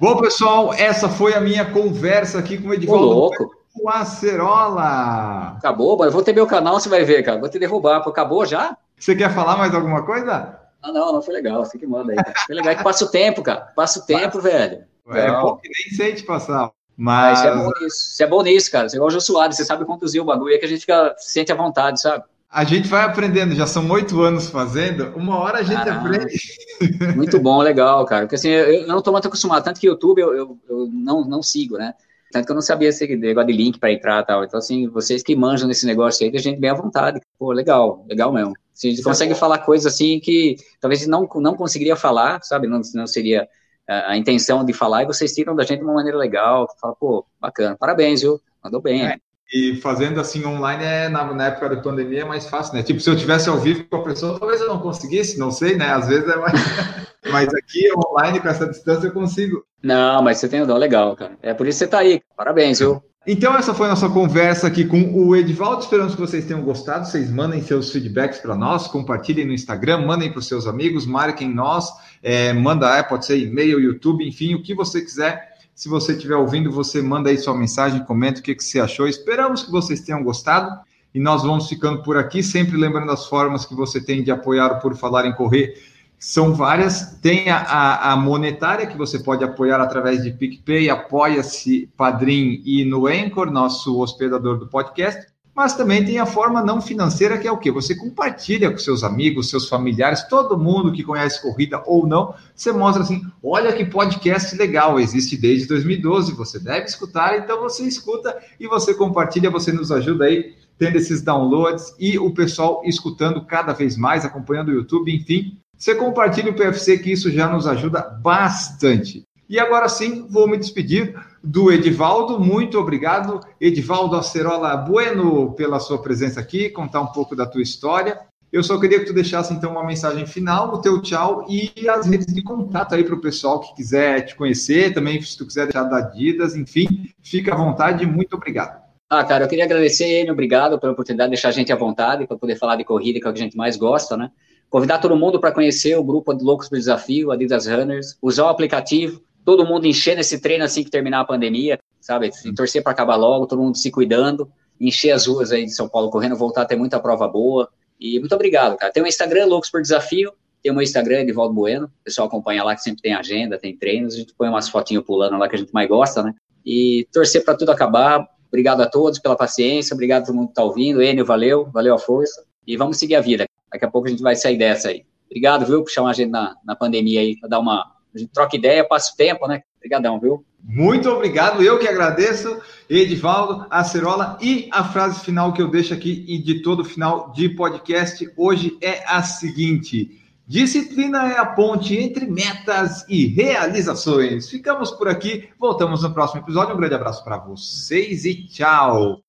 Bom, 0.00 0.16
pessoal, 0.20 0.72
essa 0.74 1.08
foi 1.08 1.34
a 1.34 1.40
minha 1.40 1.70
conversa 1.70 2.38
aqui 2.38 2.58
com 2.58 2.68
o 2.70 2.74
Edivaldo. 2.74 3.06
Ô, 3.06 3.12
louco. 3.12 3.50
O 3.80 3.88
Acerola. 3.88 5.56
Acabou, 5.58 6.04
eu 6.04 6.10
vou 6.10 6.22
ter 6.22 6.34
meu 6.34 6.46
canal, 6.46 6.78
você 6.78 6.88
vai 6.88 7.04
ver, 7.04 7.22
cara. 7.22 7.38
Vou 7.38 7.48
te 7.48 7.58
derrubar. 7.58 7.98
Acabou 7.98 8.44
já? 8.44 8.76
Você 8.98 9.14
quer 9.14 9.32
falar 9.32 9.56
mais 9.56 9.74
alguma 9.74 10.04
coisa? 10.04 10.58
Ah, 10.82 10.92
não, 10.92 11.12
não 11.12 11.22
foi 11.22 11.34
legal. 11.34 11.64
Você 11.64 11.78
que 11.78 11.86
manda 11.86 12.12
aí. 12.12 12.16
Cara. 12.16 12.34
Foi 12.46 12.54
legal 12.54 12.76
que 12.76 12.82
passa 12.82 13.04
o 13.04 13.10
tempo, 13.10 13.42
cara. 13.42 13.60
Passa 13.76 14.00
o 14.00 14.02
tempo, 14.04 14.40
velho. 14.40 14.84
É, 15.08 15.30
bom 15.40 15.56
que 15.56 15.68
nem 15.68 15.96
sente 15.96 16.22
passar. 16.24 16.70
Mas... 17.02 17.40
Você 17.40 17.48
é 17.48 17.56
bom 17.56 17.70
nisso. 17.80 17.96
Você 17.98 18.22
é 18.22 18.26
bom 18.28 18.42
nisso, 18.44 18.70
cara. 18.70 18.88
Você 18.88 18.94
é 18.94 18.98
igual 18.98 19.08
o 19.08 19.10
Jô 19.10 19.20
Soares, 19.20 19.56
você 19.56 19.64
sabe 19.64 19.84
conduzir 19.84 20.22
o 20.22 20.24
bagulho, 20.24 20.54
é 20.54 20.58
que 20.58 20.64
a 20.64 20.68
gente 20.68 20.82
fica, 20.82 21.16
se 21.18 21.32
sente 21.32 21.50
à 21.50 21.54
vontade, 21.56 22.00
sabe? 22.00 22.22
A 22.48 22.62
gente 22.62 22.86
vai 22.86 23.02
aprendendo, 23.02 23.56
já 23.56 23.66
são 23.66 23.90
oito 23.90 24.22
anos 24.22 24.48
fazendo, 24.48 25.12
uma 25.16 25.36
hora 25.36 25.58
a 25.58 25.62
gente 25.64 25.88
ah, 25.88 25.96
aprende. 25.96 26.36
Muito 27.16 27.40
bom, 27.40 27.60
legal, 27.60 28.04
cara. 28.04 28.22
Porque 28.22 28.36
assim, 28.36 28.50
eu, 28.50 28.86
não 28.86 28.98
estou 28.98 29.12
muito 29.12 29.26
acostumado, 29.26 29.64
tanto 29.64 29.80
que 29.80 29.88
YouTube 29.88 30.20
eu, 30.20 30.32
eu, 30.32 30.58
eu, 30.68 30.88
não, 30.92 31.24
não 31.24 31.42
sigo, 31.42 31.76
né? 31.76 31.92
Tanto 32.30 32.46
que 32.46 32.52
eu 32.52 32.54
não 32.54 32.62
sabia 32.62 32.90
esse 32.90 33.16
negócio 33.16 33.48
de 33.48 33.52
link 33.52 33.80
para 33.80 33.92
entrar 33.92 34.22
e 34.22 34.26
tal. 34.26 34.44
Então, 34.44 34.58
assim, 34.58 34.86
vocês 34.88 35.24
que 35.24 35.34
manjam 35.34 35.66
nesse 35.66 35.86
negócio 35.86 36.24
aí, 36.24 36.32
a 36.34 36.38
gente 36.38 36.60
bem 36.60 36.70
à 36.70 36.74
vontade. 36.74 37.20
Pô, 37.36 37.50
legal, 37.52 38.04
legal 38.08 38.32
mesmo. 38.32 38.52
Assim, 38.72 38.88
a 38.88 38.90
gente 38.90 39.02
consegue 39.02 39.34
falar 39.34 39.58
coisas 39.58 39.92
assim 39.92 40.20
que 40.20 40.56
talvez 40.80 41.04
não, 41.06 41.28
não 41.36 41.54
conseguiria 41.54 41.96
falar, 41.96 42.42
sabe? 42.42 42.68
Não, 42.68 42.80
não 42.94 43.06
seria 43.06 43.48
a, 43.88 44.16
intenção 44.16 44.64
de 44.64 44.72
falar 44.72 45.02
e 45.02 45.06
vocês 45.06 45.32
tiram 45.32 45.54
da 45.54 45.64
gente 45.64 45.78
de 45.78 45.84
uma 45.84 45.94
maneira 45.94 46.18
legal. 46.18 46.66
Fala, 46.80 46.94
pô, 46.94 47.24
bacana, 47.40 47.76
parabéns, 47.76 48.22
viu? 48.22 48.40
Mandou 48.62 48.80
bem. 48.80 49.06
É. 49.06 49.16
E 49.52 49.76
fazendo 49.76 50.18
assim 50.18 50.44
online 50.46 50.82
é 50.82 51.08
na, 51.10 51.32
na, 51.34 51.46
época 51.48 51.68
da 51.68 51.82
pandemia 51.82 52.22
é 52.22 52.24
mais 52.24 52.48
fácil, 52.48 52.74
né? 52.74 52.82
Tipo, 52.82 53.00
se 53.00 53.10
eu 53.10 53.16
tivesse 53.16 53.50
ao 53.50 53.58
vivo 53.58 53.84
com 53.84 53.96
a 53.96 54.02
pessoa, 54.02 54.38
talvez 54.38 54.60
eu 54.60 54.68
não 54.68 54.78
conseguisse, 54.78 55.38
não 55.38 55.50
sei, 55.50 55.76
né? 55.76 55.90
Às 55.90 56.08
vezes 56.08 56.26
é 56.26 56.36
mais. 56.36 56.52
mas 57.30 57.54
aqui 57.54 57.90
online, 57.94 58.40
com 58.40 58.48
essa 58.48 58.66
distância, 58.66 59.08
eu 59.08 59.12
consigo. 59.12 59.62
Não, 59.82 60.22
mas 60.22 60.38
você 60.38 60.48
tem 60.48 60.62
um 60.62 60.66
dom 60.66 60.78
legal, 60.78 61.14
cara. 61.14 61.36
É 61.42 61.52
por 61.52 61.66
isso 61.66 61.80
que 61.80 61.84
você 61.84 61.90
tá 61.90 61.98
aí. 61.98 62.22
Parabéns, 62.34 62.78
viu? 62.78 63.02
Então, 63.24 63.54
essa 63.54 63.72
foi 63.72 63.86
a 63.86 63.90
nossa 63.90 64.08
conversa 64.08 64.66
aqui 64.66 64.84
com 64.84 65.00
o 65.14 65.36
Edivaldo. 65.36 65.80
Esperamos 65.80 66.16
que 66.16 66.20
vocês 66.20 66.44
tenham 66.44 66.60
gostado. 66.60 67.06
Vocês 67.06 67.30
mandem 67.30 67.62
seus 67.62 67.92
feedbacks 67.92 68.40
para 68.40 68.56
nós, 68.56 68.88
compartilhem 68.88 69.46
no 69.46 69.52
Instagram, 69.52 70.04
mandem 70.04 70.28
para 70.28 70.40
os 70.40 70.48
seus 70.48 70.66
amigos, 70.66 71.06
marquem 71.06 71.48
nós, 71.48 71.88
é, 72.20 72.52
manda, 72.52 72.98
é, 72.98 73.00
pode 73.00 73.24
ser 73.24 73.38
e-mail, 73.38 73.78
YouTube, 73.78 74.26
enfim, 74.26 74.56
o 74.56 74.62
que 74.62 74.74
você 74.74 75.00
quiser. 75.00 75.52
Se 75.72 75.88
você 75.88 76.14
estiver 76.14 76.34
ouvindo, 76.34 76.72
você 76.72 77.00
manda 77.00 77.30
aí 77.30 77.38
sua 77.38 77.56
mensagem, 77.56 78.04
comenta 78.04 78.40
o 78.40 78.42
que, 78.42 78.56
que 78.56 78.64
você 78.64 78.80
achou. 78.80 79.06
Esperamos 79.06 79.62
que 79.62 79.70
vocês 79.70 80.00
tenham 80.00 80.24
gostado 80.24 80.80
e 81.14 81.20
nós 81.20 81.44
vamos 81.44 81.68
ficando 81.68 82.02
por 82.02 82.16
aqui, 82.16 82.42
sempre 82.42 82.76
lembrando 82.76 83.12
as 83.12 83.26
formas 83.28 83.64
que 83.64 83.74
você 83.74 84.00
tem 84.00 84.24
de 84.24 84.32
apoiar 84.32 84.72
o 84.72 84.80
Por 84.80 84.96
Falar 84.96 85.26
em 85.26 85.32
Correr 85.32 85.74
São 86.22 86.54
várias. 86.54 87.18
Tem 87.20 87.50
a, 87.50 88.12
a, 88.12 88.16
monetária, 88.16 88.86
que 88.86 88.96
você 88.96 89.18
pode 89.18 89.42
apoiar 89.42 89.80
através 89.80 90.22
de 90.22 90.30
PicPay, 90.30 90.88
Apoia-se, 90.88 91.90
Padrim 91.96 92.62
e 92.64 92.84
no 92.84 93.08
Anchor, 93.08 93.50
nosso 93.50 93.98
hospedador 93.98 94.56
do 94.56 94.68
podcast. 94.68 95.26
Mas 95.52 95.74
também 95.74 96.04
tem 96.04 96.20
a 96.20 96.24
forma 96.24 96.62
não 96.62 96.80
financeira, 96.80 97.36
que 97.36 97.48
é 97.48 97.50
o 97.50 97.58
quê? 97.58 97.72
Você 97.72 97.96
compartilha 97.96 98.70
com 98.70 98.78
seus 98.78 99.02
amigos, 99.02 99.50
seus 99.50 99.68
familiares, 99.68 100.22
todo 100.28 100.56
mundo 100.56 100.92
que 100.92 101.02
conhece 101.02 101.42
corrida 101.42 101.82
ou 101.86 102.06
não. 102.06 102.36
Você 102.54 102.70
mostra 102.70 103.02
assim: 103.02 103.20
olha 103.42 103.72
que 103.72 103.84
podcast 103.84 104.56
legal, 104.56 105.00
existe 105.00 105.36
desde 105.36 105.66
2012, 105.66 106.34
você 106.34 106.60
deve 106.60 106.84
escutar, 106.84 107.36
então 107.36 107.58
você 107.58 107.82
escuta 107.82 108.38
e 108.60 108.68
você 108.68 108.94
compartilha, 108.94 109.50
você 109.50 109.72
nos 109.72 109.90
ajuda 109.90 110.26
aí 110.26 110.54
tendo 110.78 110.96
esses 110.96 111.20
downloads 111.20 111.92
e 111.98 112.16
o 112.16 112.32
pessoal 112.32 112.80
escutando 112.84 113.44
cada 113.44 113.72
vez 113.72 113.96
mais, 113.96 114.24
acompanhando 114.24 114.68
o 114.68 114.74
YouTube, 114.74 115.12
enfim. 115.12 115.58
Você 115.82 115.96
compartilha 115.96 116.48
o 116.48 116.54
PFC, 116.54 116.96
que 116.98 117.10
isso 117.10 117.28
já 117.28 117.48
nos 117.48 117.66
ajuda 117.66 118.02
bastante. 118.02 119.24
E 119.48 119.58
agora 119.58 119.88
sim, 119.88 120.28
vou 120.30 120.46
me 120.46 120.56
despedir 120.56 121.12
do 121.42 121.72
Edivaldo. 121.72 122.38
Muito 122.38 122.78
obrigado, 122.78 123.40
Edivaldo 123.60 124.14
Acerola 124.14 124.76
Bueno, 124.76 125.52
pela 125.54 125.80
sua 125.80 126.00
presença 126.00 126.38
aqui, 126.38 126.70
contar 126.70 127.00
um 127.00 127.08
pouco 127.08 127.34
da 127.34 127.46
tua 127.46 127.60
história. 127.60 128.20
Eu 128.52 128.62
só 128.62 128.78
queria 128.78 129.00
que 129.00 129.06
tu 129.06 129.12
deixasse 129.12 129.52
então 129.52 129.72
uma 129.72 129.84
mensagem 129.84 130.24
final, 130.24 130.72
o 130.72 130.80
teu 130.80 131.02
tchau 131.02 131.44
e 131.48 131.72
as 131.88 132.06
redes 132.06 132.32
de 132.32 132.44
contato 132.44 132.94
aí 132.94 133.02
para 133.02 133.16
o 133.16 133.20
pessoal 133.20 133.58
que 133.58 133.74
quiser 133.74 134.20
te 134.20 134.36
conhecer, 134.36 134.94
também 134.94 135.20
se 135.20 135.36
tu 135.36 135.44
quiser 135.44 135.64
deixar 135.64 135.82
da 135.82 136.12
enfim, 136.56 137.08
fica 137.20 137.54
à 137.54 137.56
vontade. 137.56 138.06
Muito 138.06 138.36
obrigado. 138.36 138.80
Ah, 139.10 139.24
cara, 139.24 139.46
eu 139.46 139.48
queria 139.48 139.64
agradecer 139.64 140.08
ele, 140.08 140.30
obrigado 140.30 140.78
pela 140.78 140.92
oportunidade 140.92 141.30
de 141.30 141.34
deixar 141.34 141.48
a 141.48 141.52
gente 141.52 141.72
à 141.72 141.76
vontade 141.76 142.24
para 142.24 142.36
poder 142.38 142.54
falar 142.54 142.76
de 142.76 142.84
corrida, 142.84 143.18
que 143.18 143.26
é 143.26 143.30
o 143.30 143.32
que 143.32 143.40
a 143.40 143.42
gente 143.42 143.56
mais 143.56 143.76
gosta, 143.76 144.16
né? 144.16 144.30
Convidar 144.72 145.00
todo 145.00 145.14
mundo 145.14 145.38
para 145.38 145.52
conhecer 145.52 145.94
o 145.98 146.02
grupo 146.02 146.32
de 146.32 146.42
Loucos 146.42 146.70
do 146.70 146.78
Desafio, 146.78 147.30
Adidas 147.30 147.66
Runners, 147.66 148.16
usar 148.22 148.44
o 148.44 148.48
aplicativo, 148.48 149.20
todo 149.44 149.66
mundo 149.66 149.86
encher 149.86 150.16
nesse 150.16 150.40
treino 150.40 150.64
assim 150.64 150.82
que 150.82 150.90
terminar 150.90 151.20
a 151.20 151.24
pandemia, 151.26 151.78
sabe? 152.00 152.30
E 152.42 152.54
torcer 152.54 152.82
para 152.82 152.92
acabar 152.92 153.16
logo, 153.16 153.46
todo 153.46 153.60
mundo 153.60 153.76
se 153.76 153.90
cuidando, 153.90 154.50
encher 154.80 155.10
as 155.10 155.26
ruas 155.26 155.52
aí 155.52 155.66
de 155.66 155.72
São 155.72 155.90
Paulo 155.90 156.08
correndo, 156.08 156.34
voltar 156.36 156.62
a 156.62 156.64
ter 156.64 156.74
muita 156.74 156.98
prova 156.98 157.28
boa. 157.28 157.68
E 158.00 158.18
muito 158.18 158.34
obrigado, 158.34 158.78
cara. 158.78 158.90
Tem 158.90 159.02
o 159.02 159.06
Instagram, 159.06 159.44
Loucos 159.44 159.70
por 159.70 159.82
Desafio, 159.82 160.32
tem 160.62 160.72
o 160.72 160.74
meu 160.74 160.82
Instagram, 160.82 161.20
Edivaldo 161.20 161.52
Bueno, 161.52 161.84
o 161.84 162.04
pessoal 162.04 162.26
acompanha 162.26 162.64
lá 162.64 162.74
que 162.74 162.80
sempre 162.80 163.02
tem 163.02 163.12
agenda, 163.12 163.58
tem 163.58 163.76
treinos, 163.76 164.14
a 164.14 164.18
gente 164.20 164.32
põe 164.32 164.48
umas 164.48 164.70
fotinhas 164.70 165.04
pulando 165.04 165.36
lá 165.36 165.50
que 165.50 165.54
a 165.54 165.58
gente 165.58 165.74
mais 165.74 165.86
gosta, 165.86 166.22
né? 166.22 166.32
E 166.64 167.06
torcer 167.12 167.44
para 167.44 167.54
tudo 167.54 167.72
acabar. 167.72 168.26
Obrigado 168.48 168.80
a 168.80 168.86
todos 168.86 169.18
pela 169.18 169.36
paciência, 169.36 169.92
obrigado 169.92 170.22
a 170.22 170.26
todo 170.28 170.34
mundo 170.34 170.48
que 170.48 170.54
tá 170.54 170.64
ouvindo. 170.64 171.02
Enio, 171.02 171.26
valeu, 171.26 171.68
valeu 171.70 171.94
a 171.94 171.98
força. 171.98 172.42
E 172.66 172.74
vamos 172.74 172.96
seguir 172.96 173.16
a 173.16 173.20
vida. 173.20 173.44
Daqui 173.72 173.84
a 173.84 173.90
pouco 173.90 174.06
a 174.06 174.10
gente 174.10 174.22
vai 174.22 174.36
sair 174.36 174.58
dessa 174.58 174.88
aí. 174.88 175.04
Obrigado, 175.26 175.64
viu, 175.64 175.82
por 175.82 175.90
chamar 175.90 176.10
a 176.10 176.12
gente 176.12 176.30
na, 176.30 176.54
na 176.64 176.76
pandemia 176.76 177.20
aí, 177.20 177.38
para 177.38 177.48
dar 177.48 177.58
uma. 177.58 177.90
A 178.14 178.18
gente 178.18 178.30
troca 178.30 178.54
ideia, 178.54 178.86
passa 178.86 179.12
o 179.12 179.16
tempo, 179.16 179.48
né? 179.48 179.62
Obrigadão, 179.78 180.20
viu? 180.20 180.44
Muito 180.62 181.08
obrigado, 181.08 181.60
eu 181.62 181.78
que 181.78 181.88
agradeço, 181.88 182.60
Edivaldo, 182.88 183.66
Acerola, 183.68 184.38
e 184.40 184.68
a 184.70 184.84
frase 184.84 185.24
final 185.24 185.52
que 185.52 185.60
eu 185.60 185.68
deixo 185.68 185.92
aqui 185.92 186.24
e 186.28 186.38
de 186.38 186.62
todo 186.62 186.84
final 186.84 187.32
de 187.32 187.48
podcast 187.48 188.30
hoje 188.36 188.78
é 188.80 189.02
a 189.06 189.22
seguinte: 189.22 190.20
disciplina 190.46 191.32
é 191.32 191.38
a 191.38 191.46
ponte 191.46 191.96
entre 191.96 192.26
metas 192.26 193.04
e 193.08 193.26
realizações. 193.26 194.48
Ficamos 194.48 194.92
por 194.92 195.08
aqui, 195.08 195.48
voltamos 195.58 196.02
no 196.02 196.14
próximo 196.14 196.42
episódio. 196.42 196.74
Um 196.74 196.78
grande 196.78 196.94
abraço 196.94 197.24
para 197.24 197.38
vocês 197.38 198.24
e 198.24 198.46
tchau. 198.46 199.20